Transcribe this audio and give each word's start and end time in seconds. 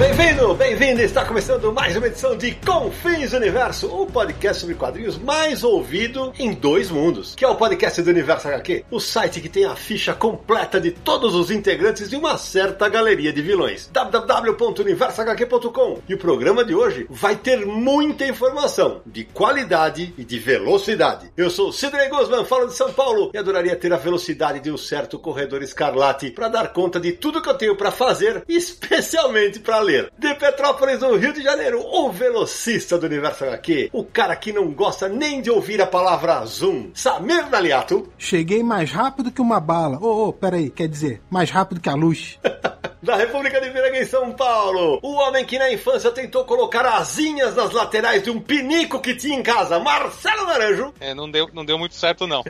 baby. 0.00 0.09
Bem-vindo, 0.10 0.54
bem-vindo! 0.54 1.02
Está 1.02 1.24
começando 1.24 1.72
mais 1.72 1.96
uma 1.96 2.08
edição 2.08 2.36
de 2.36 2.50
Confins 2.56 3.32
Universo, 3.32 3.86
o 3.86 4.06
podcast 4.06 4.60
sobre 4.60 4.74
quadrinhos 4.74 5.16
mais 5.16 5.62
ouvido 5.62 6.32
em 6.36 6.52
dois 6.52 6.90
mundos, 6.90 7.36
que 7.36 7.44
é 7.44 7.48
o 7.48 7.54
podcast 7.54 8.02
do 8.02 8.10
Universo 8.10 8.48
HQ, 8.48 8.86
o 8.90 8.98
site 8.98 9.40
que 9.40 9.48
tem 9.48 9.66
a 9.66 9.76
ficha 9.76 10.12
completa 10.12 10.80
de 10.80 10.90
todos 10.90 11.36
os 11.36 11.52
integrantes 11.52 12.10
de 12.10 12.16
uma 12.16 12.36
certa 12.36 12.88
galeria 12.88 13.32
de 13.32 13.40
vilões. 13.40 13.88
www.universohq.com. 13.92 16.00
E 16.08 16.14
o 16.14 16.18
programa 16.18 16.64
de 16.64 16.74
hoje 16.74 17.06
vai 17.08 17.36
ter 17.36 17.64
muita 17.64 18.26
informação 18.26 19.02
de 19.06 19.22
qualidade 19.22 20.12
e 20.18 20.24
de 20.24 20.40
velocidade. 20.40 21.30
Eu 21.36 21.50
sou 21.50 21.72
Sidney 21.72 22.08
Guzman, 22.08 22.44
falo 22.44 22.66
de 22.66 22.74
São 22.74 22.92
Paulo 22.92 23.30
e 23.32 23.38
adoraria 23.38 23.76
ter 23.76 23.92
a 23.92 23.96
velocidade 23.96 24.58
de 24.58 24.72
um 24.72 24.76
certo 24.76 25.20
corredor 25.20 25.62
escarlate 25.62 26.32
para 26.32 26.48
dar 26.48 26.72
conta 26.72 26.98
de 26.98 27.12
tudo 27.12 27.40
que 27.40 27.48
eu 27.48 27.54
tenho 27.54 27.76
para 27.76 27.92
fazer, 27.92 28.42
especialmente 28.48 29.60
para 29.60 29.78
ler. 29.78 30.00
De 30.18 30.34
Petrópolis, 30.34 31.00
no 31.00 31.16
Rio 31.16 31.32
de 31.32 31.42
Janeiro, 31.42 31.80
o 31.80 32.10
velocista 32.12 32.98
do 32.98 33.06
Universo 33.06 33.44
HQ, 33.44 33.90
o 33.92 34.04
cara 34.04 34.36
que 34.36 34.52
não 34.52 34.70
gosta 34.72 35.08
nem 35.08 35.40
de 35.40 35.50
ouvir 35.50 35.80
a 35.80 35.86
palavra 35.86 36.44
Zoom, 36.44 36.90
Samir 36.94 37.48
Naliato. 37.48 38.12
Cheguei 38.18 38.62
mais 38.62 38.90
rápido 38.92 39.32
que 39.32 39.40
uma 39.40 39.58
bala. 39.60 39.96
Ô, 39.96 40.06
oh, 40.06 40.28
oh, 40.28 40.32
peraí, 40.32 40.70
quer 40.70 40.88
dizer, 40.88 41.22
mais 41.30 41.50
rápido 41.50 41.80
que 41.80 41.88
a 41.88 41.94
luz. 41.94 42.38
da 43.02 43.16
República 43.16 43.60
de 43.60 43.70
Piranga 43.70 43.98
em 43.98 44.04
São 44.04 44.32
Paulo. 44.32 45.00
O 45.02 45.14
homem 45.14 45.44
que 45.44 45.58
na 45.58 45.72
infância 45.72 46.10
tentou 46.10 46.44
colocar 46.44 46.84
asinhas 46.84 47.56
nas 47.56 47.70
laterais 47.72 48.22
de 48.22 48.30
um 48.30 48.40
pinico 48.40 49.00
que 49.00 49.14
tinha 49.14 49.38
em 49.38 49.42
casa, 49.42 49.78
Marcelo 49.78 50.46
Naranjo. 50.46 50.94
É, 51.00 51.14
não 51.14 51.30
deu, 51.30 51.48
não 51.52 51.64
deu 51.64 51.78
muito 51.78 51.94
certo 51.94 52.26
não. 52.26 52.44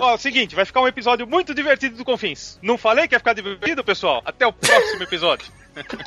Ó, 0.00 0.16
seguinte, 0.16 0.56
vai 0.56 0.64
ficar 0.64 0.80
um 0.80 0.88
episódio 0.88 1.26
muito 1.26 1.54
divertido 1.54 1.96
do 1.96 2.04
Confins. 2.04 2.58
Não 2.60 2.76
falei 2.76 3.06
que 3.06 3.14
ia 3.14 3.20
ficar 3.20 3.34
divertido, 3.34 3.84
pessoal? 3.84 4.20
Até 4.24 4.46
o 4.46 4.52
próximo 4.52 5.02
episódio. 5.02 5.46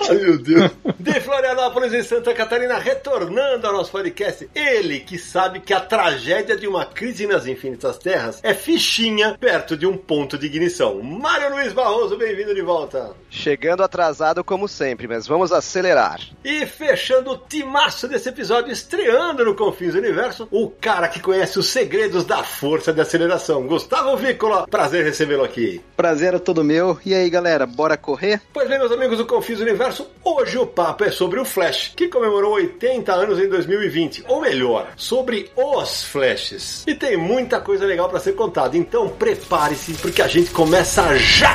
Ai, 0.09 0.16
meu 0.17 0.38
Deus. 0.38 0.71
De 0.99 1.19
Florianópolis 1.21 1.94
em 1.94 2.03
Santa 2.03 2.33
Catarina, 2.33 2.77
retornando 2.77 3.66
ao 3.66 3.73
nosso 3.73 3.91
podcast. 3.91 4.49
Ele 4.53 4.99
que 4.99 5.17
sabe 5.17 5.59
que 5.59 5.73
a 5.73 5.80
tragédia 5.80 6.55
de 6.55 6.67
uma 6.67 6.85
crise 6.85 7.25
nas 7.25 7.47
infinitas 7.47 7.97
terras 7.97 8.39
é 8.43 8.53
fichinha 8.53 9.38
perto 9.39 9.75
de 9.75 9.86
um 9.86 9.97
ponto 9.97 10.38
de 10.38 10.45
ignição. 10.45 11.02
Mário 11.02 11.52
Luiz 11.52 11.73
Barroso, 11.73 12.17
bem-vindo 12.17 12.53
de 12.53 12.61
volta. 12.61 13.16
Chegando 13.36 13.83
atrasado 13.83 14.44
como 14.44 14.67
sempre, 14.67 15.08
mas 15.08 15.28
vamos 15.28 15.52
acelerar. 15.52 16.22
E 16.44 16.66
fechando 16.66 17.31
o 17.31 17.38
timaço 17.38 18.08
desse 18.08 18.30
episódio, 18.30 18.72
estreando 18.72 19.44
no 19.44 19.53
Confins 19.53 19.94
do 19.94 20.00
Universo, 20.00 20.47
o 20.50 20.69
cara 20.69 21.09
que 21.09 21.19
conhece 21.19 21.59
os 21.59 21.67
segredos 21.67 22.23
da 22.23 22.44
força 22.44 22.94
de 22.94 23.02
aceleração. 23.02 23.67
Gustavo 23.67 24.16
Vícola, 24.16 24.66
prazer 24.67 25.03
recebê-lo 25.03 25.44
aqui. 25.44 25.81
Prazer 25.97 26.33
é 26.33 26.39
todo 26.39 26.64
meu. 26.64 26.97
E 27.05 27.14
aí, 27.14 27.30
galera, 27.30 27.66
bora 27.66 27.97
correr? 27.97 28.42
Pois 28.53 28.69
bem, 28.69 28.80
meus 28.80 28.92
amigos 28.92 29.17
do 29.17 29.25
Confins 29.25 29.58
do 29.58 29.64
Universo, 29.66 30.09
hoje 30.23 30.58
o 30.58 30.66
papo 30.66 31.03
é 31.03 31.11
sobre 31.11 31.39
o 31.39 31.45
Flash, 31.45 31.92
que 31.95 32.08
comemorou 32.08 32.54
80 32.54 33.14
anos 33.14 33.37
em 33.37 33.49
2020. 33.49 34.23
Ou 34.30 34.42
melhor, 34.42 34.87
sobre 34.95 35.52
os 35.55 36.05
Flashes. 36.05 36.83
E 36.87 36.95
tem 36.95 37.17
muita 37.17 37.60
coisa 37.60 37.86
legal 37.86 38.08
para 38.10 38.21
ser 38.21 38.33
contada, 38.33 38.77
então 38.77 39.10
prepare-se, 39.10 39.93
porque 39.95 40.21
a 40.21 40.27
gente 40.27 40.52
começa 40.52 41.15
já! 41.17 41.54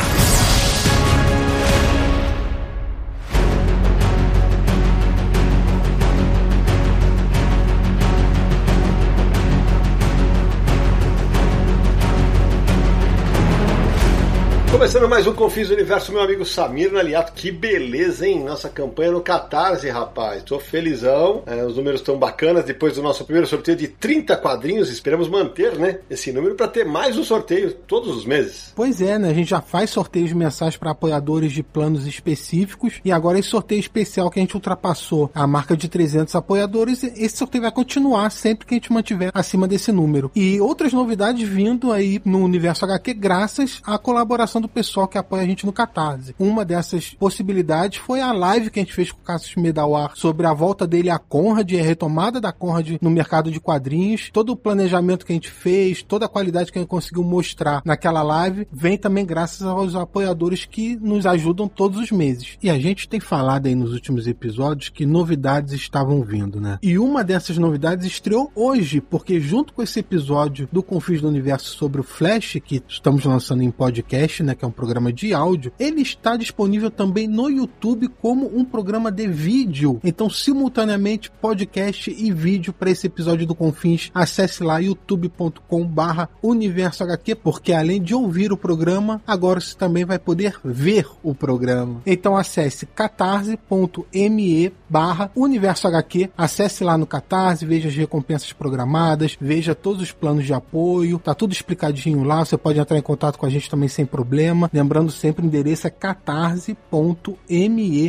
Começando 14.81 15.11
mais 15.11 15.27
um 15.27 15.35
Confis 15.35 15.69
do 15.69 15.75
Universo, 15.75 16.11
meu 16.11 16.23
amigo 16.23 16.43
Samir 16.43 16.91
Naliato. 16.91 17.35
Que 17.35 17.53
beleza, 17.53 18.27
hein? 18.27 18.43
Nossa 18.43 18.67
campanha 18.71 19.13
no 19.13 19.21
Catarse, 19.21 19.91
rapaz. 19.91 20.43
Tô 20.43 20.59
felizão. 20.59 21.43
É, 21.45 21.63
os 21.67 21.77
números 21.77 22.01
estão 22.01 22.19
bacanas. 22.19 22.65
Depois 22.65 22.95
do 22.95 23.03
nosso 23.03 23.23
primeiro 23.27 23.47
sorteio 23.47 23.77
de 23.77 23.89
30 23.89 24.39
quadrinhos, 24.39 24.89
esperamos 24.89 25.29
manter, 25.29 25.79
né? 25.79 25.99
Esse 26.09 26.33
número 26.33 26.55
para 26.55 26.67
ter 26.67 26.87
mais 26.87 27.19
um 27.19 27.23
sorteio 27.23 27.75
todos 27.87 28.17
os 28.17 28.25
meses. 28.25 28.73
Pois 28.75 29.03
é, 29.03 29.19
né? 29.19 29.29
A 29.29 29.35
gente 29.35 29.51
já 29.51 29.61
faz 29.61 29.91
sorteios 29.91 30.33
mensais 30.33 30.79
para 30.79 30.93
apoiadores 30.93 31.53
de 31.53 31.63
planos 31.63 32.07
específicos. 32.07 33.03
E 33.05 33.13
agora 33.13 33.39
esse 33.39 33.51
sorteio 33.51 33.81
especial 33.81 34.31
que 34.31 34.41
a 34.41 34.43
gente 34.43 34.55
ultrapassou 34.55 35.31
a 35.35 35.47
marca 35.47 35.77
de 35.77 35.91
300 35.91 36.35
apoiadores. 36.35 37.05
Esse 37.05 37.37
sorteio 37.37 37.65
vai 37.65 37.71
continuar 37.71 38.31
sempre 38.31 38.65
que 38.65 38.73
a 38.73 38.79
gente 38.79 38.91
mantiver 38.91 39.31
acima 39.35 39.69
desse 39.69 39.93
número. 39.93 40.31
E 40.35 40.59
outras 40.59 40.95
novidades 40.95 41.47
vindo 41.47 41.93
aí 41.93 42.19
no 42.25 42.39
Universo 42.39 42.87
HQ, 42.87 43.13
graças 43.13 43.83
à 43.85 43.99
colaboração 43.99 44.59
do 44.59 44.70
pessoal 44.71 45.09
que 45.09 45.19
apoia 45.19 45.43
a 45.43 45.47
gente 45.47 45.67
no 45.67 45.73
Catarse. 45.73 46.35
Uma 46.39 46.65
dessas 46.65 47.11
possibilidades 47.11 47.99
foi 47.99 48.21
a 48.21 48.33
live 48.33 48.71
que 48.71 48.79
a 48.79 48.83
gente 48.83 48.95
fez 48.95 49.13
com 49.13 49.21
o 49.21 49.25
Cassius 49.25 49.57
Medawar 49.57 50.13
sobre 50.15 50.47
a 50.47 50.55
volta 50.55 50.87
dele 50.87 51.11
à 51.11 51.19
Conrad 51.19 51.71
e 51.71 51.79
a 51.79 51.83
retomada 51.83 52.41
da 52.41 52.53
Conrad 52.53 52.97
no 53.01 53.11
mercado 53.11 53.51
de 53.51 53.61
quadrinhos. 53.61 54.31
Todo 54.33 54.51
o 54.51 54.57
planejamento 54.57 55.27
que 55.27 55.33
a 55.33 55.35
gente 55.35 55.51
fez, 55.51 56.03
toda 56.03 56.27
a 56.27 56.29
qualidade 56.29 56.71
que 56.71 56.79
a 56.79 56.83
gente 56.83 56.91
conseguiu 56.91 57.23
mostrar 57.23 57.83
naquela 57.85 58.23
live, 58.23 58.67
vem 58.73 58.97
também 58.97 59.27
graças 59.27 59.63
aos 59.67 59.95
apoiadores 59.95 60.65
que 60.65 60.97
nos 60.97 61.27
ajudam 61.27 61.69
todos 61.69 62.01
os 62.01 62.11
meses. 62.11 62.57
E 62.63 62.71
a 62.71 62.79
gente 62.79 63.09
tem 63.09 63.21
falado 63.21 63.67
aí 63.67 63.75
nos 63.75 63.93
últimos 63.93 64.27
episódios 64.27 64.89
que 64.89 65.05
novidades 65.05 65.73
estavam 65.73 66.23
vindo, 66.23 66.61
né? 66.61 66.79
E 66.83 66.99
uma 66.99 67.25
dessas 67.25 67.59
novidades 67.59 68.07
estreou 68.07 68.51
hoje, 68.55 69.01
porque 69.01 69.41
junto 69.41 69.73
com 69.73 69.83
esse 69.83 70.01
episódio 70.01 70.69
do 70.71 70.83
Confis 70.83 71.21
do 71.21 71.29
Universo 71.29 71.77
sobre 71.77 72.01
o 72.01 72.05
Flash, 72.05 72.59
que 72.65 72.83
estamos 72.89 73.25
lançando 73.25 73.63
em 73.63 73.71
podcast, 73.71 74.43
né? 74.43 74.55
Que 74.61 74.65
é 74.67 74.69
um 74.69 74.71
programa 74.71 75.11
de 75.11 75.33
áudio, 75.33 75.73
ele 75.79 76.03
está 76.03 76.37
disponível 76.37 76.91
também 76.91 77.27
no 77.27 77.49
YouTube 77.49 78.09
como 78.21 78.47
um 78.55 78.63
programa 78.63 79.11
de 79.11 79.27
vídeo. 79.27 79.99
Então, 80.05 80.29
simultaneamente, 80.29 81.31
podcast 81.31 82.11
e 82.11 82.31
vídeo 82.31 82.71
para 82.73 82.91
esse 82.91 83.07
episódio 83.07 83.47
do 83.47 83.55
Confins. 83.55 84.11
Acesse 84.15 84.63
lá 84.63 84.79
youtube.com/barra 84.79 86.29
Universo 86.43 87.03
HQ, 87.05 87.37
porque 87.37 87.73
além 87.73 88.03
de 88.03 88.15
ouvir 88.15 88.53
o 88.53 88.57
programa, 88.57 89.23
agora 89.27 89.61
você 89.61 89.75
também 89.75 90.05
vai 90.05 90.19
poder 90.19 90.55
ver 90.63 91.07
o 91.23 91.35
programa. 91.35 92.03
Então, 92.05 92.37
acesse 92.37 92.85
catarse.me 92.85 94.73
barra 94.91 95.31
Universo 95.35 95.89
HQ. 95.89 96.31
Acesse 96.37 96.85
lá 96.85 96.99
no 96.99 97.07
Catarse, 97.07 97.65
veja 97.65 97.89
as 97.89 97.95
recompensas 97.97 98.53
programadas, 98.53 99.39
veja 99.41 99.75
todos 99.75 100.03
os 100.03 100.13
planos 100.13 100.45
de 100.45 100.53
apoio, 100.53 101.19
tá 101.19 101.35
tudo 101.35 101.53
explicadinho 101.53 102.23
lá. 102.25 102.45
Você 102.45 102.59
pode 102.59 102.79
entrar 102.79 102.99
em 102.99 103.03
contato 103.03 103.39
com 103.39 103.47
a 103.47 103.51
gente 103.51 103.71
também 103.71 103.89
sem 103.89 104.05
problema 104.05 104.50
problema. 104.51 104.71
Lembrando 104.73 105.11
sempre, 105.11 105.45
o 105.45 105.47
endereço 105.47 105.87
é 105.87 105.91
catarse.me 105.91 106.75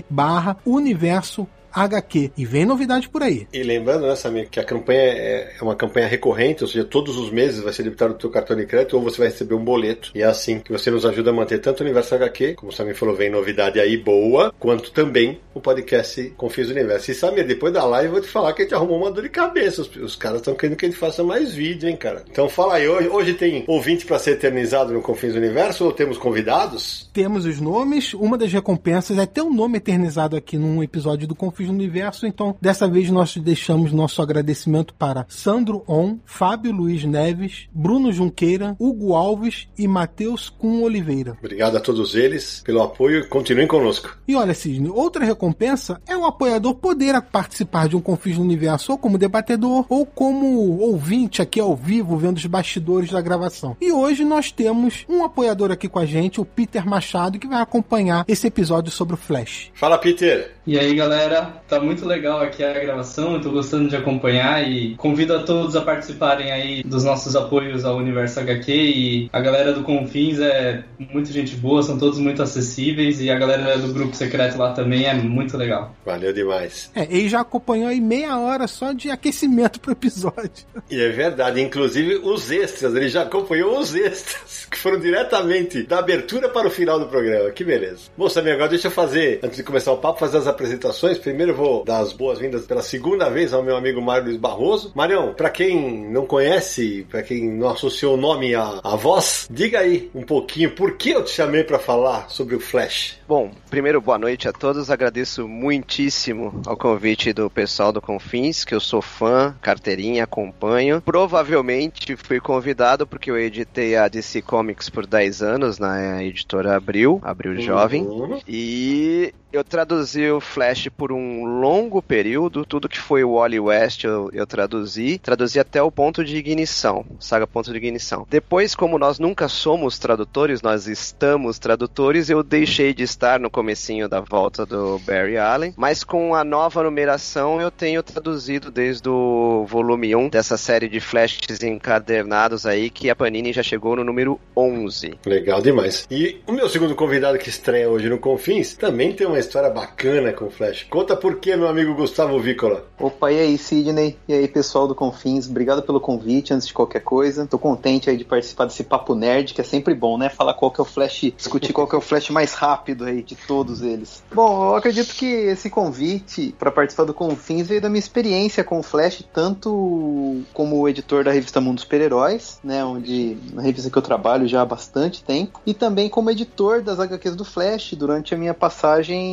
barra 0.09 0.57
universo 0.65 1.47
HQ. 1.73 2.31
E 2.37 2.45
vem 2.45 2.65
novidade 2.65 3.09
por 3.09 3.23
aí. 3.23 3.47
E 3.53 3.63
lembrando, 3.63 4.07
né, 4.07 4.15
Samir, 4.15 4.49
que 4.49 4.59
a 4.59 4.63
campanha 4.63 4.99
é, 4.99 5.55
é 5.59 5.63
uma 5.63 5.75
campanha 5.75 6.07
recorrente, 6.07 6.63
ou 6.63 6.69
seja, 6.69 6.85
todos 6.85 7.17
os 7.17 7.31
meses 7.31 7.61
vai 7.61 7.73
ser 7.73 7.83
debitado 7.83 8.13
o 8.13 8.17
teu 8.17 8.29
cartão 8.29 8.55
de 8.55 8.65
crédito 8.65 8.95
ou 8.95 9.01
você 9.01 9.17
vai 9.17 9.27
receber 9.27 9.55
um 9.55 9.63
boleto. 9.63 10.11
E 10.13 10.21
é 10.21 10.25
assim 10.25 10.59
que 10.59 10.71
você 10.71 10.91
nos 10.91 11.05
ajuda 11.05 11.31
a 11.31 11.33
manter 11.33 11.59
tanto 11.59 11.81
o 11.81 11.83
Universo 11.83 12.15
HQ, 12.15 12.55
como 12.55 12.71
o 12.71 12.75
Samir 12.75 12.95
falou, 12.95 13.15
vem 13.15 13.29
novidade 13.29 13.79
aí 13.79 13.97
boa, 13.97 14.53
quanto 14.59 14.91
também 14.91 15.39
o 15.53 15.61
podcast 15.61 16.33
Confis 16.37 16.67
do 16.67 16.73
Universo. 16.73 17.11
E 17.11 17.13
Samir, 17.13 17.47
depois 17.47 17.73
da 17.73 17.85
live 17.85 18.07
eu 18.07 18.11
vou 18.13 18.21
te 18.21 18.27
falar 18.27 18.53
que 18.53 18.61
a 18.61 18.65
gente 18.65 18.75
arrumou 18.75 18.97
uma 18.97 19.11
dor 19.11 19.23
de 19.23 19.29
cabeça. 19.29 19.81
Os, 19.81 19.95
os 19.95 20.15
caras 20.15 20.39
estão 20.39 20.55
querendo 20.55 20.77
que 20.77 20.85
a 20.85 20.89
gente 20.89 20.99
faça 20.99 21.23
mais 21.23 21.53
vídeo, 21.53 21.89
hein, 21.89 21.95
cara. 21.95 22.23
Então 22.29 22.49
fala 22.49 22.75
aí, 22.75 22.87
hoje, 22.87 23.07
hoje 23.07 23.33
tem 23.33 23.63
ouvinte 23.67 24.05
para 24.05 24.19
ser 24.19 24.31
eternizado 24.31 24.93
no 24.93 25.01
Confins 25.01 25.33
do 25.33 25.39
Universo 25.39 25.85
ou 25.85 25.91
temos 25.91 26.17
convidados? 26.17 27.09
Temos 27.13 27.45
os 27.45 27.59
nomes. 27.59 28.13
Uma 28.13 28.37
das 28.37 28.51
recompensas 28.51 29.17
é 29.17 29.25
ter 29.25 29.41
um 29.41 29.53
nome 29.53 29.77
eternizado 29.77 30.35
aqui 30.35 30.57
num 30.57 30.83
episódio 30.83 31.27
do 31.27 31.35
Confins 31.35 31.60
No 31.67 31.73
Universo, 31.73 32.25
então 32.25 32.55
dessa 32.61 32.87
vez 32.87 33.09
nós 33.09 33.35
deixamos 33.37 33.91
nosso 33.91 34.21
agradecimento 34.21 34.93
para 34.93 35.25
Sandro 35.29 35.83
On, 35.87 36.17
Fábio 36.25 36.71
Luiz 36.71 37.03
Neves, 37.03 37.67
Bruno 37.73 38.11
Junqueira, 38.11 38.75
Hugo 38.79 39.13
Alves 39.13 39.67
e 39.77 39.87
Matheus 39.87 40.49
Cunha 40.49 40.85
Oliveira. 40.85 41.37
Obrigado 41.39 41.77
a 41.77 41.79
todos 41.79 42.15
eles 42.15 42.61
pelo 42.65 42.81
apoio 42.81 43.19
e 43.19 43.27
continuem 43.27 43.67
conosco. 43.67 44.17
E 44.27 44.35
olha, 44.35 44.53
Cisne, 44.53 44.89
outra 44.89 45.25
recompensa 45.25 46.01
é 46.07 46.15
o 46.15 46.25
apoiador 46.25 46.75
poder 46.75 47.21
participar 47.21 47.87
de 47.87 47.95
um 47.95 48.01
Confins 48.01 48.37
no 48.37 48.43
Universo 48.43 48.91
ou 48.91 48.97
como 48.97 49.17
debatedor 49.17 49.85
ou 49.89 50.05
como 50.05 50.79
ouvinte 50.79 51.41
aqui 51.41 51.59
ao 51.59 51.75
vivo, 51.75 52.17
vendo 52.17 52.37
os 52.37 52.45
bastidores 52.45 53.11
da 53.11 53.21
gravação. 53.21 53.75
E 53.79 53.91
hoje 53.91 54.23
nós 54.23 54.51
temos 54.51 55.05
um 55.07 55.23
apoiador 55.23 55.71
aqui 55.71 55.87
com 55.87 55.99
a 55.99 56.05
gente, 56.05 56.41
o 56.41 56.45
Peter 56.45 56.85
Machado, 56.87 57.39
que 57.39 57.47
vai 57.47 57.61
acompanhar 57.61 58.25
esse 58.27 58.47
episódio 58.47 58.91
sobre 58.91 59.15
o 59.15 59.17
Flash. 59.17 59.71
Fala, 59.73 59.97
Peter! 59.97 60.55
E 60.65 60.77
aí, 60.77 60.93
galera, 60.93 61.50
tá 61.67 61.79
muito 61.79 62.05
legal 62.05 62.41
aqui 62.41 62.63
a 62.63 62.73
gravação, 62.73 63.33
eu 63.33 63.41
tô 63.41 63.51
gostando 63.51 63.89
de 63.89 63.95
acompanhar 63.95 64.67
e 64.67 64.95
convido 64.95 65.35
a 65.35 65.43
todos 65.43 65.75
a 65.75 65.81
participarem 65.81 66.51
aí 66.51 66.83
dos 66.83 67.03
nossos 67.03 67.35
apoios 67.35 67.85
ao 67.85 67.97
Universo 67.97 68.39
HQ 68.39 68.71
e 68.71 69.29
a 69.31 69.39
galera 69.39 69.73
do 69.73 69.83
Confins 69.83 70.39
é 70.39 70.83
muita 71.11 71.31
gente 71.31 71.55
boa, 71.55 71.83
são 71.83 71.97
todos 71.97 72.19
muito 72.19 72.41
acessíveis 72.41 73.21
e 73.21 73.29
a 73.29 73.37
galera 73.37 73.77
do 73.77 73.93
grupo 73.93 74.15
secreto 74.15 74.57
lá 74.57 74.73
também 74.73 75.05
é 75.05 75.13
muito 75.13 75.57
legal. 75.57 75.95
Valeu 76.05 76.33
demais. 76.33 76.91
É, 76.95 77.03
ele 77.03 77.29
já 77.29 77.41
acompanhou 77.41 77.87
aí 77.87 78.01
meia 78.01 78.37
hora 78.37 78.67
só 78.67 78.91
de 78.91 79.09
aquecimento 79.09 79.79
pro 79.79 79.91
episódio. 79.91 80.65
E 80.89 80.99
é 80.99 81.09
verdade, 81.09 81.61
inclusive 81.61 82.15
os 82.23 82.51
extras, 82.51 82.95
ele 82.95 83.09
já 83.09 83.23
acompanhou 83.23 83.79
os 83.79 83.95
extras, 83.95 84.67
que 84.69 84.77
foram 84.77 84.99
diretamente 84.99 85.83
da 85.83 85.99
abertura 85.99 86.49
para 86.49 86.67
o 86.67 86.71
final 86.71 86.99
do 86.99 87.07
programa. 87.07 87.49
Que 87.51 87.63
beleza. 87.63 88.01
Bom, 88.17 88.29
Samir, 88.29 88.53
agora 88.53 88.69
deixa 88.69 88.87
eu 88.87 88.91
fazer, 88.91 89.39
antes 89.43 89.57
de 89.57 89.63
começar 89.63 89.91
o 89.91 89.97
papo, 89.97 90.19
fazer 90.19 90.37
as 90.37 90.47
apresentações. 90.47 91.17
Primeiro 91.17 91.40
eu 91.49 91.55
vou 91.55 91.83
dar 91.83 91.99
as 91.99 92.13
boas-vindas 92.13 92.65
pela 92.65 92.81
segunda 92.81 93.29
vez 93.29 93.53
ao 93.53 93.63
meu 93.63 93.75
amigo 93.75 94.01
Mário 94.01 94.25
Luiz 94.25 94.37
Barroso. 94.37 94.91
Marião, 94.93 95.33
para 95.33 95.49
quem 95.49 96.09
não 96.09 96.25
conhece, 96.25 97.05
para 97.09 97.23
quem 97.23 97.49
não 97.49 97.69
associou 97.69 98.15
o 98.15 98.17
nome 98.17 98.53
à, 98.53 98.79
à 98.83 98.95
voz, 98.95 99.47
diga 99.49 99.79
aí 99.79 100.09
um 100.13 100.23
pouquinho 100.23 100.71
por 100.71 100.97
que 100.97 101.11
eu 101.11 101.23
te 101.23 101.31
chamei 101.31 101.63
para 101.63 101.79
falar 101.79 102.29
sobre 102.29 102.55
o 102.55 102.59
Flash. 102.59 103.19
Bom, 103.27 103.51
primeiro 103.69 104.01
boa 104.01 104.17
noite 104.17 104.47
a 104.47 104.53
todos. 104.53 104.91
Agradeço 104.91 105.47
muitíssimo 105.47 106.61
ao 106.65 106.75
convite 106.75 107.33
do 107.33 107.49
pessoal 107.49 107.91
do 107.91 108.01
Confins, 108.01 108.65
que 108.65 108.75
eu 108.75 108.79
sou 108.79 109.01
fã, 109.01 109.55
carteirinha, 109.61 110.25
acompanho. 110.25 111.01
Provavelmente 111.01 112.15
fui 112.17 112.39
convidado 112.39 113.07
porque 113.07 113.31
eu 113.31 113.37
editei 113.37 113.95
a 113.95 114.07
DC 114.07 114.41
Comics 114.41 114.89
por 114.89 115.07
10 115.07 115.41
anos 115.41 115.79
na 115.79 116.23
editora 116.23 116.75
Abril, 116.75 117.19
Abril 117.23 117.59
Jovem. 117.61 118.03
Uhum. 118.03 118.39
E 118.47 119.33
eu 119.51 119.63
traduzi 119.63 120.29
o 120.29 120.39
Flash 120.39 120.87
por 120.95 121.11
um 121.11 121.45
longo 121.59 122.01
período, 122.01 122.65
tudo 122.65 122.87
que 122.87 122.99
foi 122.99 123.23
o 123.23 123.35
Wally 123.35 123.59
West 123.59 124.03
eu, 124.03 124.29
eu 124.33 124.47
traduzi, 124.47 125.17
traduzi 125.17 125.59
até 125.59 125.81
o 125.81 125.91
ponto 125.91 126.23
de 126.23 126.37
ignição, 126.37 127.05
saga 127.19 127.45
ponto 127.45 127.71
de 127.71 127.77
ignição. 127.77 128.25
Depois, 128.29 128.73
como 128.75 128.97
nós 128.97 129.19
nunca 129.19 129.47
somos 129.47 129.99
tradutores, 129.99 130.61
nós 130.61 130.87
estamos 130.87 131.59
tradutores, 131.59 132.29
eu 132.29 132.41
deixei 132.43 132.93
de 132.93 133.03
estar 133.03 133.39
no 133.39 133.49
comecinho 133.49 134.07
da 134.07 134.21
volta 134.21 134.65
do 134.65 134.99
Barry 134.99 135.37
Allen, 135.37 135.73
mas 135.75 136.03
com 136.03 136.33
a 136.33 136.43
nova 136.43 136.83
numeração 136.83 137.59
eu 137.59 137.69
tenho 137.69 138.01
traduzido 138.01 138.71
desde 138.71 139.09
o 139.09 139.65
volume 139.67 140.15
1 140.15 140.29
dessa 140.29 140.57
série 140.57 140.87
de 140.87 140.99
flashes 140.99 141.61
encadernados 141.61 142.65
aí, 142.65 142.89
que 142.89 143.09
a 143.09 143.15
Panini 143.15 143.51
já 143.51 143.63
chegou 143.63 143.95
no 143.95 144.03
número 144.03 144.39
11. 144.55 145.15
Legal 145.25 145.61
demais. 145.61 146.07
E 146.09 146.39
o 146.47 146.53
meu 146.53 146.69
segundo 146.69 146.95
convidado 146.95 147.37
que 147.37 147.49
estreia 147.49 147.89
hoje 147.89 148.09
no 148.09 148.17
Confins 148.17 148.73
também 148.73 149.13
tem 149.13 149.27
uma 149.27 149.40
história 149.41 149.69
bacana 149.69 150.31
com 150.31 150.45
o 150.45 150.51
Flash. 150.51 150.87
Conta 150.89 151.15
por 151.15 151.37
que, 151.37 151.55
meu 151.55 151.67
amigo 151.67 151.93
Gustavo 151.93 152.39
Vícola. 152.39 152.85
Opa, 152.99 153.31
e 153.31 153.39
aí, 153.39 153.57
Sidney? 153.57 154.17
E 154.27 154.33
aí, 154.33 154.47
pessoal 154.47 154.87
do 154.87 154.95
Confins? 154.95 155.49
Obrigado 155.49 155.83
pelo 155.83 155.99
convite, 155.99 156.53
antes 156.53 156.67
de 156.67 156.73
qualquer 156.73 157.01
coisa. 157.01 157.45
Tô 157.45 157.57
contente 157.57 158.09
aí 158.09 158.17
de 158.17 158.23
participar 158.23 158.65
desse 158.65 158.83
papo 158.83 159.15
nerd, 159.15 159.53
que 159.53 159.61
é 159.61 159.63
sempre 159.63 159.93
bom, 159.93 160.17
né? 160.17 160.29
Falar 160.29 160.53
qual 160.53 160.71
que 160.71 160.79
é 160.79 160.83
o 160.83 160.85
Flash, 160.85 161.33
discutir 161.35 161.73
qual 161.73 161.87
que 161.87 161.95
é 161.95 161.97
o 161.97 162.01
Flash 162.01 162.29
mais 162.29 162.53
rápido 162.53 163.05
aí 163.05 163.21
de 163.21 163.35
todos 163.35 163.81
eles. 163.81 164.23
Bom, 164.33 164.69
eu 164.69 164.75
acredito 164.75 165.13
que 165.13 165.25
esse 165.25 165.69
convite 165.69 166.55
para 166.57 166.71
participar 166.71 167.03
do 167.03 167.13
Confins 167.13 167.67
veio 167.67 167.81
da 167.81 167.89
minha 167.89 167.99
experiência 167.99 168.63
com 168.63 168.79
o 168.79 168.83
Flash, 168.83 169.23
tanto 169.33 170.41
como 170.53 170.87
editor 170.87 171.23
da 171.23 171.31
revista 171.31 171.59
Mundo 171.59 171.81
Super-Heróis, 171.81 172.59
né? 172.63 172.83
Onde, 172.83 173.37
na 173.53 173.61
revista 173.61 173.89
que 173.89 173.97
eu 173.97 174.01
trabalho 174.01 174.47
já 174.47 174.61
há 174.61 174.65
bastante 174.65 175.23
tempo, 175.23 175.59
e 175.65 175.73
também 175.73 176.09
como 176.09 176.29
editor 176.29 176.81
das 176.81 176.99
HQs 176.99 177.35
do 177.35 177.45
Flash 177.45 177.93
durante 177.93 178.33
a 178.33 178.37
minha 178.37 178.53
passagem 178.53 179.30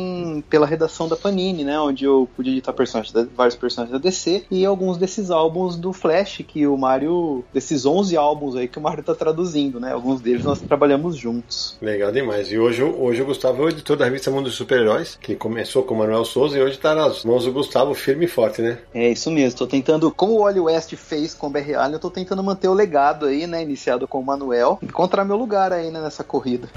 pela 0.49 0.65
redação 0.65 1.07
da 1.07 1.15
Panini, 1.15 1.63
né? 1.63 1.79
Onde 1.79 2.05
eu 2.05 2.27
pude 2.35 2.51
editar 2.51 2.73
personagens 2.73 3.13
da, 3.13 3.25
vários 3.35 3.55
personagens 3.55 3.91
da 3.91 3.97
DC 3.97 4.43
e 4.49 4.65
alguns 4.65 4.97
desses 4.97 5.31
álbuns 5.31 5.75
do 5.75 5.93
Flash 5.93 6.43
que 6.47 6.65
o 6.67 6.77
Mario, 6.77 7.43
desses 7.53 7.85
11 7.85 8.15
álbuns 8.17 8.55
aí 8.55 8.67
que 8.67 8.77
o 8.77 8.81
Mario 8.81 9.03
tá 9.03 9.15
traduzindo, 9.15 9.79
né? 9.79 9.93
Alguns 9.93 10.21
deles 10.21 10.43
nós 10.43 10.59
trabalhamos 10.61 11.15
juntos. 11.15 11.77
Legal 11.81 12.11
demais. 12.11 12.51
E 12.51 12.57
hoje, 12.57 12.83
hoje 12.83 13.21
o 13.21 13.25
Gustavo 13.25 13.63
é 13.63 13.65
o 13.65 13.69
editor 13.69 13.97
da 13.97 14.05
revista 14.05 14.31
Mundo 14.31 14.45
dos 14.45 14.55
Super-Heróis, 14.55 15.17
que 15.21 15.35
começou 15.35 15.83
com 15.83 15.93
o 15.93 15.97
Manuel 15.97 16.25
Souza 16.25 16.57
e 16.57 16.61
hoje 16.61 16.77
tá 16.77 16.95
nas 16.95 17.23
mãos 17.23 17.45
do 17.45 17.51
Gustavo 17.51 17.93
firme 17.93 18.25
e 18.25 18.27
forte, 18.27 18.61
né? 18.61 18.79
É 18.93 19.09
isso 19.09 19.31
mesmo, 19.31 19.59
tô 19.59 19.67
tentando, 19.67 20.11
como 20.11 20.33
o 20.33 20.43
Wally 20.43 20.59
West 20.59 20.95
fez 20.95 21.33
com 21.33 21.47
o 21.47 21.49
Barry 21.49 21.75
Allen, 21.75 21.93
eu 21.93 21.99
tô 21.99 22.09
tentando 22.09 22.43
manter 22.43 22.67
o 22.67 22.73
legado 22.73 23.25
aí, 23.25 23.47
né? 23.47 23.61
Iniciado 23.61 24.07
com 24.07 24.19
o 24.19 24.25
Manuel, 24.25 24.79
encontrar 24.81 25.25
meu 25.25 25.37
lugar 25.37 25.71
aí 25.71 25.91
né, 25.91 26.01
nessa 26.01 26.23
corrida. 26.23 26.69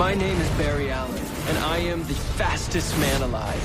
My 0.00 0.14
name 0.14 0.40
is 0.40 0.48
Barry 0.56 0.90
Allen, 0.90 1.22
and 1.50 1.58
I 1.58 1.76
am 1.92 2.02
the 2.04 2.14
fastest 2.14 2.96
man 2.96 3.22
alive. 3.22 3.60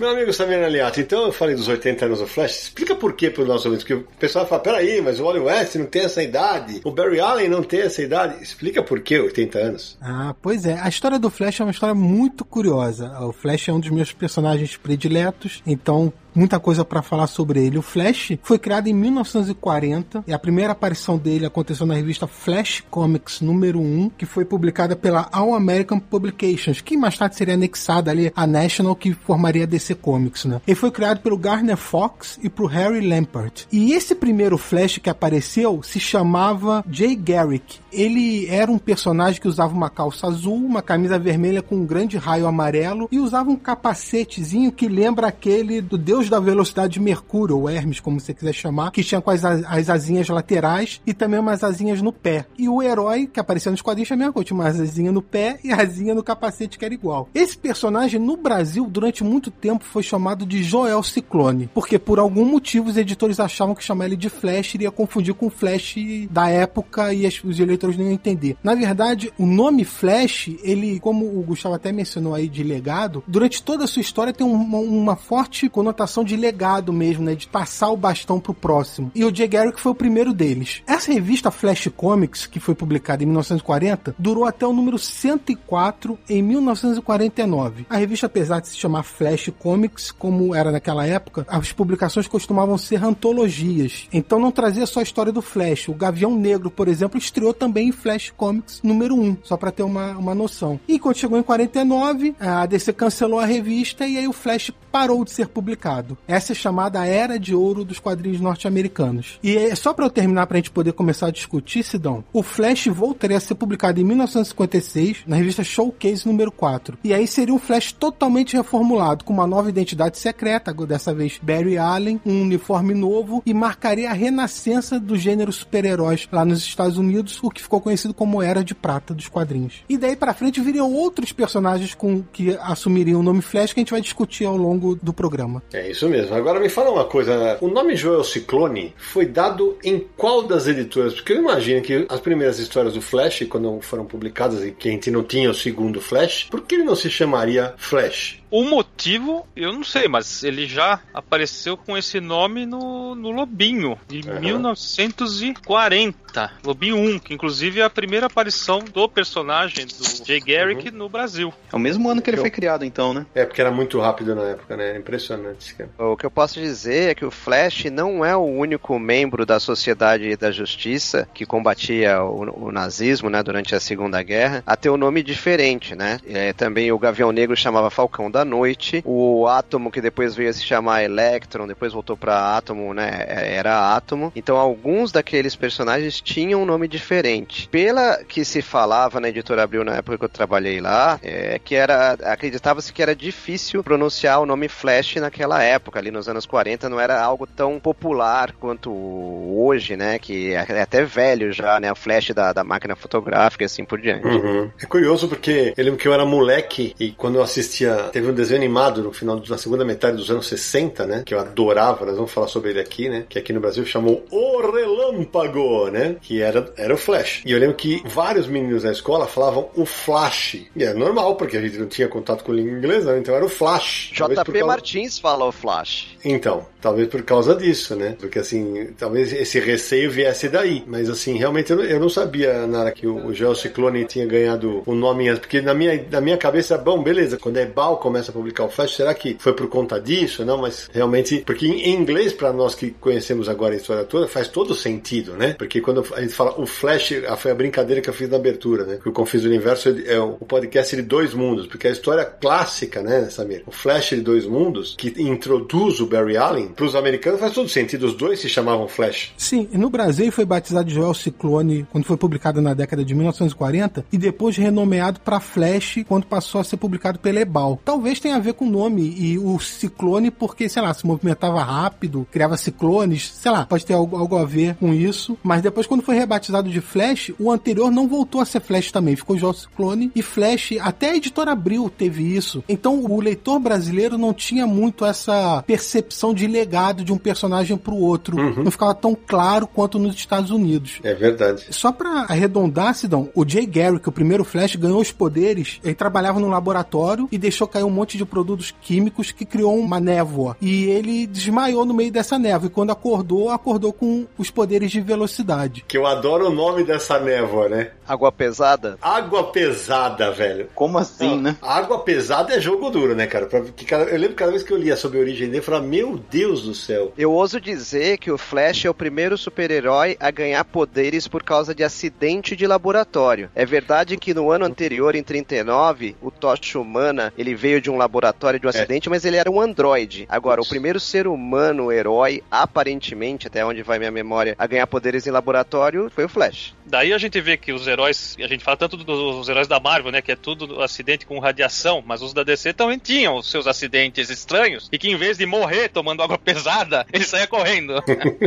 Meu 0.00 0.08
amigo 0.08 0.32
Samir 0.32 0.64
Aliato, 0.64 0.98
então 0.98 1.26
eu 1.26 1.32
falei 1.32 1.54
dos 1.54 1.68
80 1.68 2.06
anos 2.06 2.20
do 2.20 2.26
Flash. 2.26 2.62
Explica 2.62 2.94
por 2.94 3.12
que 3.12 3.28
para 3.28 3.42
os 3.42 3.48
nossos 3.48 3.66
ouvintes, 3.66 3.84
porque 3.84 4.02
o 4.02 4.06
pessoal 4.18 4.46
fala, 4.46 4.62
peraí, 4.62 5.02
mas 5.02 5.20
o 5.20 5.24
Wally 5.24 5.40
West 5.40 5.74
não 5.74 5.84
tem 5.84 6.04
essa 6.04 6.22
idade, 6.22 6.80
o 6.84 6.90
Barry 6.90 7.20
Allen 7.20 7.50
não 7.50 7.62
tem 7.62 7.80
essa 7.80 8.00
idade. 8.00 8.42
Explica 8.42 8.82
por 8.82 9.00
que 9.00 9.18
80 9.18 9.58
anos. 9.58 9.98
Ah, 10.00 10.34
pois 10.40 10.64
é. 10.64 10.80
A 10.80 10.88
história 10.88 11.18
do 11.18 11.28
Flash 11.28 11.60
é 11.60 11.64
uma 11.64 11.70
história 11.70 11.94
muito 11.94 12.46
curiosa. 12.46 13.10
O 13.20 13.32
Flash 13.34 13.68
é 13.68 13.72
um 13.72 13.80
dos 13.80 13.90
meus 13.90 14.10
personagens 14.10 14.74
prediletos, 14.74 15.62
então 15.66 16.10
muita 16.38 16.60
coisa 16.60 16.84
para 16.84 17.02
falar 17.02 17.26
sobre 17.26 17.64
ele. 17.64 17.78
O 17.78 17.82
Flash 17.82 18.32
foi 18.42 18.58
criado 18.58 18.86
em 18.86 18.94
1940 18.94 20.24
e 20.26 20.32
a 20.32 20.38
primeira 20.38 20.72
aparição 20.72 21.18
dele 21.18 21.44
aconteceu 21.44 21.84
na 21.84 21.94
revista 21.94 22.26
Flash 22.26 22.84
Comics 22.88 23.40
número 23.40 23.80
1, 23.80 24.10
que 24.10 24.24
foi 24.24 24.44
publicada 24.44 24.94
pela 24.94 25.28
All 25.32 25.54
American 25.54 25.98
Publications, 25.98 26.80
que 26.80 26.96
mais 26.96 27.18
tarde 27.18 27.36
seria 27.36 27.54
anexada 27.54 28.10
ali 28.10 28.32
a 28.36 28.46
National, 28.46 28.94
que 28.94 29.12
formaria 29.12 29.64
a 29.64 29.66
DC 29.66 29.96
Comics, 29.96 30.44
né? 30.44 30.60
Ele 30.66 30.76
foi 30.76 30.90
criado 30.90 31.20
pelo 31.20 31.36
Garner 31.36 31.76
Fox 31.76 32.38
e 32.42 32.48
pro 32.48 32.66
Harry 32.66 33.06
Lampert. 33.06 33.66
E 33.72 33.92
esse 33.92 34.14
primeiro 34.14 34.56
Flash 34.56 34.98
que 34.98 35.10
apareceu 35.10 35.82
se 35.82 35.98
chamava 35.98 36.84
Jay 36.88 37.16
Garrick. 37.16 37.78
Ele 37.92 38.46
era 38.46 38.70
um 38.70 38.78
personagem 38.78 39.40
que 39.40 39.48
usava 39.48 39.74
uma 39.74 39.90
calça 39.90 40.26
azul, 40.26 40.54
uma 40.54 40.82
camisa 40.82 41.18
vermelha 41.18 41.62
com 41.62 41.76
um 41.76 41.86
grande 41.86 42.16
raio 42.16 42.46
amarelo 42.46 43.08
e 43.10 43.18
usava 43.18 43.50
um 43.50 43.56
capacetezinho 43.56 44.70
que 44.70 44.86
lembra 44.86 45.26
aquele 45.26 45.80
do 45.80 45.98
Deus 45.98 46.27
da 46.28 46.40
Velocidade 46.40 46.94
de 46.94 47.00
Mercúrio, 47.00 47.58
ou 47.58 47.68
Hermes, 47.68 48.00
como 48.00 48.20
você 48.20 48.34
quiser 48.34 48.52
chamar, 48.52 48.90
que 48.90 49.02
tinha 49.02 49.20
com 49.20 49.30
as, 49.30 49.44
as 49.44 49.90
asinhas 49.90 50.28
laterais 50.28 51.00
e 51.06 51.12
também 51.12 51.40
umas 51.40 51.62
asinhas 51.64 52.02
no 52.02 52.12
pé. 52.12 52.46
E 52.58 52.68
o 52.68 52.82
herói 52.82 53.26
que 53.26 53.40
aparecia 53.40 53.70
nos 53.70 53.82
quadrinhos 53.82 54.08
também 54.08 54.28
tinha 54.44 54.54
uma 54.54 54.68
asinha 54.68 55.12
no 55.12 55.22
pé 55.22 55.58
e 55.62 55.72
asinha 55.72 56.14
no 56.14 56.22
capacete 56.22 56.78
que 56.78 56.84
era 56.84 56.94
igual. 56.94 57.28
Esse 57.34 57.56
personagem 57.56 58.20
no 58.20 58.36
Brasil 58.36 58.86
durante 58.88 59.24
muito 59.24 59.50
tempo 59.50 59.84
foi 59.84 60.02
chamado 60.02 60.46
de 60.46 60.62
Joel 60.62 61.02
Ciclone, 61.02 61.68
porque 61.74 61.98
por 61.98 62.18
algum 62.18 62.44
motivo 62.44 62.88
os 62.88 62.96
editores 62.96 63.40
achavam 63.40 63.74
que 63.74 63.84
chamar 63.84 64.06
ele 64.06 64.16
de 64.16 64.28
Flash 64.28 64.74
iria 64.74 64.90
confundir 64.90 65.34
com 65.34 65.46
o 65.46 65.50
Flash 65.50 65.96
da 66.30 66.48
época 66.48 67.12
e 67.12 67.26
os 67.44 67.58
eleitores 67.58 67.96
não 67.96 68.04
iam 68.04 68.12
entender. 68.12 68.56
Na 68.62 68.74
verdade, 68.74 69.32
o 69.38 69.46
nome 69.46 69.84
Flash, 69.84 70.50
ele, 70.62 71.00
como 71.00 71.26
o 71.26 71.42
Gustavo 71.42 71.74
até 71.74 71.92
mencionou 71.92 72.34
aí 72.34 72.48
de 72.48 72.62
legado, 72.62 73.22
durante 73.26 73.62
toda 73.62 73.84
a 73.84 73.86
sua 73.86 74.00
história 74.00 74.32
tem 74.32 74.46
uma, 74.46 74.78
uma 74.78 75.16
forte 75.16 75.68
conotação 75.68 76.17
de 76.24 76.36
legado 76.36 76.92
mesmo, 76.92 77.24
né? 77.24 77.34
De 77.34 77.46
passar 77.46 77.90
o 77.90 77.96
bastão 77.96 78.40
pro 78.40 78.54
próximo. 78.54 79.10
E 79.14 79.24
o 79.24 79.34
Jay 79.34 79.48
Garrick 79.48 79.80
foi 79.80 79.92
o 79.92 79.94
primeiro 79.94 80.32
deles. 80.32 80.82
Essa 80.86 81.12
revista 81.12 81.50
Flash 81.50 81.88
Comics, 81.96 82.46
que 82.46 82.60
foi 82.60 82.74
publicada 82.74 83.22
em 83.22 83.26
1940, 83.26 84.14
durou 84.18 84.44
até 84.44 84.66
o 84.66 84.72
número 84.72 84.98
104 84.98 86.18
em 86.28 86.42
1949. 86.42 87.86
A 87.88 87.96
revista, 87.96 88.26
apesar 88.26 88.60
de 88.60 88.68
se 88.68 88.76
chamar 88.76 89.02
Flash 89.02 89.50
Comics, 89.58 90.10
como 90.10 90.54
era 90.54 90.70
naquela 90.70 91.06
época, 91.06 91.46
as 91.48 91.72
publicações 91.72 92.26
costumavam 92.26 92.78
ser 92.78 93.02
antologias. 93.02 94.08
Então 94.12 94.38
não 94.38 94.50
trazia 94.50 94.86
só 94.86 95.00
a 95.00 95.02
história 95.02 95.32
do 95.32 95.42
Flash. 95.42 95.88
O 95.88 95.94
Gavião 95.94 96.34
Negro, 96.34 96.70
por 96.70 96.88
exemplo, 96.88 97.18
estreou 97.18 97.52
também 97.52 97.88
em 97.88 97.92
Flash 97.92 98.32
Comics 98.36 98.80
número 98.82 99.14
1, 99.14 99.38
só 99.42 99.56
para 99.56 99.72
ter 99.72 99.82
uma, 99.82 100.12
uma 100.12 100.34
noção. 100.34 100.78
E 100.88 100.98
quando 100.98 101.16
chegou 101.16 101.38
em 101.38 101.42
49, 101.42 102.34
a 102.38 102.66
DC 102.66 102.92
cancelou 102.92 103.40
a 103.40 103.46
revista 103.46 104.06
e 104.06 104.18
aí 104.18 104.28
o 104.28 104.32
Flash 104.32 104.70
parou 104.90 105.24
de 105.24 105.30
ser 105.30 105.48
publicado. 105.48 105.97
Essa 106.26 106.52
é 106.52 106.54
chamada 106.54 107.04
Era 107.04 107.38
de 107.38 107.54
Ouro 107.54 107.84
dos 107.84 107.98
quadrinhos 107.98 108.40
norte-americanos. 108.40 109.38
E 109.42 109.56
é 109.56 109.74
só 109.74 109.92
para 109.92 110.06
eu 110.06 110.10
terminar 110.10 110.46
pra 110.46 110.58
gente 110.58 110.70
poder 110.70 110.92
começar 110.92 111.28
a 111.28 111.30
discutir, 111.30 111.82
Sidão, 111.82 112.24
o 112.32 112.42
Flash 112.42 112.86
voltaria 112.86 113.36
a 113.36 113.40
ser 113.40 113.54
publicado 113.54 114.00
em 114.00 114.04
1956 114.04 115.22
na 115.26 115.36
revista 115.36 115.62
Showcase 115.62 116.26
número 116.26 116.50
4. 116.50 116.98
E 117.04 117.12
aí 117.12 117.26
seria 117.26 117.54
um 117.54 117.58
Flash 117.58 117.92
totalmente 117.92 118.56
reformulado, 118.56 119.24
com 119.24 119.32
uma 119.32 119.46
nova 119.46 119.68
identidade 119.68 120.18
secreta, 120.18 120.72
dessa 120.86 121.14
vez 121.14 121.38
Barry 121.42 121.76
Allen, 121.76 122.20
um 122.24 122.42
uniforme 122.42 122.94
novo 122.94 123.42
e 123.44 123.52
marcaria 123.52 124.10
a 124.10 124.12
renascença 124.12 124.98
do 125.00 125.16
gênero 125.16 125.52
super-heróis 125.52 126.28
lá 126.30 126.44
nos 126.44 126.60
Estados 126.60 126.98
Unidos, 126.98 127.38
o 127.42 127.50
que 127.50 127.62
ficou 127.62 127.80
conhecido 127.80 128.14
como 128.14 128.42
Era 128.42 128.62
de 128.62 128.74
Prata 128.74 129.14
dos 129.14 129.28
quadrinhos. 129.28 129.84
E 129.88 129.96
daí 129.96 130.16
para 130.16 130.34
frente 130.34 130.60
viriam 130.60 130.92
outros 130.92 131.32
personagens 131.32 131.94
com 131.94 132.22
que 132.22 132.56
assumiriam 132.60 133.20
o 133.20 133.22
nome 133.22 133.42
Flash 133.42 133.72
que 133.72 133.80
a 133.80 133.82
gente 133.82 133.90
vai 133.90 134.00
discutir 134.00 134.44
ao 134.44 134.56
longo 134.56 134.94
do 134.96 135.12
programa. 135.12 135.62
É 135.72 135.87
isso 135.90 136.08
mesmo. 136.08 136.34
Agora 136.34 136.60
me 136.60 136.68
fala 136.68 136.90
uma 136.90 137.04
coisa, 137.04 137.58
o 137.60 137.68
nome 137.68 137.96
Joel 137.96 138.24
Ciclone 138.24 138.94
foi 138.96 139.26
dado 139.26 139.76
em 139.82 140.06
qual 140.16 140.42
das 140.42 140.66
editoras? 140.66 141.14
Porque 141.14 141.32
eu 141.32 141.38
imagino 141.38 141.82
que 141.82 142.06
as 142.08 142.20
primeiras 142.20 142.58
histórias 142.58 142.94
do 142.94 143.02
Flash, 143.02 143.46
quando 143.48 143.80
foram 143.80 144.04
publicadas 144.04 144.64
e 144.64 144.70
que 144.70 144.88
a 144.88 144.92
gente 144.92 145.10
não 145.10 145.22
tinha 145.22 145.50
o 145.50 145.54
segundo 145.54 146.00
Flash, 146.00 146.48
por 146.50 146.62
que 146.62 146.76
ele 146.76 146.84
não 146.84 146.96
se 146.96 147.10
chamaria 147.10 147.74
Flash? 147.76 148.42
O 148.50 148.64
motivo, 148.64 149.46
eu 149.54 149.72
não 149.72 149.84
sei, 149.84 150.08
mas 150.08 150.42
ele 150.42 150.66
já 150.66 151.00
apareceu 151.12 151.76
com 151.76 151.96
esse 151.96 152.20
nome 152.20 152.64
no, 152.66 153.14
no 153.14 153.30
Lobinho, 153.30 153.98
de 154.08 154.28
Uhum. 154.28 154.40
1940. 154.40 156.52
Lobinho 156.64 156.96
1, 156.96 157.18
que 157.18 157.34
inclusive 157.34 157.80
é 157.80 157.84
a 157.84 157.90
primeira 157.90 158.26
aparição 158.26 158.80
do 158.80 159.08
personagem 159.08 159.86
do 159.86 160.26
Jay 160.26 160.40
Garrick 160.40 160.90
no 160.90 161.08
Brasil. 161.08 161.52
É 161.72 161.76
o 161.76 161.78
mesmo 161.78 162.08
ano 162.08 162.20
que 162.22 162.30
ele 162.30 162.36
foi 162.36 162.50
criado, 162.50 162.84
então, 162.84 163.12
né? 163.14 163.26
É 163.34 163.44
porque 163.44 163.60
era 163.60 163.70
muito 163.70 164.00
rápido 164.00 164.34
na 164.34 164.42
época, 164.42 164.76
né? 164.76 164.90
Era 164.90 164.98
impressionante. 164.98 165.74
cara. 165.74 165.90
O 165.98 166.16
que 166.16 166.26
eu 166.26 166.30
posso 166.30 166.60
dizer 166.60 167.10
é 167.10 167.14
que 167.14 167.24
o 167.24 167.30
Flash 167.30 167.84
não 167.86 168.24
é 168.24 168.36
o 168.36 168.44
único 168.44 168.98
membro 168.98 169.44
da 169.44 169.58
Sociedade 169.60 170.36
da 170.36 170.50
Justiça 170.50 171.28
que 171.34 171.46
combatia 171.46 172.22
o, 172.22 172.66
o 172.66 172.72
nazismo 172.72 173.28
né, 173.30 173.42
durante 173.42 173.74
a 173.74 173.80
Segunda 173.80 174.22
Guerra 174.22 174.62
a 174.66 174.76
ter 174.76 174.90
um 174.90 174.96
nome 174.96 175.22
diferente, 175.22 175.94
né? 175.94 176.18
É, 176.26 176.52
também 176.52 176.90
o 176.92 176.98
Gavião 176.98 177.32
Negro 177.32 177.56
chamava 177.56 177.90
Falcão 177.90 178.30
da 178.30 178.37
Noite, 178.44 179.02
o 179.04 179.46
Átomo, 179.46 179.90
que 179.90 180.00
depois 180.00 180.34
veio 180.34 180.50
a 180.50 180.52
se 180.52 180.62
chamar 180.62 181.02
Electron, 181.02 181.66
depois 181.66 181.92
voltou 181.92 182.16
para 182.16 182.56
Átomo, 182.56 182.92
né? 182.94 183.24
Era 183.28 183.94
Átomo. 183.94 184.32
Então 184.34 184.56
alguns 184.56 185.12
daqueles 185.12 185.56
personagens 185.56 186.20
tinham 186.20 186.62
um 186.62 186.66
nome 186.66 186.88
diferente. 186.88 187.68
Pela 187.68 188.22
que 188.24 188.44
se 188.44 188.62
falava 188.62 189.20
na 189.20 189.28
editora 189.28 189.62
Abril 189.62 189.84
na 189.84 189.96
época 189.96 190.18
que 190.18 190.24
eu 190.24 190.28
trabalhei 190.28 190.80
lá, 190.80 191.18
é 191.22 191.58
que 191.58 191.74
era 191.74 192.12
acreditava-se 192.12 192.92
que 192.92 193.02
era 193.02 193.14
difícil 193.14 193.82
pronunciar 193.82 194.40
o 194.40 194.46
nome 194.46 194.68
Flash 194.68 195.16
naquela 195.16 195.62
época, 195.62 195.98
ali 195.98 196.10
nos 196.10 196.28
anos 196.28 196.46
40, 196.46 196.88
não 196.88 197.00
era 197.00 197.20
algo 197.20 197.46
tão 197.46 197.78
popular 197.80 198.52
quanto 198.52 198.92
hoje, 198.92 199.96
né? 199.96 200.18
Que 200.18 200.52
é 200.52 200.82
até 200.82 201.04
velho 201.04 201.52
já, 201.52 201.78
né? 201.80 201.90
O 201.90 201.96
Flash 201.96 202.30
da, 202.30 202.52
da 202.52 202.64
máquina 202.64 202.94
fotográfica 202.96 203.64
e 203.64 203.66
assim 203.66 203.84
por 203.84 204.00
diante. 204.00 204.26
Uhum. 204.26 204.70
É 204.80 204.86
curioso 204.86 205.28
porque 205.28 205.72
eu 205.76 205.84
lembro 205.84 205.98
que 205.98 206.06
eu 206.06 206.12
era 206.12 206.24
moleque 206.24 206.94
e 206.98 207.10
quando 207.12 207.36
eu 207.36 207.42
assistia, 207.42 207.94
teve 208.12 208.27
um 208.30 208.34
desenho 208.34 208.58
animado 208.60 209.02
no 209.02 209.12
final 209.12 209.38
da 209.40 209.58
segunda 209.58 209.84
metade 209.84 210.16
dos 210.16 210.30
anos 210.30 210.46
60, 210.46 211.06
né? 211.06 211.22
Que 211.24 211.34
eu 211.34 211.38
adorava, 211.40 212.04
nós 212.06 212.16
vamos 212.16 212.30
falar 212.30 212.48
sobre 212.48 212.70
ele 212.70 212.80
aqui, 212.80 213.08
né? 213.08 213.24
Que 213.28 213.38
aqui 213.38 213.52
no 213.52 213.60
Brasil 213.60 213.84
chamou 213.86 214.24
O 214.30 214.60
Relâmpago, 214.70 215.88
né? 215.90 216.16
Que 216.20 216.40
era, 216.42 216.72
era 216.76 216.94
o 216.94 216.96
Flash. 216.96 217.42
E 217.44 217.52
eu 217.52 217.58
lembro 217.58 217.76
que 217.76 218.02
vários 218.06 218.46
meninos 218.46 218.84
na 218.84 218.92
escola 218.92 219.26
falavam 219.26 219.68
o 219.74 219.84
Flash. 219.84 220.56
E 220.74 220.84
é 220.84 220.92
normal, 220.94 221.36
porque 221.36 221.56
a 221.56 221.60
gente 221.60 221.78
não 221.78 221.86
tinha 221.86 222.08
contato 222.08 222.44
com 222.44 222.52
língua 222.52 222.72
inglesa, 222.72 223.12
né? 223.12 223.18
então 223.18 223.34
era 223.34 223.44
o 223.44 223.48
Flash. 223.48 224.10
JP 224.12 224.34
causa- 224.34 224.66
Martins 224.66 225.18
fala 225.18 225.44
o 225.46 225.52
Flash. 225.52 226.16
Então, 226.24 226.66
talvez 226.80 227.08
por 227.08 227.22
causa 227.22 227.54
disso, 227.54 227.94
né? 227.96 228.16
Porque 228.18 228.38
assim, 228.38 228.88
talvez 228.98 229.32
esse 229.32 229.58
receio 229.60 230.10
viesse 230.10 230.48
daí. 230.48 230.84
Mas 230.86 231.08
assim, 231.08 231.36
realmente 231.36 231.70
eu 231.70 231.76
não, 231.76 231.84
eu 231.84 232.00
não 232.00 232.08
sabia, 232.08 232.66
Nara, 232.66 232.90
que 232.92 233.06
o, 233.06 233.26
o 233.26 233.34
Geo 233.34 233.54
Ciclone 233.54 234.04
tinha 234.04 234.26
ganhado 234.26 234.82
o 234.86 234.94
nome. 234.94 235.28
Porque 235.38 235.60
na 235.60 235.74
minha, 235.74 236.04
na 236.10 236.20
minha 236.20 236.36
cabeça, 236.36 236.76
bom, 236.78 237.02
beleza, 237.02 237.36
quando 237.36 237.56
a 237.58 237.62
Ebal 237.62 237.96
começa 237.98 238.17
a 238.26 238.32
publicar 238.32 238.64
o 238.64 238.70
Flash, 238.70 238.96
será 238.96 239.12
que 239.12 239.36
foi 239.38 239.52
por 239.52 239.68
conta 239.68 240.00
disso? 240.00 240.44
Não, 240.44 240.58
mas 240.58 240.88
realmente, 240.92 241.42
porque 241.44 241.66
em, 241.66 241.94
inglês, 241.94 242.32
para 242.32 242.52
nós 242.52 242.74
que 242.74 242.90
conhecemos 242.90 243.48
agora 243.48 243.74
a 243.74 243.76
história 243.76 244.04
toda, 244.04 244.26
faz 244.26 244.48
todo 244.48 244.74
sentido, 244.74 245.34
né? 245.34 245.54
Porque 245.58 245.80
quando 245.80 246.04
a 246.14 246.20
gente 246.20 246.32
fala 246.32 246.58
o 246.58 246.66
Flash, 246.66 247.12
foi 247.36 247.50
a 247.50 247.54
brincadeira 247.54 248.00
que 248.00 248.08
eu 248.08 248.14
fiz 248.14 248.28
na 248.28 248.36
abertura, 248.36 248.84
né? 248.84 248.98
Que 249.02 249.08
o 249.08 249.12
Confis 249.12 249.44
Universo 249.44 249.94
é 250.06 250.18
o, 250.18 250.32
podcast 250.48 250.96
de 250.96 251.02
dois 251.02 251.34
mundos, 251.34 251.66
porque 251.66 251.88
a 251.88 251.90
história 251.90 252.24
clássica, 252.24 253.02
né, 253.02 253.28
Samir? 253.30 253.62
O 253.66 253.70
Flash 253.70 254.10
de 254.10 254.22
dois 254.22 254.46
mundos, 254.46 254.94
que 254.96 255.08
introduz 255.22 256.00
o 256.00 256.06
Barry 256.06 256.36
Allen, 256.36 256.68
para 256.68 256.86
os 256.86 256.94
americanos 256.94 257.40
faz 257.40 257.52
todo 257.52 257.68
sentido, 257.68 258.06
os 258.06 258.14
dois 258.14 258.40
se 258.40 258.48
chamavam 258.48 258.88
Flash. 258.88 259.32
Sim, 259.36 259.68
no 259.72 259.90
Brasil 259.90 260.32
foi 260.32 260.44
batizado 260.44 260.88
de 260.88 260.94
Joel 260.94 261.12
Ciclone 261.12 261.86
quando 261.92 262.04
foi 262.04 262.16
publicado 262.16 262.62
na 262.62 262.72
década 262.72 263.04
de 263.04 263.14
1940 263.14 264.06
e 264.12 264.16
depois 264.16 264.56
renomeado 264.56 265.20
para 265.20 265.40
Flash 265.40 265.98
quando 266.06 266.26
passou 266.26 266.60
a 266.60 266.64
ser 266.64 266.76
publicado 266.76 267.18
pela 267.18 267.40
Ebal. 267.40 267.80
Talvez 267.84 268.07
tenha 268.16 268.36
a 268.36 268.40
ver 268.40 268.54
com 268.54 268.66
o 268.66 268.70
nome 268.70 269.02
e 269.02 269.38
o 269.38 269.58
Ciclone 269.58 270.30
porque, 270.30 270.68
sei 270.68 270.82
lá, 270.82 270.92
se 270.94 271.06
movimentava 271.06 271.62
rápido, 271.62 272.26
criava 272.30 272.56
ciclones, 272.56 273.32
sei 273.34 273.50
lá, 273.50 273.66
pode 273.66 273.84
ter 273.84 273.94
algo, 273.94 274.16
algo 274.16 274.36
a 274.36 274.44
ver 274.44 274.74
com 274.76 274.94
isso. 274.94 275.36
Mas 275.42 275.62
depois 275.62 275.86
quando 275.86 276.02
foi 276.02 276.14
rebatizado 276.14 276.70
de 276.70 276.80
Flash, 276.80 277.32
o 277.38 277.50
anterior 277.50 277.90
não 277.90 278.08
voltou 278.08 278.40
a 278.40 278.44
ser 278.44 278.60
Flash 278.60 278.90
também, 278.92 279.16
ficou 279.16 279.36
Joel 279.36 279.52
Ciclone 279.52 280.10
e 280.14 280.22
Flash, 280.22 280.74
até 280.80 281.10
a 281.10 281.16
editora 281.16 281.52
Abril 281.52 281.90
teve 281.90 282.22
isso. 282.36 282.62
Então 282.68 283.04
o 283.04 283.20
leitor 283.20 283.58
brasileiro 283.58 284.16
não 284.16 284.32
tinha 284.32 284.66
muito 284.66 285.04
essa 285.04 285.62
percepção 285.66 286.32
de 286.32 286.46
legado 286.46 287.04
de 287.04 287.12
um 287.12 287.18
personagem 287.18 287.76
pro 287.76 287.96
outro. 287.96 288.36
Não 288.62 288.70
ficava 288.70 288.94
tão 288.94 289.14
claro 289.14 289.66
quanto 289.66 289.98
nos 289.98 290.14
Estados 290.14 290.50
Unidos. 290.50 291.00
É 291.02 291.14
verdade. 291.14 291.66
Só 291.70 291.92
pra 291.92 292.26
arredondar, 292.28 292.94
Sidão, 292.94 293.28
o 293.34 293.48
Jay 293.48 293.66
Garrick, 293.66 294.08
o 294.08 294.12
primeiro 294.12 294.44
Flash, 294.44 294.76
ganhou 294.76 295.00
os 295.00 295.12
poderes. 295.12 295.80
Ele 295.82 295.94
trabalhava 295.94 296.40
num 296.40 296.48
laboratório 296.48 297.28
e 297.30 297.38
deixou 297.38 297.66
cair 297.66 297.84
um 297.84 297.90
monte 297.98 298.16
de 298.16 298.24
produtos 298.24 298.72
químicos 298.80 299.32
que 299.32 299.44
criou 299.44 299.76
uma 299.76 299.98
névoa. 300.00 300.56
E 300.60 300.84
ele 300.84 301.26
desmaiou 301.26 301.84
no 301.84 301.94
meio 301.94 302.12
dessa 302.12 302.38
névoa. 302.38 302.66
E 302.68 302.70
quando 302.70 302.90
acordou, 302.90 303.50
acordou 303.50 303.92
com 303.92 304.26
os 304.38 304.50
poderes 304.50 304.90
de 304.90 305.00
velocidade. 305.00 305.84
Que 305.86 305.98
eu 305.98 306.06
adoro 306.06 306.46
o 306.46 306.52
nome 306.52 306.84
dessa 306.84 307.18
névoa, 307.18 307.68
né? 307.68 307.90
Água 308.06 308.30
pesada. 308.32 308.96
Água 309.02 309.44
pesada, 309.52 310.30
velho. 310.30 310.68
Como 310.74 310.96
assim, 310.98 311.38
né? 311.40 311.56
Água 311.60 311.98
pesada 312.00 312.54
é 312.54 312.60
jogo 312.60 312.88
duro, 312.90 313.14
né, 313.14 313.26
cara? 313.26 313.46
Pra- 313.46 313.60
que 313.60 313.84
cada- 313.84 314.04
eu 314.04 314.14
lembro 314.16 314.30
que 314.30 314.34
cada 314.36 314.50
vez 314.50 314.62
que 314.62 314.72
eu 314.72 314.78
lia 314.78 314.96
sobre 314.96 315.18
a 315.18 315.20
origem 315.20 315.46
dele, 315.46 315.58
eu 315.58 315.62
falava, 315.62 315.86
meu 315.86 316.18
Deus 316.30 316.62
do 316.62 316.74
céu. 316.74 317.12
Eu 317.18 317.32
ouso 317.32 317.60
dizer 317.60 318.18
que 318.18 318.30
o 318.30 318.38
Flash 318.38 318.84
é 318.84 318.90
o 318.90 318.94
primeiro 318.94 319.36
super-herói 319.36 320.16
a 320.20 320.30
ganhar 320.30 320.64
poderes 320.64 321.26
por 321.28 321.42
causa 321.42 321.74
de 321.74 321.82
acidente 321.84 322.54
de 322.56 322.66
laboratório. 322.66 323.50
É 323.54 323.66
verdade 323.66 324.16
que 324.16 324.32
no 324.32 324.50
ano 324.50 324.64
anterior, 324.64 325.14
em 325.14 325.22
39, 325.22 326.16
o 326.22 326.30
Tocha 326.30 326.78
Humana, 326.78 327.32
ele 327.36 327.54
veio 327.54 327.80
de 327.80 327.87
um 327.90 327.96
laboratório 327.96 328.60
de 328.60 328.66
um 328.66 328.70
acidente, 328.70 329.08
mas 329.08 329.24
ele 329.24 329.36
era 329.36 329.50
um 329.50 329.60
androide. 329.60 330.26
Agora, 330.28 330.60
o 330.60 330.68
primeiro 330.68 330.98
ser 331.00 331.26
humano 331.26 331.92
herói, 331.92 332.42
aparentemente, 332.50 333.46
até 333.46 333.64
onde 333.64 333.82
vai 333.82 333.98
minha 333.98 334.10
memória, 334.10 334.54
a 334.58 334.66
ganhar 334.66 334.86
poderes 334.86 335.26
em 335.26 335.30
laboratório 335.30 336.10
foi 336.10 336.24
o 336.24 336.28
Flash. 336.28 336.74
Daí 336.86 337.12
a 337.12 337.18
gente 337.18 337.38
vê 337.40 337.56
que 337.56 337.72
os 337.72 337.86
heróis, 337.86 338.36
a 338.38 338.46
gente 338.46 338.64
fala 338.64 338.76
tanto 338.76 338.96
dos 338.96 339.48
heróis 339.48 339.68
da 339.68 339.78
Marvel, 339.78 340.10
né, 340.10 340.22
que 340.22 340.32
é 340.32 340.36
tudo 340.36 340.82
acidente 340.82 341.26
com 341.26 341.38
radiação, 341.38 342.02
mas 342.04 342.22
os 342.22 342.32
da 342.32 342.42
DC 342.42 342.72
também 342.72 342.98
tinham 342.98 343.36
os 343.36 343.50
seus 343.50 343.66
acidentes 343.66 344.30
estranhos 344.30 344.88
e 344.90 344.98
que 344.98 345.10
em 345.10 345.16
vez 345.16 345.36
de 345.36 345.44
morrer 345.44 345.88
tomando 345.90 346.22
água 346.22 346.38
pesada, 346.38 347.06
ele 347.12 347.24
saía 347.24 347.46
correndo. 347.46 347.94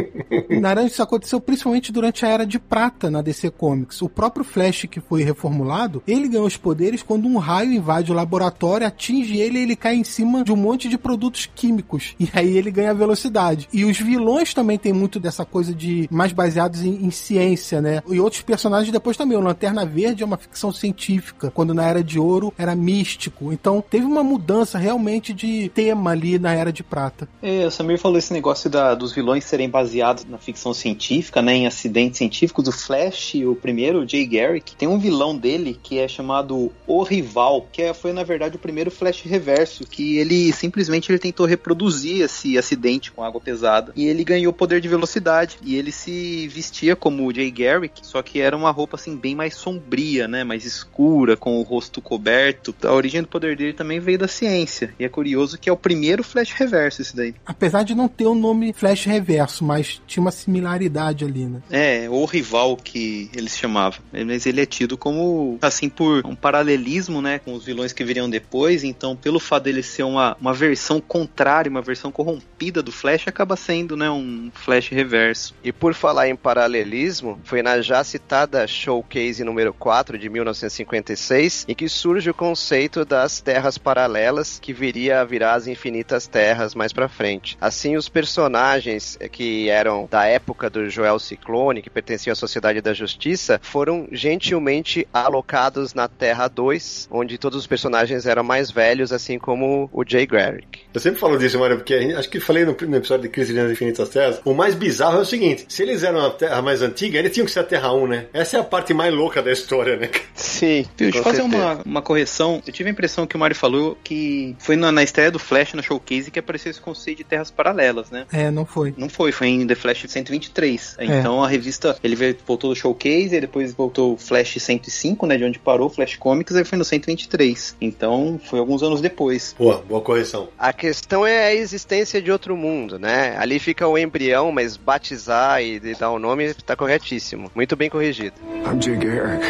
Naranja, 0.50 0.88
isso 0.88 1.04
aconteceu 1.04 1.40
principalmente 1.40 1.92
durante 1.92 2.26
a 2.26 2.30
Era 2.30 2.46
de 2.46 2.58
Prata 2.58 3.12
na 3.12 3.22
DC 3.22 3.52
Comics. 3.52 4.02
O 4.02 4.10
próprio 4.10 4.44
Flash 4.44 4.88
que 4.90 5.00
foi 5.00 5.24
reformulado, 5.24 6.02
ele 6.08 6.28
ganhou 6.28 6.48
os 6.48 6.58
poderes 6.58 7.04
quando 7.04 7.28
um 7.28 7.38
raio 7.38 7.72
invade 7.72 8.12
o 8.12 8.16
laboratório, 8.16 8.88
atinge 8.88 9.31
ele 9.40 9.60
ele 9.60 9.76
cai 9.76 9.96
em 9.96 10.04
cima 10.04 10.44
de 10.44 10.52
um 10.52 10.56
monte 10.56 10.90
de 10.90 10.98
produtos 10.98 11.50
químicos. 11.56 12.16
E 12.20 12.28
aí 12.34 12.58
ele 12.58 12.72
ganha 12.72 12.94
velocidade. 12.94 13.68
E 13.72 13.86
os 13.86 13.98
vilões 13.98 14.54
também 14.54 14.78
têm 14.78 14.94
muito 14.94 15.20
dessa 15.20 15.46
coisa 15.46 15.74
de 15.74 16.08
mais 16.12 16.32
baseados 16.32 16.84
em, 16.84 17.06
em 17.06 17.12
ciência, 17.12 17.82
né? 17.82 18.02
E 18.10 18.20
outros 18.20 18.42
personagens 18.42 18.92
depois 18.92 19.16
também. 19.18 19.38
O 19.38 19.42
Lanterna 19.42 19.86
Verde 19.86 20.24
é 20.24 20.26
uma 20.26 20.38
ficção 20.38 20.72
científica, 20.72 21.52
quando 21.52 21.74
na 21.74 21.86
Era 21.86 22.04
de 22.04 22.20
Ouro 22.20 22.54
era 22.58 22.76
místico. 22.76 23.52
Então 23.54 23.84
teve 23.88 24.06
uma 24.06 24.24
mudança 24.24 24.78
realmente 24.78 25.34
de 25.34 25.70
tema 25.70 26.12
ali 26.12 26.38
na 26.40 26.54
Era 26.54 26.72
de 26.72 26.84
Prata. 26.84 27.28
É, 27.42 27.66
o 27.66 27.72
Samir 27.72 28.00
falou 28.00 28.18
esse 28.18 28.34
negócio 28.34 28.70
da- 28.70 28.96
dos 28.96 29.12
vilões 29.14 29.44
serem 29.46 29.70
baseados 29.70 30.26
na 30.26 30.38
ficção 30.38 30.74
científica, 30.74 31.42
né, 31.42 31.56
em 31.56 31.68
acidentes 31.68 32.18
científicos. 32.18 32.68
O 32.68 32.72
Flash, 32.72 33.36
o 33.46 33.56
primeiro, 33.56 34.00
o 34.02 34.08
Jay 34.08 34.26
Garrick, 34.26 34.76
tem 34.76 34.88
um 34.88 34.98
vilão 35.00 35.38
dele 35.38 35.78
que 35.82 36.00
é 36.00 36.08
chamado 36.08 36.72
O 36.88 37.04
Rival, 37.04 37.68
que 37.72 37.82
é- 37.82 37.94
foi 37.94 38.14
na 38.14 38.24
verdade 38.24 38.56
o 38.56 38.60
primeiro 38.60 38.92
Flash 38.92 39.11
Reverso, 39.20 39.86
que 39.86 40.18
ele 40.18 40.52
simplesmente 40.54 41.12
ele 41.12 41.20
tentou 41.20 41.46
reproduzir 41.46 42.22
esse 42.22 42.58
acidente 42.58 43.12
com 43.12 43.24
água 43.24 43.42
pesada 43.42 43.92
e 43.96 44.06
ele 44.06 44.24
ganhou 44.24 44.54
poder 44.54 44.82
de 44.82 44.88
velocidade 44.88 45.58
e 45.64 45.76
ele 45.76 45.92
se 45.92 46.48
vestia 46.48 46.96
como 46.96 47.26
o 47.26 47.34
Jay 47.34 47.52
Garrick, 47.52 48.06
só 48.06 48.22
que 48.22 48.40
era 48.40 48.56
uma 48.56 48.72
roupa 48.72 48.96
assim 48.96 49.16
bem 49.16 49.36
mais 49.36 49.56
sombria, 49.56 50.28
né, 50.28 50.44
mais 50.44 50.66
escura, 50.66 51.36
com 51.36 51.60
o 51.60 51.64
rosto 51.64 52.02
coberto. 52.02 52.74
A 52.84 52.94
origem 52.94 53.22
do 53.22 53.28
poder 53.28 53.56
dele 53.56 53.74
também 53.74 54.00
veio 54.00 54.20
da 54.20 54.28
ciência. 54.28 54.94
E 55.00 55.04
é 55.04 55.10
curioso 55.10 55.58
que 55.58 55.70
é 55.70 55.74
o 55.74 55.78
primeiro 55.78 56.24
Flash 56.24 56.52
Reverso 56.52 57.02
esse 57.02 57.16
daí. 57.16 57.34
Apesar 57.46 57.84
de 57.84 57.96
não 57.96 58.08
ter 58.08 58.26
o 58.26 58.36
nome 58.36 58.74
Flash 58.74 59.06
Reverso, 59.06 59.64
mas 59.64 60.02
tinha 60.08 60.22
uma 60.22 60.32
similaridade 60.32 61.26
ali, 61.26 61.46
né? 61.46 61.62
É, 61.70 62.10
o 62.10 62.24
rival 62.26 62.78
que 62.78 63.30
eles 63.36 63.58
chamavam. 63.58 64.00
Mas 64.12 64.46
ele 64.46 64.62
é 64.62 64.66
tido 64.66 64.98
como, 64.98 65.58
assim, 65.62 65.90
por 65.90 66.26
um 66.26 66.36
paralelismo, 66.36 67.22
né, 67.22 67.40
com 67.40 67.54
os 67.54 67.66
vilões 67.66 67.94
que 67.94 68.04
viriam 68.04 68.30
depois. 68.30 68.84
Então, 68.84 69.01
pelo 69.16 69.40
fato 69.40 69.64
dele 69.64 69.84
ser 69.84 70.04
uma, 70.04 70.38
uma 70.40 70.54
versão 70.54 71.02
contrária, 71.02 71.70
uma 71.70 71.82
versão 71.82 72.12
corrompida 72.12 72.82
do 72.82 72.92
Flash, 72.92 73.28
acaba 73.28 73.56
sendo, 73.56 73.98
né, 73.98 74.10
um 74.10 74.52
Flash 74.54 74.90
Reverso. 74.90 75.54
E 75.64 75.72
por 75.72 75.94
falar 75.94 76.28
em 76.30 76.36
paralelismo, 76.36 77.40
foi 77.44 77.62
na 77.62 77.82
já 77.82 78.04
citada 78.04 78.68
Showcase 78.68 79.44
número 79.44 79.74
4 79.74 80.18
de 80.18 80.30
1956 80.30 81.66
em 81.68 81.76
que 81.76 81.90
surge 81.90 82.30
o 82.30 82.34
conceito 82.34 83.04
das 83.06 83.42
terras 83.42 83.78
paralelas 83.78 84.60
que 84.60 84.74
viria 84.74 85.22
a 85.22 85.24
virar 85.24 85.54
as 85.54 85.68
infinitas 85.68 86.28
terras 86.28 86.76
mais 86.76 86.94
pra 86.94 87.10
frente. 87.10 87.58
Assim, 87.60 87.96
os 87.96 88.10
personagens 88.10 89.18
que 89.32 89.70
eram 89.70 90.08
da 90.10 90.26
época 90.26 90.70
do 90.70 90.90
Joel 90.90 91.20
Ciclone, 91.20 91.82
que 91.82 91.90
pertenciam 91.90 92.34
à 92.34 92.36
Sociedade 92.36 92.82
da 92.82 92.94
Justiça, 92.94 93.60
foram 93.64 94.08
gentilmente 94.12 95.08
alocados 95.14 95.94
na 95.94 96.08
Terra 96.08 96.48
2, 96.48 97.10
onde 97.12 97.38
todos 97.38 97.60
os 97.60 97.68
personagens 97.68 98.26
eram 98.26 98.44
mais 98.44 98.70
velhos, 98.72 98.91
assim 99.12 99.38
como 99.40 99.90
o 99.94 100.04
Jay 100.08 100.26
Garrick. 100.26 100.80
Eu 100.94 101.00
sempre 101.00 101.20
falo 101.20 101.38
disso, 101.38 101.58
Mário, 101.60 101.78
porque 101.78 101.94
acho 101.94 102.30
que 102.30 102.40
falei 102.40 102.66
no, 102.66 102.76
no 102.80 102.96
episódio 102.98 103.24
de 103.24 103.30
Crise 103.30 103.54
das 103.54 103.72
Infinitas 103.72 104.10
Terras. 104.10 104.42
O 104.44 104.54
mais 104.54 104.76
bizarro 104.76 105.20
é 105.20 105.22
o 105.22 105.26
seguinte: 105.26 105.66
se 105.70 105.84
eles 105.84 106.04
eram 106.04 106.26
a 106.26 106.30
Terra 106.32 106.62
mais 106.62 106.82
antiga, 106.82 107.18
eles 107.20 107.32
tinham 107.34 107.46
que 107.46 107.52
ser 107.52 107.60
a 107.60 107.64
Terra 107.64 107.94
1, 107.94 108.08
né? 108.08 108.26
Essa 108.34 108.58
é 108.58 108.60
a 108.60 108.64
parte 108.64 108.94
mais 108.94 109.14
louca 109.14 109.42
da 109.42 109.52
história, 109.52 109.96
né? 109.96 110.10
Sim. 110.36 110.86
Deixa 110.98 111.20
eu 111.20 111.24
fazer 111.24 111.42
uma, 111.42 111.82
uma 111.86 112.02
correção. 112.02 112.62
Eu 112.66 112.74
tive 112.74 112.90
a 112.90 112.92
impressão 112.92 113.26
que 113.26 113.36
o 113.36 113.40
Mario 113.40 113.56
falou 113.56 113.98
que 114.04 114.56
foi 114.60 114.76
na, 114.76 114.92
na 114.92 115.04
estreia 115.04 115.32
do 115.32 115.40
Flash 115.40 115.74
na 115.74 115.82
Showcase 115.82 116.30
que 116.32 116.40
apareceu 116.40 116.70
esse 116.72 116.82
conceito 116.82 117.20
de 117.20 117.24
terras 117.24 117.50
paralelas, 117.52 118.10
né? 118.12 118.26
É, 118.32 118.50
não 118.52 118.66
foi. 118.66 118.94
Não 118.98 119.08
foi, 119.10 119.32
foi 119.32 119.48
em 119.48 119.66
The 119.68 119.76
Flash 119.76 120.06
123. 120.08 120.96
É. 120.98 121.06
Então 121.06 121.44
a 121.44 121.48
revista, 121.48 121.98
ele 122.04 122.16
veio- 122.16 122.36
voltou 122.46 122.70
do 122.72 122.76
Showcase, 122.76 123.36
e 123.36 123.42
depois 123.42 123.74
voltou 123.74 124.14
o 124.14 124.18
Flash 124.18 124.56
105, 124.60 125.26
né, 125.26 125.38
de 125.38 125.44
onde 125.44 125.60
parou 125.60 125.88
o 125.88 125.90
Flash 125.90 126.16
Comics, 126.18 126.56
aí 126.56 126.64
foi 126.66 126.78
no 126.78 126.84
123. 126.86 127.76
Então 127.80 128.40
foi 128.44 128.60
alguns 128.60 128.81
anos 128.84 129.02
depois. 129.02 129.56
Boa, 129.58 129.84
boa 129.88 130.02
correção. 130.02 130.50
A 130.58 130.72
questão 130.72 131.26
é 131.26 131.46
a 131.46 131.54
existência 131.54 132.22
de 132.22 132.32
outro 132.32 132.56
mundo, 132.56 133.00
né? 133.00 133.36
Ali 133.38 133.60
fica 133.60 133.88
o 133.88 133.98
embrião, 133.98 134.52
mas 134.52 134.78
batizar 134.78 135.62
e 135.62 135.72
e 135.72 135.96
dar 135.96 136.12
o 136.12 136.20
nome 136.20 136.54
tá 136.54 136.76
corretíssimo. 136.76 137.50
Muito 137.56 137.76
bem 137.76 137.90
corrigido. 137.90 138.36
I'm 138.66 138.82
Jay 138.82 138.96
Garrick. 138.96 139.46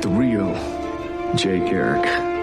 The 0.00 0.08
real 0.08 0.54
Jay 1.36 1.60
Garrick. 1.60 2.39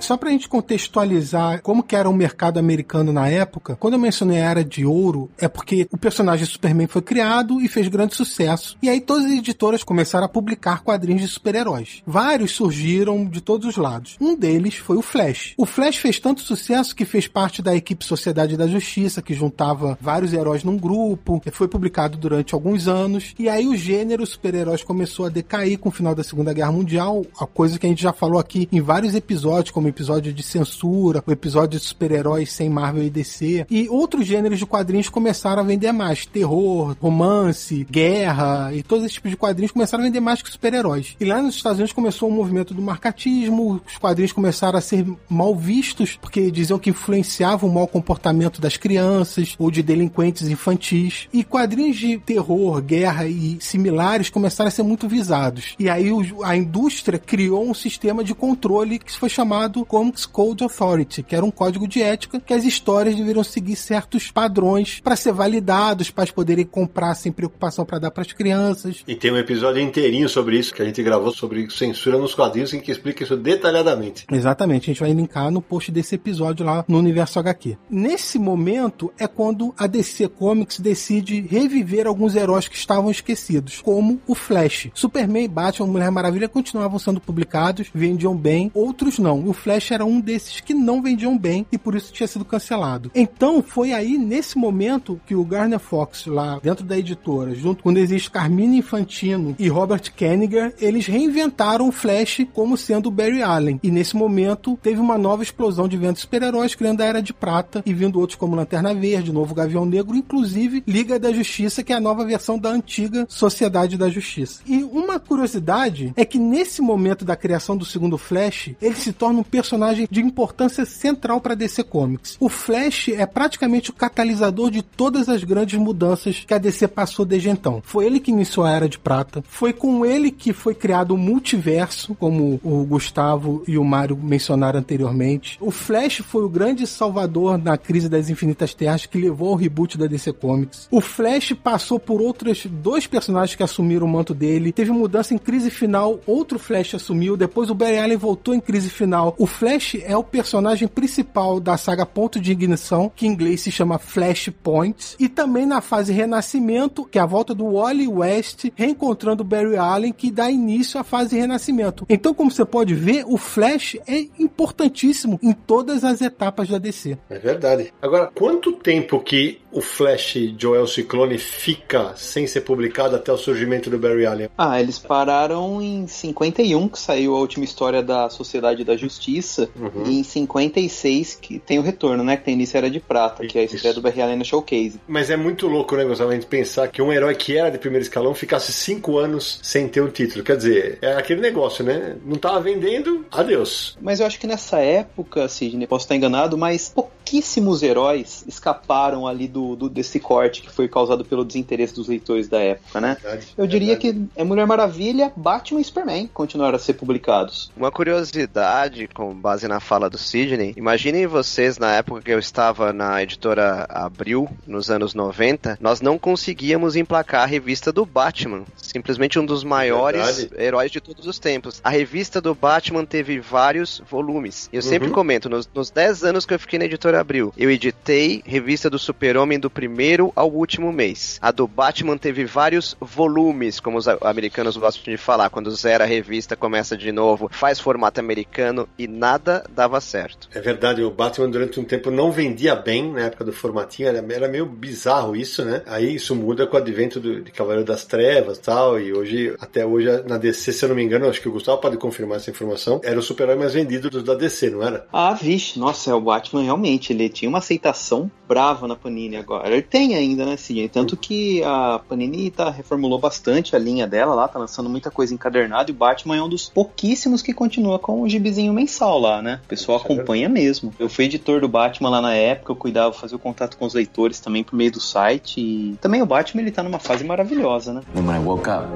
Só 0.00 0.16
pra 0.16 0.30
gente 0.30 0.48
contextualizar 0.48 1.60
como 1.62 1.82
que 1.82 1.96
era 1.96 2.08
o 2.08 2.14
mercado 2.14 2.58
americano 2.58 3.12
na 3.12 3.28
época, 3.28 3.76
quando 3.76 3.94
eu 3.94 4.00
mencionei 4.00 4.40
a 4.40 4.50
Era 4.50 4.64
de 4.64 4.84
Ouro, 4.86 5.30
é 5.38 5.48
porque 5.48 5.88
o 5.92 5.98
personagem 5.98 6.46
Superman 6.46 6.86
foi 6.86 7.02
criado 7.02 7.60
e 7.60 7.68
fez 7.68 7.88
grande 7.88 8.14
sucesso. 8.14 8.76
E 8.82 8.88
aí 8.88 9.00
todas 9.00 9.26
as 9.26 9.32
editoras 9.32 9.84
começaram 9.84 10.24
a 10.24 10.28
publicar 10.28 10.82
quadrinhos 10.82 11.22
de 11.22 11.28
super-heróis. 11.28 12.02
Vários 12.06 12.52
surgiram 12.52 13.24
de 13.26 13.40
todos 13.40 13.66
os 13.66 13.76
lados. 13.76 14.16
Um 14.20 14.36
deles 14.36 14.76
foi 14.76 14.96
o 14.96 15.02
Flash. 15.02 15.54
O 15.56 15.66
Flash 15.66 15.96
fez 15.96 16.18
tanto 16.18 16.40
sucesso 16.40 16.94
que 16.94 17.04
fez 17.04 17.26
parte 17.26 17.60
da 17.60 17.74
equipe 17.74 18.04
Sociedade 18.04 18.56
da 18.56 18.66
Justiça, 18.66 19.20
que 19.20 19.34
juntava 19.34 19.98
vários 20.00 20.32
heróis 20.32 20.64
num 20.64 20.76
grupo. 20.76 21.42
Foi 21.52 21.68
publicado 21.68 22.16
durante 22.16 22.54
alguns 22.54 22.86
anos. 22.88 23.34
E 23.38 23.48
aí 23.48 23.66
o 23.66 23.76
gênero 23.76 24.24
super-heróis 24.26 24.82
começou 24.82 25.26
a 25.26 25.28
decair 25.28 25.78
com 25.78 25.88
o 25.88 25.92
final 25.92 26.14
da 26.14 26.22
Segunda 26.22 26.52
Guerra 26.52 26.72
Mundial, 26.72 27.24
a 27.38 27.46
coisa 27.46 27.78
que 27.78 27.86
a 27.86 27.88
gente 27.88 28.02
já 28.02 28.12
falou 28.12 28.38
aqui 28.38 28.68
em 28.70 28.80
vários 28.80 29.14
episódios, 29.14 29.70
como 29.70 29.87
episódio 29.88 30.32
de 30.32 30.42
censura, 30.42 31.22
o 31.26 31.32
episódio 31.32 31.78
de 31.78 31.84
super-heróis 31.84 32.52
sem 32.52 32.68
Marvel 32.68 33.04
e 33.04 33.10
DC. 33.10 33.66
E 33.70 33.88
outros 33.88 34.26
gêneros 34.26 34.58
de 34.58 34.66
quadrinhos 34.66 35.08
começaram 35.08 35.62
a 35.62 35.66
vender 35.66 35.92
mais. 35.92 36.26
Terror, 36.26 36.96
romance, 37.00 37.86
guerra 37.90 38.72
e 38.72 38.82
todos 38.82 39.04
esses 39.04 39.14
tipos 39.14 39.30
de 39.30 39.36
quadrinhos 39.36 39.72
começaram 39.72 40.04
a 40.04 40.06
vender 40.06 40.20
mais 40.20 40.42
que 40.42 40.50
super-heróis. 40.50 41.16
E 41.20 41.24
lá 41.24 41.42
nos 41.42 41.54
Estados 41.54 41.78
Unidos 41.78 41.92
começou 41.92 42.28
o 42.28 42.32
movimento 42.32 42.74
do 42.74 42.82
marcatismo, 42.82 43.80
os 43.86 43.96
quadrinhos 43.96 44.32
começaram 44.32 44.78
a 44.78 44.82
ser 44.82 45.06
mal 45.28 45.54
vistos, 45.54 46.18
porque 46.20 46.50
diziam 46.50 46.78
que 46.78 46.90
influenciavam 46.90 47.68
o 47.68 47.72
mau 47.72 47.86
comportamento 47.86 48.60
das 48.60 48.76
crianças 48.76 49.54
ou 49.58 49.70
de 49.70 49.82
delinquentes 49.82 50.48
infantis. 50.48 51.28
E 51.32 51.42
quadrinhos 51.44 51.96
de 51.96 52.18
terror, 52.18 52.80
guerra 52.82 53.26
e 53.26 53.58
similares 53.60 54.30
começaram 54.30 54.68
a 54.68 54.70
ser 54.70 54.82
muito 54.82 55.08
visados. 55.08 55.74
E 55.78 55.88
aí 55.88 56.10
a 56.44 56.56
indústria 56.56 57.18
criou 57.18 57.68
um 57.68 57.74
sistema 57.74 58.22
de 58.22 58.34
controle 58.34 58.98
que 58.98 59.16
foi 59.16 59.28
chamado 59.28 59.77
Comics 59.84 60.26
Code 60.26 60.64
Authority, 60.64 61.22
que 61.22 61.34
era 61.34 61.44
um 61.44 61.50
código 61.50 61.86
de 61.86 62.02
ética 62.02 62.40
que 62.40 62.54
as 62.54 62.64
histórias 62.64 63.16
deveriam 63.16 63.44
seguir 63.44 63.76
certos 63.76 64.30
padrões 64.30 65.00
para 65.00 65.16
ser 65.16 65.32
validados, 65.32 66.10
para 66.10 66.30
poderem 66.32 66.64
comprar 66.64 67.14
sem 67.14 67.32
preocupação 67.32 67.84
para 67.84 67.98
dar 67.98 68.10
para 68.10 68.22
as 68.22 68.32
crianças. 68.32 69.02
E 69.06 69.14
tem 69.14 69.32
um 69.32 69.36
episódio 69.36 69.82
inteirinho 69.82 70.28
sobre 70.28 70.58
isso 70.58 70.74
que 70.74 70.82
a 70.82 70.84
gente 70.84 71.02
gravou 71.02 71.32
sobre 71.32 71.68
censura 71.70 72.18
nos 72.18 72.34
quadrinhos 72.34 72.72
em 72.74 72.80
que 72.80 72.90
explica 72.90 73.24
isso 73.24 73.36
detalhadamente. 73.36 74.26
Exatamente, 74.30 74.84
a 74.84 74.92
gente 74.92 75.00
vai 75.00 75.12
linkar 75.12 75.50
no 75.50 75.62
post 75.62 75.90
desse 75.90 76.14
episódio 76.14 76.64
lá 76.64 76.84
no 76.86 76.98
Universo 76.98 77.38
HQ. 77.38 77.76
Nesse 77.90 78.38
momento 78.38 79.12
é 79.18 79.26
quando 79.26 79.74
a 79.76 79.86
DC 79.86 80.28
Comics 80.28 80.80
decide 80.80 81.40
reviver 81.40 82.06
alguns 82.06 82.34
heróis 82.34 82.68
que 82.68 82.76
estavam 82.76 83.10
esquecidos, 83.10 83.80
como 83.80 84.20
o 84.26 84.34
Flash. 84.34 84.90
Superman, 84.94 85.44
e 85.44 85.48
Batman, 85.48 85.86
Mulher 85.86 86.10
Maravilha 86.10 86.48
continuavam 86.48 86.98
sendo 86.98 87.20
publicados, 87.20 87.88
vendiam 87.94 88.36
bem, 88.36 88.70
outros 88.74 89.18
não. 89.18 89.46
O 89.46 89.52
Flash 89.68 89.90
era 89.90 90.04
um 90.06 90.18
desses 90.18 90.60
que 90.60 90.72
não 90.72 91.02
vendiam 91.02 91.36
bem 91.36 91.66
e 91.70 91.76
por 91.76 91.94
isso 91.94 92.10
tinha 92.10 92.26
sido 92.26 92.42
cancelado. 92.42 93.10
Então 93.14 93.62
foi 93.62 93.92
aí 93.92 94.16
nesse 94.16 94.56
momento 94.56 95.20
que 95.26 95.34
o 95.34 95.44
Garner 95.44 95.78
Fox 95.78 96.24
lá 96.24 96.58
dentro 96.62 96.86
da 96.86 96.96
editora, 96.96 97.54
junto 97.54 97.82
com 97.82 97.92
existe 97.92 98.30
Carmine 98.30 98.78
Infantino 98.78 99.54
e 99.58 99.68
Robert 99.68 100.10
Kanigher, 100.16 100.74
eles 100.80 101.06
reinventaram 101.06 101.86
o 101.86 101.92
Flash 101.92 102.46
como 102.54 102.78
sendo 102.78 103.08
o 103.08 103.10
Barry 103.10 103.42
Allen. 103.42 103.78
E 103.82 103.90
nesse 103.90 104.16
momento 104.16 104.78
teve 104.82 105.00
uma 105.00 105.18
nova 105.18 105.42
explosão 105.42 105.86
de 105.86 105.98
vendas 105.98 106.20
super-heróis, 106.20 106.74
criando 106.74 107.02
a 107.02 107.04
Era 107.04 107.20
de 107.20 107.34
Prata 107.34 107.82
e 107.84 107.92
vindo 107.92 108.18
outros 108.18 108.38
como 108.38 108.56
Lanterna 108.56 108.94
Verde, 108.94 109.32
Novo 109.32 109.54
Gavião 109.54 109.84
Negro, 109.84 110.16
inclusive 110.16 110.82
Liga 110.86 111.18
da 111.18 111.30
Justiça, 111.30 111.82
que 111.82 111.92
é 111.92 111.96
a 111.96 112.00
nova 112.00 112.24
versão 112.24 112.58
da 112.58 112.70
antiga 112.70 113.26
Sociedade 113.28 113.98
da 113.98 114.08
Justiça. 114.08 114.62
E 114.66 114.82
uma 114.82 115.20
curiosidade 115.20 116.14
é 116.16 116.24
que 116.24 116.38
nesse 116.38 116.80
momento 116.80 117.22
da 117.22 117.36
criação 117.36 117.76
do 117.76 117.84
segundo 117.84 118.16
Flash, 118.16 118.70
ele 118.80 118.94
se 118.94 119.12
torna 119.12 119.40
um 119.40 119.44
personagem 119.58 120.06
de 120.08 120.20
importância 120.20 120.84
central 120.84 121.40
para 121.40 121.56
DC 121.56 121.82
Comics. 121.82 122.36
O 122.38 122.48
Flash 122.48 123.08
é 123.08 123.26
praticamente 123.26 123.90
o 123.90 123.92
catalisador 123.92 124.70
de 124.70 124.82
todas 124.82 125.28
as 125.28 125.42
grandes 125.42 125.80
mudanças 125.80 126.44
que 126.46 126.54
a 126.54 126.58
DC 126.58 126.86
passou 126.86 127.24
desde 127.24 127.48
então. 127.48 127.82
Foi 127.84 128.06
ele 128.06 128.20
que 128.20 128.30
iniciou 128.30 128.64
a 128.64 128.70
Era 128.70 128.88
de 128.88 129.00
Prata, 129.00 129.42
foi 129.48 129.72
com 129.72 130.06
ele 130.06 130.30
que 130.30 130.52
foi 130.52 130.76
criado 130.76 131.10
o 131.10 131.18
multiverso, 131.18 132.14
como 132.14 132.60
o 132.62 132.84
Gustavo 132.84 133.64
e 133.66 133.76
o 133.76 133.84
Mário 133.84 134.16
mencionaram 134.16 134.78
anteriormente. 134.78 135.58
O 135.60 135.72
Flash 135.72 136.18
foi 136.18 136.44
o 136.44 136.48
grande 136.48 136.86
salvador 136.86 137.58
na 137.58 137.76
crise 137.76 138.08
das 138.08 138.30
Infinitas 138.30 138.74
Terras 138.74 139.06
que 139.06 139.18
levou 139.18 139.48
ao 139.48 139.56
reboot 139.56 139.98
da 139.98 140.06
DC 140.06 140.34
Comics. 140.34 140.86
O 140.88 141.00
Flash 141.00 141.52
passou 141.52 141.98
por 141.98 142.20
outros 142.20 142.64
dois 142.64 143.08
personagens 143.08 143.56
que 143.56 143.62
assumiram 143.64 144.06
o 144.06 144.08
manto 144.08 144.32
dele. 144.32 144.70
Teve 144.70 144.92
mudança 144.92 145.34
em 145.34 145.38
crise 145.38 145.68
final, 145.68 146.20
outro 146.24 146.60
Flash 146.60 146.94
assumiu, 146.94 147.36
depois 147.36 147.70
o 147.70 147.74
Barry 147.74 147.98
Allen 147.98 148.16
voltou 148.16 148.54
em 148.54 148.60
crise 148.60 148.88
final. 148.88 149.34
O 149.36 149.47
Flash 149.48 149.96
é 150.04 150.16
o 150.16 150.22
personagem 150.22 150.86
principal 150.86 151.58
da 151.58 151.76
saga 151.76 152.06
Ponto 152.06 152.40
de 152.40 152.52
Ignição, 152.52 153.10
que 153.14 153.26
em 153.26 153.30
inglês 153.30 153.60
se 153.60 153.70
chama 153.70 153.98
Flashpoint, 153.98 155.16
e 155.18 155.28
também 155.28 155.66
na 155.66 155.80
fase 155.80 156.12
Renascimento, 156.12 157.04
que 157.04 157.18
é 157.18 157.22
a 157.22 157.26
volta 157.26 157.54
do 157.54 157.72
Wally 157.72 158.06
West 158.06 158.66
reencontrando 158.74 159.42
o 159.42 159.46
Barry 159.46 159.76
Allen, 159.76 160.12
que 160.12 160.30
dá 160.30 160.50
início 160.50 161.00
à 161.00 161.04
fase 161.04 161.36
Renascimento. 161.36 162.06
Então, 162.08 162.34
como 162.34 162.50
você 162.50 162.64
pode 162.64 162.94
ver, 162.94 163.24
o 163.26 163.36
Flash 163.36 163.96
é 164.06 164.26
importantíssimo 164.38 165.38
em 165.42 165.52
todas 165.52 166.04
as 166.04 166.20
etapas 166.20 166.68
da 166.68 166.78
DC. 166.78 167.16
É 167.30 167.38
verdade. 167.38 167.92
Agora, 168.00 168.30
quanto 168.34 168.72
tempo 168.72 169.20
que 169.20 169.60
o 169.70 169.80
Flash 169.80 170.36
Joel 170.58 170.86
Ciclone 170.86 171.38
fica 171.38 172.14
sem 172.16 172.46
ser 172.46 172.62
publicado 172.62 173.16
até 173.16 173.32
o 173.32 173.36
surgimento 173.36 173.90
do 173.90 173.98
Barry 173.98 174.26
Allen? 174.26 174.48
Ah, 174.56 174.80
eles 174.80 174.98
pararam 174.98 175.80
em 175.80 176.06
51, 176.06 176.88
que 176.88 176.98
saiu 176.98 177.34
a 177.34 177.38
última 177.38 177.64
história 177.64 178.02
da 178.02 178.28
Sociedade 178.30 178.84
da 178.84 178.96
Justiça. 178.96 179.27
Justiça. 179.36 179.68
Uhum. 179.78 180.04
E 180.06 180.20
em 180.20 180.22
56 180.22 181.38
que 181.40 181.58
tem 181.58 181.78
o 181.78 181.82
retorno, 181.82 182.24
né? 182.24 182.36
Que 182.36 182.44
tem 182.44 182.54
início 182.54 182.76
Era 182.76 182.90
de 182.90 183.00
Prata, 183.00 183.46
que 183.46 183.58
é 183.58 183.62
a 183.62 183.64
estreia 183.64 183.92
Isso. 183.92 184.00
do 184.00 184.02
Barry 184.02 184.22
Allen 184.22 184.36
no 184.36 184.44
Showcase. 184.44 185.00
Mas 185.06 185.30
é 185.30 185.36
muito 185.36 185.66
louco, 185.66 185.96
né, 185.96 186.04
Gustavo, 186.04 186.30
a 186.30 186.34
gente 186.34 186.46
pensar 186.46 186.88
que 186.88 187.00
um 187.02 187.12
herói 187.12 187.34
que 187.34 187.56
era 187.56 187.70
de 187.70 187.78
primeiro 187.78 188.02
escalão 188.02 188.34
ficasse 188.34 188.72
cinco 188.72 189.18
anos 189.18 189.60
sem 189.62 189.88
ter 189.88 190.00
um 190.00 190.08
título. 190.08 190.44
Quer 190.44 190.56
dizer, 190.56 190.98
é 191.02 191.12
aquele 191.14 191.40
negócio, 191.40 191.84
né? 191.84 192.16
Não 192.24 192.36
tava 192.36 192.60
vendendo, 192.60 193.24
adeus. 193.30 193.96
Mas 194.00 194.20
eu 194.20 194.26
acho 194.26 194.38
que 194.38 194.46
nessa 194.46 194.78
época, 194.78 195.48
Sidney, 195.48 195.86
posso 195.86 196.04
estar 196.04 196.16
enganado, 196.16 196.56
mas 196.56 196.88
pouquíssimos 196.88 197.82
heróis 197.82 198.44
escaparam 198.46 199.26
ali 199.26 199.46
do, 199.46 199.76
do- 199.76 199.88
desse 199.88 200.18
corte 200.18 200.62
que 200.62 200.70
foi 200.70 200.88
causado 200.88 201.24
pelo 201.24 201.44
desinteresse 201.44 201.94
dos 201.94 202.08
leitores 202.08 202.48
da 202.48 202.58
época, 202.60 203.00
né? 203.00 203.16
Verdade, 203.22 203.46
Eu 203.56 203.66
diria 203.66 203.96
verdade. 203.98 204.28
que 204.34 204.40
é 204.40 204.44
Mulher 204.44 204.66
Maravilha, 204.66 205.32
Batman 205.36 205.80
e 205.80 205.84
Superman 205.84 206.26
continuaram 206.32 206.76
a 206.76 206.78
ser 206.78 206.94
publicados. 206.94 207.70
Uma 207.76 207.90
curiosidade, 207.90 209.06
com 209.18 209.34
base 209.34 209.66
na 209.66 209.80
fala 209.80 210.08
do 210.08 210.16
Sidney, 210.16 210.72
imaginem 210.76 211.26
vocês 211.26 211.76
na 211.76 211.92
época 211.96 212.22
que 212.22 212.30
eu 212.30 212.38
estava 212.38 212.92
na 212.92 213.20
editora 213.20 213.84
Abril, 213.90 214.48
nos 214.64 214.92
anos 214.92 215.12
90, 215.12 215.76
nós 215.80 216.00
não 216.00 216.16
conseguíamos 216.16 216.94
emplacar 216.94 217.42
a 217.42 217.46
revista 217.46 217.90
do 217.90 218.06
Batman. 218.06 218.62
Simplesmente 218.76 219.36
um 219.36 219.44
dos 219.44 219.64
maiores 219.64 220.38
Verdade. 220.42 220.62
heróis 220.64 220.92
de 220.92 221.00
todos 221.00 221.26
os 221.26 221.40
tempos. 221.40 221.80
A 221.82 221.90
revista 221.90 222.40
do 222.40 222.54
Batman 222.54 223.04
teve 223.04 223.40
vários 223.40 224.00
volumes. 224.08 224.68
Eu 224.72 224.82
sempre 224.82 225.08
Uhum. 225.08 225.14
comento, 225.14 225.48
nos, 225.48 225.68
nos 225.74 225.90
10 225.90 226.22
anos 226.22 226.46
que 226.46 226.54
eu 226.54 226.58
fiquei 226.60 226.78
na 226.78 226.84
editora 226.84 227.20
Abril, 227.20 227.52
eu 227.58 227.68
editei 227.72 228.40
revista 228.46 228.88
do 228.88 229.00
Super-Homem 229.00 229.58
do 229.58 229.68
primeiro 229.68 230.32
ao 230.36 230.48
último 230.48 230.92
mês. 230.92 231.40
A 231.42 231.50
do 231.50 231.66
Batman 231.66 232.16
teve 232.16 232.44
vários 232.44 232.96
volumes, 233.00 233.80
como 233.80 233.98
os 233.98 234.06
americanos 234.06 234.76
gostam 234.76 235.02
de 235.12 235.16
falar. 235.16 235.50
Quando 235.50 235.72
zera 235.72 236.04
a 236.04 236.06
revista, 236.06 236.54
começa 236.54 236.96
de 236.96 237.10
novo, 237.10 237.48
faz 237.52 237.80
formato 237.80 238.20
americano 238.20 238.88
e 238.96 239.07
nada 239.08 239.64
dava 239.74 240.00
certo. 240.00 240.48
É 240.54 240.60
verdade, 240.60 241.02
o 241.02 241.10
Batman 241.10 241.48
durante 241.48 241.80
um 241.80 241.84
tempo 241.84 242.10
não 242.10 242.30
vendia 242.30 242.76
bem 242.76 243.10
na 243.10 243.22
época 243.22 243.44
do 243.44 243.52
formatinho, 243.52 244.08
era, 244.08 244.24
era 244.32 244.48
meio 244.48 244.66
bizarro 244.66 245.34
isso, 245.34 245.64
né? 245.64 245.82
Aí 245.86 246.14
isso 246.14 246.36
muda 246.36 246.66
com 246.66 246.76
o 246.76 246.80
advento 246.80 247.18
do, 247.18 247.40
de 247.40 247.50
Cavaleiro 247.50 247.86
das 247.86 248.04
Trevas 248.04 248.58
e 248.58 248.62
tal, 248.62 249.00
e 249.00 249.12
hoje, 249.12 249.54
até 249.58 249.86
hoje, 249.86 250.22
na 250.26 250.36
DC, 250.36 250.72
se 250.72 250.84
eu 250.84 250.90
não 250.90 250.96
me 250.96 251.02
engano, 251.02 251.28
acho 251.28 251.40
que 251.40 251.48
o 251.48 251.52
Gustavo 251.52 251.80
pode 251.80 251.96
confirmar 251.96 252.36
essa 252.36 252.50
informação, 252.50 253.00
era 253.02 253.18
o 253.18 253.22
super-herói 253.22 253.58
mais 253.58 253.72
vendido 253.72 254.10
dos 254.10 254.22
da 254.22 254.34
DC, 254.34 254.70
não 254.70 254.82
era? 254.82 255.06
Ah, 255.12 255.32
vixe, 255.32 255.78
nossa, 255.78 256.10
é 256.10 256.14
o 256.14 256.20
Batman 256.20 256.62
realmente, 256.62 257.12
ele 257.12 257.28
tinha 257.28 257.48
uma 257.48 257.58
aceitação 257.58 258.30
brava 258.46 258.88
na 258.88 258.96
Panini 258.96 259.36
agora. 259.36 259.68
Ele 259.68 259.82
tem 259.82 260.14
ainda, 260.14 260.44
né, 260.44 260.56
Sidney? 260.56 260.88
Tanto 260.88 261.16
que 261.16 261.62
a 261.62 262.00
Panini 262.08 262.50
tá, 262.50 262.70
reformulou 262.70 263.18
bastante 263.18 263.76
a 263.76 263.78
linha 263.78 264.06
dela 264.06 264.34
lá, 264.34 264.48
tá 264.48 264.58
lançando 264.58 264.88
muita 264.88 265.10
coisa 265.10 265.34
encadernada 265.34 265.90
e 265.90 265.94
o 265.94 265.96
Batman 265.96 266.36
é 266.36 266.42
um 266.42 266.48
dos 266.48 266.68
pouquíssimos 266.68 267.42
que 267.42 267.52
continua 267.52 267.98
com 267.98 268.22
o 268.22 268.28
gibizinho 268.28 268.72
mensal 268.72 268.97
lá, 269.06 269.42
né? 269.42 269.60
O 269.64 269.68
pessoal 269.68 269.98
é 269.98 270.02
acompanha 270.02 270.48
mesmo. 270.48 270.92
Eu 270.98 271.08
fui 271.08 271.26
editor 271.26 271.60
do 271.60 271.68
Batman 271.68 272.10
lá 272.10 272.20
na 272.20 272.34
época, 272.34 272.72
eu 272.72 272.76
cuidava, 272.76 273.12
fazia 273.12 273.36
o 273.36 273.40
contato 273.40 273.76
com 273.76 273.84
os 273.84 273.94
leitores 273.94 274.40
também 274.40 274.64
por 274.64 274.76
meio 274.76 274.90
do 274.90 275.00
site 275.00 275.60
e 275.60 275.96
também 276.00 276.22
o 276.22 276.26
Batman 276.26 276.62
ele 276.62 276.70
tá 276.70 276.82
numa 276.82 276.98
fase 276.98 277.24
maravilhosa, 277.24 277.92
né? 277.92 278.02
When 278.14 278.28
I 278.28 278.38
woke 278.38 278.68
up, 278.68 278.86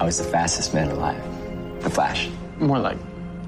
I 0.00 0.04
was 0.04 0.18
the 0.18 0.24
fastest 0.24 0.74
man 0.74 0.90
alive. 0.90 1.22
The 1.82 1.90
Flash. 1.90 2.30
More 2.58 2.80
like 2.80 3.00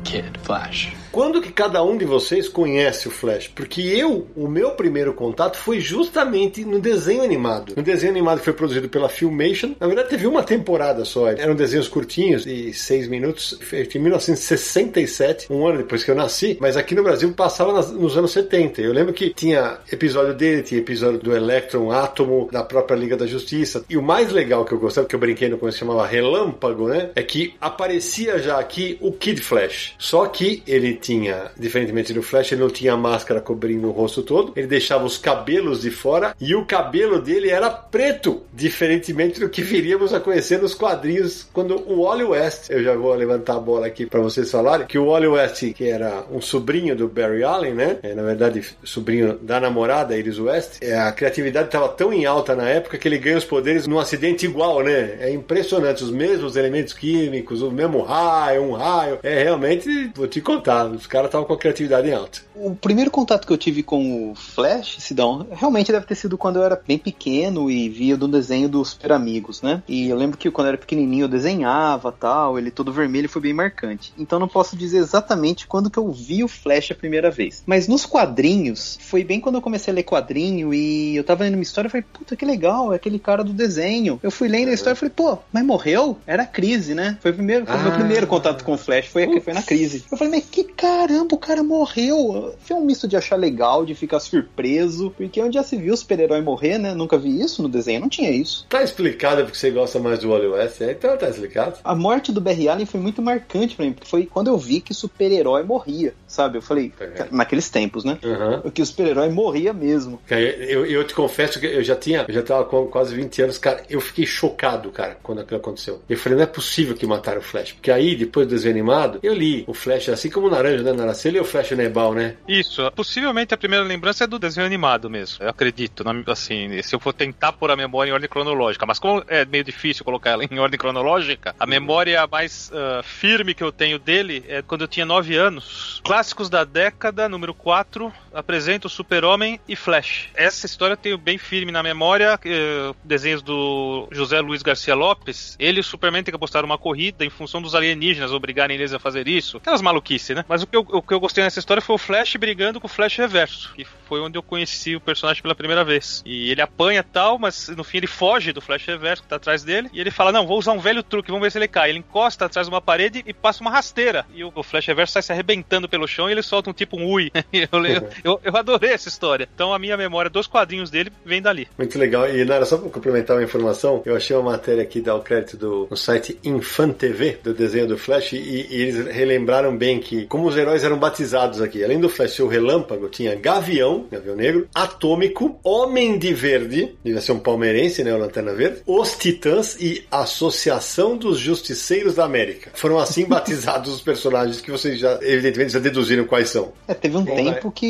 Kid 0.04 0.38
Flash. 0.42 0.94
Quando 1.10 1.40
que 1.40 1.50
cada 1.50 1.82
um 1.82 1.96
de 1.96 2.04
vocês 2.04 2.48
conhece 2.48 3.08
o 3.08 3.10
Flash? 3.10 3.48
Porque 3.48 3.80
eu, 3.80 4.26
o 4.36 4.46
meu 4.46 4.72
primeiro 4.72 5.12
contato 5.12 5.56
foi 5.56 5.80
justamente 5.80 6.64
no 6.64 6.78
desenho 6.78 7.22
animado. 7.22 7.72
No 7.76 7.82
desenho 7.82 8.12
animado 8.12 8.38
que 8.38 8.44
foi 8.44 8.52
produzido 8.52 8.88
pela 8.88 9.08
Filmation. 9.08 9.74
Na 9.80 9.86
verdade, 9.86 10.10
teve 10.10 10.26
uma 10.26 10.42
temporada 10.42 11.04
só. 11.04 11.28
Eram 11.28 11.54
desenhos 11.54 11.88
curtinhos, 11.88 12.44
de 12.44 12.72
seis 12.74 13.08
minutos, 13.08 13.58
feito 13.60 13.96
em 13.96 14.00
1967, 14.02 15.52
um 15.52 15.66
ano 15.66 15.78
depois 15.78 16.04
que 16.04 16.10
eu 16.10 16.14
nasci. 16.14 16.58
Mas 16.60 16.76
aqui 16.76 16.94
no 16.94 17.02
Brasil 17.02 17.32
passava 17.32 17.72
nos 17.72 18.16
anos 18.16 18.30
70. 18.32 18.82
Eu 18.82 18.92
lembro 18.92 19.12
que 19.12 19.30
tinha 19.30 19.78
episódio 19.90 20.34
dele, 20.34 20.62
tinha 20.62 20.80
episódio 20.80 21.18
do 21.18 21.34
Electron, 21.34 21.90
Átomo, 21.90 22.48
da 22.52 22.62
própria 22.62 22.96
Liga 22.96 23.16
da 23.16 23.26
Justiça. 23.26 23.84
E 23.88 23.96
o 23.96 24.02
mais 24.02 24.30
legal 24.30 24.64
que 24.64 24.72
eu 24.72 24.78
gostava, 24.78 25.06
que 25.06 25.14
eu 25.14 25.20
brinquei 25.20 25.48
no 25.48 25.58
começo, 25.58 25.78
chamava 25.78 26.06
Relâmpago, 26.06 26.88
né? 26.88 27.10
É 27.14 27.22
que 27.22 27.54
aparecia 27.60 28.38
já 28.38 28.58
aqui 28.58 28.98
o 29.00 29.12
Kid 29.12 29.40
Flash. 29.40 29.94
Só 29.98 30.26
que 30.26 30.62
ele 30.66 30.97
tinha, 30.98 31.50
diferentemente 31.56 32.12
do 32.12 32.22
Flash, 32.22 32.52
ele 32.52 32.61
não 32.61 32.70
tinha 32.70 32.96
máscara 32.96 33.40
cobrindo 33.40 33.88
o 33.88 33.92
rosto 33.92 34.22
todo. 34.22 34.52
Ele 34.56 34.66
deixava 34.66 35.04
os 35.04 35.18
cabelos 35.18 35.82
de 35.82 35.90
fora 35.90 36.34
e 36.40 36.54
o 36.54 36.64
cabelo 36.64 37.20
dele 37.20 37.50
era 37.50 37.70
preto, 37.70 38.42
diferentemente 38.52 39.40
do 39.40 39.48
que 39.48 39.62
viríamos 39.62 40.12
a 40.12 40.20
conhecer 40.20 40.61
nos 40.61 40.74
quadrinhos 40.74 41.48
quando 41.52 41.76
o 41.90 42.02
Wally 42.02 42.24
West, 42.24 42.70
eu 42.70 42.82
já 42.82 42.94
vou 42.94 43.14
levantar 43.14 43.56
a 43.56 43.61
bola 43.61 43.87
aqui 43.87 44.06
para 44.06 44.20
vocês 44.20 44.50
falarem, 44.50 44.87
que 44.87 44.98
o 44.98 45.06
Wally 45.06 45.26
West, 45.26 45.72
que 45.74 45.88
era 45.88 46.24
um 46.30 46.40
sobrinho 46.40 46.94
do 46.94 47.08
Barry 47.08 47.42
Allen, 47.42 47.74
né? 47.74 47.98
É, 48.02 48.14
na 48.14 48.22
verdade, 48.22 48.64
sobrinho 48.82 49.38
da 49.40 49.61
namorada 49.61 50.16
Iris 50.16 50.38
West, 50.38 50.82
é, 50.82 50.98
a 50.98 51.12
criatividade 51.12 51.66
estava 51.66 51.88
tão 51.88 52.12
em 52.12 52.26
alta 52.26 52.54
na 52.54 52.68
época 52.68 52.98
que 52.98 53.08
ele 53.08 53.18
ganha 53.18 53.38
os 53.38 53.44
poderes 53.44 53.87
num 53.87 53.98
acidente 53.98 54.46
igual, 54.46 54.82
né? 54.82 55.16
É 55.20 55.30
impressionante, 55.30 56.02
os 56.02 56.11
mesmos 56.11 56.56
elementos 56.56 56.92
químicos, 56.92 57.62
o 57.62 57.70
mesmo 57.70 58.02
raio, 58.02 58.62
um 58.62 58.72
raio. 58.72 59.18
É 59.22 59.42
realmente, 59.42 60.11
vou 60.14 60.26
te 60.26 60.40
contar, 60.40 60.88
os 60.96 61.07
caras 61.07 61.29
estavam 61.29 61.46
com 61.46 61.53
a 61.53 61.59
criatividade 61.59 62.09
em 62.09 62.12
alta. 62.12 62.40
O 62.55 62.74
primeiro 62.74 63.11
contato 63.11 63.46
que 63.46 63.53
eu 63.53 63.59
tive 63.59 63.83
com 63.83 64.31
o 64.31 64.35
Flash, 64.35 64.96
Sidão, 64.98 65.46
realmente 65.53 65.92
deve 65.92 66.07
ter 66.07 66.14
sido 66.14 66.37
quando 66.37 66.57
eu 66.57 66.64
era 66.64 66.81
bem 66.87 66.98
pequeno 66.98 67.70
e 67.70 67.88
via 67.88 68.16
do 68.16 68.27
desenho 68.29 68.68
dos 68.68 68.90
Super 68.90 69.12
Amigos, 69.12 69.62
né? 69.62 69.83
E 69.88 70.09
eu 70.09 70.16
lembro 70.16 70.37
que 70.37 70.51
quando 70.51 70.66
eu 70.66 70.70
era 70.70 70.79
pequenininho 70.79 71.24
eu 71.24 71.29
desenhava 71.29 72.11
tal, 72.12 72.59
ele 72.59 72.70
todo 72.70 72.92
vermelho 72.92 73.29
foi 73.29 73.42
bem 73.42 73.53
marcante. 73.53 74.12
Então 74.18 74.38
não 74.38 74.48
posso 74.48 74.77
dizer 74.77 74.98
exatamente 74.98 75.66
quando 75.66 75.90
que 75.90 75.98
eu 75.98 76.11
vi 76.11 76.42
o 76.42 76.48
Flash 76.48 76.90
a 76.90 76.94
primeira 76.94 77.31
vez. 77.31 77.62
Mas 77.66 77.87
nos 77.88 78.05
quadrinhos, 78.05 78.98
foi 79.01 79.24
bem 79.24 79.40
quando 79.40 79.57
eu 79.57 79.62
comecei 79.62 79.92
a 79.92 79.94
ler 79.94 80.03
quadrinho 80.03 80.72
e 80.74 81.16
eu 81.16 81.24
tava 81.24 81.44
lendo 81.44 81.55
uma 81.55 81.62
história 81.62 81.88
e 81.88 81.90
falei, 81.90 82.05
puta 82.12 82.37
que 82.37 82.44
legal, 82.44 82.92
é 82.92 82.96
aquele 82.96 83.18
cara 83.18 83.42
do 83.44 83.53
desenho. 83.53 84.18
Eu 84.22 84.31
fui 84.31 84.48
lendo 84.48 84.68
a 84.70 84.74
história 84.74 84.96
e 84.96 84.98
falei, 84.98 85.12
pô, 85.14 85.38
mas 85.53 85.64
morreu? 85.64 86.18
Era 86.27 86.42
a 86.42 86.46
crise, 86.46 86.94
né? 86.94 87.16
Foi 87.20 87.31
o 87.31 87.35
primeiro, 87.35 87.66
foi 87.66 87.77
o 87.77 87.81
meu 87.81 87.92
Ah. 87.92 87.94
primeiro 87.94 88.27
contato 88.27 88.64
com 88.64 88.72
o 88.72 88.79
Flash, 88.79 89.07
foi, 89.07 89.40
foi 89.40 89.53
na 89.53 89.62
crise. 89.62 90.05
Eu 90.11 90.16
falei, 90.18 90.33
mas 90.35 90.44
que 90.51 90.64
caramba, 90.78 91.34
o 91.34 91.38
cara 91.38 91.62
morreu. 91.62 92.54
Foi 92.60 92.76
um 92.76 92.84
misto 92.84 93.08
de 93.08 93.16
achar 93.16 93.36
legal, 93.36 93.84
de 93.84 93.94
ficar 93.94 94.20
surpreso, 94.20 95.12
porque 95.16 95.40
onde 95.42 95.54
já 95.54 95.62
se 95.64 95.76
viu 95.76 95.92
o 95.92 95.96
super-herói 95.96 96.40
morrer, 96.40 96.78
né? 96.78 96.94
Nunca 96.94 97.18
vi 97.18 97.40
isso 97.40 97.62
no 97.62 97.68
desenho, 97.68 98.00
não 98.00 98.08
tinha 98.08 98.30
isso. 98.30 98.64
Tá 98.68 98.82
explicado 98.82 99.42
porque 99.42 99.58
você 99.58 99.70
gosta 99.70 99.98
mais 99.98 100.20
do 100.20 100.30
Wally 100.30 100.46
West, 100.46 100.80
é? 100.80 100.92
então 100.92 101.16
tá 101.16 101.28
explicado. 101.28 101.78
A 101.82 101.94
morte 101.94 102.30
do 102.30 102.40
Barry 102.40 102.68
Allen 102.68 102.86
foi 102.86 103.00
muito 103.00 103.20
marcante 103.20 103.74
pra 103.74 103.84
mim, 103.84 103.92
porque 103.92 104.08
foi 104.08 104.24
quando 104.26 104.48
eu 104.48 104.56
vi 104.56 104.80
que 104.80 104.94
super-herói 104.94 105.64
morria, 105.64 106.14
sabe? 106.26 106.58
Eu 106.58 106.62
falei, 106.62 106.92
É. 107.00 107.26
naqueles 107.30 107.68
tempos, 107.68 108.04
né? 108.04 108.18
Uhum. 108.22 108.70
Que 108.70 108.82
o 108.82 108.86
super-herói 108.86 109.28
morria 109.30 109.72
mesmo. 109.72 110.20
Cara, 110.26 110.40
Eu, 110.40 110.86
eu 110.86 111.04
te 111.04 111.14
confesso 111.14 111.58
que 111.58 111.66
eu 111.66 111.82
já 111.82 111.96
tinha, 111.96 112.24
eu 112.28 112.34
já 112.34 112.42
tava 112.42 112.64
com 112.64 112.86
quase 112.86 113.14
20 113.14 113.42
anos, 113.42 113.58
cara, 113.58 113.82
eu 113.90 114.00
fiquei 114.00 114.24
chocado, 114.26 114.90
cara, 114.90 115.18
quando 115.22 115.40
aquilo 115.40 115.58
aconteceu. 115.58 116.00
Eu 116.08 116.16
falei, 116.16 116.36
não 116.36 116.44
é 116.44 116.46
possível 116.46 116.94
que 116.94 117.06
mataram 117.06 117.38
o 117.40 117.42
Flash. 117.42 117.72
Porque 117.72 117.90
aí, 117.90 118.14
depois 118.14 118.46
do 118.46 118.50
desenho 118.50 118.74
animado, 118.74 119.18
eu 119.22 119.34
li 119.34 119.64
o 119.66 119.74
Flash, 119.74 120.08
assim 120.10 120.30
como 120.30 120.46
o 120.46 120.50
Naranja, 120.50 120.67
né, 120.76 120.92
Nara? 120.92 121.14
Você 121.14 121.31
leu 121.31 121.42
o 121.42 121.44
Flash 121.44 121.72
Nebal, 121.72 122.14
né? 122.14 122.37
Isso, 122.46 122.90
possivelmente 122.92 123.54
a 123.54 123.57
primeira 123.57 123.85
lembrança 123.85 124.24
é 124.24 124.26
do 124.26 124.38
desenho 124.38 124.66
animado 124.66 125.09
mesmo. 125.09 125.44
Eu 125.44 125.50
acredito, 125.50 126.04
assim, 126.26 126.81
se 126.83 126.94
eu 126.94 127.00
for 127.00 127.12
tentar 127.12 127.52
pôr 127.52 127.70
a 127.70 127.76
memória 127.76 128.11
em 128.11 128.12
ordem 128.12 128.28
cronológica, 128.28 128.87
mas 128.87 128.98
como 128.98 129.22
é 129.28 129.44
meio 129.44 129.64
difícil 129.64 130.04
colocar 130.04 130.31
ela 130.31 130.44
em 130.48 130.59
ordem 130.59 130.78
cronológica, 130.78 131.54
a 131.59 131.66
memória 131.66 132.26
mais 132.26 132.70
ah, 132.74 133.02
firme 133.02 133.54
que 133.54 133.62
eu 133.62 133.72
tenho 133.72 133.98
dele 133.98 134.44
é 134.48 134.62
quando 134.62 134.83
eu 134.83 134.88
tinha 134.88 135.07
9 135.07 135.37
anos. 135.37 136.00
Clássicos 136.04 136.50
da 136.50 136.64
década, 136.64 137.28
número 137.28 137.54
4, 137.54 138.12
apresenta 138.32 138.86
o 138.86 138.90
Super-Homem 138.90 139.60
e 139.68 139.76
Flash. 139.76 140.28
Essa 140.34 140.66
história 140.66 140.94
eu 140.94 140.96
tenho 140.96 141.18
bem 141.18 141.38
firme 141.38 141.72
na 141.72 141.82
memória, 141.82 142.38
eh, 142.44 142.94
desenhos 143.04 143.42
do 143.42 144.08
José 144.10 144.40
Luiz 144.40 144.62
Garcia 144.62 144.94
Lopes. 144.94 145.56
Ele 145.58 145.78
e 145.78 145.80
o 145.80 145.84
Superman 145.84 146.22
têm 146.22 146.32
que 146.32 146.36
apostar 146.36 146.64
uma 146.64 146.78
corrida 146.78 147.24
em 147.24 147.30
função 147.30 147.62
dos 147.62 147.74
alienígenas 147.74 148.32
obrigarem 148.32 148.76
eles 148.76 148.92
a 148.92 148.98
fazer 148.98 149.28
isso. 149.28 149.58
Aquelas 149.58 149.82
maluquices, 149.82 150.36
né? 150.36 150.44
Mas 150.48 150.62
o 150.62 150.66
que, 150.66 150.76
eu, 150.76 150.86
o 150.88 151.02
que 151.02 151.14
eu 151.14 151.20
gostei 151.20 151.44
nessa 151.44 151.58
história 151.58 151.80
foi 151.80 151.94
o 151.94 151.98
Flash 151.98 152.36
brigando 152.36 152.80
com 152.80 152.86
o 152.86 152.90
Flash 152.90 153.16
Reverso, 153.16 153.72
que 153.74 153.84
foi 153.84 154.20
onde 154.20 154.38
eu 154.38 154.42
conheci 154.42 154.96
o 154.96 155.00
personagem 155.00 155.42
pela 155.42 155.54
primeira 155.54 155.84
vez. 155.84 156.22
E 156.24 156.50
ele 156.50 156.62
apanha 156.62 157.02
tal, 157.02 157.38
mas 157.38 157.68
no 157.68 157.84
fim 157.84 157.98
ele 157.98 158.06
foge 158.06 158.52
do 158.52 158.60
Flash 158.60 158.86
Reverso 158.86 159.22
que 159.22 159.28
tá 159.28 159.36
atrás 159.36 159.62
dele. 159.62 159.88
E 159.92 160.00
ele 160.00 160.10
fala: 160.10 160.32
Não, 160.32 160.46
vou 160.46 160.58
usar 160.58 160.72
um 160.72 160.80
velho 160.80 161.02
truque, 161.02 161.30
vamos 161.30 161.44
ver 161.44 161.52
se 161.52 161.58
ele 161.58 161.68
cai. 161.68 161.90
Ele 161.90 161.98
encosta 161.98 162.46
atrás 162.46 162.66
de 162.66 162.72
uma 162.72 162.80
parede 162.80 163.22
e 163.26 163.32
passa 163.32 163.60
uma 163.60 163.70
rasteira. 163.70 164.26
E 164.34 164.42
o, 164.44 164.62
Flash 164.62 164.86
Reverso 164.86 165.12
sai 165.12 165.22
se 165.22 165.32
arrebentando 165.32 165.88
pelo 165.88 166.06
chão 166.06 166.28
e 166.28 166.32
ele 166.32 166.42
solta 166.42 166.70
um 166.70 166.72
tipo 166.72 166.98
um 166.98 167.06
ui. 167.06 167.30
eu, 167.52 167.78
Eu, 168.24 168.27
eu 168.42 168.56
adorei 168.56 168.92
essa 168.92 169.08
história. 169.08 169.48
Então 169.54 169.72
a 169.72 169.78
minha 169.78 169.96
memória 169.96 170.30
dos 170.30 170.46
quadrinhos 170.46 170.90
dele 170.90 171.12
vem 171.24 171.42
dali. 171.42 171.68
Muito 171.76 171.98
legal. 171.98 172.28
E 172.28 172.44
Nara, 172.44 172.64
só 172.64 172.78
para 172.78 172.90
complementar 172.90 173.36
uma 173.36 173.42
informação, 173.42 174.02
eu 174.04 174.16
achei 174.16 174.34
uma 174.34 174.52
matéria 174.52 174.82
aqui, 174.82 175.00
dá 175.00 175.14
o 175.14 175.20
crédito 175.20 175.56
do, 175.56 175.86
no 175.90 175.96
site 175.96 176.38
Infan 176.44 176.90
TV, 176.90 177.38
do 177.42 177.52
desenho 177.52 177.86
do 177.86 177.98
Flash, 177.98 178.32
e, 178.32 178.38
e 178.38 178.82
eles 178.82 179.06
relembraram 179.06 179.76
bem 179.76 180.00
que, 180.00 180.26
como 180.26 180.46
os 180.46 180.56
heróis 180.56 180.84
eram 180.84 180.98
batizados 180.98 181.60
aqui, 181.60 181.84
além 181.84 182.00
do 182.00 182.08
Flash 182.08 182.38
ser 182.38 182.42
o 182.42 182.48
Relâmpago, 182.48 183.08
tinha 183.08 183.34
Gavião, 183.34 184.06
Gavião 184.10 184.36
Negro, 184.36 184.68
Atômico, 184.74 185.58
Homem 185.64 186.18
de 186.18 186.32
Verde, 186.32 186.94
devia 187.04 187.20
ser 187.20 187.32
um 187.32 187.38
palmeirense, 187.40 188.04
né, 188.04 188.14
o 188.14 188.18
Lanterna 188.18 188.54
Verde, 188.54 188.82
os 188.86 189.16
Titãs 189.16 189.76
e 189.80 190.04
Associação 190.10 191.16
dos 191.16 191.38
Justiceiros 191.38 192.14
da 192.14 192.24
América. 192.24 192.70
Foram 192.74 192.98
assim 192.98 193.24
batizados 193.28 193.92
os 193.92 194.00
personagens 194.00 194.60
que 194.60 194.70
vocês 194.70 194.98
já, 194.98 195.18
evidentemente, 195.22 195.72
já 195.72 195.78
deduziram 195.78 196.24
quais 196.24 196.50
são. 196.50 196.72
É, 196.86 196.94
teve 196.94 197.16
um 197.16 197.24
Bom, 197.24 197.34
tempo 197.34 197.70
que 197.70 197.86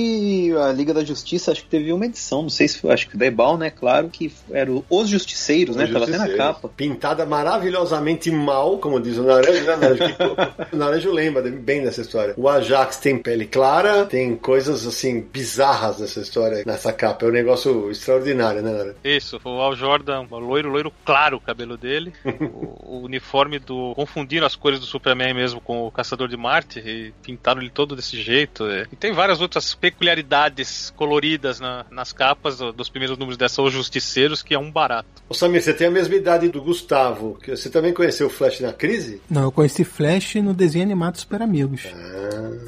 a 0.57 0.73
Liga 0.73 0.93
da 0.95 1.05
Justiça, 1.05 1.53
acho 1.53 1.63
que 1.63 1.69
teve 1.69 1.93
uma 1.93 2.07
edição, 2.07 2.43
não 2.43 2.51
sei 2.51 2.69
se 2.69 2.79
foi, 2.79 2.93
acho 2.93 3.09
que 3.09 3.17
da 3.17 3.27
Ebal, 3.27 3.57
né? 3.57 3.71
Claro, 3.71 4.09
que 4.09 4.33
era 4.51 4.71
o 4.71 4.85
Os 4.89 5.09
Justiceiros, 5.09 5.77
né? 5.77 5.85
Os 5.85 5.93
Tava 5.93 6.05
até 6.05 6.13
na 6.13 6.27
Justiceiros. 6.27 6.55
capa. 6.55 6.69
Pintada 6.77 7.27
maravilhosamente 7.27 8.31
mal, 8.31 8.79
como 8.79 9.01
diz 9.01 9.17
o 9.19 9.23
Naranjo, 9.23 9.65
né, 9.65 9.77
o 10.73 10.77
Naranjo 10.77 11.11
lembra 11.11 11.43
bem 11.43 11.83
dessa 11.83 12.01
história. 12.01 12.35
O 12.37 12.49
Ajax 12.49 12.97
tem 12.99 13.19
pele 13.19 13.47
clara, 13.47 14.07
tem 14.07 14.37
coisas 14.37 14.87
assim 14.87 15.21
bizarras 15.21 15.99
nessa 15.99 16.21
história, 16.21 16.63
nessa 16.67 16.93
capa. 16.93 17.27
É 17.27 17.29
um 17.29 17.33
negócio 17.33 17.91
extraordinário, 17.91 18.63
né, 18.63 18.71
Naranjo? 18.71 18.97
Isso, 19.05 19.41
o 19.45 19.49
Al 19.49 19.75
Jordan, 19.75 20.27
o 20.31 20.39
loiro, 20.39 20.71
loiro 20.71 20.93
claro 21.05 21.37
o 21.37 21.41
cabelo 21.41 21.77
dele. 21.77 22.13
o, 22.25 22.99
o 22.99 23.03
uniforme 23.05 23.59
do. 23.59 23.93
Confundiram 23.95 24.47
as 24.47 24.57
cores 24.57 24.81
do 24.81 24.87
Superman 24.87 25.35
mesmo 25.35 25.61
com 25.61 25.87
o 25.87 25.91
Caçador 25.91 26.29
de 26.29 26.37
Marte 26.37 26.79
e 26.81 27.13
pintaram 27.23 27.61
ele 27.61 27.71
todo 27.71 27.97
desse 27.97 28.21
jeito. 28.21 28.67
é. 28.67 28.87
E 28.93 28.97
tem 28.97 29.13
várias 29.13 29.41
outras 29.41 29.75
peculiaridades 29.75 30.08
coloridas 30.97 31.61
na- 31.61 31.85
nas 31.91 32.13
capas 32.13 32.59
do- 32.59 32.73
dos 32.73 32.89
primeiros 32.89 33.17
números 33.19 33.37
dessa 33.37 33.63
Os 33.63 33.73
Justiceiros, 33.73 34.43
que 34.43 34.55
é 34.55 34.59
um 34.59 34.71
barato. 34.71 35.09
Ô 35.29 35.35
Samir, 35.35 35.63
você 35.63 35.73
tem 35.75 35.87
a 35.87 35.91
mesma 35.91 36.15
idade 36.15 36.49
do 36.49 36.63
Gustavo, 36.63 37.39
que 37.43 37.51
você 37.55 37.69
também 37.69 37.93
conheceu 37.93 38.27
o 38.27 38.31
Flash 38.31 38.61
na 38.61 38.73
crise? 38.73 39.21
Não, 39.31 39.43
eu 39.43 39.53
conheci 39.53 39.85
Flash 39.85 40.37
no 40.37 40.55
desenho 40.55 40.85
animado 40.85 41.19
Super 41.19 41.43
Amigos. 41.43 41.83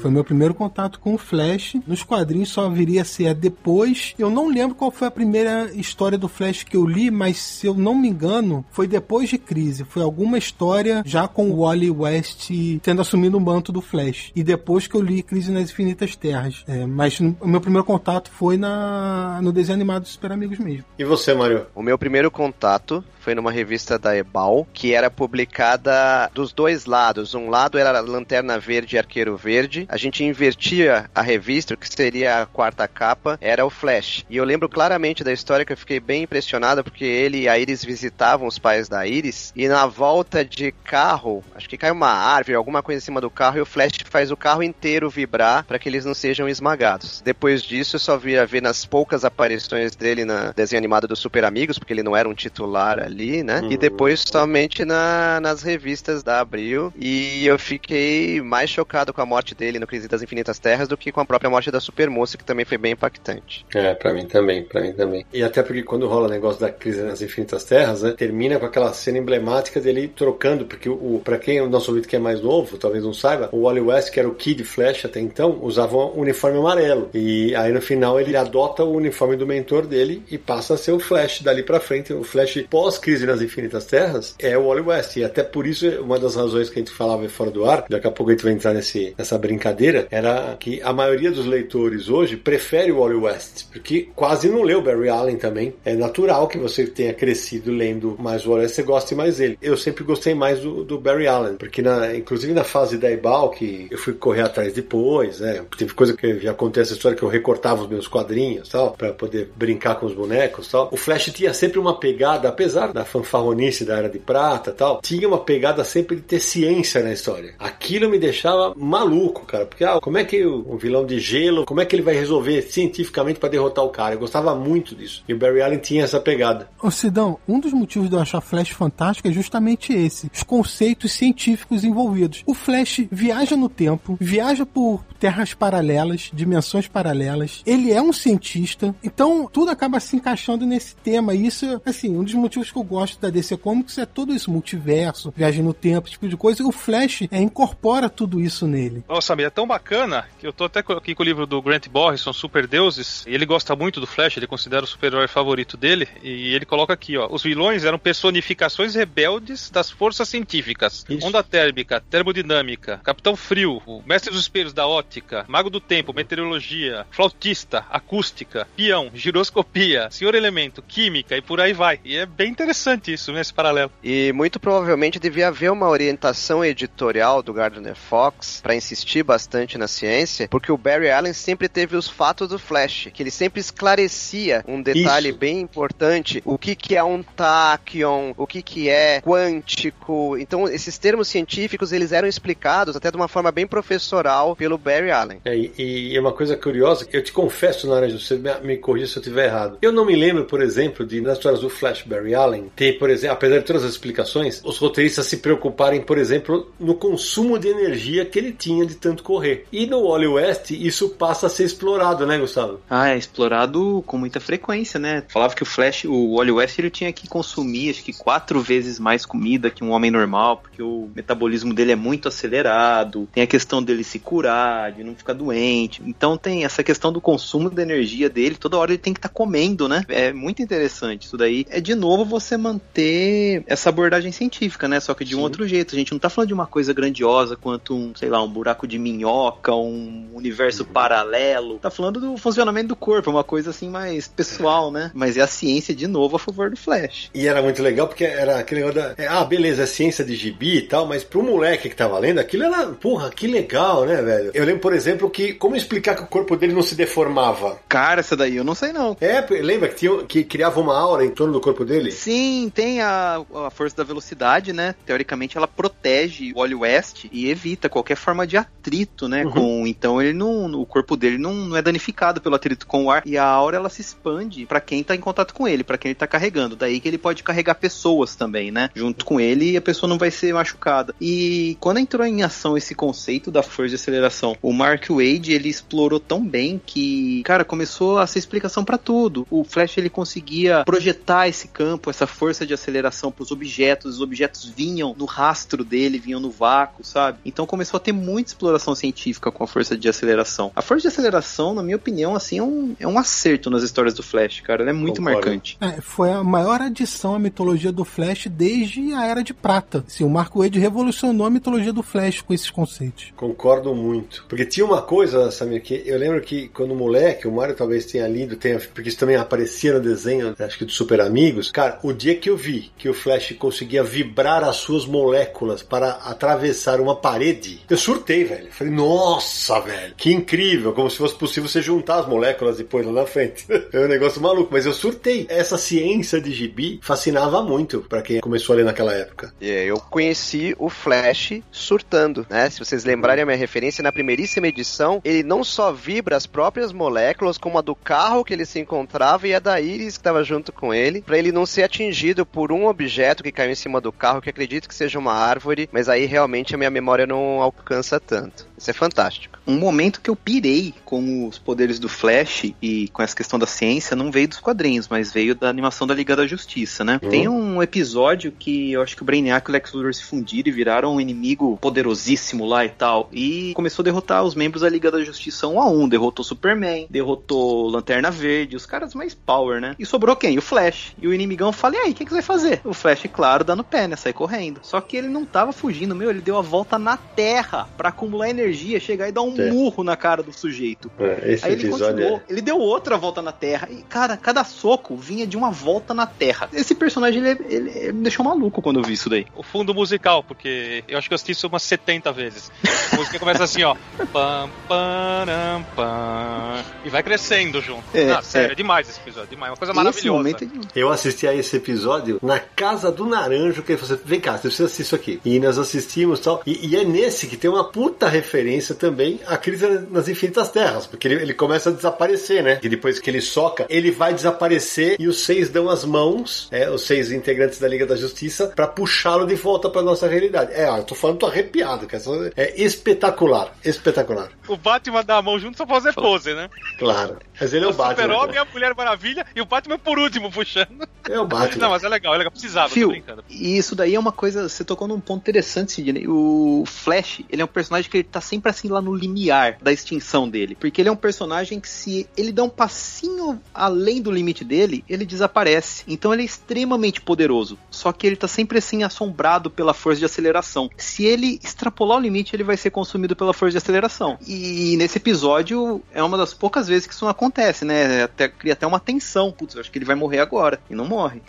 Foi 0.01 0.09
meu 0.11 0.23
primeiro 0.23 0.53
contato 0.53 0.99
com 0.99 1.13
o 1.13 1.17
Flash. 1.17 1.75
Nos 1.87 2.03
quadrinhos 2.03 2.49
só 2.49 2.69
viria 2.69 3.01
a 3.01 3.05
ser 3.05 3.33
depois. 3.33 4.13
Eu 4.17 4.29
não 4.29 4.47
lembro 4.49 4.75
qual 4.75 4.91
foi 4.91 5.07
a 5.07 5.11
primeira 5.11 5.71
história 5.73 6.17
do 6.17 6.27
Flash 6.27 6.63
que 6.63 6.75
eu 6.77 6.85
li, 6.85 7.09
mas 7.11 7.37
se 7.37 7.67
eu 7.67 7.73
não 7.73 7.95
me 7.95 8.07
engano, 8.09 8.65
foi 8.71 8.87
depois 8.87 9.29
de 9.29 9.37
Crise. 9.37 9.83
Foi 9.83 10.01
alguma 10.03 10.37
história 10.37 11.03
já 11.05 11.27
com 11.27 11.49
o 11.49 11.61
Wally 11.61 11.89
West 11.91 12.49
tendo 12.81 13.01
assumido 13.01 13.37
o 13.37 13.41
manto 13.41 13.71
do 13.71 13.81
Flash. 13.81 14.31
E 14.35 14.43
depois 14.43 14.87
que 14.87 14.95
eu 14.95 15.01
li 15.01 15.21
Crise 15.23 15.51
nas 15.51 15.71
Infinitas 15.71 16.15
Terras. 16.15 16.63
É, 16.67 16.85
mas 16.85 17.19
o 17.39 17.47
meu 17.47 17.61
primeiro 17.61 17.85
contato 17.85 18.29
foi 18.31 18.57
na, 18.57 19.39
no 19.41 19.51
desenho 19.51 19.75
animado 19.75 20.07
Super 20.07 20.31
Amigos 20.31 20.59
mesmo. 20.59 20.85
E 20.97 21.03
você, 21.03 21.33
Mário? 21.33 21.67
O 21.73 21.81
meu 21.81 21.97
primeiro 21.97 22.29
contato 22.29 23.03
foi 23.21 23.35
numa 23.35 23.51
revista 23.51 23.99
da 23.99 24.15
Ebal, 24.15 24.67
que 24.73 24.93
era 24.93 25.09
publicada 25.09 26.29
dos 26.33 26.51
dois 26.51 26.85
lados. 26.85 27.35
Um 27.35 27.49
lado 27.49 27.77
era 27.77 27.99
Lanterna 27.99 28.59
Verde 28.59 28.95
e 28.95 28.99
Arqueiro 28.99 29.37
Verde. 29.37 29.85
A 29.87 29.95
gente 29.95 30.23
invertia 30.23 31.09
a 31.13 31.21
revista, 31.21 31.75
o 31.75 31.77
que 31.77 31.87
seria 31.87 32.41
a 32.41 32.45
quarta 32.45 32.87
capa, 32.87 33.37
era 33.39 33.65
o 33.65 33.69
Flash. 33.69 34.25
E 34.29 34.37
eu 34.37 34.43
lembro 34.43 34.67
claramente 34.67 35.23
da 35.23 35.31
história 35.31 35.65
que 35.65 35.71
eu 35.71 35.77
fiquei 35.77 35.99
bem 35.99 36.23
impressionado, 36.23 36.83
porque 36.83 37.05
ele 37.05 37.41
e 37.41 37.49
a 37.49 37.57
Iris 37.57 37.85
visitavam 37.85 38.47
os 38.47 38.57
pais 38.57 38.89
da 38.89 39.05
Iris, 39.05 39.53
e 39.55 39.67
na 39.67 39.85
volta 39.85 40.43
de 40.43 40.71
carro, 40.83 41.43
acho 41.55 41.69
que 41.69 41.77
cai 41.77 41.91
uma 41.91 42.09
árvore, 42.09 42.55
alguma 42.55 42.81
coisa 42.81 42.97
em 42.97 43.05
cima 43.05 43.21
do 43.21 43.29
carro, 43.29 43.59
e 43.59 43.61
o 43.61 43.65
Flash 43.65 43.99
faz 44.05 44.31
o 44.31 44.37
carro 44.37 44.63
inteiro 44.63 45.09
vibrar 45.09 45.63
para 45.65 45.77
que 45.77 45.87
eles 45.87 46.05
não 46.05 46.13
sejam 46.13 46.49
esmagados. 46.49 47.21
Depois 47.21 47.61
disso, 47.61 47.97
eu 47.97 47.99
só 47.99 48.17
via 48.17 48.45
ver 48.45 48.61
nas 48.61 48.85
poucas 48.85 49.23
aparições 49.23 49.95
dele 49.95 50.25
na 50.25 50.51
desenho 50.51 50.79
animado 50.79 51.07
dos 51.07 51.19
Super 51.19 51.45
Amigos, 51.45 51.77
porque 51.77 51.93
ele 51.93 52.03
não 52.03 52.15
era 52.15 52.27
um 52.27 52.33
titular 52.33 53.10
ali, 53.11 53.43
né? 53.43 53.61
E 53.69 53.77
depois 53.77 54.21
somente 54.21 54.85
na, 54.85 55.39
nas 55.41 55.61
revistas 55.61 56.23
da 56.23 56.39
Abril. 56.39 56.91
E 56.97 57.45
eu 57.45 57.59
fiquei 57.59 58.41
mais 58.41 58.69
chocado 58.69 59.13
com 59.13 59.21
a 59.21 59.25
morte 59.25 59.53
dele 59.53 59.79
no 59.79 59.87
Crise 59.87 60.07
das 60.07 60.21
Infinitas 60.21 60.57
Terras 60.57 60.87
do 60.87 60.97
que 60.97 61.11
com 61.11 61.19
a 61.19 61.25
própria 61.25 61.49
morte 61.49 61.69
da 61.69 61.79
Supermoça, 61.79 62.37
que 62.37 62.43
também 62.43 62.65
foi 62.65 62.77
bem 62.77 62.93
impactante. 62.93 63.65
É, 63.75 63.93
pra 63.93 64.13
mim 64.13 64.25
também, 64.25 64.63
pra 64.63 64.81
mim 64.81 64.93
também. 64.93 65.25
E 65.33 65.43
até 65.43 65.61
porque 65.61 65.83
quando 65.83 66.07
rola 66.07 66.27
o 66.27 66.29
negócio 66.29 66.59
da 66.59 66.71
crise 66.71 67.01
nas 67.01 67.21
infinitas 67.21 67.63
terras, 67.63 68.01
né, 68.01 68.13
termina 68.17 68.59
com 68.59 68.65
aquela 68.65 68.93
cena 68.93 69.17
emblemática 69.17 69.79
dele 69.79 70.07
trocando, 70.07 70.65
porque 70.65 70.89
o, 70.89 70.93
o 70.93 71.21
para 71.23 71.37
quem 71.37 71.57
é 71.57 71.63
o 71.63 71.69
nosso 71.69 71.91
ouvinte 71.91 72.07
que 72.07 72.15
é 72.15 72.19
mais 72.19 72.41
novo, 72.41 72.77
talvez 72.77 73.03
não 73.03 73.13
saiba, 73.13 73.49
o 73.51 73.63
Wally 73.63 73.81
West, 73.81 74.11
que 74.11 74.19
era 74.19 74.27
o 74.27 74.35
Kid 74.35 74.63
Flash 74.63 75.05
até 75.05 75.19
então, 75.19 75.59
usava 75.61 75.97
um 75.97 76.19
uniforme 76.19 76.57
amarelo. 76.57 77.09
E 77.13 77.53
aí 77.55 77.71
no 77.71 77.81
final 77.81 78.19
ele 78.19 78.35
adota 78.35 78.83
o 78.83 78.95
uniforme 78.95 79.35
do 79.35 79.45
mentor 79.45 79.85
dele 79.85 80.23
e 80.29 80.37
passa 80.37 80.75
a 80.75 80.77
ser 80.77 80.91
o 80.91 80.99
Flash 80.99 81.41
dali 81.41 81.63
pra 81.63 81.79
frente. 81.79 82.13
O 82.13 82.23
Flash 82.23 82.65
pós-crise 83.01 83.25
nas 83.25 83.41
infinitas 83.41 83.85
terras 83.85 84.35
é 84.37 84.55
o 84.57 84.67
Wally 84.67 84.81
West. 84.81 85.17
E 85.17 85.23
até 85.23 85.43
por 85.43 85.65
isso, 85.65 85.87
uma 86.01 86.19
das 86.19 86.35
razões 86.35 86.69
que 86.69 86.79
a 86.79 86.81
gente 86.81 86.93
falava 86.93 87.27
fora 87.27 87.49
do 87.49 87.65
ar, 87.65 87.85
daqui 87.89 88.07
a 88.07 88.11
pouco 88.11 88.31
a 88.31 88.35
gente 88.35 88.43
vai 88.43 88.53
entrar 88.53 88.73
nesse, 88.73 89.13
nessa 89.17 89.37
brincadeira, 89.37 90.07
era 90.11 90.55
que 90.59 90.81
a 90.83 90.93
maioria 90.93 91.31
dos 91.31 91.45
leitores 91.45 92.07
hoje 92.07 92.37
prefere 92.37 92.91
o 92.91 92.99
Wally 92.99 93.15
West, 93.15 93.65
porque 93.71 94.09
quase 94.15 94.47
não 94.47 94.61
leu 94.61 94.81
Barry 94.81 95.09
Allen 95.09 95.37
também. 95.37 95.73
É 95.83 95.95
natural 95.95 96.47
que 96.47 96.57
você 96.57 96.85
tenha 96.85 97.13
crescido 97.13 97.71
lendo 97.71 98.15
mais 98.19 98.45
o 98.45 98.51
Wally 98.51 98.63
West, 98.63 98.75
você 98.75 98.83
goste 98.83 99.15
mais 99.15 99.37
dele. 99.37 99.57
Eu 99.61 99.75
sempre 99.75 100.03
gostei 100.03 100.35
mais 100.35 100.59
do, 100.59 100.83
do 100.83 100.99
Barry 100.99 101.27
Allen, 101.27 101.55
porque 101.55 101.81
na, 101.81 102.15
inclusive 102.15 102.53
na 102.53 102.63
fase 102.63 102.97
da 102.97 103.11
Ebal, 103.11 103.49
que 103.49 103.87
eu 103.89 103.97
fui 103.97 104.13
correr 104.13 104.43
atrás 104.43 104.73
depois, 104.73 105.39
né? 105.39 105.63
Teve 105.75 105.93
coisa 105.93 106.15
que 106.15 106.39
já 106.39 106.53
contei 106.53 106.83
essa 106.83 106.93
história 106.93 107.17
que 107.17 107.23
eu 107.23 107.29
recortava 107.29 107.81
os 107.81 107.89
meus 107.89 108.07
quadrinhos, 108.07 108.69
tal, 108.69 108.91
para 108.91 109.11
poder 109.11 109.51
brincar 109.55 109.95
com 109.95 110.05
os 110.05 110.13
bonecos, 110.13 110.67
tal. 110.67 110.89
O 110.91 110.97
Flash 110.97 111.31
tinha 111.33 111.53
sempre 111.53 111.79
uma 111.79 111.99
pegada, 111.99 112.47
apesar 112.47 112.90
da 112.93 113.05
fanfarronice 113.05 113.85
da 113.85 113.97
Era 113.97 114.09
de 114.09 114.19
Prata, 114.19 114.71
tal, 114.71 115.01
tinha 115.01 115.27
uma 115.27 115.39
pegada 115.39 115.83
sempre 115.83 116.15
de 116.15 116.21
ter 116.21 116.39
ciência 116.39 117.03
na 117.03 117.11
história. 117.11 117.53
Aquilo 117.59 118.09
me 118.09 118.19
deixava 118.19 118.73
maluco, 118.75 119.45
cara, 119.45 119.65
porque 119.65 119.83
ah, 119.83 119.99
como 120.01 120.17
é 120.17 120.23
que 120.23 120.45
o, 120.45 120.77
vilão 120.77 121.05
de 121.05 121.19
gelo, 121.19 121.65
como 121.65 121.81
é 121.81 121.85
que 121.85 121.95
ele 121.95 122.03
vai 122.03 122.15
resolver 122.15 122.61
cientificamente 122.61 123.39
para 123.39 123.49
derrotar 123.49 123.83
o 123.83 123.89
cara? 123.89 124.15
Eu 124.15 124.19
gostava 124.19 124.55
muito 124.55 124.95
disso. 124.95 125.23
E 125.27 125.33
o 125.33 125.37
Barry 125.37 125.61
Allen 125.61 125.79
tinha 125.79 126.03
essa 126.03 126.19
pegada. 126.19 126.69
Ô 126.81 126.89
Sidão, 126.89 127.37
um 127.47 127.59
dos 127.59 127.73
motivos 127.73 128.09
de 128.09 128.15
eu 128.15 128.19
achar 128.19 128.41
Flash 128.41 128.69
fantástico 128.69 129.27
é 129.27 129.31
justamente 129.31 129.93
esse: 129.93 130.29
os 130.33 130.43
conceitos 130.43 131.11
científicos 131.11 131.83
envolvidos. 131.83 132.43
O 132.45 132.53
Flash 132.53 133.05
viaja 133.11 133.55
no 133.55 133.69
tempo, 133.69 134.17
viaja 134.19 134.65
por 134.65 135.03
terras 135.19 135.53
paralelas, 135.53 136.31
dimensões 136.33 136.87
paralelas. 136.87 137.61
Ele 137.65 137.91
é 137.91 138.01
um 138.01 138.11
cientista, 138.11 138.95
então 139.03 139.47
tudo 139.51 139.69
acaba 139.69 139.99
se 139.99 140.15
encaixando 140.15 140.65
nesse 140.65 140.95
tema. 140.95 141.35
E 141.35 141.45
isso, 141.45 141.81
assim, 141.85 142.17
um 142.17 142.23
dos 142.23 142.33
motivos 142.33 142.71
que 142.71 142.77
eu 142.77 142.80
gosto 142.83 143.19
da 143.19 143.29
DC 143.29 143.57
Comics 143.57 143.97
é 143.97 144.05
todo 144.05 144.33
esse 144.33 144.49
multiverso, 144.49 145.33
viagem 145.35 145.63
no 145.63 145.73
tempo, 145.73 146.09
tipo 146.09 146.27
de 146.27 146.37
coisa. 146.37 146.61
E 146.61 146.65
o 146.65 146.71
Flash 146.71 147.23
é, 147.31 147.39
incorpora 147.39 148.09
tudo 148.09 148.39
isso 148.39 148.67
nele. 148.67 149.03
Nossa, 149.07 149.27
Samir, 149.27 149.45
é 149.45 149.49
tão 149.49 149.67
bacana 149.67 150.25
que 150.39 150.47
eu 150.47 150.53
tô 150.53 150.65
até 150.65 150.79
aqui 150.79 151.15
com 151.15 151.23
o 151.23 151.25
livro 151.25 151.45
do 151.45 151.61
Grant 151.61 151.87
Morrison, 151.87 152.33
Super 152.33 152.67
Deuses, 152.67 153.25
e 153.27 153.33
ele 153.33 153.45
gosta 153.45 153.75
muito 153.75 153.99
do 153.99 154.07
Flash, 154.07 154.37
ele 154.37 154.47
considera 154.47 154.83
o 154.83 154.87
super-herói 154.87 155.27
favorito 155.27 155.77
dele, 155.77 156.07
e 156.21 156.53
ele 156.53 156.65
coloca 156.65 156.93
aqui, 156.93 157.17
ó, 157.17 157.27
os 157.31 157.43
vilões 157.43 157.85
eram 157.85 157.99
personificações 157.99 158.95
rebeldes 158.95 159.69
das 159.69 159.89
forças 159.89 160.27
científicas. 160.27 161.05
Isso. 161.09 161.25
Onda 161.25 161.43
térmica, 161.43 162.01
termodinâmica, 162.09 162.99
Capitão 163.03 163.35
Frio, 163.35 163.81
o 163.85 164.01
Mestre 164.05 164.31
dos 164.31 164.41
Espelhos 164.41 164.73
da 164.73 164.87
Ótica, 164.87 165.45
Mago 165.47 165.69
do 165.69 165.79
Tempo, 165.79 166.13
Meteorologia, 166.13 167.05
Flautista, 167.11 167.85
Acústica, 167.89 168.67
Peão, 168.75 169.11
Giroscopia, 169.13 170.09
Senhor 170.11 170.35
Elemento, 170.35 170.81
Química 170.81 171.37
e 171.37 171.41
por 171.41 171.61
aí 171.61 171.73
vai. 171.73 171.99
E 172.03 172.15
é 172.15 172.25
bem 172.25 172.49
interessante 172.49 172.70
isso, 173.11 173.31
nesse 173.31 173.53
paralelo. 173.53 173.91
E 174.03 174.31
muito 174.33 174.59
provavelmente 174.59 175.19
devia 175.19 175.49
haver 175.49 175.71
uma 175.71 175.89
orientação 175.89 176.63
editorial 176.63 177.43
do 177.43 177.53
Gardner 177.53 177.95
Fox 177.95 178.59
para 178.61 178.75
insistir 178.75 179.23
bastante 179.23 179.77
na 179.77 179.87
ciência, 179.87 180.47
porque 180.49 180.71
o 180.71 180.77
Barry 180.77 181.09
Allen 181.09 181.33
sempre 181.33 181.67
teve 181.67 181.95
os 181.95 182.07
fatos 182.07 182.49
do 182.49 182.59
Flash, 182.59 183.09
que 183.13 183.21
ele 183.21 183.31
sempre 183.31 183.59
esclarecia 183.59 184.63
um 184.67 184.81
detalhe 184.81 185.29
Isso. 185.29 185.37
bem 185.37 185.59
importante, 185.59 186.41
o 186.45 186.57
que 186.57 186.75
que 186.75 186.95
é 186.95 187.03
um 187.03 187.21
táquion, 187.23 188.33
o 188.37 188.47
que 188.47 188.61
que 188.61 188.89
é 188.89 189.21
quântico. 189.21 190.37
Então 190.37 190.67
esses 190.67 190.97
termos 190.97 191.27
científicos 191.27 191.91
eles 191.91 192.11
eram 192.11 192.27
explicados 192.27 192.95
até 192.95 193.11
de 193.11 193.17
uma 193.17 193.27
forma 193.27 193.51
bem 193.51 193.67
professoral 193.67 194.55
pelo 194.55 194.77
Barry 194.77 195.11
Allen. 195.11 195.41
É, 195.45 195.55
e, 195.55 195.73
e 195.77 196.17
é 196.17 196.19
uma 196.19 196.33
coisa 196.33 196.55
curiosa, 196.55 197.07
eu 197.11 197.23
te 197.23 197.31
confesso, 197.31 197.87
Naranjo, 197.87 198.19
você 198.19 198.35
me, 198.35 198.53
me 198.61 198.77
corrija 198.77 199.07
se 199.07 199.17
eu 199.17 199.21
estiver 199.21 199.45
errado. 199.45 199.77
Eu 199.81 199.91
não 199.91 200.05
me 200.05 200.15
lembro, 200.15 200.45
por 200.45 200.61
exemplo, 200.61 201.05
de 201.05 201.21
nas 201.21 201.37
histórias 201.37 201.61
do 201.61 201.69
Flash 201.69 202.03
Barry 202.03 202.33
Allen 202.35 202.60
ter, 202.75 202.97
por 202.99 203.09
exemplo, 203.09 203.35
apesar 203.35 203.59
de 203.59 203.65
todas 203.65 203.83
as 203.83 203.91
explicações, 203.91 204.61
os 204.63 204.77
roteiristas 204.77 205.25
se 205.25 205.37
preocuparem, 205.37 206.01
por 206.01 206.17
exemplo, 206.17 206.71
no 206.79 206.95
consumo 206.95 207.57
de 207.57 207.67
energia 207.67 208.25
que 208.25 208.39
ele 208.39 208.51
tinha 208.51 208.85
de 208.85 208.95
tanto 208.95 209.23
correr. 209.23 209.65
E 209.71 209.85
no 209.85 210.07
Wally 210.07 210.27
West 210.27 210.71
isso 210.71 211.09
passa 211.09 211.47
a 211.47 211.49
ser 211.49 211.63
explorado, 211.63 212.25
né, 212.25 212.37
Gustavo? 212.37 212.79
Ah, 212.89 213.09
é 213.09 213.17
explorado 213.17 214.03
com 214.05 214.17
muita 214.17 214.39
frequência, 214.39 214.99
né? 214.99 215.23
Falava 215.27 215.55
que 215.55 215.63
o 215.63 215.65
Flash, 215.65 216.05
o 216.05 216.35
Wally 216.35 216.51
West, 216.51 216.79
ele 216.79 216.89
tinha 216.89 217.11
que 217.11 217.27
consumir 217.27 217.89
acho 217.89 218.03
que 218.03 218.13
quatro 218.13 218.61
vezes 218.61 218.99
mais 218.99 219.25
comida 219.25 219.69
que 219.69 219.83
um 219.83 219.91
homem 219.91 220.11
normal, 220.11 220.57
porque 220.57 220.81
o 220.81 221.09
metabolismo 221.15 221.73
dele 221.73 221.91
é 221.91 221.95
muito 221.95 222.27
acelerado, 222.27 223.27
tem 223.33 223.43
a 223.43 223.47
questão 223.47 223.81
dele 223.81 224.03
se 224.03 224.19
curar, 224.19 224.91
de 224.91 225.03
não 225.03 225.15
ficar 225.15 225.33
doente. 225.33 226.01
Então 226.05 226.37
tem 226.37 226.65
essa 226.65 226.83
questão 226.83 227.11
do 227.11 227.21
consumo 227.21 227.69
da 227.69 227.81
energia 227.81 228.29
dele, 228.29 228.55
toda 228.55 228.77
hora 228.77 228.91
ele 228.91 228.97
tem 228.97 229.13
que 229.13 229.19
estar 229.19 229.29
tá 229.29 229.33
comendo, 229.33 229.87
né? 229.87 230.03
É 230.07 230.33
muito 230.33 230.61
interessante 230.61 231.25
isso 231.25 231.37
daí. 231.37 231.65
É 231.69 231.79
de 231.79 231.95
novo 231.95 232.25
você 232.25 232.50
manter 232.57 233.63
essa 233.67 233.89
abordagem 233.89 234.31
científica, 234.31 234.87
né? 234.87 234.99
Só 234.99 235.13
que 235.13 235.25
de 235.25 235.35
um 235.35 235.39
Sim. 235.39 235.43
outro 235.43 235.67
jeito. 235.67 235.95
A 235.95 235.97
gente 235.97 236.11
não 236.11 236.19
tá 236.19 236.29
falando 236.29 236.47
de 236.49 236.53
uma 236.53 236.67
coisa 236.67 236.93
grandiosa 236.93 237.55
quanto 237.55 237.95
um, 237.95 238.13
sei 238.15 238.29
lá, 238.29 238.41
um 238.43 238.49
buraco 238.49 238.87
de 238.87 238.97
minhoca, 238.97 239.73
um 239.73 240.29
universo 240.33 240.83
uhum. 240.83 240.89
paralelo. 240.89 241.79
Tá 241.79 241.89
falando 241.89 242.19
do 242.19 242.37
funcionamento 242.37 242.89
do 242.89 242.95
corpo, 242.95 243.29
é 243.29 243.33
uma 243.33 243.43
coisa 243.43 243.69
assim 243.69 243.89
mais 243.89 244.27
pessoal, 244.27 244.91
né? 244.91 245.11
Mas 245.13 245.37
é 245.37 245.41
a 245.41 245.47
ciência 245.47 245.93
de 245.93 246.07
novo 246.07 246.35
a 246.35 246.39
favor 246.39 246.69
do 246.69 246.77
Flash. 246.77 247.29
E 247.33 247.47
era 247.47 247.61
muito 247.61 247.81
legal 247.81 248.07
porque 248.07 248.23
era 248.23 248.59
aquele 248.59 248.81
negócio 248.81 249.01
da. 249.01 249.15
É, 249.17 249.27
ah, 249.27 249.43
beleza, 249.43 249.83
é 249.83 249.85
ciência 249.85 250.23
de 250.23 250.35
gibi 250.35 250.77
e 250.77 250.81
tal, 250.81 251.05
mas 251.05 251.23
pro 251.23 251.43
moleque 251.43 251.89
que 251.89 251.95
tava 251.95 252.17
lendo, 252.19 252.39
aquilo 252.39 252.63
era. 252.63 252.87
Porra, 252.87 253.29
que 253.29 253.47
legal, 253.47 254.05
né, 254.05 254.21
velho? 254.21 254.51
Eu 254.53 254.65
lembro, 254.65 254.81
por 254.81 254.93
exemplo, 254.93 255.29
que. 255.29 255.53
Como 255.53 255.75
explicar 255.75 256.15
que 256.15 256.23
o 256.23 256.27
corpo 256.27 256.55
dele 256.55 256.73
não 256.73 256.81
se 256.81 256.95
deformava? 256.95 257.79
Cara, 257.87 258.19
essa 258.19 258.35
daí 258.35 258.55
eu 258.57 258.63
não 258.63 258.75
sei 258.75 258.91
não. 258.91 259.15
É, 259.19 259.41
lembra 259.61 259.89
que, 259.89 259.95
tinha, 259.95 260.23
que 260.23 260.43
criava 260.43 260.79
uma 260.79 260.97
aura 260.97 261.25
em 261.25 261.29
torno 261.29 261.53
do 261.53 261.61
corpo 261.61 261.85
dele? 261.85 262.11
Sim, 262.11 262.30
tem 262.73 263.01
a, 263.01 263.43
a 263.65 263.69
força 263.69 263.95
da 263.95 264.03
velocidade, 264.03 264.73
né? 264.73 264.95
Teoricamente 265.05 265.57
ela 265.57 265.67
protege 265.67 266.51
o 266.53 266.59
Wally 266.59 266.75
West 266.75 267.25
e 267.31 267.49
evita 267.49 267.89
qualquer 267.89 268.15
forma 268.15 268.45
de 268.45 268.57
atrito, 268.57 269.27
né? 269.27 269.45
Uhum. 269.45 269.51
Com, 269.51 269.87
então 269.87 270.21
ele 270.21 270.33
não. 270.33 270.71
O 270.73 270.85
corpo 270.85 271.15
dele 271.15 271.37
não, 271.37 271.53
não 271.53 271.77
é 271.77 271.81
danificado 271.81 272.41
pelo 272.41 272.55
atrito 272.55 272.87
com 272.87 273.05
o 273.05 273.11
ar. 273.11 273.23
E 273.25 273.37
a 273.37 273.45
aura 273.45 273.77
ela 273.77 273.89
se 273.89 274.01
expande 274.01 274.65
para 274.65 274.81
quem 274.81 275.03
tá 275.03 275.15
em 275.15 275.19
contato 275.19 275.53
com 275.53 275.67
ele, 275.67 275.83
para 275.83 275.97
quem 275.97 276.09
ele 276.09 276.15
tá 276.19 276.27
carregando. 276.27 276.75
Daí 276.75 276.99
que 276.99 277.07
ele 277.07 277.17
pode 277.17 277.43
carregar 277.43 277.75
pessoas 277.75 278.35
também, 278.35 278.71
né? 278.71 278.89
Junto 278.95 279.25
com 279.25 279.39
ele 279.39 279.71
e 279.71 279.77
a 279.77 279.81
pessoa 279.81 280.09
não 280.09 280.17
vai 280.17 280.31
ser 280.31 280.53
machucada. 280.53 281.13
E 281.19 281.77
quando 281.79 281.99
entrou 281.99 282.25
em 282.25 282.43
ação 282.43 282.77
esse 282.77 282.95
conceito 282.95 283.51
da 283.51 283.63
força 283.63 283.89
de 283.89 283.95
aceleração, 283.95 284.57
o 284.61 284.73
Mark 284.73 285.09
Wade 285.09 285.53
ele 285.53 285.69
explorou 285.69 286.19
tão 286.19 286.45
bem 286.45 286.81
que, 286.85 287.41
cara, 287.43 287.63
começou 287.63 288.19
a 288.19 288.27
ser 288.27 288.39
explicação 288.39 288.83
para 288.83 288.97
tudo. 288.97 289.47
O 289.49 289.63
Flash 289.63 289.97
ele 289.97 290.09
conseguia 290.09 290.83
projetar 290.85 291.47
esse 291.47 291.67
campo, 291.67 292.09
essa 292.09 292.20
força 292.27 292.65
de 292.65 292.73
aceleração 292.73 293.31
para 293.31 293.43
os 293.43 293.51
objetos, 293.51 294.15
os 294.15 294.21
objetos 294.21 294.65
vinham 294.65 295.15
no 295.17 295.25
rastro 295.25 295.83
dele, 295.83 296.19
vinham 296.19 296.39
no 296.39 296.49
vácuo, 296.49 297.03
sabe? 297.03 297.39
Então 297.45 297.65
começou 297.65 297.97
a 297.97 298.01
ter 298.01 298.11
muita 298.11 298.51
exploração 298.51 298.95
científica 298.95 299.51
com 299.51 299.63
a 299.63 299.67
força 299.67 299.97
de 299.97 300.07
aceleração. 300.07 300.71
A 300.75 300.81
força 300.81 301.03
de 301.03 301.07
aceleração, 301.07 301.73
na 301.73 301.83
minha 301.83 301.95
opinião, 301.95 302.35
assim, 302.35 302.59
é 302.59 302.63
um, 302.63 302.95
é 302.99 303.07
um 303.07 303.17
acerto 303.17 303.69
nas 303.69 303.83
histórias 303.83 304.13
do 304.13 304.23
Flash, 304.23 304.61
cara. 304.61 304.83
Ela 304.83 304.91
é 304.91 304.93
muito 304.93 305.21
Concordo. 305.21 305.47
marcante. 305.47 305.77
É, 305.81 306.01
foi 306.01 306.31
a 306.31 306.43
maior 306.43 306.81
adição 306.81 307.35
à 307.35 307.39
mitologia 307.39 307.91
do 307.91 308.05
Flash 308.05 308.47
desde 308.47 309.13
a 309.13 309.25
Era 309.25 309.43
de 309.43 309.53
Prata. 309.53 310.03
Sim, 310.07 310.23
o 310.23 310.29
Marco 310.29 310.61
Wade 310.61 310.79
revolucionou 310.79 311.45
a 311.45 311.49
mitologia 311.49 311.93
do 311.93 312.03
Flash 312.03 312.41
com 312.41 312.53
esses 312.53 312.69
conceitos. 312.69 313.33
Concordo 313.35 313.93
muito. 313.93 314.45
Porque 314.47 314.65
tinha 314.65 314.85
uma 314.85 315.01
coisa, 315.01 315.51
Samir, 315.51 315.81
que 315.81 316.03
eu 316.05 316.17
lembro 316.17 316.41
que 316.41 316.67
quando 316.69 316.95
moleque, 316.95 317.47
o 317.47 317.51
Mario 317.51 317.75
talvez 317.75 318.05
tenha 318.05 318.27
lido, 318.27 318.55
tenha, 318.55 318.79
porque 318.93 319.09
isso 319.09 319.17
também 319.17 319.35
aparecia 319.35 319.93
no 319.93 319.99
desenho, 319.99 320.55
acho 320.59 320.77
que 320.77 320.85
do 320.85 320.91
Super 320.91 321.21
Amigos. 321.21 321.71
Cara, 321.71 321.99
o 322.03 322.10
dia 322.13 322.35
que 322.35 322.49
eu 322.49 322.57
vi 322.57 322.91
que 322.97 323.09
o 323.09 323.13
Flash 323.13 323.53
conseguia 323.57 324.03
vibrar 324.03 324.63
as 324.63 324.77
suas 324.77 325.05
moléculas 325.05 325.81
para 325.83 326.11
atravessar 326.11 326.99
uma 326.99 327.15
parede, 327.15 327.81
eu 327.89 327.97
surtei, 327.97 328.43
velho. 328.43 328.71
Falei, 328.71 328.93
nossa, 328.93 329.79
velho, 329.79 330.13
que 330.15 330.31
incrível, 330.31 330.93
como 330.93 331.09
se 331.09 331.17
fosse 331.17 331.35
possível 331.35 331.69
você 331.69 331.81
juntar 331.81 332.19
as 332.19 332.27
moléculas 332.27 332.77
depois 332.77 333.05
lá 333.05 333.11
na 333.11 333.25
frente. 333.25 333.65
é 333.91 333.99
um 333.99 334.07
negócio 334.07 334.41
maluco, 334.41 334.69
mas 334.71 334.85
eu 334.85 334.93
surtei. 334.93 335.45
Essa 335.49 335.77
ciência 335.77 336.39
de 336.39 336.51
gibi 336.51 336.99
fascinava 337.01 337.61
muito 337.61 338.01
para 338.01 338.21
quem 338.21 338.39
começou 338.39 338.73
a 338.73 338.77
ler 338.77 338.85
naquela 338.85 339.13
época. 339.13 339.53
É, 339.61 339.85
eu 339.85 339.97
conheci 339.97 340.75
o 340.77 340.89
Flash 340.89 341.61
surtando, 341.71 342.45
né? 342.49 342.69
Se 342.69 342.79
vocês 342.79 343.03
lembrarem 343.03 343.43
a 343.43 343.45
minha 343.45 343.57
referência, 343.57 344.03
na 344.03 344.11
primeiríssima 344.11 344.67
edição, 344.67 345.21
ele 345.23 345.43
não 345.43 345.63
só 345.63 345.91
vibra 345.91 346.35
as 346.35 346.45
próprias 346.45 346.91
moléculas, 346.91 347.57
como 347.57 347.77
a 347.77 347.81
do 347.81 347.95
carro 347.95 348.43
que 348.43 348.53
ele 348.53 348.65
se 348.65 348.79
encontrava 348.79 349.47
e 349.47 349.53
a 349.53 349.59
da 349.59 349.79
Iris 349.79 350.13
que 350.13 350.19
estava 350.19 350.43
junto 350.43 350.71
com 350.71 350.93
ele, 350.93 351.21
para 351.21 351.37
ele 351.37 351.51
não 351.51 351.65
ser 351.65 351.83
atingido 351.83 352.00
por 352.45 352.71
um 352.71 352.87
objeto 352.87 353.43
que 353.43 353.51
caiu 353.51 353.71
em 353.71 353.75
cima 353.75 354.01
do 354.01 354.11
carro, 354.11 354.41
que 354.41 354.49
acredito 354.49 354.87
que 354.87 354.95
seja 354.95 355.19
uma 355.19 355.33
árvore, 355.33 355.89
mas 355.91 356.07
aí 356.07 356.25
realmente 356.25 356.73
a 356.73 356.77
minha 356.77 356.89
memória 356.89 357.27
não 357.27 357.61
alcança 357.61 358.19
tanto. 358.19 358.70
Isso 358.81 358.89
é 358.89 358.93
fantástico. 358.93 359.59
Um 359.67 359.77
momento 359.77 360.19
que 360.19 360.29
eu 360.29 360.35
pirei 360.35 360.91
com 361.05 361.47
os 361.47 361.59
poderes 361.59 361.99
do 361.99 362.09
Flash 362.09 362.73
e 362.81 363.07
com 363.09 363.21
essa 363.21 363.35
questão 363.35 363.59
da 363.59 363.67
ciência 363.67 364.15
não 364.15 364.31
veio 364.31 364.47
dos 364.47 364.59
quadrinhos, 364.59 365.07
mas 365.07 365.31
veio 365.31 365.53
da 365.53 365.69
animação 365.69 366.07
da 366.07 366.15
Liga 366.15 366.35
da 366.35 366.47
Justiça, 366.47 367.03
né? 367.03 367.19
Uhum. 367.21 367.29
Tem 367.29 367.47
um 367.47 367.83
episódio 367.83 368.51
que 368.51 368.91
eu 368.91 369.03
acho 369.03 369.15
que 369.15 369.21
o 369.21 369.25
Brainiac 369.25 369.69
e 369.69 369.69
o 369.69 369.73
Lex 369.73 369.93
Luthor 369.93 370.15
se 370.15 370.23
fundiram 370.23 370.67
e 370.67 370.71
viraram 370.71 371.15
um 371.15 371.21
inimigo 371.21 371.77
poderosíssimo 371.79 372.65
lá 372.65 372.83
e 372.83 372.89
tal. 372.89 373.29
E 373.31 373.71
começou 373.75 374.01
a 374.01 374.05
derrotar 374.05 374.43
os 374.43 374.55
membros 374.55 374.81
da 374.81 374.89
Liga 374.89 375.11
da 375.11 375.23
Justiça 375.23 375.67
um 375.67 375.79
a 375.79 375.87
um. 375.87 376.09
Derrotou 376.09 376.43
Superman, 376.43 377.05
derrotou 377.07 377.87
Lanterna 377.87 378.31
Verde, 378.31 378.75
os 378.75 378.87
caras 378.87 379.13
mais 379.13 379.35
power, 379.35 379.79
né? 379.79 379.95
E 379.99 380.07
sobrou 380.07 380.35
quem? 380.35 380.57
O 380.57 380.61
Flash. 380.61 381.13
E 381.21 381.27
o 381.27 381.33
inimigão 381.33 381.71
fala: 381.71 381.97
e 381.97 381.99
aí, 381.99 382.11
o 382.11 382.15
que, 382.15 382.25
que 382.25 382.31
você 382.31 382.37
vai 382.37 382.41
fazer? 382.41 382.81
O 382.83 382.95
Flash, 382.95 383.27
claro, 383.31 383.63
dando 383.63 383.83
pé, 383.83 384.07
né? 384.07 384.15
Sai 384.15 384.33
correndo. 384.33 384.79
Só 384.81 384.99
que 384.99 385.15
ele 385.15 385.27
não 385.27 385.45
tava 385.45 385.71
fugindo, 385.71 386.15
meu, 386.15 386.31
ele 386.31 386.41
deu 386.41 386.57
a 386.57 386.61
volta 386.61 386.97
na 386.97 387.15
Terra 387.15 387.87
para 387.95 388.09
acumular 388.09 388.49
energia 388.49 388.70
energia, 388.71 388.99
chegar 388.99 389.27
e 389.27 389.31
dar 389.31 389.41
um 389.41 389.59
é. 389.59 389.69
murro 389.69 390.03
na 390.03 390.15
cara 390.15 390.41
do 390.41 390.53
sujeito. 390.53 391.11
É, 391.19 391.59
Aí 391.61 391.73
ele 391.73 391.89
continuou, 391.89 392.37
é... 392.37 392.41
ele 392.49 392.61
deu 392.61 392.77
outra 392.79 393.17
volta 393.17 393.41
na 393.41 393.51
Terra. 393.51 393.87
E, 393.91 394.01
cara, 394.03 394.37
cada 394.37 394.63
soco 394.63 395.15
vinha 395.15 395.45
de 395.45 395.57
uma 395.57 395.69
volta 395.69 396.13
na 396.13 396.25
Terra. 396.25 396.69
Esse 396.73 396.95
personagem, 396.95 397.45
ele, 397.45 397.65
ele, 397.69 397.89
ele 397.89 398.13
me 398.13 398.23
deixou 398.23 398.43
maluco 398.45 398.81
quando 398.81 398.99
eu 398.99 399.03
vi 399.03 399.13
isso 399.13 399.29
daí. 399.29 399.45
O 399.55 399.61
fundo 399.61 399.93
musical, 399.93 400.43
porque 400.43 401.03
eu 401.07 401.17
acho 401.17 401.27
que 401.27 401.33
eu 401.33 401.35
assisti 401.35 401.51
isso 401.51 401.67
umas 401.67 401.83
70 401.83 402.31
vezes. 402.31 402.71
A 403.11 403.15
música 403.17 403.37
começa 403.37 403.63
assim, 403.63 403.83
ó. 403.83 403.95
Pam, 404.31 404.69
pam, 404.87 405.85
pam, 405.95 406.83
e 407.05 407.09
vai 407.09 407.21
crescendo 407.21 407.81
junto. 407.81 408.03
É, 408.13 408.31
ah, 408.31 408.41
sério, 408.41 408.69
é. 408.69 408.71
é 408.71 408.75
demais 408.75 409.09
esse 409.09 409.19
episódio, 409.19 409.49
demais. 409.49 409.71
Uma 409.71 409.77
coisa 409.77 409.93
maravilhosa. 409.93 410.49
É 410.49 410.55
eu 410.95 411.09
assisti 411.09 411.47
a 411.47 411.53
esse 411.53 411.75
episódio 411.75 412.39
na 412.41 412.59
casa 412.59 413.11
do 413.11 413.25
Naranjo, 413.25 413.83
que 413.83 413.91
ele 413.91 413.99
falou 413.99 414.15
assim, 414.15 414.23
vem 414.25 414.39
cá, 414.39 414.53
você 414.53 414.67
precisa 414.67 414.85
assistir 414.85 415.01
isso 415.01 415.15
aqui. 415.15 415.41
E 415.43 415.59
nós 415.59 415.77
assistimos 415.77 416.39
e 416.39 416.43
tal. 416.43 416.61
E, 416.65 416.87
e 416.87 416.95
é 416.95 417.03
nesse 417.03 417.47
que 417.47 417.57
tem 417.57 417.69
uma 417.69 417.83
puta 417.83 418.27
referência 418.27 418.60
referência 418.61 418.93
também 418.93 419.39
à 419.47 419.57
crise 419.57 419.87
nas 420.09 420.27
infinitas 420.27 420.69
terras, 420.69 421.07
porque 421.07 421.27
ele, 421.27 421.35
ele 421.41 421.53
começa 421.53 421.89
a 421.89 421.93
desaparecer, 421.93 422.63
né? 422.63 422.79
E 422.81 422.87
depois 422.87 423.19
que 423.19 423.29
ele 423.29 423.41
soca, 423.41 423.85
ele 423.89 424.11
vai 424.11 424.33
desaparecer 424.33 425.15
e 425.19 425.27
os 425.27 425.39
seis 425.39 425.69
dão 425.69 425.89
as 425.89 426.05
mãos, 426.05 426.67
é, 426.71 426.89
os 426.89 427.01
seis 427.05 427.31
integrantes 427.31 427.79
da 427.79 427.87
Liga 427.87 428.05
da 428.05 428.15
Justiça, 428.15 428.67
para 428.67 428.87
puxá-lo 428.87 429.45
de 429.47 429.55
volta 429.55 429.89
para 429.89 430.01
nossa 430.01 430.27
realidade. 430.27 430.71
É, 430.73 430.89
ó, 430.89 430.97
eu 430.97 431.03
tô 431.03 431.15
falando, 431.15 431.39
tô 431.39 431.47
arrepiado, 431.47 432.05
cara. 432.07 432.21
É 432.55 432.81
espetacular, 432.81 433.73
espetacular. 433.83 434.49
O 434.67 434.77
Batman 434.77 435.23
dá 435.23 435.37
a 435.37 435.41
mão 435.41 435.57
junto 435.57 435.77
só 435.77 435.85
pra 435.85 435.95
fazer 435.95 436.13
pose, 436.13 436.53
né? 436.53 436.69
Claro. 436.99 437.37
Mas 437.61 437.73
ele 437.73 437.85
é 437.85 437.87
o, 437.87 437.91
o 437.91 437.93
Batman. 437.93 438.23
Super-Homem, 438.23 438.57
a 438.57 438.65
Mulher 438.65 438.95
Maravilha 438.95 439.45
e 439.55 439.61
o 439.61 439.65
Batman 439.65 439.99
por 439.99 440.17
último 440.17 440.51
puxando. 440.51 441.07
É 441.29 441.39
o 441.39 441.45
Batman. 441.45 441.83
Não, 441.83 441.89
mas 441.91 442.03
é 442.03 442.09
legal, 442.09 442.33
é 442.33 442.37
legal. 442.39 442.51
Precisava, 442.51 442.89
Phil, 442.89 443.07
tô 443.07 443.13
brincando. 443.13 443.43
E 443.47 443.77
isso 443.77 443.95
daí 443.95 444.15
é 444.15 444.19
uma 444.19 444.31
coisa, 444.31 444.67
você 444.67 444.83
tocou 444.83 445.07
num 445.07 445.19
ponto 445.19 445.41
interessante, 445.41 445.91
Sidney. 445.91 446.27
O 446.27 446.83
Flash, 446.87 447.41
ele 447.49 447.61
é 447.61 447.65
um 447.65 447.67
personagem 447.67 448.09
que 448.09 448.17
ele 448.17 448.23
tá 448.23 448.41
sempre 448.41 448.71
assim 448.71 448.87
lá 448.87 448.99
no 448.99 449.13
limiar 449.13 449.77
da 449.79 449.93
extinção 449.93 450.49
dele. 450.49 450.75
Porque 450.79 451.01
ele 451.01 451.09
é 451.09 451.11
um 451.11 451.15
personagem 451.15 451.79
que 451.79 451.87
se 451.87 452.27
ele 452.35 452.51
dá 452.51 452.63
um 452.63 452.69
passinho 452.69 453.61
além 453.73 454.21
do 454.21 454.31
limite 454.31 454.63
dele, 454.63 455.03
ele 455.07 455.23
desaparece. 455.23 456.03
Então 456.07 456.33
ele 456.33 456.41
é 456.41 456.45
extremamente 456.45 457.21
poderoso. 457.21 457.77
Só 457.91 458.11
que 458.11 458.25
ele 458.25 458.35
tá 458.35 458.47
sempre 458.47 458.79
assim 458.79 459.03
assombrado 459.03 459.69
pela 459.69 459.93
força 459.93 460.19
de 460.19 460.25
aceleração. 460.25 460.89
Se 460.97 461.25
ele 461.25 461.59
extrapolar 461.63 462.17
o 462.17 462.21
limite, 462.21 462.55
ele 462.55 462.63
vai 462.63 462.77
ser 462.77 462.89
consumido 462.89 463.35
pela 463.35 463.53
força 463.53 463.71
de 463.71 463.77
aceleração. 463.77 464.39
E 464.47 464.95
nesse 464.97 465.17
episódio 465.17 466.01
é 466.11 466.23
uma 466.23 466.37
das 466.37 466.53
poucas 466.53 466.87
vezes 466.87 467.05
que 467.05 467.13
isso 467.13 467.23
não 467.23 467.31
acontece, 467.31 467.50
né? 467.85 468.23
Até, 468.23 468.47
cria 468.47 468.73
até 468.73 468.87
uma 468.87 468.99
tensão. 468.99 469.51
Putz, 469.51 469.77
acho 469.77 469.91
que 469.91 469.97
ele 469.97 470.05
vai 470.05 470.15
morrer 470.15 470.39
agora. 470.39 470.79
E 470.89 470.95
não 470.95 471.05
morre. 471.05 471.41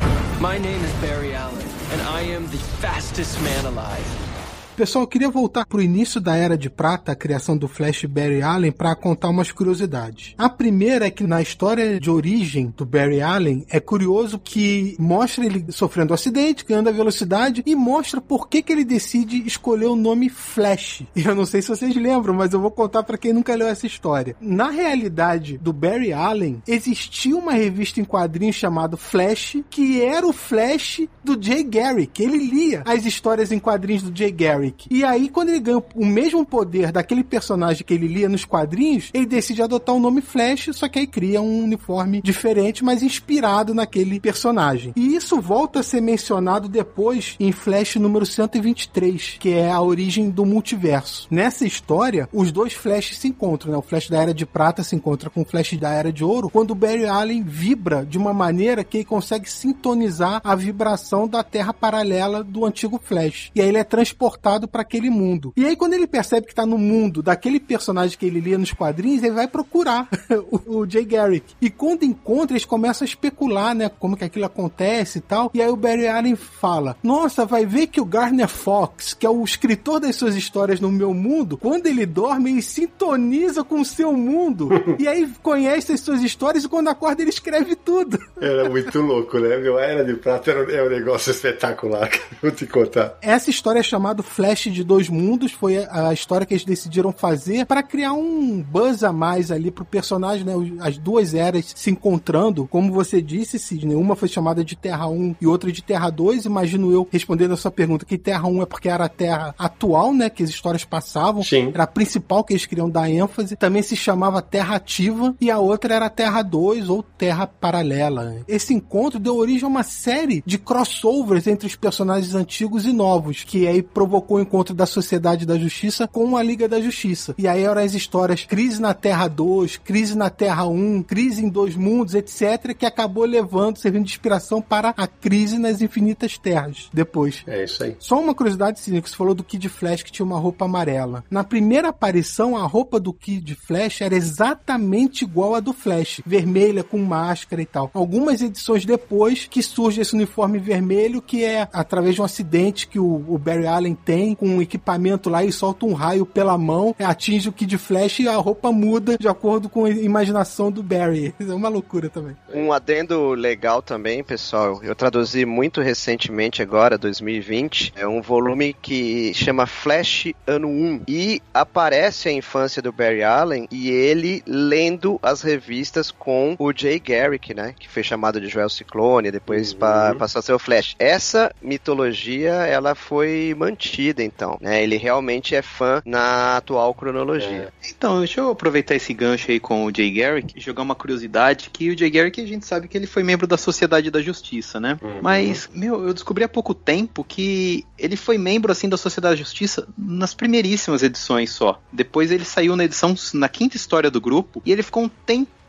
Barry 1.00 1.34
Allen, 1.34 1.66
and 1.92 2.02
I 2.02 2.34
am 2.34 2.46
the 2.48 2.58
fastest 2.80 3.40
man 3.42 3.64
alive. 3.64 4.32
Pessoal, 4.74 5.04
eu 5.04 5.08
queria 5.08 5.28
voltar 5.28 5.66
pro 5.66 5.82
início 5.82 6.18
da 6.18 6.35
Era 6.35 6.56
de 6.56 6.70
Prata, 6.70 7.12
a 7.12 7.14
criação 7.14 7.58
do 7.58 7.68
Flash 7.68 8.06
Barry 8.06 8.40
Allen, 8.40 8.72
para 8.72 8.94
contar 8.96 9.28
umas 9.28 9.52
curiosidades. 9.52 10.35
A 10.38 10.48
primeira 10.48 11.06
é 11.06 11.11
que 11.11 11.24
na 11.24 11.42
história 11.42 12.00
de 12.00 12.11
origem 12.11 12.72
do 12.74 12.87
Barry 12.87 13.20
Allen, 13.20 13.66
é 13.68 13.78
curioso 13.78 14.38
que 14.38 14.96
mostra 14.98 15.44
ele 15.44 15.66
sofrendo 15.68 16.12
um 16.12 16.14
acidente, 16.14 16.64
ganhando 16.64 16.88
a 16.88 16.92
velocidade 16.92 17.62
e 17.66 17.76
mostra 17.76 18.18
por 18.18 18.48
que, 18.48 18.62
que 18.62 18.72
ele 18.72 18.82
decide 18.82 19.46
escolher 19.46 19.87
o 19.87 19.94
nome 19.94 20.30
Flash. 20.30 21.04
E 21.14 21.20
eu 21.28 21.35
não 21.35 21.44
sei 21.44 21.61
se 21.61 21.68
vocês 21.68 21.94
lembram, 21.94 22.32
mas 22.32 22.54
eu 22.54 22.61
vou 22.61 22.70
contar 22.70 23.02
para 23.02 23.18
quem 23.18 23.35
nunca 23.35 23.54
leu 23.54 23.68
essa 23.68 23.87
história. 23.87 24.35
Na 24.40 24.70
realidade 24.70 25.58
do 25.58 25.74
Barry 25.74 26.14
Allen, 26.14 26.62
existia 26.66 27.37
uma 27.37 27.52
revista 27.52 28.00
em 28.00 28.04
quadrinhos 28.04 28.56
chamada 28.56 28.96
Flash, 28.96 29.58
que 29.68 30.00
era 30.00 30.26
o 30.26 30.32
Flash 30.32 31.02
do 31.22 31.37
Jay 31.38 31.62
Garrick. 31.62 32.22
Ele 32.22 32.38
lia 32.38 32.82
as 32.87 33.04
histórias 33.04 33.52
em 33.52 33.58
quadrinhos 33.58 34.02
do 34.02 34.16
Jay 34.16 34.32
Garrick. 34.32 34.62
E 34.90 35.05
aí, 35.05 35.29
quando 35.29 35.51
ele 35.51 35.61
ganha 35.61 35.83
o 35.94 36.07
mesmo 36.07 36.44
poder 36.44 36.92
daquele 36.92 37.25
personagem 37.25 37.85
que 37.85 37.94
ele 37.94 38.07
lia 38.07 38.29
nos 38.29 38.44
quadrinhos, 38.44 39.11
ele 39.12 39.27
decide 39.27 39.62
adotar 39.62 39.94
o 39.94 40.01
nome 40.01 40.20
Flash, 40.20 40.70
só 40.72 40.88
que 40.88 40.98
aí 40.98 41.07
cria 41.07 41.40
um 41.40 41.64
uniforme 41.64 42.20
diferente, 42.22 42.85
mas 42.85 43.03
inspirado 43.03 43.75
naquele 43.75 44.20
personagem. 44.20 44.92
E 44.96 45.14
isso 45.14 45.40
volta 45.40 45.81
a 45.81 45.83
ser 45.83 46.01
mencionado 46.01 46.68
depois 46.68 47.37
em 47.40 47.53
Flash 47.53 47.96
número 47.96 48.27
123, 48.27 49.37
que 49.38 49.51
é 49.51 49.70
a 49.70 49.81
origem 49.81 50.31
do 50.31 50.44
multiverso. 50.44 51.27
Nessa 51.31 51.66
história, 51.66 52.29
os 52.33 52.53
dois 52.53 52.72
Flash 52.72 53.16
se 53.16 53.29
encontram, 53.29 53.72
né? 53.72 53.79
O 53.79 53.83
Flash 53.83 54.09
da 54.09 54.20
Era 54.20 54.35
de 54.35 54.46
Prata 54.46 54.83
se 54.83 54.94
encontra 54.94 55.31
com 55.31 55.42
o 55.42 55.44
Flash 55.44 55.75
da 55.75 55.90
Era 55.90 56.12
de 56.12 56.25
Ouro, 56.25 56.51
quando 56.51 56.72
o 56.72 56.75
Barry 56.75 57.07
Allen 57.07 57.42
vibra 57.42 58.05
de 58.05 58.18
uma 58.18 58.33
maneira 58.33 58.85
que 58.85 58.98
ele 58.98 59.05
consegue 59.05 59.51
sintonizar 59.51 60.40
a 60.44 60.55
vibração 60.55 61.27
da 61.27 61.42
Terra 61.42 61.72
paralela 61.72 62.42
do 62.44 62.64
antigo 62.64 63.01
Flash. 63.03 63.51
E 63.55 63.61
aí 63.61 63.68
ele 63.68 63.79
é 63.79 63.85
transportado 63.85 64.51
para 64.68 64.82
aquele 64.82 65.10
mundo. 65.10 65.52
E 65.56 65.64
aí 65.64 65.76
quando 65.76 65.94
ele 65.94 66.06
percebe 66.06 66.46
que 66.46 66.54
tá 66.54 66.66
no 66.66 66.78
mundo 66.78 67.22
daquele 67.22 67.58
personagem 67.60 68.18
que 68.18 68.26
ele 68.26 68.40
lia 68.40 68.58
nos 68.58 68.72
quadrinhos, 68.72 69.22
ele 69.22 69.34
vai 69.34 69.48
procurar 69.48 70.08
o, 70.50 70.78
o 70.80 70.90
Jay 70.90 71.04
Garrick. 71.04 71.54
E 71.60 71.70
quando 71.70 72.04
encontra, 72.04 72.54
eles 72.54 72.64
começam 72.64 73.04
a 73.04 73.08
especular, 73.08 73.74
né, 73.74 73.88
como 73.88 74.16
que 74.16 74.24
aquilo 74.24 74.44
acontece 74.44 75.18
e 75.18 75.22
tal. 75.22 75.50
E 75.54 75.62
aí 75.62 75.68
o 75.68 75.76
Barry 75.76 76.06
Allen 76.06 76.36
fala: 76.36 76.96
"Nossa, 77.02 77.44
vai 77.44 77.66
ver 77.66 77.86
que 77.86 78.00
o 78.00 78.04
Garner 78.04 78.48
Fox, 78.48 79.14
que 79.14 79.26
é 79.26 79.30
o 79.30 79.42
escritor 79.44 80.00
das 80.00 80.16
suas 80.16 80.36
histórias 80.36 80.80
no 80.80 80.90
meu 80.90 81.14
mundo, 81.14 81.56
quando 81.56 81.86
ele 81.86 82.06
dorme, 82.06 82.50
ele 82.50 82.62
sintoniza 82.62 83.64
com 83.64 83.80
o 83.80 83.84
seu 83.84 84.12
mundo. 84.12 84.68
e 84.98 85.06
aí 85.06 85.28
conhece 85.42 85.92
as 85.92 86.00
suas 86.00 86.22
histórias 86.22 86.64
e 86.64 86.68
quando 86.68 86.88
acorda 86.88 87.22
ele 87.22 87.30
escreve 87.30 87.74
tudo. 87.76 88.18
Era 88.40 88.68
muito 88.68 89.00
louco, 89.00 89.38
né? 89.38 89.56
Meu 89.58 89.78
Era 89.78 90.04
de 90.04 90.14
Prata 90.14 90.50
é 90.50 90.82
um 90.82 90.88
negócio 90.88 91.30
espetacular, 91.30 92.10
vou 92.40 92.50
te 92.50 92.66
contar. 92.66 93.16
Essa 93.20 93.50
história 93.50 93.80
é 93.80 93.82
chamada 93.82 94.22
Flash 94.42 94.72
de 94.72 94.83
Dois 94.83 95.09
Mundos, 95.09 95.52
foi 95.52 95.87
a 95.88 96.12
história 96.12 96.44
que 96.44 96.52
eles 96.52 96.64
decidiram 96.64 97.12
fazer 97.12 97.64
para 97.64 97.81
criar 97.81 98.12
um 98.12 98.61
buzz 98.61 99.05
a 99.05 99.12
mais 99.12 99.52
ali 99.52 99.70
pro 99.70 99.85
personagem, 99.85 100.44
né? 100.44 100.52
As 100.81 100.98
duas 100.98 101.33
eras 101.33 101.72
se 101.76 101.92
encontrando, 101.92 102.66
como 102.66 102.92
você 102.92 103.22
disse, 103.22 103.57
Sidney, 103.57 103.95
uma 103.95 104.16
foi 104.16 104.26
chamada 104.26 104.64
de 104.64 104.74
Terra 104.74 105.07
1 105.07 105.36
e 105.40 105.47
outra 105.47 105.70
de 105.70 105.80
Terra 105.80 106.11
2, 106.11 106.45
imagino 106.45 106.90
eu 106.90 107.07
respondendo 107.09 107.55
a 107.55 107.57
sua 107.57 107.70
pergunta, 107.70 108.05
que 108.05 108.18
Terra 108.18 108.49
1 108.49 108.62
é 108.62 108.66
porque 108.66 108.88
era 108.88 109.05
a 109.05 109.09
Terra 109.09 109.55
atual, 109.57 110.12
né? 110.12 110.28
Que 110.28 110.43
as 110.43 110.51
histórias 110.51 110.84
passavam, 110.84 111.45
Sim. 111.45 111.70
era 111.72 111.84
a 111.84 111.86
principal 111.86 112.43
que 112.43 112.53
eles 112.53 112.66
queriam 112.66 112.90
dar 112.90 113.09
ênfase, 113.09 113.55
também 113.55 113.80
se 113.80 113.95
chamava 113.95 114.43
Terra 114.43 114.74
Ativa 114.74 115.36
e 115.40 115.53
a 115.53 115.61
outra 115.61 115.95
era 115.95 116.11
Terra 116.11 116.43
2 116.43 116.88
ou 116.88 117.05
Terra 117.05 117.47
Paralela. 117.47 118.43
Esse 118.49 118.74
encontro 118.74 119.20
deu 119.20 119.36
origem 119.36 119.66
a 119.66 119.68
uma 119.68 119.84
série 119.84 120.43
de 120.45 120.59
crossovers 120.59 121.47
entre 121.47 121.68
os 121.68 121.76
personagens 121.76 122.34
antigos 122.34 122.84
e 122.84 122.93
novos, 122.93 123.45
que 123.45 123.68
aí 123.68 123.80
provocou 123.82 124.32
o 124.35 124.41
encontro 124.41 124.74
da 124.74 124.87
Sociedade 124.87 125.47
da 125.47 125.59
Justiça 125.59 126.09
com 126.09 126.37
a 126.37 126.43
Liga 126.43 126.68
da 126.68 126.80
Justiça. 126.80 127.35
E 127.39 127.49
aí 127.49 127.62
eram 127.62 127.83
as 127.83 127.95
histórias 127.95 128.45
Crise 128.45 128.80
na 128.80 128.95
Terra 128.95 129.28
2, 129.28 129.76
Crise 129.78 130.16
na 130.16 130.30
Terra 130.30 130.66
1, 130.66 131.03
Crise 131.03 131.45
em 131.45 131.49
Dois 131.49 131.76
Mundos, 131.76 132.14
etc., 132.14 132.74
que 132.76 132.87
acabou 132.87 133.24
levando, 133.24 133.78
servindo 133.78 134.05
de 134.05 134.12
inspiração 134.12 134.61
para 134.61 134.95
a 134.97 135.07
Crise 135.07 135.59
nas 135.59 135.80
Infinitas 135.83 136.39
Terras, 136.39 136.89
depois. 136.93 137.43
É 137.47 137.64
isso 137.64 137.85
aí. 137.85 137.97
Só 137.99 138.20
uma 138.20 138.35
curiosidade, 138.35 138.80
Cine, 138.80 139.03
que 139.03 139.11
você 139.11 139.16
falou 139.16 139.35
do 139.35 139.45
Kid 139.45 139.68
Flash 139.68 140.03
que 140.03 140.12
tinha 140.12 140.26
uma 140.26 140.39
roupa 140.39 140.64
amarela. 140.64 141.24
Na 141.30 141.45
primeira 141.45 141.89
aparição, 141.89 142.57
a 142.57 142.66
roupa 142.66 142.99
do 142.99 143.12
Kid 143.12 143.55
Flash 143.55 144.01
era 144.01 144.14
exatamente 144.14 145.24
igual 145.24 145.55
à 145.55 145.61
do 145.61 145.72
Flash, 145.72 146.20
vermelha, 146.24 146.83
com 146.83 146.99
máscara 146.99 147.62
e 147.62 147.66
tal. 147.66 147.91
Algumas 147.95 148.41
edições 148.41 148.85
depois 148.85 149.47
que 149.47 149.62
surge 149.62 150.01
esse 150.01 150.14
uniforme 150.14 150.59
vermelho, 150.59 151.20
que 151.20 151.45
é 151.45 151.68
através 151.72 152.14
de 152.14 152.20
um 152.20 152.24
acidente 152.24 152.87
que 152.87 152.99
o, 152.99 153.24
o 153.28 153.39
Barry 153.39 153.66
Allen 153.66 153.95
tem, 153.95 154.22
com 154.35 154.47
um 154.49 154.62
equipamento 154.62 155.29
lá 155.29 155.45
e 155.45 155.53
solta 155.53 155.85
um 155.87 155.93
raio 155.93 156.25
pela 156.25 156.57
mão, 156.57 156.95
atinge 156.99 157.49
o 157.49 157.53
Kid 157.53 157.77
Flash 157.79 158.20
e 158.20 158.29
a 158.29 158.37
roupa 158.37 158.70
muda 158.73 159.16
de 159.18 159.27
acordo 159.29 159.68
com 159.68 159.85
a 159.85 159.91
imaginação 159.91 160.70
do 160.70 160.83
Barry. 160.83 161.35
É 161.53 161.55
uma 161.55 161.68
loucura 161.68 162.09
também. 162.09 162.35
Um 162.55 162.73
adendo 162.73 163.31
legal 163.35 163.83
também, 163.83 164.23
pessoal. 164.25 164.81
Eu 164.83 164.95
traduzi 164.95 165.45
muito 165.45 165.81
recentemente 165.83 166.62
agora, 166.62 166.97
2020, 166.97 167.93
é 167.97 168.07
um 168.07 168.23
volume 168.23 168.75
que 168.81 169.33
chama 169.35 169.66
Flash 169.66 170.29
Ano 170.47 170.68
1 170.68 171.03
e 171.09 171.43
aparece 171.53 172.29
a 172.29 172.33
infância 172.33 172.81
do 172.81 172.93
Barry 172.93 173.23
Allen 173.23 173.66
e 173.70 173.91
ele 173.91 174.43
lendo 174.47 175.18
as 175.23 175.43
revistas 175.43 176.11
com 176.11 176.55
o 176.59 176.73
Jay 176.75 176.99
Garrick, 176.99 177.55
né, 177.55 177.75
que 177.79 177.89
foi 177.89 178.03
chamado 178.03 178.41
de 178.41 178.49
Joel 178.49 178.68
Ciclone, 178.70 179.31
depois 179.31 179.73
Uhum. 179.73 179.79
pa- 179.79 180.14
passou 180.18 180.39
a 180.41 180.43
ser 180.43 180.53
o 180.53 180.59
Flash. 180.59 180.95
Essa 180.99 181.53
mitologia, 181.61 182.53
ela 182.66 182.95
foi 182.95 183.55
mantida 183.57 184.11
então, 184.20 184.58
né? 184.60 184.82
Ele 184.82 184.96
realmente 184.96 185.54
é 185.54 185.62
fã 185.62 186.02
na 186.04 186.56
atual 186.56 186.92
cronologia. 186.94 187.72
Então, 187.88 188.18
deixa 188.18 188.40
eu 188.40 188.50
aproveitar 188.50 188.94
esse 188.94 189.14
gancho 189.14 189.50
aí 189.50 189.60
com 189.60 189.84
o 189.84 189.92
Jay 189.94 190.10
Garrick 190.10 190.56
e 190.56 190.60
jogar 190.60 190.82
uma 190.82 190.94
curiosidade 190.94 191.70
que 191.72 191.90
o 191.90 191.98
Jay 191.98 192.10
Garrick 192.10 192.40
a 192.40 192.46
gente 192.46 192.66
sabe 192.66 192.88
que 192.88 192.96
ele 192.96 193.06
foi 193.06 193.22
membro 193.22 193.46
da 193.46 193.56
Sociedade 193.56 194.10
da 194.10 194.20
Justiça, 194.20 194.80
né? 194.80 194.98
Mas, 195.22 195.70
meu, 195.72 196.06
eu 196.06 196.12
descobri 196.12 196.44
há 196.44 196.48
pouco 196.48 196.74
tempo 196.74 197.24
que 197.24 197.86
ele 197.98 198.16
foi 198.16 198.36
membro 198.36 198.72
assim 198.72 198.88
da 198.88 198.96
Sociedade 198.96 199.36
da 199.36 199.38
Justiça 199.38 199.86
nas 199.96 200.34
primeiríssimas 200.34 201.02
edições 201.02 201.50
só. 201.50 201.80
Depois 201.92 202.30
ele 202.30 202.44
saiu 202.44 202.76
na 202.76 202.84
edição 202.84 203.14
na 203.34 203.48
quinta 203.48 203.76
história 203.76 204.10
do 204.10 204.20
grupo 204.20 204.62
e 204.64 204.72
ele 204.72 204.82
ficou 204.82 205.04
um 205.04 205.08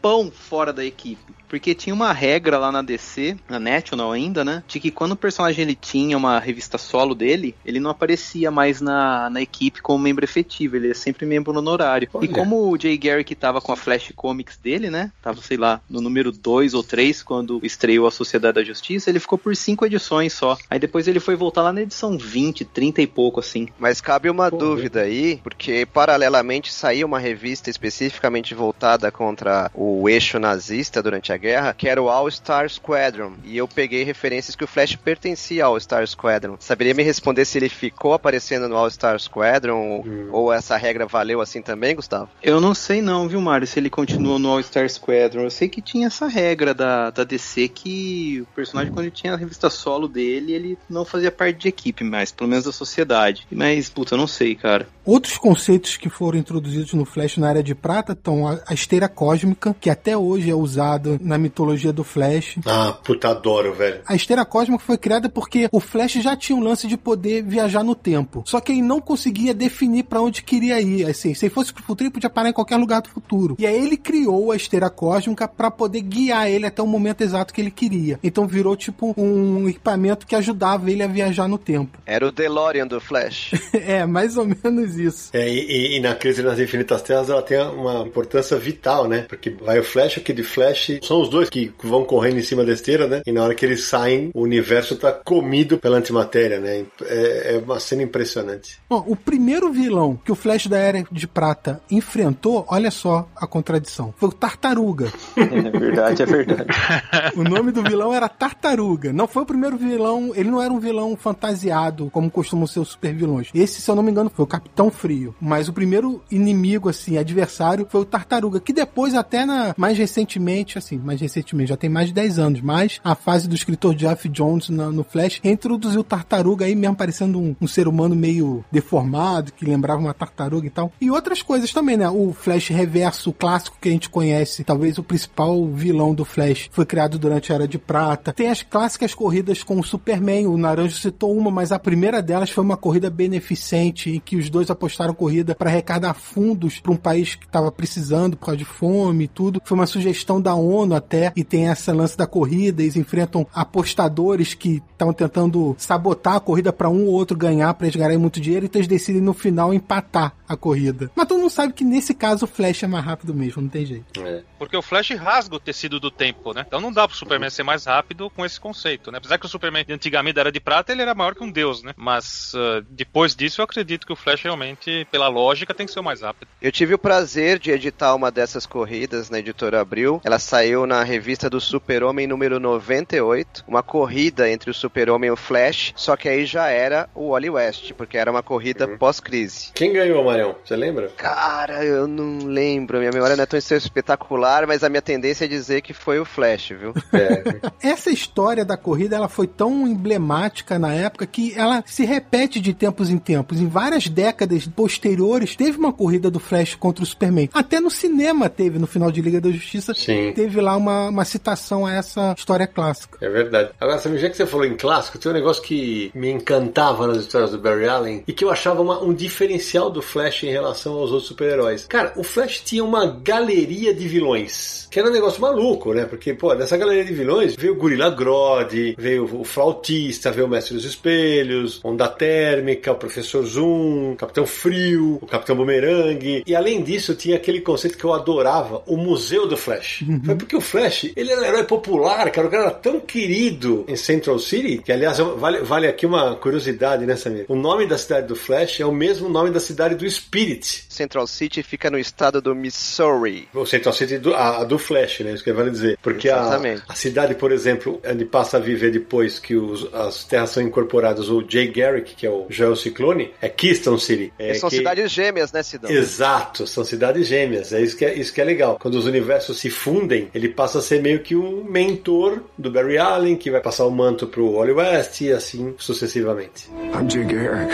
tempão 0.04 0.30
fora 0.30 0.74
da 0.74 0.84
equipe. 0.84 1.34
Porque 1.48 1.76
tinha 1.76 1.94
uma 1.94 2.12
regra 2.12 2.58
lá 2.58 2.72
na 2.72 2.82
DC, 2.82 3.38
na 3.48 3.60
National 3.60 4.12
ainda, 4.12 4.44
né? 4.44 4.64
De 4.68 4.80
que 4.80 4.90
quando 4.90 5.12
o 5.12 5.16
personagem 5.16 5.62
ele 5.62 5.76
tinha 5.76 6.18
uma 6.18 6.40
revista 6.40 6.80
solo 6.80 7.14
dele, 7.14 7.56
ele 7.64 7.80
não 7.80 7.92
aparecia 7.92 8.50
mais 8.50 8.82
na, 8.82 9.30
na 9.30 9.40
equipe 9.40 9.80
como 9.80 10.04
membro 10.04 10.26
efetivo, 10.26 10.76
ele 10.76 10.90
é 10.90 10.94
sempre 10.96 11.28
membro 11.28 11.56
honorário. 11.56 12.10
Olha. 12.12 12.26
E 12.26 12.28
como 12.28 12.72
o 12.72 12.80
Jay 12.80 12.98
Garrick 12.98 13.36
tava 13.36 13.62
com 13.62 13.72
a 13.72 13.76
Flash 13.76 14.12
Comics 14.16 14.58
dele, 14.58 14.90
né? 14.90 15.12
Tava, 15.22 15.42
sei 15.44 15.58
lá, 15.58 15.80
no 15.88 16.02
número 16.02 16.32
2 16.32 16.74
ou 16.74 16.84
3 16.84 17.22
quando 17.22 17.60
estreou 17.62 18.08
a 18.08 18.12
Sociedade 18.12 18.56
da 18.56 18.64
Justiça, 18.64 19.12
ele 19.12 19.20
ficou 19.20 19.38
por 19.38 19.56
cinco 19.56 19.86
edições 19.86 20.34
só. 20.34 20.58
Aí 20.72 20.80
depois 20.80 21.08
ele 21.08 21.20
foi 21.20 21.36
voltar 21.36 21.62
lá 21.62 21.72
na 21.72 21.84
edição 21.84 22.18
20, 22.18 22.66
30 22.66 23.00
e 23.04 23.06
pouco, 23.06 23.40
assim. 23.40 23.68
Mas 23.78 24.02
cabe 24.02 24.28
uma 24.28 24.50
Pô, 24.50 24.58
dúvida 24.58 25.02
aí, 25.02 25.40
porque 25.44 25.86
paralelamente 25.86 26.74
saiu 26.74 27.06
uma 27.06 27.20
revista 27.20 27.70
especificamente 27.70 28.56
voltada 28.56 29.12
contra 29.12 29.70
o 29.76 29.93
eixo 30.10 30.40
nazista 30.40 31.02
durante 31.02 31.32
a 31.32 31.38
guerra, 31.38 31.74
que 31.74 31.88
era 31.88 32.02
o 32.02 32.10
All 32.10 32.30
Star 32.30 32.70
Squadron. 32.70 33.34
E 33.44 33.58
eu 33.58 33.68
peguei 33.68 34.04
referências 34.04 34.56
que 34.56 34.64
o 34.64 34.68
Flash 34.68 34.96
pertencia 34.96 35.66
ao 35.66 35.74
All 35.74 35.80
Star 35.80 36.06
Squadron. 36.08 36.56
Saberia 36.60 36.94
me 36.94 37.04
responder 37.04 37.46
se 37.46 37.58
ele 37.58 37.70
ficou 37.70 38.14
aparecendo 38.14 38.68
no 38.70 38.76
All 38.76 38.90
Star 38.90 39.20
Squadron 39.20 40.04
ou- 40.32 40.44
ou 40.44 40.54
essa 40.54 40.78
regra 40.78 41.06
valeu 41.06 41.42
assim 41.42 41.62
também, 41.62 41.96
Gustavo? 41.96 42.30
Eu 42.42 42.60
não 42.60 42.74
sei 42.74 43.02
não, 43.02 43.28
viu, 43.28 43.42
Mário, 43.42 43.68
se 43.68 43.80
ele 43.80 43.90
continuou 43.90 44.38
no 44.40 44.50
All-Star 44.50 44.90
Squadron. 44.90 45.44
Eu 45.44 45.52
sei 45.52 45.68
que 45.70 45.82
tinha 45.82 46.08
essa 46.08 46.28
regra 46.28 46.74
da, 46.74 47.10
da 47.10 47.24
DC 47.24 47.68
que 47.68 48.42
o 48.42 48.46
personagem, 48.56 48.92
quando 48.94 49.06
ele 49.06 49.12
tinha 49.16 49.34
a 49.34 49.38
revista 49.38 49.70
solo 49.70 50.08
dele, 50.08 50.54
ele 50.54 50.78
não 50.90 51.06
fazia 51.06 51.32
parte 51.32 51.60
de 51.60 51.68
equipe 51.68 52.04
mais, 52.04 52.32
pelo 52.32 52.50
menos 52.50 52.66
da 52.66 52.72
sociedade. 52.72 53.46
Mas, 53.52 53.90
puta, 53.90 54.14
eu 54.16 54.18
não 54.18 54.28
sei, 54.28 54.56
cara. 54.56 54.88
Outros 55.06 55.38
conceitos 55.38 55.98
que 55.98 56.10
foram 56.10 56.38
introduzidos 56.40 56.94
no 56.94 57.04
Flash 57.06 57.38
na 57.38 57.50
Era 57.50 57.62
de 57.64 57.76
Prata 57.76 58.14
estão 58.14 58.48
a, 58.48 58.60
a 58.68 58.74
esteira 58.74 59.08
cósmica, 59.10 59.76
que 59.84 59.90
até 59.90 60.18
hoje 60.18 60.50
é 60.50 60.56
usada 60.56 61.20
na 61.22 61.38
mitologia 61.38 61.92
do 61.92 62.06
Flash. 62.06 62.56
Ah, 62.66 62.94
puta, 63.04 63.28
adoro, 63.28 63.74
velho. 63.74 64.00
A 64.06 64.16
esteira 64.16 64.46
cósmica 64.46 64.82
foi 64.82 64.98
criada 64.98 65.28
porque 65.28 65.68
o 65.74 65.80
Flash 65.82 66.14
já 66.14 66.38
tinha 66.38 66.56
um 66.58 66.64
lance 66.64 66.88
de 66.88 66.96
poder 66.96 67.44
viajar 67.44 67.84
no 67.84 67.94
tempo. 67.94 68.44
Só 68.46 68.62
que 68.62 68.72
ele 68.72 68.82
não 68.82 69.02
conseguia 69.02 69.54
definir 69.54 70.04
pra 70.06 70.22
onde 70.22 70.42
queria 70.42 70.80
ir. 70.80 71.06
Assim, 71.06 71.34
se 71.34 71.46
ele 71.48 71.54
fosse 71.54 71.74
pro 71.74 71.84
futuro, 71.84 72.06
ele 72.06 72.14
podia 72.14 72.30
parar 72.30 72.48
em 72.48 72.54
qualquer 72.54 72.78
lugar 72.78 73.02
do 73.02 73.10
futuro. 73.10 73.58
E 73.60 73.68
aí 73.68 73.76
ele 73.76 73.98
criou 73.98 74.54
a 74.54 74.56
esteira 74.56 74.90
cósmica 74.90 75.50
pra 75.50 75.70
poder 75.70 76.00
guiar 76.00 76.50
ele 76.50 76.66
até 76.66 76.82
o 76.82 76.88
momento 76.88 77.20
exato 77.20 77.54
que 77.54 77.60
ele 77.60 77.70
queria. 77.72 78.18
Então 78.24 78.48
virou 78.48 78.78
tipo 78.78 79.14
um 79.18 79.68
equipamento 79.68 80.26
que 80.26 80.34
ajudava 80.34 80.90
ele 80.90 81.04
a 81.04 81.08
viajar 81.08 81.50
no 81.50 81.58
tempo. 81.58 81.98
Era 82.08 82.26
o 82.26 82.32
DeLorean 82.32 82.88
do 82.88 83.02
Flash. 83.02 83.52
é, 83.74 84.06
mais 84.06 84.38
ou 84.38 84.46
menos 84.46 84.98
isso. 84.98 85.30
É, 85.34 85.46
e, 85.50 85.60
e- 85.60 85.98
e 85.98 86.00
na 86.00 86.16
crise 86.16 86.42
nas 86.42 86.58
infinitas 86.58 87.02
terras 87.02 87.30
ela 87.30 87.42
tem 87.42 87.60
uma 87.62 88.08
importância 88.08 88.58
vital, 88.58 89.10
né? 89.10 89.26
Porque 89.28 89.50
vai 89.50 89.73
o 89.80 89.84
Flash, 89.84 90.16
Kid 90.16 90.44
Flash, 90.44 91.00
são 91.02 91.22
os 91.22 91.30
dois 91.30 91.50
que 91.50 91.72
vão 91.84 92.04
correndo 92.04 92.38
em 92.38 92.44
cima 92.44 92.64
da 92.64 92.74
esteira, 92.74 93.08
né? 93.08 93.22
E 93.26 93.32
na 93.32 93.44
hora 93.44 93.56
que 93.56 93.66
eles 93.66 93.86
saem, 93.86 94.32
o 94.34 94.42
universo 94.42 94.96
tá 94.96 95.12
comido 95.12 95.78
pela 95.78 95.98
antimatéria, 95.98 96.60
né? 96.60 96.86
É, 97.06 97.56
é 97.56 97.62
uma 97.64 97.80
cena 97.80 98.04
impressionante. 98.04 98.80
Bom, 98.90 99.04
o 99.08 99.16
primeiro 99.16 99.72
vilão 99.72 100.20
que 100.24 100.32
o 100.32 100.36
Flash 100.36 100.68
da 100.68 100.78
Era 100.78 101.04
de 101.12 101.28
Prata 101.28 101.82
enfrentou, 101.90 102.66
olha 102.70 102.92
só 102.92 103.28
a 103.36 103.48
contradição, 103.48 104.14
foi 104.18 104.30
o 104.30 104.32
Tartaruga. 104.32 105.12
É 105.38 105.80
verdade, 105.80 106.24
é 106.24 106.26
verdade. 106.26 106.70
O 107.36 107.44
nome 107.44 107.72
do 107.72 107.82
vilão 107.82 108.14
era 108.14 108.30
Tartaruga. 108.30 109.12
Não 109.12 109.28
foi 109.28 109.44
o 109.44 109.46
primeiro 109.46 109.78
vilão, 109.78 110.32
ele 110.36 110.52
não 110.52 110.62
era 110.62 110.72
um 110.72 110.80
vilão 110.80 111.16
fantasiado, 111.16 112.10
como 112.12 112.30
costumam 112.30 112.68
ser 112.68 112.80
os 112.80 112.90
super 112.90 113.14
vilões. 113.14 113.50
Esse, 113.54 113.82
se 113.82 113.90
eu 113.90 113.96
não 113.96 114.04
me 114.04 114.12
engano, 114.12 114.32
foi 114.34 114.44
o 114.44 114.48
Capitão 114.48 114.92
Frio. 114.92 115.36
Mas 115.42 115.68
o 115.68 115.74
primeiro 115.74 116.22
inimigo, 116.30 116.90
assim, 116.90 117.18
adversário, 117.18 117.88
foi 117.90 118.02
o 118.02 118.06
Tartaruga, 118.06 118.60
que 118.60 118.74
depois, 118.74 119.14
até 119.14 119.46
na 119.46 119.53
na, 119.54 119.76
mais 119.78 119.98
recentemente, 119.98 120.78
assim, 120.78 120.98
mais 120.98 121.22
recentemente, 121.22 121.70
já 121.70 121.78
tem 121.78 121.90
mais 121.90 122.08
de 122.08 122.14
10 122.14 122.40
anos, 122.40 122.62
mas 122.62 123.00
a 123.04 123.16
fase 123.16 123.48
do 123.48 123.56
escritor 123.56 123.94
Jeff 123.94 124.28
Jones 124.30 124.70
na, 124.70 124.90
no 124.90 125.04
Flash 125.04 125.40
introduziu 125.44 126.04
Tartaruga 126.04 126.66
aí 126.66 126.76
mesmo 126.76 126.96
parecendo 126.96 127.40
um, 127.40 127.56
um, 127.62 127.68
ser 127.68 127.88
humano 127.88 128.16
meio 128.16 128.66
deformado, 128.72 129.52
que 129.54 129.66
lembrava 129.66 130.00
uma 130.00 130.14
tartaruga 130.14 130.68
e 130.68 130.70
tal. 130.70 130.92
E 131.00 131.12
outras 131.12 131.42
coisas 131.42 131.72
também, 131.72 131.98
né? 131.98 132.10
O 132.10 132.34
Flash 132.34 132.70
reverso 132.70 133.32
clássico 133.32 133.78
que 133.80 133.90
a 133.90 133.92
gente 133.92 134.10
conhece, 134.10 134.64
talvez 134.64 134.98
o 134.98 135.04
principal 135.04 135.66
vilão 135.68 136.14
do 136.14 136.26
Flash, 136.26 136.70
foi 136.72 136.86
criado 136.86 137.20
durante 137.20 137.52
a 137.52 137.56
Era 137.56 137.68
de 137.68 137.78
Prata. 137.78 138.34
Tem 138.34 138.50
as 138.50 138.64
clássicas 138.64 139.14
corridas 139.14 139.64
com 139.64 139.80
o 139.80 139.84
Superman, 139.84 140.48
o 140.48 140.58
Naranjo 140.58 140.98
citou 140.98 141.36
uma, 141.36 141.52
mas 141.52 141.72
a 141.72 141.80
primeira 141.80 142.22
delas 142.22 142.50
foi 142.50 142.64
uma 142.64 142.78
corrida 142.78 143.10
beneficente 143.10 144.10
em 144.10 144.20
que 144.20 144.36
os 144.36 144.50
dois 144.50 144.70
apostaram 144.70 145.14
corrida 145.14 145.56
para 145.56 145.70
arrecadar 145.70 146.14
fundos 146.14 146.80
para 146.80 146.92
um 146.92 146.98
país 146.98 147.36
que 147.36 147.46
estava 147.46 147.72
precisando 147.72 148.38
por 148.38 148.46
causa 148.46 148.58
de 148.58 148.66
fome 148.66 149.26
e 149.26 149.28
tudo. 149.28 149.43
Foi 149.64 149.76
uma 149.76 149.86
sugestão 149.86 150.42
da 150.42 150.54
ONU 150.54 150.96
até, 150.96 151.32
e 151.36 151.44
tem 151.44 151.68
essa 151.68 151.94
lance 151.94 152.18
da 152.18 152.28
corrida, 152.28 152.82
eles 152.82 152.96
enfrentam 152.96 153.46
apostadores 153.54 154.54
que 154.54 154.82
estavam 154.92 155.14
tentando 155.14 155.76
sabotar 155.78 156.36
a 156.36 156.40
corrida 156.40 156.72
para 156.72 156.90
um 156.90 157.08
ou 157.08 157.14
outro 157.14 157.38
ganhar, 157.38 157.74
para 157.74 157.88
eles 157.88 157.96
ganharem 157.96 158.18
muito 158.18 158.40
dinheiro, 158.40 158.66
então 158.66 158.80
eles 158.80 158.88
decidem 158.88 159.22
no 159.22 159.34
final 159.34 159.74
empatar 159.74 160.34
a 160.54 160.58
corrida. 160.58 161.12
Mas 161.16 161.28
todo 161.28 161.40
mundo 161.40 161.50
sabe 161.50 161.74
que 161.74 161.84
nesse 161.84 162.14
caso 162.14 162.46
o 162.46 162.48
Flash 162.48 162.84
é 162.84 162.88
mais 162.88 163.06
rápido 163.06 163.34
mesmo, 163.34 163.62
não 163.62 163.70
tem 163.70 163.86
jeito. 163.86 164.22
É. 164.22 164.44
Porque 164.58 164.78
o 164.78 164.82
Flash 164.82 165.12
rasga 165.12 165.56
o 165.56 165.60
tecido 165.60 166.00
do 166.00 166.10
tempo, 166.10 166.54
né? 166.54 166.64
Então 166.68 166.80
não 166.80 166.92
dá 166.92 167.08
pro 167.08 167.18
Superman 167.18 167.50
ser 167.50 167.64
mais 167.64 167.86
rápido 167.86 168.30
com 168.30 168.46
esse 168.46 168.60
conceito, 168.60 169.12
né? 169.12 169.18
Apesar 169.18 169.38
que 169.38 169.46
o 169.46 169.50
Superman 169.50 169.86
de 169.86 169.94
antigamente 169.94 170.40
era 170.40 170.52
de 170.52 170.60
prata, 170.60 170.92
ele 170.92 171.02
era 171.02 171.14
maior 171.14 171.36
que 171.36 171.44
um 171.44 171.52
deus, 171.52 171.84
né? 171.84 171.94
Mas 171.98 172.54
uh, 172.54 172.86
depois 172.90 173.36
disso 173.36 173.62
eu 173.62 173.66
acredito 173.66 174.06
que 174.06 174.14
o 174.14 174.16
Flash 174.16 174.42
realmente, 174.44 175.08
pela 175.12 175.28
lógica, 175.28 175.74
tem 175.74 175.86
que 175.86 175.92
ser 175.92 176.00
o 176.00 176.04
mais 176.04 176.22
rápido. 176.22 176.48
Eu 176.62 176.72
tive 176.72 176.94
o 176.94 177.00
prazer 177.00 177.60
de 177.60 177.72
editar 177.72 178.16
uma 178.16 178.32
dessas 178.32 178.66
corridas 178.66 179.30
na 179.30 179.40
editora 179.40 179.82
Abril. 179.82 180.22
Ela 180.24 180.40
saiu 180.40 180.86
na 180.86 181.04
revista 181.04 181.50
do 181.50 181.60
Super-Homem 181.60 182.28
número 182.28 182.60
98, 182.60 183.66
uma 183.68 183.84
corrida 183.84 184.50
entre 184.50 184.70
o 184.70 184.74
Super-Homem 184.74 185.28
e 185.28 185.32
o 185.32 185.36
Flash, 185.36 185.94
só 185.96 186.16
que 186.16 186.30
aí 186.30 186.46
já 186.46 186.68
era 186.68 187.10
o 187.14 187.32
Wally 187.32 187.50
West, 187.50 187.94
porque 187.94 188.18
era 188.18 188.32
uma 188.32 188.44
corrida 188.44 188.88
uhum. 188.88 188.98
pós-crise. 188.98 189.72
Quem 189.74 189.94
ganhou, 189.94 190.24
Você 190.64 190.76
lembra? 190.76 191.10
Cara, 191.18 191.84
eu 191.84 192.08
não 192.08 192.46
lembro. 192.46 193.00
Minha 193.00 193.12
memória 193.12 193.36
não 193.36 193.44
é 193.44 193.48
tão 193.48 193.58
espetacular, 193.58 194.68
mas 194.68 194.84
a 194.84 194.90
minha 194.90 195.02
tendência 195.02 195.46
é 195.46 195.48
dizer 195.48 195.82
que 195.82 195.94
foi 195.94 196.20
o 196.20 196.26
Flash, 196.26 196.70
viu? 196.70 196.94
É. 197.14 197.44
Essa 197.88 198.10
história 198.10 198.66
da 198.66 198.78
corrida, 198.78 199.16
ela 199.16 199.30
foi 199.30 199.48
tão 199.48 199.88
emblemática 199.88 200.78
na 200.78 200.94
época 200.94 201.26
que 201.26 201.54
ela 201.56 201.84
se 201.86 202.06
repete 202.06 202.60
de 202.60 202.74
tempos 202.74 203.10
em 203.10 203.18
tempos. 203.18 203.60
Em 203.60 203.68
várias 203.68 204.08
décadas 204.08 204.68
posteriores, 204.68 205.56
teve 205.56 205.78
uma 205.78 205.94
corrida 205.94 206.30
do 206.30 206.40
Flash 206.40 206.76
contra 206.76 207.04
o 207.04 207.08
Superman. 207.08 207.50
Até 207.54 207.80
no 207.80 207.90
cinema 207.90 208.50
teve, 208.50 208.80
no 208.80 208.88
final 208.88 209.12
de 209.12 209.22
Liga 209.22 209.40
da 209.40 209.52
Justiça, 209.52 209.94
Sim. 209.94 210.34
teve 210.34 210.60
lá 210.60 210.76
uma, 210.76 211.10
uma 211.10 211.26
citação 211.26 211.86
a 211.86 211.94
essa 211.94 212.34
história 212.38 212.68
clássica. 212.68 213.18
É 213.22 213.30
verdade. 213.30 213.72
Agora, 213.80 214.00
sabe, 214.00 214.18
já 214.18 214.30
que 214.30 214.38
você 214.38 214.46
falou 214.46 214.66
em 214.66 214.76
clássico, 214.76 215.18
tem 215.18 215.32
um 215.32 215.36
negócio 215.36 215.62
que 215.64 216.12
me 216.14 216.32
encantava 216.32 217.08
nas 217.08 217.18
histórias 217.18 217.52
do 217.52 217.60
Barry 217.60 217.88
Allen 217.88 218.24
e 218.28 218.34
que 218.34 218.44
eu 218.44 218.52
achava 218.52 218.82
uma, 218.82 219.02
um 219.02 219.14
diferencial 219.14 219.90
do 219.90 220.02
Flash 220.02 220.23
em 220.44 220.52
relação 220.52 220.94
aos 220.94 221.12
outros 221.12 221.28
super-heróis. 221.28 221.86
Cara, 221.88 222.14
o 222.16 222.24
Flash 222.24 222.62
tinha 222.62 222.84
uma 222.84 223.06
galeria 223.06 223.94
de 223.94 224.08
vilões, 224.08 224.88
que 224.90 225.00
era 225.00 225.10
um 225.10 225.12
negócio 225.12 225.42
maluco, 225.42 225.94
né? 225.94 226.06
Porque, 226.06 226.34
pô, 226.34 226.54
nessa 226.54 226.78
galeria 226.78 227.04
de 227.04 227.14
vilões 227.14 227.56
veio 227.56 227.74
o 227.74 227.76
Gorilla 227.76 228.10
Grodd, 228.10 228.96
veio 228.98 229.24
o 229.40 229.44
Flautista, 229.44 230.32
veio 230.32 230.48
o 230.48 230.50
Mestre 230.50 230.76
dos 230.76 230.86
Espelhos, 230.86 231.80
Onda 231.84 232.08
Térmica, 232.08 232.92
o 232.92 232.96
Professor 232.96 233.46
Zoom, 233.46 234.14
o 234.14 234.16
Capitão 234.16 234.46
Frio, 234.46 235.20
o 235.22 235.26
Capitão 235.26 235.56
Boomerang. 235.56 236.44
E 236.46 236.56
além 236.56 236.82
disso, 236.82 237.16
tinha 237.16 237.36
aquele 237.36 237.62
conceito 237.62 237.98
que 237.98 238.04
eu 238.04 238.14
adorava, 238.14 238.84
o 238.86 238.98
Museu 238.98 239.48
do 239.48 239.58
Flash. 239.58 240.02
Uhum. 240.02 240.22
Foi 240.24 240.36
porque 240.36 240.56
o 240.56 240.62
Flash, 240.62 241.12
ele 241.16 241.32
era 241.32 241.42
um 241.42 241.46
herói 241.46 241.64
popular, 241.64 242.30
cara, 242.32 242.48
o 242.48 242.52
cara 242.52 242.64
era 242.64 242.72
tão 242.72 243.00
querido 243.00 243.86
em 243.88 243.96
Central 243.96 244.40
City, 244.40 244.80
que 244.84 244.92
aliás, 244.92 245.18
vale, 245.18 245.60
vale 245.60 245.88
aqui 245.88 246.06
uma 246.06 246.36
curiosidade, 246.36 247.06
né, 247.06 247.16
Samir? 247.16 247.46
O 247.48 247.56
nome 247.56 247.86
da 247.86 247.98
cidade 247.98 248.28
do 248.28 248.36
Flash 248.36 248.80
é 248.80 248.86
o 248.86 248.92
mesmo 248.92 249.30
nome 249.30 249.50
da 249.50 249.60
cidade 249.60 249.96
do 249.96 250.06
Spirit. 250.14 250.86
Central 250.90 251.28
City 251.28 251.64
fica 251.64 251.90
no 251.90 251.98
estado 251.98 252.42
do 252.42 252.56
Missouri. 252.56 253.48
O 253.54 253.66
Central 253.66 253.94
City 253.94 254.18
do, 254.18 254.34
a, 254.34 254.64
do 254.64 254.78
Flash, 254.78 255.22
né? 255.22 255.34
Isso 255.34 255.44
que 255.44 255.52
vale 255.52 255.72
dizer. 255.72 255.98
Porque 256.02 256.30
a, 256.30 256.60
a, 256.88 256.96
cidade, 256.96 257.36
por 257.36 257.52
exemplo, 257.52 258.02
onde 258.06 258.26
passa 258.26 258.58
a 258.58 258.60
viver 258.60 258.92
depois 258.92 259.40
que 259.40 259.56
os, 259.56 259.94
as 259.94 260.24
terras 260.24 260.52
são 260.52 260.64
incorporadas, 260.64 261.30
o 261.30 261.44
Jay 261.48 261.68
Garrick, 261.68 262.16
que 262.16 262.26
é 262.26 262.30
o 262.30 262.46
Joel 262.50 262.76
Ciclone, 262.76 263.32
é 263.42 263.50
Keystone 263.50 264.00
City. 264.00 264.34
É, 264.38 264.54
são 264.54 264.70
que... 264.70 264.78
cidades 264.78 265.12
gêmeas, 265.12 265.52
né, 265.52 265.64
Sidão? 265.64 265.90
Exato, 265.90 266.68
são 266.68 266.84
cidades 266.84 267.28
gêmeas. 267.28 267.74
É 267.74 267.82
isso, 267.82 267.98
que 267.98 268.06
é 268.06 268.14
isso 268.14 268.34
que 268.34 268.42
é 268.42 268.44
legal. 268.44 268.78
Quando 268.80 268.96
os 268.96 269.06
universos 269.06 269.60
se 269.60 269.70
fundem, 269.70 270.30
ele 270.34 270.50
passa 270.50 270.80
a 270.80 270.82
ser 270.82 271.02
meio 271.02 271.22
que 271.22 271.36
um 271.36 271.64
mentor 271.64 272.44
do 272.58 272.72
Barry 272.72 272.98
Allen, 272.98 273.36
que 273.36 273.52
vai 273.52 273.62
passar 273.62 273.86
o 273.86 273.92
manto 273.92 274.28
pro 274.28 274.54
Wally 274.54 274.74
West 274.74 275.22
e 275.22 275.32
assim 275.32 275.76
sucessivamente. 275.78 276.70
I'm 276.94 277.10
Jay 277.10 277.24
Garrick, 277.24 277.74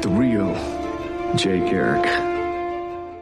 the 0.00 0.08
real 0.08 0.83
Jay 1.36 1.60
Garrick. 1.60 2.08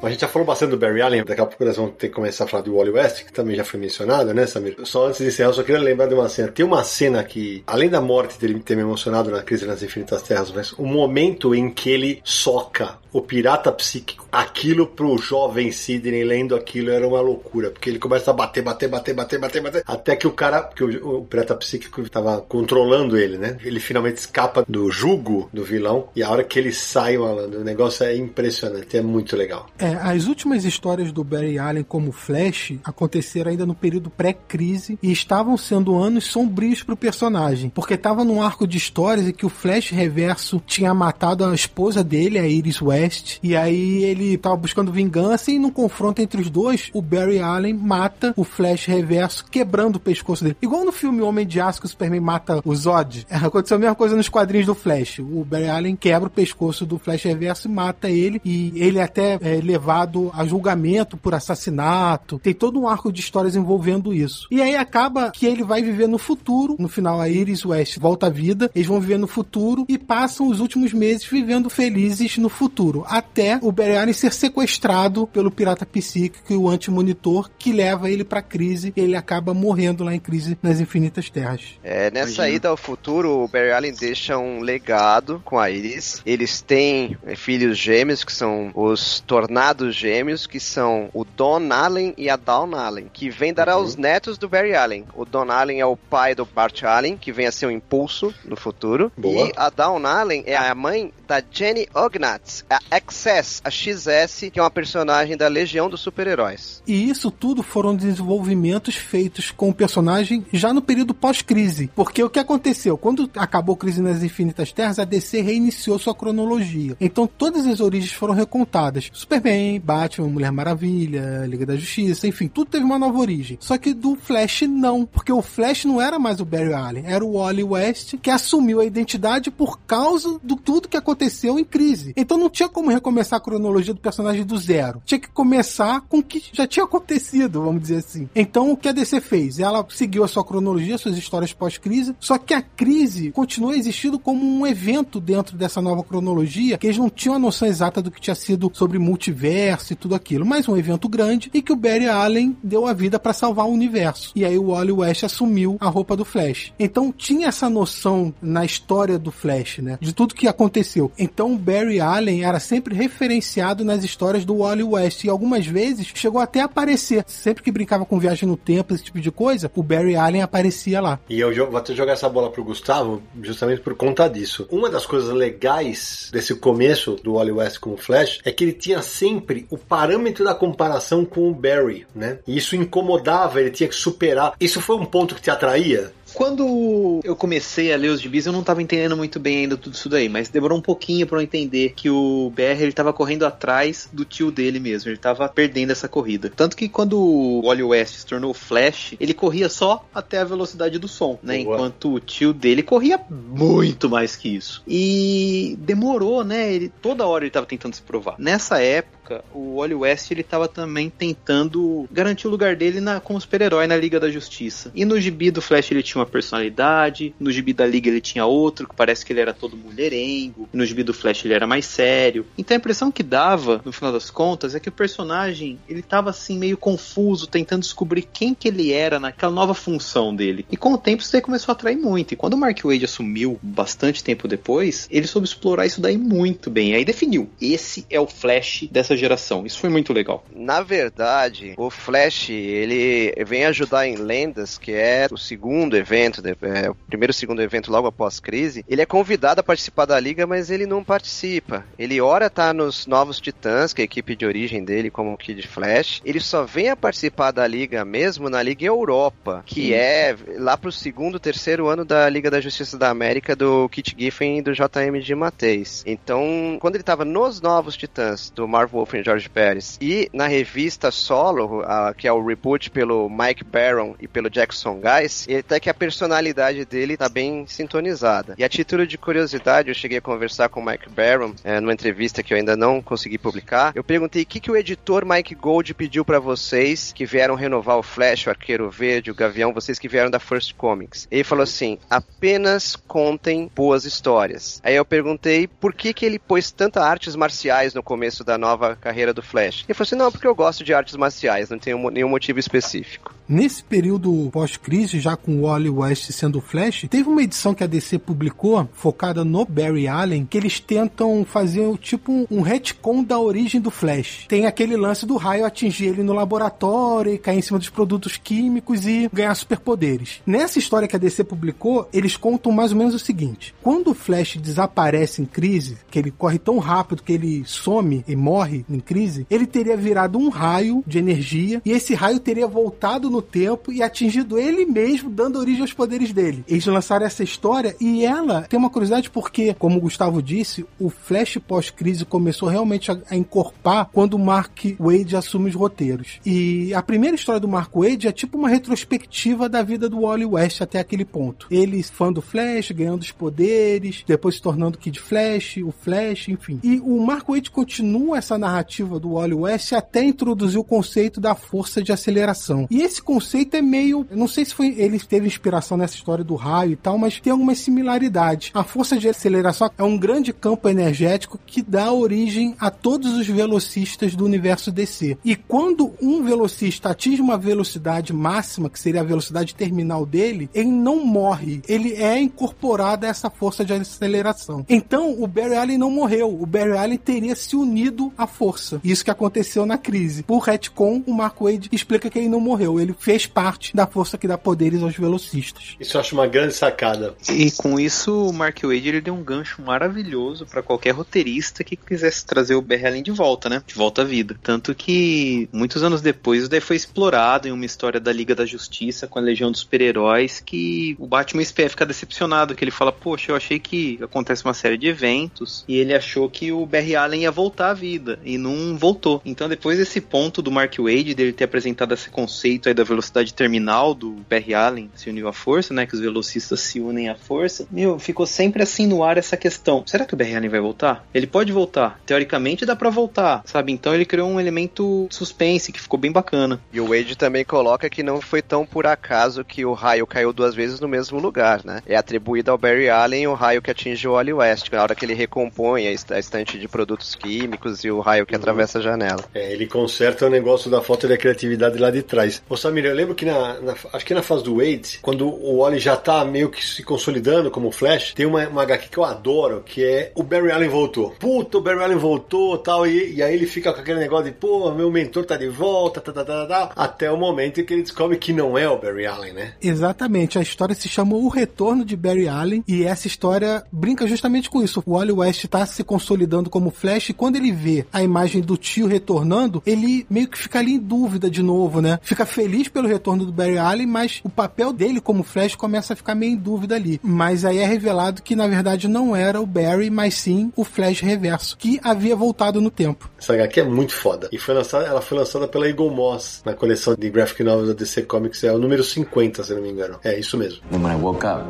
A 0.03 0.11
gente 0.11 0.21
já 0.21 0.29
falou 0.29 0.45
bastante 0.45 0.71
do 0.71 0.77
Barry 0.77 1.01
Allen, 1.01 1.25
daqui 1.25 1.41
a 1.41 1.47
pouco 1.47 1.65
nós 1.65 1.77
vamos 1.77 1.93
ter 1.97 2.09
que 2.09 2.15
começar 2.15 2.45
a 2.45 2.47
falar 2.49 2.65
do 2.65 2.75
Wally 2.75 2.91
West, 2.91 3.25
que 3.25 3.33
também 3.33 3.55
já 3.55 3.65
foi 3.65 3.79
mencionado, 3.79 4.35
né, 4.35 4.47
Samir? 4.47 4.77
Só 4.85 5.07
antes 5.07 5.21
de 5.21 5.29
encerrar, 5.29 5.51
eu 5.51 5.55
só 5.55 5.63
queria 5.63 5.81
lembrar 5.81 6.07
de 6.07 6.15
uma 6.15 6.29
cena. 6.29 6.49
Tem 6.49 6.67
uma 6.67 6.83
cena 6.83 7.23
que, 7.23 7.63
além 7.67 7.89
da 7.89 8.01
morte 8.01 8.39
dele 8.39 8.59
ter 8.61 8.75
me 8.75 8.83
emocionado 8.83 9.31
na 9.31 9.43
Crise 9.43 9.65
nas 9.65 9.81
Infinitas 9.81 10.23
Terras, 10.23 10.51
mas 10.51 10.73
o 10.73 10.85
momento 10.85 11.55
em 11.55 11.71
que 11.71 11.89
ele 11.89 12.21
soca 12.25 12.99
o 13.13 13.21
pirata 13.21 13.71
psíquico, 13.73 14.27
aquilo 14.31 14.87
pro 14.87 15.19
jovem 15.19 15.71
Sidney 15.71 16.25
lendo 16.25 16.55
aquilo 16.55 16.91
era 16.91 17.07
uma 17.07 17.21
loucura, 17.21 17.71
porque 17.71 17.91
ele 17.91 17.99
começa 17.99 18.31
a 18.31 18.35
bater, 18.35 18.63
bater, 18.63 18.89
bater, 18.89 19.15
bater, 19.15 19.39
bater, 19.39 19.63
bater, 19.63 19.83
até 19.87 20.17
que 20.17 20.27
o 20.27 20.33
cara, 20.33 20.63
que 20.63 20.83
o, 20.83 21.19
o 21.19 21.25
pirata 21.25 21.55
psíquico 21.55 22.01
estava 22.01 22.41
controlando 22.41 23.19
ele, 23.19 23.37
né? 23.37 23.59
Ele 23.63 23.81
finalmente 23.81 24.19
escapa 24.19 24.65
do 24.69 24.91
jugo 24.91 25.49
do 25.53 25.65
vilão 25.65 26.09
e 26.17 26.23
a 26.23 26.31
hora 26.31 26.45
que 26.45 26.59
ele 26.59 26.73
sai, 26.73 27.19
malandro, 27.19 27.61
o 27.61 27.65
negócio 27.65 28.05
é 28.05 28.17
impressionante, 28.17 28.97
é 28.97 29.03
muito 29.03 29.37
legal. 29.37 29.69
É, 29.79 29.95
as 29.95 30.27
últimas 30.27 30.65
histórias 30.65 31.13
do 31.13 31.23
Barry 31.23 31.59
Allen 31.59 31.85
como 31.85 32.13
Flash 32.13 32.75
aconteceram 32.85 33.51
ainda 33.51 33.67
no 33.67 33.75
período 33.75 34.11
pré-crise 34.11 34.99
e 35.03 35.13
estavam 35.13 35.57
sendo 35.57 35.99
anos 35.99 36.25
sombrios 36.25 36.83
pro 36.83 36.97
personagem, 36.97 37.71
porque 37.71 37.97
tava 37.97 38.25
num 38.25 38.43
arco 38.43 38.67
de 38.67 38.79
histórias 38.79 39.27
em 39.27 39.33
que 39.33 39.47
o 39.47 39.51
Flash 39.51 39.91
Reverso 39.91 40.63
tinha 40.67 40.95
matado 40.95 41.45
a 41.45 41.55
esposa 41.55 42.03
dele, 42.03 42.39
a 42.39 42.47
Iris 42.47 42.81
West, 42.81 43.02
e 43.43 43.57
aí 43.57 44.05
ele 44.05 44.37
tava 44.37 44.57
buscando 44.57 44.93
vingança 44.93 45.51
e 45.51 45.59
no 45.59 45.71
confronto 45.71 46.23
entre 46.23 46.41
os 46.41 46.49
dois, 46.49 46.91
o 46.93 47.03
Barry 47.03 47.41
Allen 47.41 47.75
mata 47.75 48.33
o 48.37 48.45
Flash 48.45 48.87
Reverso, 48.87 49.45
quebrando 49.51 49.97
o 49.97 50.01
pescoço 50.01 50.45
dele. 50.45 50.57
Igual 50.63 50.85
no 50.85 50.93
filme 50.93 51.23
Homem 51.23 51.47
de 51.47 51.61
Aço 51.61 51.81
que 51.81 51.87
o 51.87 51.89
Superman 51.89 52.21
mata 52.21 52.61
o 52.65 52.75
Zod. 52.75 53.27
É, 53.29 53.37
aconteceu 53.37 53.77
a 53.77 53.81
mesma 53.81 53.95
coisa 53.95 54.17
nos 54.17 54.29
quadrinhos 54.29 54.67
do 54.67 54.75
Flash. 54.75 55.19
O 55.19 55.45
Barry 55.45 55.69
Allen 55.69 55.97
quebra 55.97 56.29
o 56.29 56.31
pescoço 56.31 56.87
do 56.87 56.99
Flash 56.99 57.25
Reverso 57.25 57.69
e 57.69 57.71
mata 57.71 58.11
ele. 58.11 58.41
E 58.45 58.73
ele 58.77 58.99
é 58.99 59.03
até 59.03 59.39
é 59.41 59.61
levado 59.61 60.31
a 60.35 60.45
julgamento 60.45 61.17
por 61.17 61.35
assassinato. 61.35 62.39
Tem 62.39 62.55
todo 62.55 62.79
um 62.81 62.89
arco 62.89 63.13
de 63.13 63.21
histórias 63.21 63.57
envolvendo 63.57 64.13
isso. 64.15 64.47
E 64.51 64.61
aí 64.61 64.77
acaba 64.77 65.31
que 65.31 65.47
ele 65.47 65.65
vai 65.65 65.83
viver 65.83 66.07
no 66.07 66.19
futuro. 66.19 66.77
No 66.79 66.89
final, 66.89 67.21
a 67.21 67.29
Iris 67.29 67.65
West 67.65 67.99
volta 67.99 68.27
à 68.27 68.31
vida. 68.31 68.71
Eles 68.75 68.87
vão 68.87 69.01
viver 69.01 69.19
no 69.19 69.27
futuro 69.27 69.85
e 69.89 69.99
passam 69.99 70.49
os 70.49 70.61
últimos 70.61 70.93
meses 70.93 71.25
vivendo 71.25 71.71
felizes 71.71 72.39
no 72.39 72.49
futuro 72.49 72.92
até 73.07 73.59
o 73.63 73.73
Barry 73.73 73.97
Allen 73.97 74.13
ser 74.13 74.33
sequestrado 74.33 75.27
pelo 75.27 75.51
pirata 75.51 75.87
psíquico 75.87 76.53
e 76.53 76.57
o 76.57 76.69
anti-monitor 76.69 77.51
que 77.59 77.73
leva 77.73 78.11
ele 78.11 78.25
pra 78.25 78.43
crise 78.43 78.93
e 78.97 79.01
ele 79.01 79.17
acaba 79.17 79.55
morrendo 79.55 80.05
lá 80.05 80.15
em 80.15 80.21
crise 80.21 80.59
nas 80.63 80.81
infinitas 80.81 81.31
terras. 81.31 81.79
É, 81.83 82.11
nessa 82.11 82.33
Imagina. 82.33 82.49
ida 82.49 82.69
ao 82.69 82.77
futuro, 82.77 83.43
o 83.43 83.49
Barry 83.49 83.73
Allen 83.73 83.95
deixa 83.95 84.39
um 84.39 84.61
legado 84.61 85.41
com 85.45 85.59
a 85.59 85.71
Iris. 85.71 86.23
Eles 86.27 86.61
têm 86.61 87.17
é, 87.25 87.35
filhos 87.35 87.79
gêmeos, 87.79 88.25
que 88.25 88.33
são 88.33 88.71
os 88.75 89.21
Tornados 89.21 89.95
Gêmeos, 89.95 90.47
que 90.47 90.61
são 90.61 91.09
o 91.13 91.25
Don 91.25 91.73
Allen 91.73 92.15
e 92.17 92.29
a 92.29 92.37
Dawn 92.37 92.75
Allen, 92.75 93.11
que 93.13 93.31
vem 93.31 93.55
dar 93.55 93.69
uhum. 93.69 93.75
aos 93.75 93.97
netos 93.97 94.39
do 94.39 94.49
Barry 94.49 94.75
Allen. 94.75 95.05
O 95.15 95.25
Don 95.25 95.51
Allen 95.51 95.81
é 95.81 95.87
o 95.87 95.97
pai 95.97 96.35
do 96.35 96.45
Bart 96.45 96.83
Allen, 96.83 97.17
que 97.17 97.33
vem 97.33 97.47
a 97.47 97.53
ser 97.53 97.67
um 97.67 97.71
impulso 97.71 98.35
no 98.45 98.57
futuro. 98.57 99.13
Boa. 99.17 99.49
E 99.49 99.53
a 99.57 99.71
Dawn 99.71 100.05
Allen 100.05 100.43
é 100.47 100.57
a 100.57 100.75
mãe 100.75 101.13
da 101.33 101.43
Jenny 101.51 101.89
Ognatz, 101.95 102.63
a 102.69 102.79
Access, 102.91 103.63
a 103.65 103.71
XS, 103.71 104.51
que 104.53 104.59
é 104.59 104.63
uma 104.63 104.71
personagem 104.71 105.35
da 105.35 105.49
Legião 105.49 105.89
dos 105.89 106.03
Super-Heróis. 106.03 106.83
E 106.87 107.09
isso 107.09 107.31
tudo 107.31 107.63
foram 107.63 107.97
desenvolvimentos 107.97 108.97
feitos 108.97 109.51
com 109.51 109.71
o 109.71 109.75
personagem 109.75 110.45
já 110.53 110.75
no 110.75 110.83
período 110.83 111.15
pós-crise. 111.15 111.91
Porque 111.97 112.23
o 112.23 112.29
que 112.29 112.39
aconteceu? 112.39 112.99
Quando 112.99 113.31
acabou 113.35 113.75
a 113.77 113.79
Crise 113.79 114.03
nas 114.03 114.23
Infinitas 114.23 114.73
Terras, 114.73 114.99
a 114.99 115.05
DC 115.05 115.41
reiniciou 115.41 115.99
sua 115.99 116.15
cronologia. 116.15 116.99
Então 117.01 117.27
todas 117.27 117.67
as 117.67 117.81
origens 117.81 118.13
foram 118.13 118.35
recontadas. 118.35 119.09
Superman, 119.15 119.81
Batman, 119.81 120.29
Mulher 120.29 120.53
Maravilha, 120.53 121.47
Liga 121.47 121.65
da 121.65 121.77
Justiça, 121.77 122.27
enfim, 122.29 122.47
tudo 122.47 122.73
teve 122.73 122.85
uma 122.85 122.99
nova 122.99 123.19
origem. 123.19 123.57
Só 123.59 123.79
que 123.79 123.95
do 123.95 124.17
Flash 124.17 124.63
não, 124.69 125.07
porque 125.07 125.33
o 125.33 125.41
Flash 125.41 125.87
não 125.87 125.99
era 125.99 126.19
mais 126.19 126.41
o 126.41 126.45
Barry 126.45 126.75
Allen, 126.75 127.05
era 127.07 127.25
o 127.25 127.39
Wally 127.39 127.65
West 127.65 128.17
que 128.21 128.29
assumiu 128.29 128.81
a 128.81 128.85
identidade 128.85 129.51
por 129.51 129.81
causa 129.87 130.39
do 130.43 130.57
tudo 130.57 130.89
que 130.89 130.97
aconteceu 130.99 131.22
aconteceu 131.23 131.59
em 131.59 131.65
crise. 131.65 132.13
Então 132.17 132.37
não 132.37 132.51
tinha 132.51 132.69
como 132.69 132.91
recomeçar 132.91 133.37
a 133.37 133.41
cronologia 133.41 133.95
do 133.95 134.01
personagem 134.01 134.45
do 134.45 134.59
zero. 134.59 135.03
Tinha 135.05 135.21
que 135.21 135.29
começar 135.29 136.01
com 136.03 136.19
o 136.19 136.23
que 136.23 136.43
já 136.53 136.67
tinha 136.67 136.85
acontecido, 136.85 137.63
vamos 137.63 137.83
dizer 137.83 137.99
assim. 137.99 138.29
Então 138.35 138.73
o 138.73 138.77
que 138.77 138.89
a 138.89 138.93
DC 138.93 139.21
fez? 139.21 139.59
Ela 139.61 139.87
seguiu 139.89 140.25
a 140.25 140.29
sua 140.29 140.45
cronologia, 140.45 140.99
suas 140.99 141.17
histórias 141.17 141.53
pós-crise, 141.53 142.17
só 142.19 142.39
que 142.39 142.55
a 142.55 142.63
crise 142.63 143.31
continua 143.31 143.77
existindo 143.77 144.19
como 144.19 144.45
um 144.45 144.67
evento 144.67 145.21
dentro 145.21 145.57
dessa 145.57 145.81
nova 145.81 146.03
cronologia, 146.03 146.77
que 146.77 146.87
eles 146.87 146.99
não 146.99 147.09
tinham 147.09 147.37
a 147.37 147.39
noção 147.39 147.69
exata 147.69 148.03
do 148.03 148.11
que 148.11 148.21
tinha 148.21 148.35
sido 148.35 148.71
sobre 148.75 148.99
multiverso 148.99 149.93
e 149.93 149.97
tudo 149.97 150.15
aquilo, 150.15 150.45
mas 150.45 150.69
um 150.69 150.77
evento 150.77 151.09
grande 151.09 151.51
e 151.55 151.63
que 151.63 151.73
o 151.73 151.77
Barry 151.77 152.09
Allen 152.09 152.57
deu 152.63 152.87
a 152.87 152.93
vida 152.93 153.19
para 153.19 153.33
salvar 153.33 153.67
o 153.67 153.73
universo. 153.73 154.33
E 154.35 154.45
aí 154.45 154.59
o 154.59 154.69
Wally 154.69 154.93
West 154.93 155.25
assumiu 155.25 155.77
a 155.81 155.89
roupa 155.89 156.17
do 156.17 156.25
Flash. 156.25 156.73
Então 156.79 157.13
tinha 157.13 157.49
essa 157.49 157.69
noção 157.71 158.35
na 158.41 158.65
história 158.65 159.19
do 159.19 159.31
Flash, 159.31 159.79
né? 159.79 159.99
De 160.01 160.13
tudo 160.13 160.35
que 160.35 160.49
aconteceu. 160.49 161.12
Então 161.19 161.53
o 161.53 161.59
Barry 161.59 162.01
Allen 162.01 162.45
era 162.45 162.61
sempre 162.61 162.95
referenciado 162.95 163.85
nas 163.85 164.05
histórias 164.05 164.45
do 164.45 164.59
Wally 164.59 164.83
West 164.83 165.25
e 165.25 165.29
algumas 165.29 165.67
vezes 165.67 166.11
chegou 166.15 166.41
até 166.41 166.61
a 166.61 166.65
aparecer. 166.65 167.25
Sempre 167.27 167.63
que 167.63 167.73
brincava 167.73 168.05
com 168.05 168.19
viagem 168.19 168.49
no 168.49 168.57
tempo, 168.57 168.95
esse 168.95 169.05
tipo 169.05 169.21
de 169.21 169.31
coisa, 169.31 169.71
o 169.75 169.83
Barry 169.83 170.17
Allen 170.17 170.43
aparecia 170.43 171.01
lá. 171.01 171.19
E 171.29 171.41
eu 171.41 171.53
vou 171.71 171.77
até 171.77 171.95
jogar 171.95 172.13
essa 172.13 172.29
bola 172.29 172.51
pro 172.51 172.65
Gustavo 172.65 173.23
justamente 173.43 173.81
por 173.81 173.95
conta 173.95 174.29
disso. 174.29 174.67
Uma 174.71 174.89
das 174.89 175.07
coisas 175.07 175.33
legais 175.35 176.31
desse 176.33 176.55
começo 176.55 177.17
do 177.17 177.35
Wally 177.35 177.53
West 177.53 177.79
com 177.79 177.93
o 177.93 177.97
Flash 177.97 178.41
é 178.45 178.53
que 178.53 178.65
ele 178.65 178.73
tinha 178.73 179.03
sempre 179.03 179.67
o 179.71 179.79
parâmetro 179.79 180.45
da 180.45 180.55
comparação 180.55 181.25
com 181.25 181.51
o 181.51 181.55
Barry, 181.55 182.07
né? 182.15 182.39
E 182.47 182.57
isso 182.57 182.77
incomodava, 182.77 183.61
ele 183.61 183.71
tinha 183.71 183.89
que 183.89 183.95
superar. 183.95 184.55
Isso 184.61 184.81
foi 184.81 184.97
um 184.97 185.05
ponto 185.05 185.35
que 185.35 185.43
te 185.43 185.51
atraía? 185.51 186.13
Quando 186.35 187.21
eu 187.25 187.37
comecei 187.37 187.93
a 187.93 187.97
ler 187.97 188.09
os 188.09 188.21
gibis, 188.21 188.47
eu 188.47 188.53
não 188.53 188.61
estava 188.61 188.83
entendendo 188.83 189.17
muito 189.17 189.39
bem 189.39 189.59
ainda 189.59 189.77
tudo 189.77 189.95
isso 189.95 190.09
daí, 190.09 190.29
mas 190.29 190.49
demorou 190.49 190.79
um 190.79 190.83
pouquinho 190.83 191.27
para 191.27 191.39
eu 191.39 191.43
entender 191.43 191.93
que 191.95 192.11
o 192.11 192.51
BR 192.55 192.83
ele 192.83 192.93
tava 192.93 193.13
correndo 193.13 193.45
atrás 193.45 194.09
do 194.13 194.25
tio 194.25 194.51
dele 194.51 194.81
mesmo, 194.81 195.09
ele 195.09 195.17
estava 195.17 195.49
perdendo 195.49 195.91
essa 195.91 196.09
corrida. 196.09 196.51
Tanto 196.55 196.77
que 196.77 196.89
quando 196.89 197.19
o 197.19 197.67
Wally 197.67 197.83
West 197.83 198.15
se 198.17 198.27
tornou 198.27 198.55
Flash, 198.55 199.15
ele 199.21 199.35
corria 199.35 199.69
só 199.69 200.05
até 200.15 200.39
a 200.39 200.45
velocidade 200.45 200.99
do 200.99 201.09
som, 201.09 201.39
né? 201.43 201.63
Boa. 201.63 201.77
Enquanto 201.77 202.15
o 202.15 202.21
tio 202.21 202.53
dele 202.53 202.83
corria 202.83 203.21
muito 203.31 204.09
mais 204.09 204.37
que 204.37 204.49
isso. 204.49 204.83
E 204.87 205.77
demorou, 205.81 206.45
né? 206.45 206.73
Ele 206.73 206.89
toda 207.01 207.27
hora 207.27 207.45
ele 207.45 207.51
estava 207.51 207.67
tentando 207.67 207.95
se 207.95 208.03
provar. 208.03 208.37
Nessa 208.39 208.81
época, 208.81 209.22
o 209.55 209.77
Wally 209.77 209.95
West 209.95 210.31
ele 210.31 210.43
tava 210.43 210.69
também 210.69 211.11
tentando 211.11 212.09
garantir 212.11 212.47
o 212.47 212.51
lugar 212.51 212.77
dele 212.77 213.01
na, 213.01 213.21
como 213.21 213.41
super-herói 213.41 213.87
na 213.87 213.97
Liga 213.97 214.19
da 214.19 214.31
Justiça. 214.31 214.91
E 214.95 215.05
no 215.05 215.21
gibi 215.21 215.51
do 215.51 215.63
Flash 215.63 215.91
ele 215.91 216.03
tinha 216.03 216.21
uma 216.21 216.27
personalidade, 216.27 217.35
no 217.39 217.51
gibi 217.51 217.73
da 217.73 217.87
Liga 217.87 218.09
ele 218.09 218.21
tinha 218.21 218.45
outro, 218.45 218.89
que 218.89 218.95
parece 218.95 219.25
que 219.25 219.33
ele 219.33 219.41
era 219.41 219.53
todo 219.53 219.77
mulherengo, 219.77 220.69
no 220.73 220.85
gibi 220.85 221.03
do 221.03 221.15
Flash 221.15 221.45
ele 221.45 221.55
era 221.55 221.67
mais 221.67 221.87
sério. 221.87 222.47
Então 222.57 222.75
a 222.75 222.79
impressão 222.79 223.11
que 223.11 223.23
dava, 223.23 223.81
no 223.85 223.93
final 223.93 224.13
das 224.13 224.31
contas, 224.31 224.75
é 224.75 224.81
que 224.81 224.89
o 224.89 224.93
personagem, 224.93 225.79
ele 225.89 226.03
tava 226.03 226.31
assim 226.31 226.59
meio 226.59 226.77
confuso, 226.77 227.47
tentando 227.47 227.83
descobrir 227.83 228.23
quem 228.23 228.55
que 228.55 228.69
ele 228.69 228.93
era 228.93 229.21
naquela 229.21 229.53
nova 229.53 229.75
função 229.75 230.35
dele. 230.35 230.67
E 230.71 230.77
com 230.77 230.93
o 230.93 230.99
tempo 230.99 231.23
isso 231.23 231.33
daí 231.33 231.41
começou 231.41 231.73
a 231.73 231.75
atrair 231.75 231.97
muito. 231.97 232.33
E 232.33 232.37
quando 232.37 232.55
o 232.55 232.57
Mark 232.59 232.79
Wade 232.85 233.05
assumiu, 233.05 233.59
bastante 233.63 234.23
tempo 234.23 234.49
depois, 234.49 235.09
ele 235.11 235.27
soube 235.27 235.47
explorar 235.47 235.87
isso 235.87 236.01
daí 236.01 236.17
muito 236.17 236.71
bem. 236.71 236.95
Aí 236.95 237.05
definiu, 237.05 237.49
esse 237.61 238.07
é 238.11 238.21
o 238.21 238.27
Flash 238.27 238.89
dessa 238.91 239.12
geração. 239.17 239.65
Isso 239.67 239.79
foi 239.79 239.91
muito 239.91 240.13
legal. 240.13 240.45
Na 240.55 240.83
verdade, 240.83 241.75
o 241.77 241.91
Flash, 241.91 242.51
ele 242.51 243.33
vem 243.45 243.65
ajudar 243.67 244.07
em 244.07 244.17
Lendas, 244.17 244.79
que 244.79 244.93
é 244.93 245.27
o 245.31 245.37
segundo 245.37 245.97
evento 245.97 246.43
é, 246.63 246.91
o 246.91 246.95
primeiro 246.95 247.33
segundo 247.33 247.63
evento 247.63 247.91
logo 247.91 248.07
após 248.07 248.41
crise, 248.41 248.85
ele 248.89 249.03
é 249.03 249.07
convidado 249.07 249.61
a 249.61 249.65
participar 249.65 250.07
da 250.07 250.19
liga, 250.19 250.47
mas 250.47 250.71
ele 250.71 250.87
não 250.87 251.05
participa. 251.05 251.85
Ele 251.99 252.21
ora 252.21 252.51
tá 252.51 252.73
nos 252.73 253.07
Novos 253.07 253.41
Titãs, 253.41 253.93
que 253.93 254.03
é 254.03 254.05
a 254.05 254.05
equipe 254.05 254.37
de 254.37 254.47
origem 254.47 254.85
dele 254.85 255.11
como 255.11 255.37
Kid 255.37 255.67
Flash. 255.67 256.21
Ele 256.25 256.41
só 256.41 256.65
vem 256.65 256.89
a 256.89 256.97
participar 256.97 257.51
da 257.51 257.67
liga 257.67 258.05
mesmo 258.05 258.49
na 258.49 258.63
Liga 258.63 258.85
Europa, 258.85 259.63
que 259.67 259.89
Sim. 259.89 259.93
é 259.93 260.37
lá 260.59 260.77
pro 260.77 260.93
segundo, 260.93 261.39
terceiro 261.39 261.89
ano 261.89 262.05
da 262.05 262.29
Liga 262.29 262.51
da 262.51 262.61
Justiça 262.61 262.99
da 262.99 263.11
América 263.11 263.55
do 263.55 263.89
Kit 263.89 264.15
Giffen 264.19 264.59
e 264.59 264.63
do 264.63 264.73
JM 264.73 265.21
de 265.23 265.35
Mateis. 265.35 266.03
Então, 266.07 266.79
quando 266.81 266.97
ele 266.97 267.05
tava 267.05 267.25
nos 267.25 267.61
Novos 267.61 267.97
Titãs 267.97 268.51
do 268.51 268.67
Marv 268.69 268.93
Wolf 269.03 269.15
e 269.15 269.23
George 269.23 269.49
Pérez 269.49 269.99
e 270.01 270.31
na 270.33 270.47
revista 270.47 271.11
solo, 271.11 271.83
a, 271.83 272.15
que 272.15 272.29
é 272.29 272.33
o 272.33 272.45
reboot 272.45 272.91
pelo 272.91 273.29
Mike 273.29 273.65
Barron 273.65 274.15
e 274.21 274.29
pelo 274.29 274.49
Jackson 274.49 275.01
Guys, 275.01 275.47
ele 275.49 275.59
até 275.59 275.81
que 275.81 275.91
a 275.91 275.95
personalidade 275.95 276.85
dele 276.85 277.17
tá 277.17 277.29
bem 277.29 277.67
sintonizada. 277.67 278.55
E 278.57 278.65
a 278.65 278.69
título 278.69 279.07
de 279.07 279.19
curiosidade, 279.19 279.89
eu 279.89 279.95
cheguei 279.95 280.19
a 280.19 280.23
conversar 280.23 280.69
com 280.69 280.81
o 280.81 280.85
Mike 280.85 281.09
Barron 281.11 281.55
é, 281.65 281.81
numa 281.81 281.93
entrevista 281.93 282.43
que 282.43 282.55
eu 282.55 282.59
ainda 282.59 282.77
não 282.77 283.03
consegui 283.03 283.39
publicar. 283.39 283.93
Eu 283.95 284.05
perguntei 284.05 284.43
o 284.43 284.47
que, 284.47 284.61
que 284.61 284.71
o 284.71 284.77
editor 284.77 285.25
Mike 285.27 285.55
Gold 285.55 285.95
pediu 285.95 286.25
para 286.25 286.39
vocês 286.39 287.13
que 287.13 287.27
vieram 287.27 287.55
renovar 287.55 287.99
o 287.99 288.03
Flash, 288.03 288.47
o 288.47 288.51
Arqueiro 288.51 288.91
Verde, 288.91 289.31
o 289.31 289.35
Gavião, 289.35 289.73
vocês 289.73 289.99
que 289.99 290.09
vieram 290.09 290.31
da 290.31 290.39
First 290.39 290.75
Comics. 290.75 291.27
Ele 291.31 291.45
falou 291.45 291.63
assim: 291.63 291.99
apenas 292.09 292.95
contem 292.95 293.71
boas 293.75 294.05
histórias. 294.05 294.81
Aí 294.85 294.95
eu 294.95 295.05
perguntei 295.05 295.67
por 295.67 295.93
que, 295.93 296.15
que 296.15 296.25
ele 296.25 296.39
pôs 296.39 296.71
tantas 296.71 297.03
artes 297.03 297.35
marciais 297.35 297.95
no 297.95 298.03
começo 298.03 298.45
da 298.45 298.59
nova 298.59 298.92
carreira 298.97 299.33
do 299.33 299.43
Flash. 299.43 299.85
Ele 299.87 299.95
falou 299.95 300.07
assim: 300.07 300.17
não, 300.17 300.33
porque 300.33 300.47
eu 300.47 300.55
gosto 300.55 300.85
de 300.85 300.95
artes 300.95 301.17
marciais, 301.17 301.71
não 301.71 301.79
tem 301.79 301.95
nenhum 302.11 302.29
motivo 302.29 302.59
específico. 302.59 303.35
Nesse 303.49 303.83
período 303.83 304.49
pós-crise, 304.51 305.21
já 305.21 305.37
com 305.37 305.57
o 305.57 305.63
Wally 305.63 305.91
West 305.91 306.31
sendo 306.31 306.59
o 306.59 306.61
Flash, 306.63 307.07
teve 307.11 307.29
uma 307.29 307.43
edição 307.43 307.75
que 307.75 307.85
a 307.85 307.87
DC 307.87 308.19
publicou, 308.19 308.89
focada 308.93 309.45
no 309.45 309.65
Barry 309.65 310.09
Allen, 310.09 310.47
que 310.47 310.57
eles 310.57 310.81
tentam 310.81 311.45
fazer 311.45 311.99
tipo 311.99 312.47
um 312.51 312.63
retcon 312.63 313.23
da 313.23 313.39
origem 313.39 313.81
do 313.81 313.91
Flash. 313.91 314.47
Tem 314.49 314.67
aquele 314.67 314.97
lance 314.97 315.27
do 315.27 315.37
raio 315.37 315.67
atingir 315.67 316.07
ele 316.07 316.23
no 316.23 316.33
laboratório 316.33 317.35
e 317.35 317.39
cair 317.39 317.59
em 317.59 317.63
cima 317.63 317.79
dos 317.79 317.91
produtos 317.91 318.37
químicos 318.37 319.07
e 319.07 319.29
ganhar 319.33 319.55
superpoderes. 319.55 320.41
Nessa 320.47 320.79
história 320.79 321.09
que 321.09 321.17
a 321.17 321.19
DC 321.19 321.45
publicou, 321.45 322.09
eles 322.13 322.37
contam 322.37 322.73
mais 322.73 322.93
ou 322.93 322.99
menos 322.99 323.15
o 323.15 323.19
seguinte: 323.19 323.75
quando 323.83 324.13
o 324.13 324.15
Flash 324.15 324.57
desaparece 324.57 325.43
em 325.43 325.47
crise, 325.47 325.99
que 326.11 326.19
ele 326.19 326.31
corre 326.31 326.59
tão 326.59 326.79
rápido 326.79 327.23
que 327.23 327.33
ele 327.33 327.65
some 327.67 328.25
e 328.27 328.37
morre 328.37 328.82
em 328.89 329.01
crise, 329.01 329.47
ele 329.51 329.67
teria 329.67 329.97
virado 329.97 330.39
um 330.39 330.49
raio 330.49 331.03
de 331.07 331.19
energia 331.19 331.81
e 331.85 331.91
esse 331.91 332.15
raio 332.15 332.41
teria 332.41 332.67
voltado 332.67 333.31
no 333.31 333.43
tempo 333.43 333.93
e 333.93 334.03
atingido 334.03 334.59
ele 334.59 334.85
mesmo, 334.85 335.31
dando 335.31 335.59
origem 335.59 335.83
aos 335.83 335.93
poderes 335.93 336.33
dele. 336.33 336.65
Eles 336.69 336.87
lançaram 336.87 337.27
essa 337.27 337.43
história 337.43 337.97
e 338.01 338.25
ela 338.25 338.63
tem 338.63 338.79
uma 338.79 338.91
curiosidade 338.91 339.31
porque, 339.31 339.75
como 339.75 339.99
o 339.99 340.01
Gustavo 340.01 340.43
disse, 340.43 340.85
o 340.99 341.11
Flash 341.11 341.59
pós-crise 341.67 342.25
começou 342.25 342.69
realmente 342.69 343.11
a, 343.11 343.19
a 343.31 343.37
encorpar 343.37 344.09
quando 344.13 344.35
o 344.35 344.39
Mark 344.39 344.85
Wade 344.99 345.37
assume 345.37 345.69
os 345.69 345.75
roteiros. 345.75 346.41
E 346.45 346.93
a 346.95 347.03
primeira 347.03 347.37
história 347.37 347.61
do 347.61 347.69
Mark 347.69 347.91
Wade 347.95 348.29
é 348.29 348.33
tipo 348.33 348.59
uma 348.59 348.69
retrospectiva 348.69 349.69
da 349.69 349.83
vida 349.83 350.09
do 350.09 350.21
Wally 350.21 350.45
West 350.45 350.81
até 350.81 350.99
aquele 350.99 351.25
ponto. 351.25 351.67
Ele 351.71 352.03
fã 352.03 352.33
do 352.33 352.43
Flash, 352.43 352.91
ganhando 352.91 353.23
os 353.23 353.31
poderes, 353.31 354.25
depois 354.27 354.57
se 354.57 354.63
tornando 354.63 354.99
Kid 354.99 355.19
Flash, 355.21 355.79
o 355.79 355.93
Flash, 355.93 356.49
enfim. 356.49 356.81
E 356.83 357.01
o 357.01 357.25
Mark 357.25 357.49
Wade 357.49 357.71
continua 357.71 358.39
essa 358.39 358.59
narrativa 358.59 358.72
do 359.21 359.35
Wally 359.35 359.55
West 359.55 359.93
até 359.93 360.23
introduzir 360.23 360.79
o 360.79 360.85
conceito 360.85 361.41
da 361.41 361.55
força 361.55 362.03
de 362.03 362.13
aceleração. 362.13 362.87
E 362.91 363.03
esse 363.03 363.21
conceito 363.21 363.77
é 363.77 363.83
meio. 363.83 364.27
Não 364.31 364.49
sei 364.49 364.65
se 364.65 364.75
foi 364.75 364.95
ele 364.99 365.19
teve 365.19 365.47
inspiração 365.47 365.97
nessa 365.97 366.15
história 366.15 366.45
do 366.45 366.55
raio 366.55 366.93
e 366.93 366.97
tal, 366.97 367.19
mas 367.19 367.41
tem 367.41 367.53
algumas 367.53 367.79
similaridades. 367.79 368.71
A 368.75 368.85
força 368.85 369.17
de 369.17 369.29
aceleração 369.29 369.91
é 369.97 370.03
um 370.03 370.19
grande 370.19 370.53
campo 370.53 370.89
energético 370.89 371.59
que 371.65 371.83
dá 371.83 372.13
origem 372.13 372.75
a 372.79 372.91
todos 372.91 373.33
os 373.33 373.47
velocistas 373.47 374.35
do 374.35 374.45
universo 374.45 374.91
DC. 374.91 375.39
E 375.45 375.57
quando 375.57 376.13
um 376.21 376.43
velocista 376.43 377.11
atinge 377.11 377.41
uma 377.41 377.59
velocidade 377.59 378.33
máxima, 378.33 378.91
que 378.91 378.99
seria 378.99 379.21
a 379.21 379.25
velocidade 379.25 379.75
terminal 379.75 380.25
dele, 380.25 380.69
ele 380.75 380.91
não 380.91 381.25
morre. 381.25 381.83
Ele 381.89 382.15
é 382.15 382.41
incorporado 382.41 383.27
a 383.27 383.29
essa 383.29 383.51
força 383.51 383.85
de 383.85 383.93
aceleração. 383.93 384.85
Então, 384.89 385.43
o 385.43 385.47
Barry 385.47 385.77
Allen 385.77 385.99
não 385.99 386.11
morreu. 386.11 386.49
O 386.61 386.67
Barry 386.67 386.97
Allen 386.97 387.19
teria 387.19 387.57
se 387.57 387.77
unido 387.77 388.33
à 388.37 388.47
força. 388.47 388.62
Isso 389.03 389.25
que 389.25 389.31
aconteceu 389.31 389.85
na 389.87 389.99
crise. 389.99 390.43
Por 390.43 390.61
retcon, 390.61 391.23
o 391.27 391.33
Mark 391.33 391.61
Wade 391.61 391.89
explica 391.93 392.31
que 392.31 392.39
ele 392.39 392.49
não 392.49 392.61
morreu. 392.61 393.01
Ele 393.01 393.15
fez 393.19 393.47
parte 393.47 393.95
da 393.95 394.07
força 394.07 394.39
que 394.39 394.47
dá 394.47 394.57
poderes 394.57 395.03
aos 395.03 395.17
velocistas. 395.17 395.97
Isso 395.99 396.17
eu 396.17 396.21
acho 396.21 396.35
uma 396.35 396.47
grande 396.47 396.75
sacada. 396.75 397.35
E 397.49 397.71
com 397.73 397.99
isso, 397.99 398.49
o 398.49 398.53
Mark 398.53 398.83
Wade 398.83 399.09
ele 399.09 399.21
deu 399.21 399.35
um 399.35 399.43
gancho 399.43 399.83
maravilhoso 399.83 400.67
para 400.67 400.83
qualquer 400.83 401.13
roteirista 401.13 401.85
que 401.85 401.97
quisesse 401.97 402.45
trazer 402.45 402.75
o 402.75 402.83
Barry 402.83 403.07
Allen 403.07 403.23
de 403.23 403.31
volta, 403.31 403.69
né? 403.69 403.83
De 403.87 403.95
volta 403.95 404.23
à 404.23 404.25
vida. 404.25 404.57
Tanto 404.63 404.95
que 404.95 405.69
muitos 405.73 406.03
anos 406.03 406.21
depois, 406.21 406.61
isso 406.61 406.71
daí 406.71 406.81
foi 406.81 406.97
explorado 406.97 407.69
em 407.69 407.73
uma 407.73 407.85
história 407.85 408.21
da 408.21 408.33
Liga 408.33 408.55
da 408.55 408.67
Justiça 408.67 409.27
com 409.27 409.39
a 409.39 409.43
Legião 409.43 409.71
dos 409.71 409.81
Super-Heróis 409.81 410.61
que 410.61 411.17
o 411.19 411.27
Batman 411.27 411.63
fica 411.65 412.07
decepcionado, 412.07 412.75
que 412.75 412.85
ele 412.85 412.91
fala, 412.91 413.13
poxa, 413.13 413.53
eu 413.53 413.57
achei 413.57 413.79
que 413.79 414.19
acontece 414.23 414.65
uma 414.65 414.75
série 414.75 414.99
de 414.99 415.09
eventos 415.09 415.85
e 415.89 415.97
ele 415.97 416.15
achou 416.15 416.49
que 416.49 416.73
o 416.73 416.85
Barry 416.87 417.17
Allen 417.17 417.43
ia 417.43 417.51
voltar 417.51 417.91
à 417.91 417.95
vida 417.95 418.39
e 418.45 418.52
não 418.57 418.97
voltou. 418.97 419.43
Então 419.45 419.69
depois 419.69 419.99
desse 419.99 420.21
ponto 420.21 420.63
do 420.63 420.71
Mark 420.71 420.95
Wade, 420.99 421.35
dele 421.35 421.53
ter 421.53 421.65
apresentado 421.65 422.15
esse 422.15 422.31
conceito 422.31 422.89
aí 422.89 422.95
da 422.95 423.03
da 423.03 423.05
velocidade 423.05 423.53
terminal 423.53 424.15
do 424.15 424.37
Barry 424.49 424.75
Allen 424.75 425.11
se 425.15 425.29
uniu 425.29 425.49
à 425.49 425.53
força, 425.53 425.93
né? 425.93 426.07
Que 426.07 426.15
os 426.15 426.21
velocistas 426.21 426.81
se 426.81 427.01
unem 427.01 427.29
à 427.29 427.35
força. 427.35 427.87
Meu, 427.91 428.19
ficou 428.19 428.47
sempre 428.47 428.83
assim 428.83 429.07
no 429.07 429.25
ar 429.25 429.37
essa 429.37 429.57
questão. 429.57 430.05
Será 430.07 430.25
que 430.25 430.35
o 430.35 430.37
Barry 430.37 430.55
Allen 430.55 430.71
vai 430.71 430.81
voltar? 430.81 431.27
Ele 431.35 431.47
pode 431.47 431.73
voltar. 431.73 432.21
Teoricamente 432.25 432.87
dá 432.87 432.95
para 432.95 433.11
voltar, 433.11 433.63
sabe? 433.65 433.93
Então 433.93 434.15
ele 434.15 434.25
criou 434.25 434.49
um 434.49 434.61
elemento 434.61 435.27
suspense 435.31 435.93
que 435.93 436.01
ficou 436.01 436.19
bem 436.19 436.31
bacana. 436.31 436.81
E 436.93 437.01
o 437.01 437.09
Wade 437.09 437.37
também 437.37 437.65
coloca 437.65 438.09
que 438.09 438.23
não 438.23 438.41
foi 438.41 438.63
tão 438.63 438.87
por 438.87 439.07
acaso 439.07 439.65
que 439.65 439.85
o 439.85 439.93
raio 439.93 440.27
caiu 440.27 440.53
duas 440.53 440.75
vezes 440.75 441.01
no 441.01 441.09
mesmo 441.09 441.39
lugar, 441.39 441.85
né? 441.85 442.01
É 442.07 442.17
atribuído 442.17 442.71
ao 442.71 442.79
Barry 442.79 443.09
Allen 443.09 443.49
o 443.49 443.55
raio 443.55 443.83
que 443.83 443.91
atinge 443.91 444.29
o 444.29 444.33
Wally 444.33 444.53
West, 444.53 444.91
na 444.93 445.03
hora 445.03 445.15
que 445.15 445.25
ele 445.25 445.35
recompõe 445.35 446.07
a 446.07 446.13
estante 446.39 446.79
de 446.79 446.87
produtos 446.87 447.35
químicos 447.35 448.05
e 448.05 448.11
o 448.11 448.21
raio 448.21 448.42
que 448.47 448.55
uhum. 448.55 448.61
atravessa 448.61 448.99
a 448.99 449.03
janela. 449.03 449.45
É, 449.55 449.73
ele 449.73 449.87
conserta 449.87 450.47
o 450.47 450.51
negócio 450.51 450.91
da 450.91 451.01
falta 451.01 451.27
de 451.29 451.37
criatividade 451.37 451.99
lá 451.99 452.11
de 452.11 452.23
trás. 452.23 452.63
Ô 452.69 452.77
Samir, 452.77 453.05
eu 453.05 453.15
lembro 453.15 453.35
que 453.35 453.45
na, 453.45 453.81
na, 453.81 453.95
acho 454.13 454.25
que 454.25 454.35
na 454.35 454.43
fase 454.43 454.65
do 454.65 454.77
Wade, 454.77 455.19
quando 455.23 455.49
o 455.49 455.79
Wally 455.79 455.99
já 455.99 456.17
tá 456.17 456.45
meio 456.45 456.71
que 456.71 456.85
se 456.85 457.03
consolidando 457.03 457.71
como 457.71 457.91
Flash, 457.91 458.33
tem 458.35 458.47
uma, 458.47 458.67
uma 458.69 458.83
HQ 458.83 459.09
que 459.09 459.19
eu 459.19 459.25
adoro, 459.25 459.83
que 459.85 460.05
é 460.05 460.33
o 460.35 460.43
Barry 460.43 460.71
Allen 460.71 460.89
voltou. 460.89 461.31
Puta, 461.39 461.79
o 461.79 461.81
Barry 461.81 462.03
Allen 462.03 462.19
voltou 462.19 462.79
tal, 462.79 463.07
e, 463.07 463.35
e 463.35 463.43
aí 463.43 463.55
ele 463.55 463.67
fica 463.67 463.93
com 463.93 464.01
aquele 464.01 464.21
negócio 464.21 464.47
de, 464.47 464.53
pô, 464.53 464.91
meu 464.93 465.11
mentor 465.11 465.45
tá 465.45 465.57
de 465.57 465.69
volta, 465.69 466.21
tá, 466.21 466.33
tá, 466.33 466.45
tá, 466.45 466.67
tá, 466.67 466.93
até 466.97 467.31
o 467.31 467.37
momento 467.37 467.81
em 467.81 467.85
que 467.85 467.93
ele 467.93 468.03
descobre 468.03 468.37
que 468.37 468.53
não 468.53 468.77
é 468.77 468.89
o 468.89 468.99
Barry 468.99 469.27
Allen, 469.27 469.53
né? 469.53 469.75
Exatamente, 469.81 470.59
a 470.59 470.63
história 470.63 470.95
se 470.95 471.09
chama 471.09 471.37
O 471.37 471.49
Retorno 471.49 472.05
de 472.05 472.17
Barry 472.17 472.49
Allen, 472.49 472.85
e 472.87 473.05
essa 473.05 473.27
história 473.27 473.85
brinca 473.93 474.27
justamente 474.27 474.71
com 474.71 474.83
isso. 474.83 475.03
O 475.05 475.13
Wally 475.13 475.33
West 475.33 475.67
tá 475.67 475.85
se 475.87 476.03
consolidando 476.05 476.71
como 476.71 476.91
Flash, 476.91 477.31
e 477.31 477.33
quando 477.33 477.57
ele 477.57 477.73
vê 477.73 478.07
a 478.13 478.22
imagem 478.23 478.61
do 478.61 478.77
tio 478.77 479.07
retornando, 479.07 479.83
ele 479.87 480.27
meio 480.29 480.49
que 480.49 480.59
fica 480.59 480.79
ali 480.79 480.95
em 480.95 480.99
dúvida 480.99 481.51
de 481.51 481.63
novo, 481.63 482.01
né? 482.01 482.19
Fica 482.23 482.47
feliz 482.47 482.89
pelo 482.89 483.09
retorno 483.09 483.45
do 483.45 483.53
Barry 483.53 483.79
Allen, 483.79 484.07
mas 484.07 484.41
o 484.45 484.51
papel 484.51 484.93
dele 484.93 485.21
como 485.21 485.43
Flash 485.43 485.75
começa 485.75 486.13
a 486.13 486.17
ficar 486.17 486.35
meio 486.35 486.53
em 486.53 486.57
dúvida 486.57 486.95
ali. 486.95 487.21
Mas 487.23 487.65
aí 487.65 487.79
é 487.79 487.87
revelado 487.87 488.43
que 488.43 488.57
na 488.57 488.67
verdade 488.67 489.09
não 489.09 489.35
era 489.35 489.61
o 489.61 489.67
Barry, 489.67 490.11
mas 490.11 490.35
sim 490.35 490.73
o 490.77 490.85
Flash 490.85 491.21
reverso, 491.21 491.77
que 491.77 492.01
havia 492.03 492.37
voltado 492.37 492.81
no 492.81 492.91
tempo. 492.91 493.31
Essa 493.39 493.55
HQ 493.55 493.81
é 493.81 493.85
muito 493.85 494.15
foda. 494.15 494.49
E 494.53 494.59
foi 494.59 494.75
lançada, 494.75 495.07
ela 495.07 495.21
foi 495.21 495.39
lançada 495.39 495.67
pela 495.69 495.89
Eagle 495.89 496.11
Moss 496.11 496.63
na 496.65 496.75
coleção 496.75 497.15
de 497.19 497.31
graphic 497.31 497.63
novels 497.63 497.89
da 497.89 497.95
DC 497.95 498.23
Comics, 498.23 498.65
é 498.65 498.73
o 498.73 498.79
número 498.79 499.03
50, 499.03 499.65
se 499.65 499.75
não 499.75 499.83
me 499.83 499.91
engano. 499.91 500.19
É 500.25 500.39
isso 500.39 500.57
mesmo. 500.57 500.83
When 500.91 501.03
I 501.03 501.17
woke 501.17 501.47
up, 501.47 501.65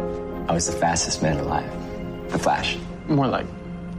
I 0.48 0.54
was 0.54 0.66
the 0.66 0.72
fastest 0.72 1.22
man 1.22 1.38
alive. 1.38 1.70
The 2.30 2.38
Flash. 2.38 2.78
More 3.08 3.28
like 3.28 3.48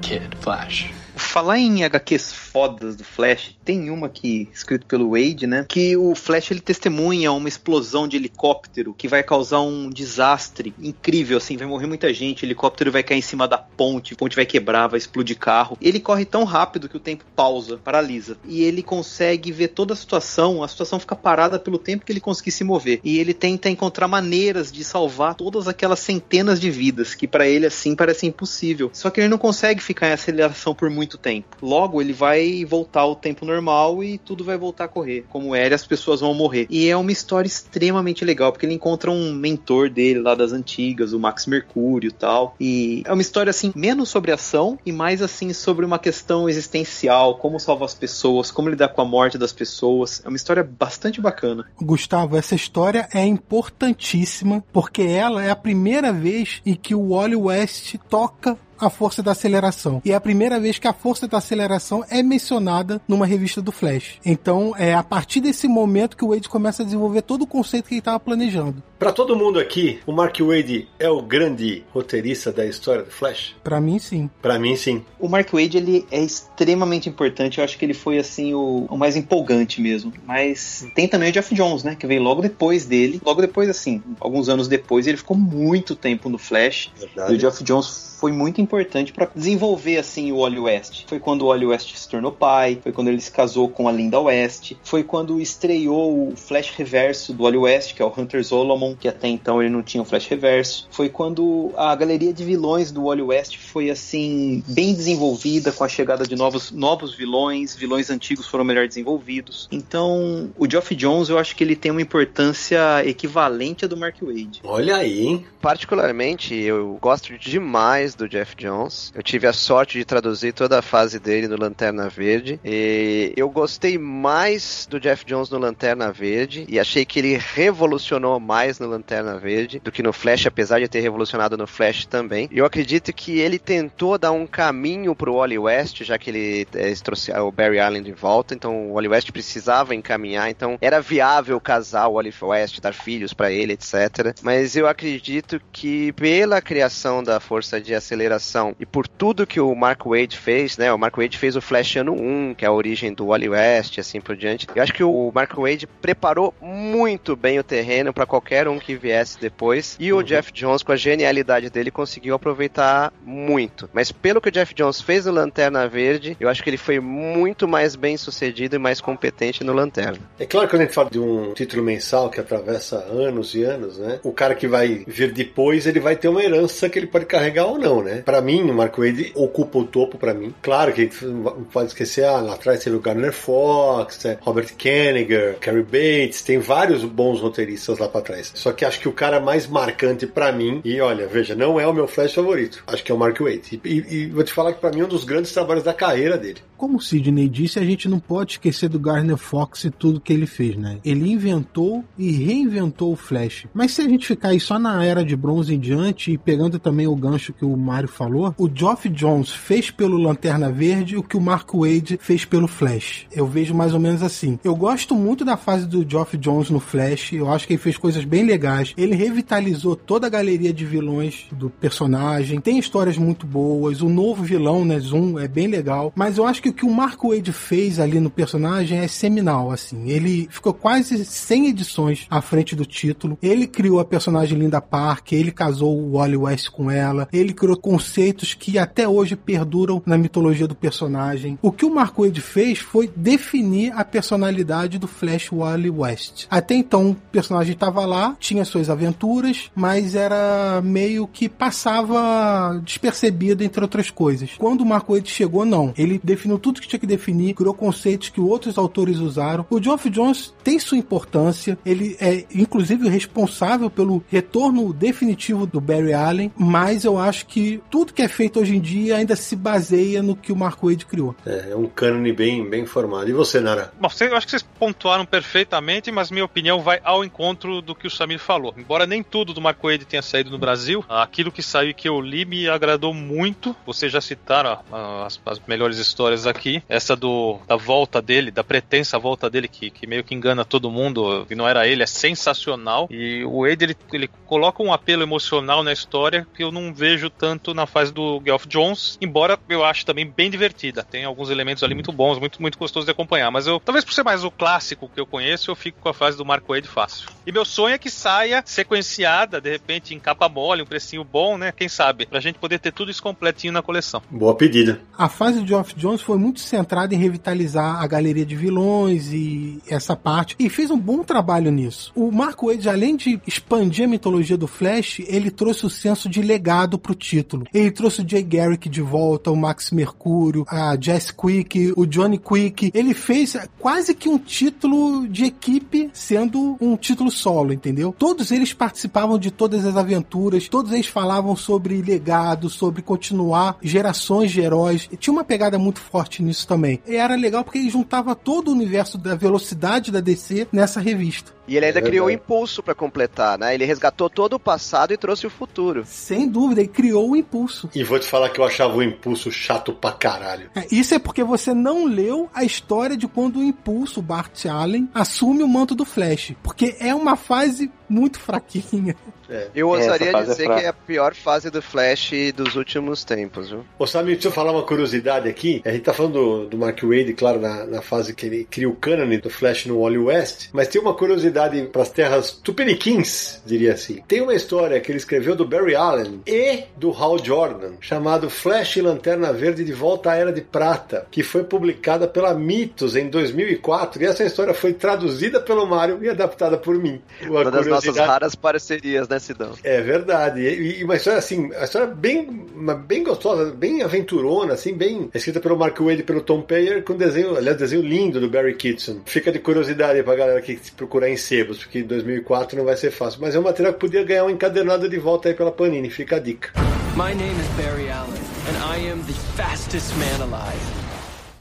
Kid 0.01 0.35
Flash. 0.41 0.91
Falar 1.15 1.59
em 1.59 1.83
HQs 1.83 2.31
fodas 2.53 2.95
do 2.95 3.03
Flash, 3.03 3.57
tem 3.65 3.89
uma 3.89 4.05
aqui, 4.05 4.47
escrito 4.53 4.85
pelo 4.85 5.09
Wade, 5.09 5.47
né? 5.47 5.65
Que 5.67 5.97
o 5.97 6.13
Flash 6.13 6.51
ele 6.51 6.59
testemunha 6.59 7.31
uma 7.31 7.49
explosão 7.49 8.07
de 8.07 8.15
helicóptero 8.15 8.93
que 8.93 9.07
vai 9.07 9.23
causar 9.23 9.61
um 9.61 9.89
desastre 9.89 10.71
incrível, 10.79 11.37
assim, 11.37 11.57
vai 11.57 11.65
morrer 11.65 11.87
muita 11.87 12.13
gente, 12.13 12.43
o 12.43 12.45
helicóptero 12.45 12.91
vai 12.91 13.01
cair 13.01 13.17
em 13.17 13.21
cima 13.21 13.47
da 13.47 13.57
ponte, 13.57 14.13
a 14.13 14.17
ponte 14.17 14.35
vai 14.35 14.45
quebrar, 14.45 14.87
vai 14.87 14.99
explodir 14.99 15.37
carro. 15.37 15.77
Ele 15.81 15.99
corre 15.99 16.25
tão 16.25 16.43
rápido 16.43 16.87
que 16.87 16.95
o 16.95 16.99
tempo 16.99 17.25
pausa, 17.35 17.77
paralisa. 17.77 18.37
E 18.45 18.61
ele 18.61 18.83
consegue 18.83 19.51
ver 19.51 19.69
toda 19.69 19.93
a 19.93 19.97
situação, 19.97 20.61
a 20.61 20.67
situação 20.67 20.99
fica 20.99 21.15
parada 21.15 21.57
pelo 21.57 21.79
tempo 21.79 22.05
que 22.05 22.11
ele 22.11 22.19
conseguir 22.19 22.51
se 22.51 22.63
mover. 22.63 22.99
E 23.03 23.17
ele 23.17 23.33
tenta 23.33 23.67
encontrar 23.67 24.07
maneiras 24.07 24.71
de 24.71 24.83
salvar 24.83 25.33
todas 25.33 25.67
aquelas 25.67 25.99
centenas 25.99 26.59
de 26.59 26.69
vidas, 26.69 27.15
que 27.15 27.27
para 27.27 27.47
ele 27.47 27.65
assim 27.65 27.95
parece 27.95 28.27
impossível. 28.27 28.91
Só 28.93 29.09
que 29.09 29.19
ele 29.19 29.27
não 29.27 29.39
consegue 29.39 29.81
ficar 29.81 30.09
em 30.09 30.13
aceleração 30.13 30.75
por 30.75 30.89
muito 30.91 31.17
tempo. 31.17 31.57
Logo, 31.59 31.99
ele 31.99 32.13
vai 32.13 32.42
voltar 32.65 33.01
ao 33.01 33.15
tempo 33.15 33.45
normal 33.45 34.03
e 34.03 34.17
tudo 34.17 34.43
vai 34.43 34.57
voltar 34.57 34.85
a 34.85 34.87
correr 34.87 35.25
como 35.29 35.55
era 35.55 35.75
as 35.75 35.85
pessoas 35.85 36.21
vão 36.21 36.33
morrer. 36.33 36.67
E 36.69 36.87
é 36.87 36.95
uma 36.95 37.11
história 37.11 37.47
extremamente 37.47 38.23
legal, 38.23 38.51
porque 38.51 38.65
ele 38.65 38.75
encontra 38.75 39.11
um 39.11 39.33
mentor 39.33 39.89
dele 39.89 40.19
lá 40.19 40.35
das 40.35 40.51
antigas, 40.51 41.13
o 41.13 41.19
Max 41.19 41.45
Mercúrio 41.45 42.09
e 42.09 42.11
tal. 42.11 42.55
E 42.59 43.03
é 43.05 43.11
uma 43.11 43.21
história 43.21 43.49
assim, 43.49 43.71
menos 43.75 44.09
sobre 44.09 44.31
ação 44.31 44.77
e 44.85 44.91
mais 44.91 45.21
assim 45.21 45.53
sobre 45.53 45.85
uma 45.85 45.99
questão 45.99 46.47
existencial, 46.49 47.37
como 47.37 47.59
salvar 47.59 47.85
as 47.85 47.93
pessoas, 47.93 48.51
como 48.51 48.69
lidar 48.69 48.89
com 48.89 49.01
a 49.01 49.05
morte 49.05 49.37
das 49.37 49.51
pessoas. 49.51 50.21
É 50.23 50.27
uma 50.27 50.37
história 50.37 50.63
bastante 50.63 51.21
bacana. 51.21 51.65
Gustavo, 51.81 52.37
essa 52.37 52.55
história 52.55 53.07
é 53.13 53.25
importantíssima 53.25 54.63
porque 54.71 55.01
ela 55.01 55.43
é 55.43 55.49
a 55.49 55.55
primeira 55.55 56.11
vez 56.11 56.61
em 56.65 56.75
que 56.75 56.95
o 56.95 57.09
Wally 57.09 57.35
West 57.35 57.95
toca 58.09 58.57
a 58.79 58.89
força 58.89 59.21
da 59.21 59.31
aceleração. 59.31 60.01
E 60.03 60.11
é 60.11 60.15
a 60.15 60.21
primeira 60.21 60.59
vez 60.59 60.79
que 60.79 60.87
a 60.87 60.93
força 60.93 61.27
da 61.27 61.37
aceleração 61.37 62.03
é 62.09 62.21
mencionada 62.21 63.01
numa 63.07 63.25
revista 63.25 63.61
do 63.61 63.71
Flash. 63.71 64.19
Então, 64.25 64.73
é 64.77 64.93
a 64.93 65.03
partir 65.03 65.41
desse 65.41 65.67
momento 65.67 66.17
que 66.17 66.25
o 66.25 66.29
Wade 66.29 66.49
começa 66.49 66.83
a 66.83 66.85
desenvolver 66.85 67.21
todo 67.21 67.43
o 67.43 67.47
conceito 67.47 67.87
que 67.87 67.95
ele 67.95 67.99
estava 67.99 68.19
planejando. 68.19 68.81
Para 69.03 69.11
todo 69.11 69.35
mundo 69.35 69.59
aqui, 69.59 69.99
o 70.05 70.13
Mark 70.13 70.39
Wade 70.39 70.87
é 70.97 71.09
o 71.09 71.21
grande 71.21 71.83
roteirista 71.91 72.53
da 72.53 72.65
história 72.65 73.03
do 73.03 73.11
Flash? 73.11 73.53
Para 73.61 73.81
mim, 73.81 73.99
sim. 73.99 74.29
Para 74.41 74.57
mim, 74.57 74.77
sim. 74.77 75.03
O 75.19 75.27
Mark 75.27 75.51
Wade 75.51 75.77
ele 75.77 76.05
é 76.09 76.21
extremamente 76.23 77.09
importante. 77.09 77.57
Eu 77.57 77.65
acho 77.65 77.77
que 77.77 77.83
ele 77.83 77.93
foi 77.93 78.17
assim 78.17 78.53
o, 78.53 78.85
o 78.89 78.97
mais 78.97 79.17
empolgante 79.17 79.81
mesmo. 79.81 80.13
Mas 80.25 80.87
tem 80.95 81.05
também 81.05 81.29
o 81.29 81.33
Jeff 81.33 81.53
Jones, 81.53 81.83
né, 81.83 81.95
que 81.95 82.07
veio 82.07 82.23
logo 82.23 82.41
depois 82.41 82.85
dele. 82.85 83.21
Logo 83.25 83.41
depois, 83.41 83.67
assim, 83.67 84.01
alguns 84.21 84.47
anos 84.47 84.69
depois, 84.69 85.05
ele 85.05 85.17
ficou 85.17 85.35
muito 85.35 85.97
tempo 85.97 86.29
no 86.29 86.37
Flash. 86.37 86.89
Verdade. 86.97 87.33
E 87.33 87.35
o 87.35 87.37
Jeff 87.37 87.61
Jones 87.61 88.12
foi 88.23 88.31
muito 88.31 88.61
importante 88.61 89.11
para 89.11 89.29
desenvolver 89.35 89.97
assim 89.97 90.31
o 90.31 90.39
Wally 90.39 90.57
West. 90.57 91.03
Foi 91.07 91.19
quando 91.19 91.41
o 91.41 91.47
Wally 91.47 91.65
West 91.65 91.93
se 91.93 92.07
tornou 92.07 92.31
pai, 92.31 92.79
foi 92.81 92.93
quando 92.93 93.09
ele 93.09 93.19
se 93.19 93.29
casou 93.29 93.67
com 93.67 93.85
a 93.85 93.91
Linda 93.91 94.17
West, 94.17 94.75
foi 94.81 95.03
quando 95.03 95.41
estreou 95.41 96.29
o 96.29 96.33
Flash 96.37 96.71
Reverso 96.73 97.33
do 97.33 97.43
Wally 97.43 97.57
West, 97.57 97.93
que 97.93 98.01
é 98.01 98.05
o 98.05 98.13
Hunter 98.17 98.41
Solomon, 98.45 98.95
que 98.95 99.09
até 99.09 99.27
então 99.27 99.61
ele 99.61 99.69
não 99.69 99.83
tinha 99.83 100.01
o 100.01 100.05
Flash 100.05 100.27
Reverso. 100.27 100.87
Foi 100.89 101.09
quando 101.09 101.73
a 101.75 101.93
galeria 101.97 102.31
de 102.31 102.45
vilões 102.45 102.93
do 102.93 103.07
Wally 103.07 103.23
West 103.23 103.57
foi 103.57 103.89
assim 103.89 104.63
bem 104.69 104.93
desenvolvida 104.93 105.73
com 105.73 105.83
a 105.83 105.89
chegada 105.89 106.25
de 106.25 106.37
novos 106.37 106.71
novos 106.71 107.13
vilões, 107.13 107.75
vilões 107.75 108.09
antigos 108.09 108.47
foram 108.47 108.63
melhor 108.63 108.87
desenvolvidos. 108.87 109.67
Então, 109.69 110.49
o 110.57 110.65
Geoff 110.65 110.95
Jones 110.95 111.27
eu 111.27 111.37
acho 111.37 111.57
que 111.57 111.63
ele 111.65 111.75
tem 111.75 111.91
uma 111.91 112.01
importância 112.01 113.05
equivalente 113.05 113.83
à 113.83 113.87
do 113.89 113.97
Mark 113.97 114.15
Wade. 114.21 114.61
Olha 114.63 114.95
aí, 114.95 115.27
hein? 115.27 115.45
Particularmente, 115.61 116.55
eu 116.55 116.97
gosto 117.01 117.37
demais 117.37 118.12
do 118.15 118.27
Jeff 118.27 118.55
Jones. 118.55 119.11
Eu 119.15 119.23
tive 119.23 119.47
a 119.47 119.53
sorte 119.53 119.97
de 119.97 120.05
traduzir 120.05 120.53
toda 120.53 120.79
a 120.79 120.81
fase 120.81 121.19
dele 121.19 121.47
no 121.47 121.57
Lanterna 121.57 122.09
Verde. 122.09 122.59
E 122.63 123.33
eu 123.35 123.49
gostei 123.49 123.97
mais 123.97 124.87
do 124.89 124.99
Jeff 124.99 125.25
Jones 125.25 125.49
no 125.49 125.57
Lanterna 125.57 126.11
Verde. 126.11 126.65
E 126.67 126.79
achei 126.79 127.05
que 127.05 127.19
ele 127.19 127.37
revolucionou 127.37 128.39
mais 128.39 128.79
no 128.79 128.87
Lanterna 128.87 129.37
Verde 129.37 129.79
do 129.79 129.91
que 129.91 130.03
no 130.03 130.13
Flash, 130.13 130.45
apesar 130.45 130.79
de 130.79 130.87
ter 130.87 130.99
revolucionado 130.99 131.57
no 131.57 131.67
Flash 131.67 132.05
também. 132.05 132.49
Eu 132.51 132.65
acredito 132.65 133.11
que 133.13 133.39
ele 133.39 133.59
tentou 133.59 134.17
dar 134.17 134.31
um 134.31 134.45
caminho 134.45 135.15
pro 135.15 135.35
Wally 135.35 135.57
West, 135.57 136.03
já 136.03 136.17
que 136.17 136.29
ele 136.29 136.67
é, 136.73 136.93
trouxe 136.95 137.31
o 137.31 137.51
Barry 137.51 137.79
Allen 137.79 138.03
de 138.03 138.11
volta. 138.11 138.53
Então 138.53 138.89
o 138.89 138.93
Wally 138.93 139.07
West 139.07 139.31
precisava 139.31 139.95
encaminhar. 139.95 140.49
Então 140.49 140.77
era 140.81 141.01
viável 141.01 141.59
casar 141.59 142.07
o 142.07 142.13
Wally 142.13 142.33
West, 142.41 142.79
dar 142.79 142.93
filhos 142.93 143.33
para 143.33 143.51
ele, 143.51 143.73
etc. 143.73 144.35
Mas 144.41 144.75
eu 144.75 144.87
acredito 144.87 145.61
que 145.71 146.11
pela 146.13 146.61
criação 146.61 147.23
da 147.23 147.39
força 147.39 147.79
de 147.79 147.93
aceleração. 148.03 148.75
E 148.79 148.85
por 148.85 149.07
tudo 149.07 149.47
que 149.47 149.59
o 149.59 149.73
Mark 149.73 150.05
Wade 150.05 150.37
fez, 150.37 150.77
né? 150.77 150.93
O 150.93 150.99
Mark 150.99 151.17
Wade 151.17 151.37
fez 151.37 151.55
o 151.55 151.61
Flash 151.61 151.95
ano 151.95 152.13
1, 152.13 152.55
que 152.55 152.65
é 152.65 152.67
a 152.67 152.71
origem 152.71 153.13
do 153.13 153.27
Wally 153.27 153.49
West, 153.49 153.97
assim 153.97 154.19
por 154.19 154.35
diante. 154.35 154.67
Eu 154.75 154.83
acho 154.83 154.93
que 154.93 155.03
o 155.03 155.31
Mark 155.33 155.53
Wade 155.55 155.87
preparou 155.87 156.53
muito 156.61 157.35
bem 157.35 157.57
o 157.57 157.63
terreno 157.63 158.13
para 158.13 158.25
qualquer 158.25 158.67
um 158.67 158.77
que 158.77 158.95
viesse 158.95 159.39
depois. 159.39 159.95
E 159.99 160.11
o 160.11 160.17
uhum. 160.17 160.23
Jeff 160.23 160.51
Jones, 160.51 160.83
com 160.83 160.91
a 160.91 160.95
genialidade 160.95 161.69
dele, 161.69 161.89
conseguiu 161.89 162.35
aproveitar 162.35 163.11
muito. 163.23 163.89
Mas 163.93 164.11
pelo 164.11 164.41
que 164.41 164.49
o 164.49 164.51
Jeff 164.51 164.73
Jones 164.73 165.01
fez 165.01 165.25
no 165.25 165.31
Lanterna 165.31 165.87
Verde, 165.87 166.35
eu 166.39 166.49
acho 166.49 166.61
que 166.61 166.69
ele 166.69 166.77
foi 166.77 166.99
muito 166.99 167.67
mais 167.67 167.95
bem 167.95 168.17
sucedido 168.17 168.75
e 168.75 168.79
mais 168.79 168.99
competente 168.99 169.63
no 169.63 169.73
Lanterna. 169.73 170.19
É 170.39 170.45
claro 170.45 170.67
que 170.67 170.75
a 170.75 170.79
gente 170.79 170.93
fala 170.93 171.09
de 171.09 171.19
um 171.19 171.53
título 171.53 171.83
mensal 171.83 172.29
que 172.29 172.39
atravessa 172.39 172.97
anos 172.97 173.55
e 173.55 173.63
anos, 173.63 173.97
né? 173.97 174.19
O 174.23 174.31
cara 174.31 174.55
que 174.55 174.67
vai 174.67 175.03
vir 175.07 175.31
depois, 175.31 175.85
ele 175.87 175.99
vai 175.99 176.15
ter 176.15 176.27
uma 176.27 176.43
herança 176.43 176.89
que 176.89 176.99
ele 176.99 177.07
pode 177.07 177.25
carregar 177.25 177.65
ou 177.65 177.77
não 177.77 177.92
não, 177.93 178.03
né? 178.03 178.21
Para 178.21 178.41
mim, 178.41 178.69
o 178.69 178.73
Mark 178.73 178.97
Wade 178.97 179.31
ocupa 179.35 179.79
o 179.79 179.85
topo 179.85 180.17
para 180.17 180.33
mim. 180.33 180.53
Claro 180.61 180.93
que 180.93 181.09
não 181.23 181.63
pode 181.65 181.89
esquecer, 181.89 182.25
ah, 182.25 182.39
lá 182.39 182.53
atrás 182.53 182.83
teve 182.83 182.95
o 182.95 182.99
Garner 182.99 183.33
Fox, 183.33 184.23
né? 184.23 184.37
Robert 184.41 184.73
Kenninger, 184.75 185.57
Cary 185.59 185.83
Bates, 185.83 186.41
tem 186.41 186.59
vários 186.59 187.03
bons 187.03 187.39
roteiristas 187.39 187.99
lá 187.99 188.07
para 188.07 188.21
trás. 188.21 188.51
Só 188.55 188.71
que 188.71 188.85
acho 188.85 188.99
que 188.99 189.07
o 189.07 189.13
cara 189.13 189.39
mais 189.39 189.67
marcante 189.67 190.25
para 190.25 190.51
mim, 190.51 190.81
e 190.83 190.99
olha, 191.01 191.27
veja, 191.27 191.55
não 191.55 191.79
é 191.79 191.87
o 191.87 191.93
meu 191.93 192.07
Flash 192.07 192.33
favorito, 192.33 192.83
acho 192.87 193.03
que 193.03 193.11
é 193.11 193.15
o 193.15 193.17
Mark 193.17 193.39
Wade. 193.39 193.81
E, 193.83 193.89
e, 193.89 194.15
e 194.15 194.25
vou 194.27 194.43
te 194.43 194.53
falar 194.53 194.73
que 194.73 194.81
para 194.81 194.91
mim 194.91 195.01
é 195.01 195.05
um 195.05 195.09
dos 195.09 195.23
grandes 195.23 195.51
trabalhos 195.51 195.83
da 195.83 195.93
carreira 195.93 196.37
dele. 196.37 196.61
como 196.83 196.97
o 196.97 197.01
Sidney 197.01 197.47
disse, 197.47 197.79
a 197.79 197.85
gente 197.85 198.09
não 198.09 198.19
pode 198.19 198.53
esquecer 198.53 198.89
do 198.89 198.99
Garner 198.99 199.37
Fox 199.37 199.85
e 199.85 199.89
tudo 199.89 200.19
que 200.19 200.33
ele 200.33 200.45
fez, 200.45 200.75
né? 200.75 200.97
Ele 201.05 201.31
inventou 201.31 202.03
e 202.17 202.31
reinventou 202.31 203.13
o 203.13 203.15
Flash. 203.15 203.67
Mas 203.73 203.91
se 203.91 204.01
a 204.01 204.09
gente 204.09 204.27
ficar 204.27 204.49
aí 204.49 204.59
só 204.59 204.77
na 204.77 205.01
era 205.03 205.23
de 205.23 205.33
bronze 205.33 205.73
em 205.73 205.79
diante 205.79 206.33
e 206.33 206.37
pegando 206.37 206.77
também 206.79 207.07
o 207.07 207.15
gancho 207.15 207.53
que 207.53 207.63
o 207.63 207.72
Mario 207.77 208.09
falou, 208.09 208.53
o 208.57 208.69
Geoff 208.73 209.07
Jones 209.09 209.49
fez 209.49 209.91
pelo 209.91 210.17
Lanterna 210.17 210.71
Verde 210.71 211.17
o 211.17 211.23
que 211.23 211.37
o 211.37 211.41
Mark 211.41 211.69
Wade 211.73 212.19
fez 212.21 212.45
pelo 212.45 212.67
Flash. 212.67 213.27
Eu 213.31 213.47
vejo 213.47 213.73
mais 213.73 213.93
ou 213.93 213.99
menos 213.99 214.21
assim. 214.21 214.59
Eu 214.63 214.75
gosto 214.75 215.15
muito 215.15 215.45
da 215.45 215.57
fase 215.57 215.85
do 215.85 216.07
Geoff 216.07 216.37
Jones 216.37 216.69
no 216.69 216.79
Flash, 216.79 217.33
eu 217.33 217.51
acho 217.51 217.67
que 217.67 217.73
ele 217.73 217.81
fez 217.81 217.97
coisas 217.97 218.25
bem 218.25 218.43
legais. 218.43 218.93
Ele 218.97 219.15
revitalizou 219.15 219.95
toda 219.95 220.27
a 220.27 220.29
galeria 220.29 220.73
de 220.73 220.85
vilões 220.85 221.45
do 221.51 221.69
personagem, 221.69 222.59
tem 222.59 222.77
histórias 222.79 223.17
muito 223.17 223.45
boas, 223.45 224.01
o 224.01 224.09
novo 224.09 224.43
vilão, 224.43 224.85
né, 224.85 224.99
Zoom, 224.99 225.39
é 225.39 225.47
bem 225.47 225.67
legal, 225.67 226.11
mas 226.15 226.37
eu 226.37 226.45
acho 226.45 226.61
que 226.61 226.69
o 226.69 226.73
que 226.73 226.85
o 226.85 226.93
Mark 226.93 227.21
Wade 227.23 227.51
fez 227.51 227.99
ali 227.99 228.19
no 228.19 228.29
personagem 228.29 228.99
é 228.99 229.07
seminal, 229.07 229.71
assim. 229.71 230.09
Ele 230.09 230.47
ficou 230.49 230.73
quase 230.73 231.23
100 231.23 231.67
edições 231.67 232.27
à 232.29 232.41
frente 232.41 232.75
do 232.75 232.85
título. 232.85 233.37
Ele 233.41 233.67
criou 233.67 233.99
a 233.99 234.05
personagem 234.05 234.57
Linda 234.57 234.81
Park, 234.81 235.31
ele 235.31 235.51
casou 235.51 235.97
o 235.97 236.17
Wally 236.17 236.37
West 236.37 236.69
com 236.69 236.89
ela, 236.89 237.27
ele 237.31 237.53
criou 237.63 237.77
conceitos 237.77 238.53
que 238.53 238.77
até 238.77 239.07
hoje 239.07 239.37
perduram 239.37 240.03
na 240.05 240.17
mitologia 240.17 240.67
do 240.67 240.75
personagem. 240.75 241.57
O 241.61 241.71
que 241.71 241.85
o 241.85 241.95
Mark 241.95 242.13
Wade 242.17 242.41
fez 242.41 242.79
foi 242.79 243.09
definir 243.15 243.93
a 243.95 244.03
personalidade 244.03 244.99
do 244.99 245.07
Flash 245.07 245.49
Wally 245.49 245.89
West. 245.89 246.45
Até 246.49 246.75
então, 246.75 247.11
o 247.11 247.15
personagem 247.15 247.71
estava 247.71 248.05
lá, 248.05 248.35
tinha 248.37 248.65
suas 248.65 248.89
aventuras, 248.89 249.71
mas 249.73 250.13
era 250.13 250.81
meio 250.83 251.25
que 251.25 251.47
passava 251.47 252.81
despercebido 252.83 253.63
entre 253.63 253.81
outras 253.81 254.09
coisas. 254.09 254.49
Quando 254.57 254.81
o 254.81 254.85
Mark 254.85 255.07
Wade 255.07 255.29
chegou, 255.29 255.63
não. 255.63 255.93
Ele 255.97 256.19
definiu 256.21 256.59
tudo 256.59 256.81
que 256.81 256.87
tinha 256.87 256.99
que 256.99 257.07
definir, 257.07 257.53
criou 257.53 257.73
conceitos 257.73 258.27
que 258.27 258.41
outros 258.41 258.77
autores 258.77 259.19
usaram. 259.19 259.65
O 259.69 259.81
Geoff 259.81 260.09
Jones 260.09 260.53
tem 260.65 260.77
sua 260.79 260.97
importância, 260.97 261.77
ele 261.85 262.17
é 262.19 262.43
inclusive 262.53 263.07
responsável 263.07 263.89
pelo 263.89 264.21
retorno 264.27 264.91
definitivo 264.91 265.65
do 265.65 265.79
Barry 265.79 266.11
Allen, 266.11 266.51
mas 266.57 267.05
eu 267.05 267.17
acho 267.17 267.45
que 267.45 267.52
tudo 267.89 268.13
que 268.13 268.21
é 268.21 268.27
feito 268.27 268.59
hoje 268.59 268.75
em 268.75 268.79
dia 268.79 269.17
ainda 269.17 269.35
se 269.35 269.55
baseia 269.55 270.21
no 270.21 270.35
que 270.35 270.51
o 270.51 270.55
Mark 270.55 270.79
Wade 270.81 271.05
criou. 271.05 271.35
É, 271.45 271.71
é 271.71 271.75
um 271.75 271.87
cânone 271.87 272.31
bem, 272.31 272.67
bem 272.67 272.85
formado. 272.85 273.29
E 273.29 273.33
você, 273.33 273.59
Nara? 273.59 273.91
Bom, 273.99 274.09
eu 274.21 274.35
acho 274.35 274.45
que 274.45 274.51
vocês 274.51 274.63
pontuaram 274.63 275.25
perfeitamente, 275.25 276.11
mas 276.11 276.31
minha 276.31 276.45
opinião 276.45 276.81
vai 276.81 276.99
ao 277.03 277.23
encontro 277.23 277.81
do 277.81 277.95
que 277.95 278.07
o 278.07 278.11
Samir 278.11 278.39
falou. 278.39 278.73
Embora 278.77 279.05
nem 279.05 279.23
tudo 279.23 279.53
do 279.53 279.61
Mark 279.61 279.81
Wade 279.81 280.05
tenha 280.05 280.21
saído 280.21 280.49
no 280.49 280.57
Brasil, 280.57 281.03
aquilo 281.07 281.51
que 281.51 281.61
saiu 281.61 281.89
e 281.89 281.93
que 281.93 282.07
eu 282.07 282.19
li 282.19 282.45
me 282.45 282.67
agradou 282.69 283.13
muito. 283.13 283.75
Vocês 283.85 284.11
já 284.11 284.21
citaram 284.21 284.79
as, 285.25 285.39
as 285.45 285.59
melhores 285.67 285.97
histórias 285.97 286.47
aqui. 286.47 286.83
Essa 286.87 287.15
do 287.15 287.59
da 287.67 287.75
volta 287.75 288.21
dele, 288.21 288.51
da 288.51 288.63
pretensa 288.63 289.19
volta 289.19 289.49
dele, 289.49 289.67
que, 289.67 289.89
que 289.89 290.07
meio 290.07 290.23
que 290.23 290.35
engana 290.35 290.65
todo 290.65 290.91
mundo, 290.91 291.45
que 291.47 291.55
não 291.55 291.67
era 291.67 291.87
ele, 291.87 292.03
é 292.03 292.07
sensacional. 292.07 293.07
E 293.09 293.43
o 293.43 293.61
Wade, 293.61 293.85
ele, 293.85 293.97
ele 294.11 294.29
coloca 294.45 294.83
um 294.83 294.93
apelo 294.93 295.23
emocional 295.23 295.83
na 295.83 295.91
história 295.91 296.47
que 296.53 296.63
eu 296.63 296.71
não 296.71 296.93
vejo 296.93 297.29
tanto 297.43 297.73
na 297.73 297.85
fase 297.85 298.13
do 298.13 298.41
Geoff 298.45 298.65
Jones, 298.69 299.17
embora 299.19 299.59
eu 299.67 299.83
ache 299.83 300.05
também 300.05 300.25
bem 300.25 300.49
divertida. 300.49 301.03
Tem 301.03 301.25
alguns 301.25 301.49
elementos 301.49 301.83
ali 301.83 301.93
muito 301.93 302.09
bons, 302.09 302.39
muito, 302.39 302.61
muito 302.61 302.79
gostosos 302.79 303.03
de 303.03 303.11
acompanhar. 303.11 303.51
Mas 303.51 303.67
eu, 303.67 303.81
talvez 303.81 304.05
por 304.05 304.13
ser 304.13 304.23
mais 304.23 304.45
o 304.45 304.49
clássico 304.49 305.11
que 305.13 305.19
eu 305.19 305.25
conheço, 305.25 305.69
eu 305.69 305.75
fico 305.75 305.99
com 305.99 306.07
a 306.07 306.13
fase 306.13 306.37
do 306.37 306.45
Mark 306.45 306.63
Wade 306.65 306.87
fácil. 306.87 307.27
E 307.45 307.51
meu 307.51 307.65
sonho 307.65 307.95
é 307.95 307.97
que 307.97 308.09
saia 308.09 308.63
sequenciada, 308.65 309.59
de 309.59 309.69
repente, 309.69 310.15
em 310.15 310.19
capa 310.21 310.47
mole, 310.47 310.83
um 310.83 310.85
precinho 310.85 311.25
bom, 311.25 311.57
né? 311.57 311.73
Quem 311.73 311.89
sabe? 311.89 312.25
Pra 312.25 312.39
gente 312.39 312.59
poder 312.59 312.79
ter 312.79 312.93
tudo 312.93 313.11
isso 313.11 313.21
completinho 313.21 313.73
na 313.73 313.81
coleção. 313.81 314.21
Boa 314.31 314.55
pedida. 314.55 315.01
A 315.17 315.27
fase 315.27 315.59
do 315.59 315.67
Geoff 315.67 315.93
Jones 315.97 316.21
foi 316.21 316.37
muito 316.37 316.61
centrada 316.61 317.13
em 317.13 317.17
revitalizar 317.17 318.01
a 318.01 318.07
galeria 318.07 318.45
de 318.45 318.55
vilões 318.55 319.33
e 319.33 319.81
essa 319.89 320.15
parte, 320.15 320.55
e 320.57 320.69
fez 320.69 320.89
um 320.89 320.97
bom 320.97 321.25
trabalho 321.25 321.69
nisso. 321.71 322.13
O 322.15 322.31
Mark 322.31 322.61
Wade, 322.63 322.87
além 322.87 323.17
de 323.17 323.41
expandir 323.45 324.05
a 324.05 324.07
mitologia 324.07 324.57
do 324.57 324.65
Flash, 324.65 325.19
ele 325.27 325.51
trouxe 325.51 325.85
o 325.85 325.89
senso 325.89 326.29
de 326.29 326.41
legado 326.41 326.97
pro 326.97 327.13
título. 327.33 327.65
Ele 327.73 327.89
trouxe 327.89 328.21
o 328.21 328.29
Jay 328.29 328.43
Garrick 328.43 328.87
de 328.87 329.01
volta, 329.01 329.49
o 329.49 329.55
Max 329.55 329.89
Mercúrio, 329.89 330.65
a 330.69 330.95
Jess 330.99 331.31
Quick, 331.31 331.93
o 331.97 332.05
Johnny 332.05 332.37
Quick. 332.37 332.91
Ele 332.93 333.15
fez 333.15 333.57
quase 333.79 334.13
que 334.13 334.29
um 334.29 334.37
título 334.37 335.27
de 335.27 335.45
equipe 335.45 336.11
sendo 336.13 336.77
um 336.79 336.95
título 336.95 337.31
solo, 337.31 337.73
entendeu? 337.73 338.13
Todos 338.17 338.51
eles 338.51 338.71
participavam 338.71 339.39
de 339.39 339.49
todas 339.49 339.83
as 339.83 339.97
aventuras, 339.97 340.69
todos 340.69 340.91
eles 340.91 341.07
falavam 341.07 341.55
sobre 341.55 342.01
legado, 342.03 342.69
sobre 342.69 343.01
continuar 343.01 343.77
gerações 343.81 344.51
de 344.51 344.61
heróis. 344.61 345.09
E 345.11 345.17
tinha 345.17 345.33
uma 345.33 345.43
pegada 345.43 345.79
muito 345.79 345.99
forte 345.99 346.43
nisso 346.43 346.67
também. 346.67 346.99
E 347.07 347.15
era 347.15 347.35
legal 347.35 347.63
porque 347.63 347.79
ele 347.79 347.89
juntava 347.89 348.35
todo 348.35 348.67
o 348.67 348.73
universo 348.73 349.17
da 349.17 349.33
velocidade 349.33 350.11
da 350.11 350.19
DC 350.19 350.67
nessa 350.71 350.99
revista. 350.99 351.51
E 351.67 351.77
ele 351.77 351.85
ainda 351.85 351.99
é 351.99 352.01
criou 352.01 352.27
o 352.27 352.31
impulso 352.31 352.83
para 352.83 352.93
completar, 352.93 353.57
né? 353.57 353.73
Ele 353.73 353.85
resgatou 353.85 354.29
todo 354.29 354.53
o 354.53 354.59
passado 354.59 355.13
e 355.13 355.17
trouxe 355.17 355.47
o 355.47 355.49
futuro. 355.49 356.03
Sem 356.05 356.47
dúvida, 356.47 356.81
ele 356.81 356.89
criou 356.89 357.31
o 357.31 357.35
impulso. 357.35 357.89
E 357.95 358.03
vou 358.03 358.19
te 358.19 358.27
falar 358.27 358.49
que 358.49 358.59
eu 358.59 358.65
achava 358.65 358.95
o 358.95 359.03
impulso 359.03 359.51
chato 359.51 359.93
pra 359.93 360.11
caralho. 360.11 360.69
É, 360.75 360.85
isso 360.91 361.13
é 361.13 361.19
porque 361.19 361.43
você 361.43 361.73
não 361.73 362.05
leu 362.05 362.49
a 362.53 362.63
história 362.63 363.15
de 363.15 363.27
quando 363.27 363.59
o 363.59 363.63
impulso, 363.63 364.21
Bart 364.21 364.65
Allen, 364.65 365.09
assume 365.13 365.63
o 365.63 365.67
manto 365.67 365.95
do 365.95 366.05
Flash. 366.05 366.53
Porque 366.61 366.95
é 366.99 367.15
uma 367.15 367.35
fase 367.35 367.89
muito 368.13 368.39
fraquinha. 368.39 369.15
É. 369.49 369.67
Eu 369.75 369.89
ousaria 369.89 370.31
dizer 370.33 370.69
é 370.69 370.75
que 370.75 370.85
é 370.85 370.87
a 370.87 370.93
pior 370.93 371.33
fase 371.33 371.69
do 371.69 371.81
Flash 371.81 372.31
dos 372.55 372.75
últimos 372.75 373.23
tempos, 373.23 373.69
viu? 373.69 373.83
Ô 373.99 374.07
Samir, 374.07 374.33
deixa 374.33 374.47
eu 374.47 374.51
falar 374.51 374.71
uma 374.71 374.83
curiosidade 374.83 375.49
aqui. 375.49 375.81
A 375.85 375.91
gente 375.91 376.03
tá 376.03 376.13
falando 376.13 376.33
do, 376.33 376.69
do 376.69 376.77
Mark 376.77 377.01
Wade, 377.03 377.33
claro, 377.33 377.59
na, 377.59 377.85
na, 377.85 378.01
fase 378.01 378.33
que 378.33 378.45
ele 378.45 378.67
cria 378.69 378.89
o 378.89 378.95
canon 378.95 379.37
do 379.37 379.49
Flash 379.49 379.85
no 379.85 380.01
Wally 380.01 380.17
West, 380.17 380.69
mas 380.73 380.87
tem 380.87 381.01
uma 381.01 381.13
curiosidade 381.13 381.81
para 381.83 382.01
as 382.01 382.09
terras 382.09 382.51
tupiniquins, 382.51 383.61
diria 383.65 383.93
assim. 383.93 384.21
Tem 384.27 384.41
uma 384.41 384.53
história 384.53 384.99
que 384.99 385.11
ele 385.11 385.17
escreveu 385.17 385.55
do 385.55 385.65
Barry 385.65 385.95
Allen 385.95 386.41
e 386.45 386.83
do 386.97 387.11
Hal 387.11 387.43
Jordan, 387.43 387.93
chamado 387.99 388.49
Flash 388.49 388.97
e 388.97 389.01
Lanterna 389.01 389.53
Verde 389.53 389.83
de 389.83 389.93
Volta 389.93 390.31
à 390.31 390.35
Era 390.35 390.51
de 390.51 390.61
Prata, 390.61 391.27
que 391.31 391.43
foi 391.43 391.63
publicada 391.63 392.27
pela 392.27 392.53
Mitos 392.53 393.15
em 393.15 393.29
2004, 393.29 394.21
e 394.21 394.25
essa 394.25 394.43
história 394.43 394.73
foi 394.73 394.93
traduzida 394.93 395.59
pelo 395.59 395.85
Mario 395.85 396.19
e 396.21 396.29
adaptada 396.29 396.77
por 396.77 396.95
mim. 396.95 397.21
Uma, 397.43 397.61
uma 397.61 397.71
das 397.71 397.87
nossas 398.07 398.27
raras 398.27 398.55
parcerias, 398.55 399.27
né, 399.27 399.39
Sidão? 399.39 399.73
É 399.83 400.01
verdade. 400.01 400.61
E, 400.61 400.99
e 400.99 401.03
uma 401.03 401.15
história 401.15 401.39
assim, 401.39 401.65
uma 401.65 401.83
história 401.83 402.07
bem, 402.07 402.67
uma, 402.75 402.95
bem 402.95 403.23
gostosa, 403.23 403.71
bem 403.71 404.01
aventurona, 404.01 404.73
assim, 404.73 404.93
bem 404.93 405.29
escrita 405.33 405.59
pelo 405.59 405.77
Mark 405.77 405.99
Wade 405.99 406.21
e 406.21 406.23
pelo 406.23 406.41
Tom 406.41 406.61
Payer, 406.61 407.03
com 407.03 407.15
desenho, 407.15 407.55
aliás, 407.55 407.77
desenho 407.77 408.01
lindo 408.01 408.39
do 408.39 408.49
Barry 408.49 408.75
Kitson. 408.75 409.21
Fica 409.25 409.51
de 409.51 409.59
curiosidade 409.59 410.21
pra 410.23 410.35
galera 410.35 410.61
que 410.61 410.79
procurar 410.95 411.29
em 411.29 411.37
sebos, 411.37 411.79
porque 411.79 411.99
em 411.99 412.03
2004 412.03 412.77
não 412.77 412.85
vai 412.85 412.97
ser 412.97 413.11
fácil. 413.11 413.39
Mas 413.41 413.55
é 413.55 413.59
um 413.59 413.63
material 413.63 413.93
que 413.93 413.99
podia 413.99 414.23
ganhar 414.23 414.45
um 414.45 414.49
encadernado 414.49 415.09
de 415.09 415.17
volta 415.17 415.49
aí 415.49 415.55
pela 415.55 415.71
Panini, 415.71 416.09
fica 416.09 416.37
a 416.37 416.39
dica. 416.39 416.71
My 417.15 417.33
name 417.35 417.59
is 417.59 417.67
Barry 417.77 418.09
Allen, 418.09 418.41
and 418.67 418.77
I 418.77 419.11
am 419.11 419.21
the 419.23 419.33
fastest 419.55 420.15
man 420.17 420.41
alive. 420.41 421.02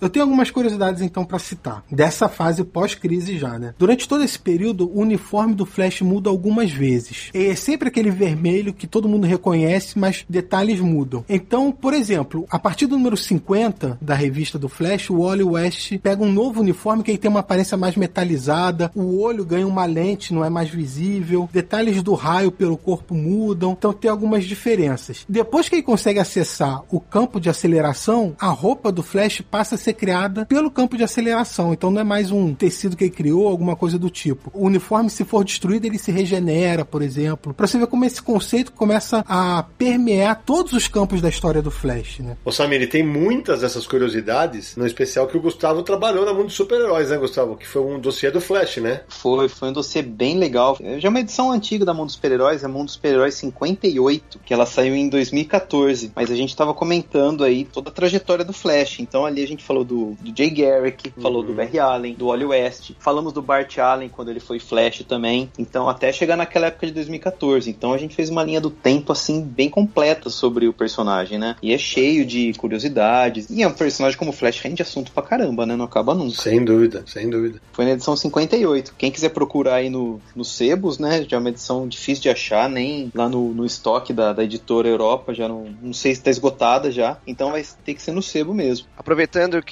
Eu 0.02 0.10
tenho 0.10 0.24
algumas 0.24 0.50
curiosidades 0.50 1.00
então 1.00 1.24
para 1.24 1.38
citar, 1.38 1.84
dessa 1.88 2.28
fase 2.28 2.64
pós-crise 2.64 3.38
já, 3.38 3.56
né? 3.56 3.72
Durante 3.78 4.08
todo 4.08 4.24
esse 4.24 4.36
período, 4.36 4.90
o 4.92 4.98
uniforme 4.98 5.54
do 5.54 5.64
Flash 5.64 6.00
muda 6.00 6.28
algumas 6.28 6.72
vezes. 6.72 7.30
É 7.32 7.54
sempre 7.54 7.86
aquele 7.86 8.10
vermelho 8.10 8.74
que 8.74 8.88
todo 8.88 9.08
mundo 9.08 9.28
reconhece, 9.28 9.96
mas 9.96 10.24
detalhes 10.28 10.80
mudam. 10.80 11.24
Então, 11.28 11.70
por 11.70 11.94
exemplo, 11.94 12.44
a 12.50 12.58
partir 12.58 12.88
do 12.88 12.96
número 12.96 13.16
50 13.16 13.96
da 14.02 14.16
revista 14.16 14.58
do 14.58 14.68
Flash, 14.68 15.08
o 15.08 15.22
Wally 15.22 15.44
West 15.44 15.96
pega 15.98 16.20
um 16.20 16.32
novo 16.32 16.62
uniforme 16.62 17.04
que 17.04 17.16
tem 17.16 17.30
uma 17.30 17.38
aparência 17.38 17.76
mais 17.76 17.94
metalizada, 17.94 18.90
o 18.96 19.20
olho 19.20 19.44
ganha 19.44 19.68
uma 19.68 19.84
lente, 19.84 20.34
não 20.34 20.44
é 20.44 20.50
mais 20.50 20.68
visível, 20.68 21.48
detalhes 21.52 22.02
do 22.02 22.14
raio 22.14 22.50
pelo 22.50 22.76
corpo 22.76 23.14
mudam, 23.14 23.76
então 23.78 23.92
tem 23.92 24.10
algumas 24.10 24.42
diferenças. 24.46 25.24
Depois 25.28 25.68
que 25.68 25.76
ele 25.76 25.82
consegue 25.84 26.18
acessar 26.18 26.82
o 26.90 26.98
campo 26.98 27.38
de 27.38 27.48
aceleração, 27.48 28.34
a 28.36 28.48
roupa 28.48 28.90
do 28.90 29.04
Flash 29.04 29.40
passa 29.48 29.76
a 29.76 29.78
ser 29.78 29.91
ser 29.92 29.94
criada 29.94 30.46
pelo 30.46 30.70
campo 30.70 30.96
de 30.96 31.04
aceleração. 31.04 31.72
Então 31.72 31.90
não 31.90 32.00
é 32.00 32.04
mais 32.04 32.30
um 32.30 32.54
tecido 32.54 32.96
que 32.96 33.04
ele 33.04 33.10
criou, 33.10 33.46
alguma 33.46 33.76
coisa 33.76 33.98
do 33.98 34.10
tipo. 34.10 34.50
O 34.54 34.66
uniforme, 34.66 35.10
se 35.10 35.24
for 35.24 35.44
destruído, 35.44 35.84
ele 35.84 35.98
se 35.98 36.10
regenera, 36.10 36.84
por 36.84 37.02
exemplo. 37.02 37.54
Pra 37.54 37.66
você 37.66 37.78
ver 37.78 37.86
como 37.86 38.04
esse 38.04 38.20
conceito 38.22 38.72
começa 38.72 39.24
a 39.28 39.64
permear 39.78 40.42
todos 40.44 40.72
os 40.72 40.88
campos 40.88 41.20
da 41.20 41.28
história 41.28 41.62
do 41.62 41.70
Flash, 41.70 42.20
né? 42.20 42.36
Ô 42.44 42.50
Samir, 42.50 42.88
tem 42.88 43.02
muitas 43.02 43.60
dessas 43.60 43.86
curiosidades, 43.86 44.76
no 44.76 44.86
especial 44.86 45.26
que 45.26 45.36
o 45.36 45.40
Gustavo 45.40 45.82
trabalhou 45.82 46.24
na 46.24 46.32
Mundo 46.32 46.46
dos 46.46 46.54
Super-Heróis, 46.54 47.10
né, 47.10 47.16
Gustavo? 47.16 47.56
Que 47.56 47.66
foi 47.66 47.82
um 47.82 48.00
dossiê 48.00 48.30
do 48.30 48.40
Flash, 48.40 48.78
né? 48.78 49.02
Foi, 49.08 49.48
foi 49.48 49.68
um 49.68 49.72
dossiê 49.72 50.02
bem 50.02 50.38
legal. 50.38 50.78
Já 50.98 51.08
é 51.08 51.10
uma 51.10 51.20
edição 51.20 51.52
antiga 51.52 51.84
da 51.84 51.92
Mundo 51.92 52.06
dos 52.06 52.14
Super-Heróis, 52.14 52.64
é 52.64 52.68
Mundo 52.68 52.86
dos 52.86 52.94
Super-Heróis 52.94 53.34
58, 53.34 54.40
que 54.44 54.54
ela 54.54 54.66
saiu 54.66 54.94
em 54.94 55.08
2014. 55.08 56.12
Mas 56.14 56.30
a 56.30 56.34
gente 56.34 56.56
tava 56.56 56.72
comentando 56.72 57.44
aí 57.44 57.64
toda 57.64 57.90
a 57.90 57.92
trajetória 57.92 58.44
do 58.44 58.52
Flash. 58.52 59.00
Então 59.00 59.26
ali 59.26 59.42
a 59.42 59.46
gente 59.46 59.62
falou 59.62 59.81
falou 59.82 59.84
do, 59.84 60.16
do 60.20 60.36
Jay 60.36 60.50
Garrick, 60.50 61.12
falou 61.20 61.42
do 61.42 61.52
Barry 61.52 61.78
Allen, 61.78 62.14
do 62.14 62.26
Wally 62.28 62.44
West, 62.44 62.92
falamos 62.98 63.32
do 63.32 63.42
Bart 63.42 63.78
Allen 63.78 64.08
quando 64.08 64.30
ele 64.30 64.40
foi 64.40 64.58
Flash 64.58 65.04
também. 65.06 65.50
Então, 65.58 65.88
até 65.88 66.12
chegar 66.12 66.36
naquela 66.36 66.66
época 66.66 66.86
de 66.86 66.92
2014. 66.92 67.68
Então, 67.68 67.92
a 67.92 67.98
gente 67.98 68.14
fez 68.14 68.30
uma 68.30 68.42
linha 68.42 68.60
do 68.60 68.70
tempo 68.70 69.12
assim 69.12 69.42
bem 69.42 69.68
completa 69.68 70.30
sobre 70.30 70.68
o 70.68 70.72
personagem, 70.72 71.38
né? 71.38 71.56
E 71.62 71.72
é 71.72 71.78
cheio 71.78 72.24
de 72.24 72.52
curiosidades. 72.54 73.48
E 73.50 73.62
é 73.62 73.68
um 73.68 73.72
personagem 73.72 74.18
como 74.18 74.32
Flash 74.32 74.60
rende 74.60 74.82
assunto 74.82 75.12
pra 75.12 75.22
caramba, 75.22 75.66
né? 75.66 75.76
Não 75.76 75.84
acaba 75.84 76.14
nunca. 76.14 76.40
Sem 76.40 76.64
dúvida, 76.64 77.04
sem 77.06 77.28
dúvida. 77.28 77.60
Foi 77.72 77.84
na 77.84 77.92
edição 77.92 78.16
58. 78.16 78.94
Quem 78.96 79.10
quiser 79.10 79.30
procurar 79.30 79.76
aí 79.76 79.90
no, 79.90 80.20
no 80.34 80.44
Sebos, 80.44 80.98
né? 80.98 81.24
Já 81.28 81.36
é 81.36 81.40
uma 81.40 81.48
edição 81.48 81.88
difícil 81.88 82.22
de 82.22 82.30
achar, 82.30 82.68
nem 82.68 83.10
lá 83.14 83.28
no, 83.28 83.52
no 83.52 83.64
estoque 83.64 84.12
da, 84.12 84.32
da 84.32 84.44
editora 84.44 84.88
Europa, 84.88 85.34
já 85.34 85.48
não, 85.48 85.66
não 85.82 85.92
sei 85.92 86.14
se 86.14 86.22
tá 86.22 86.30
esgotada 86.30 86.90
já. 86.90 87.18
Então 87.26 87.50
vai 87.50 87.64
ter 87.84 87.94
que 87.94 88.02
ser 88.02 88.12
no 88.12 88.22
sebo 88.22 88.54
mesmo. 88.54 88.86
Aproveitando 88.96 89.62
que 89.62 89.71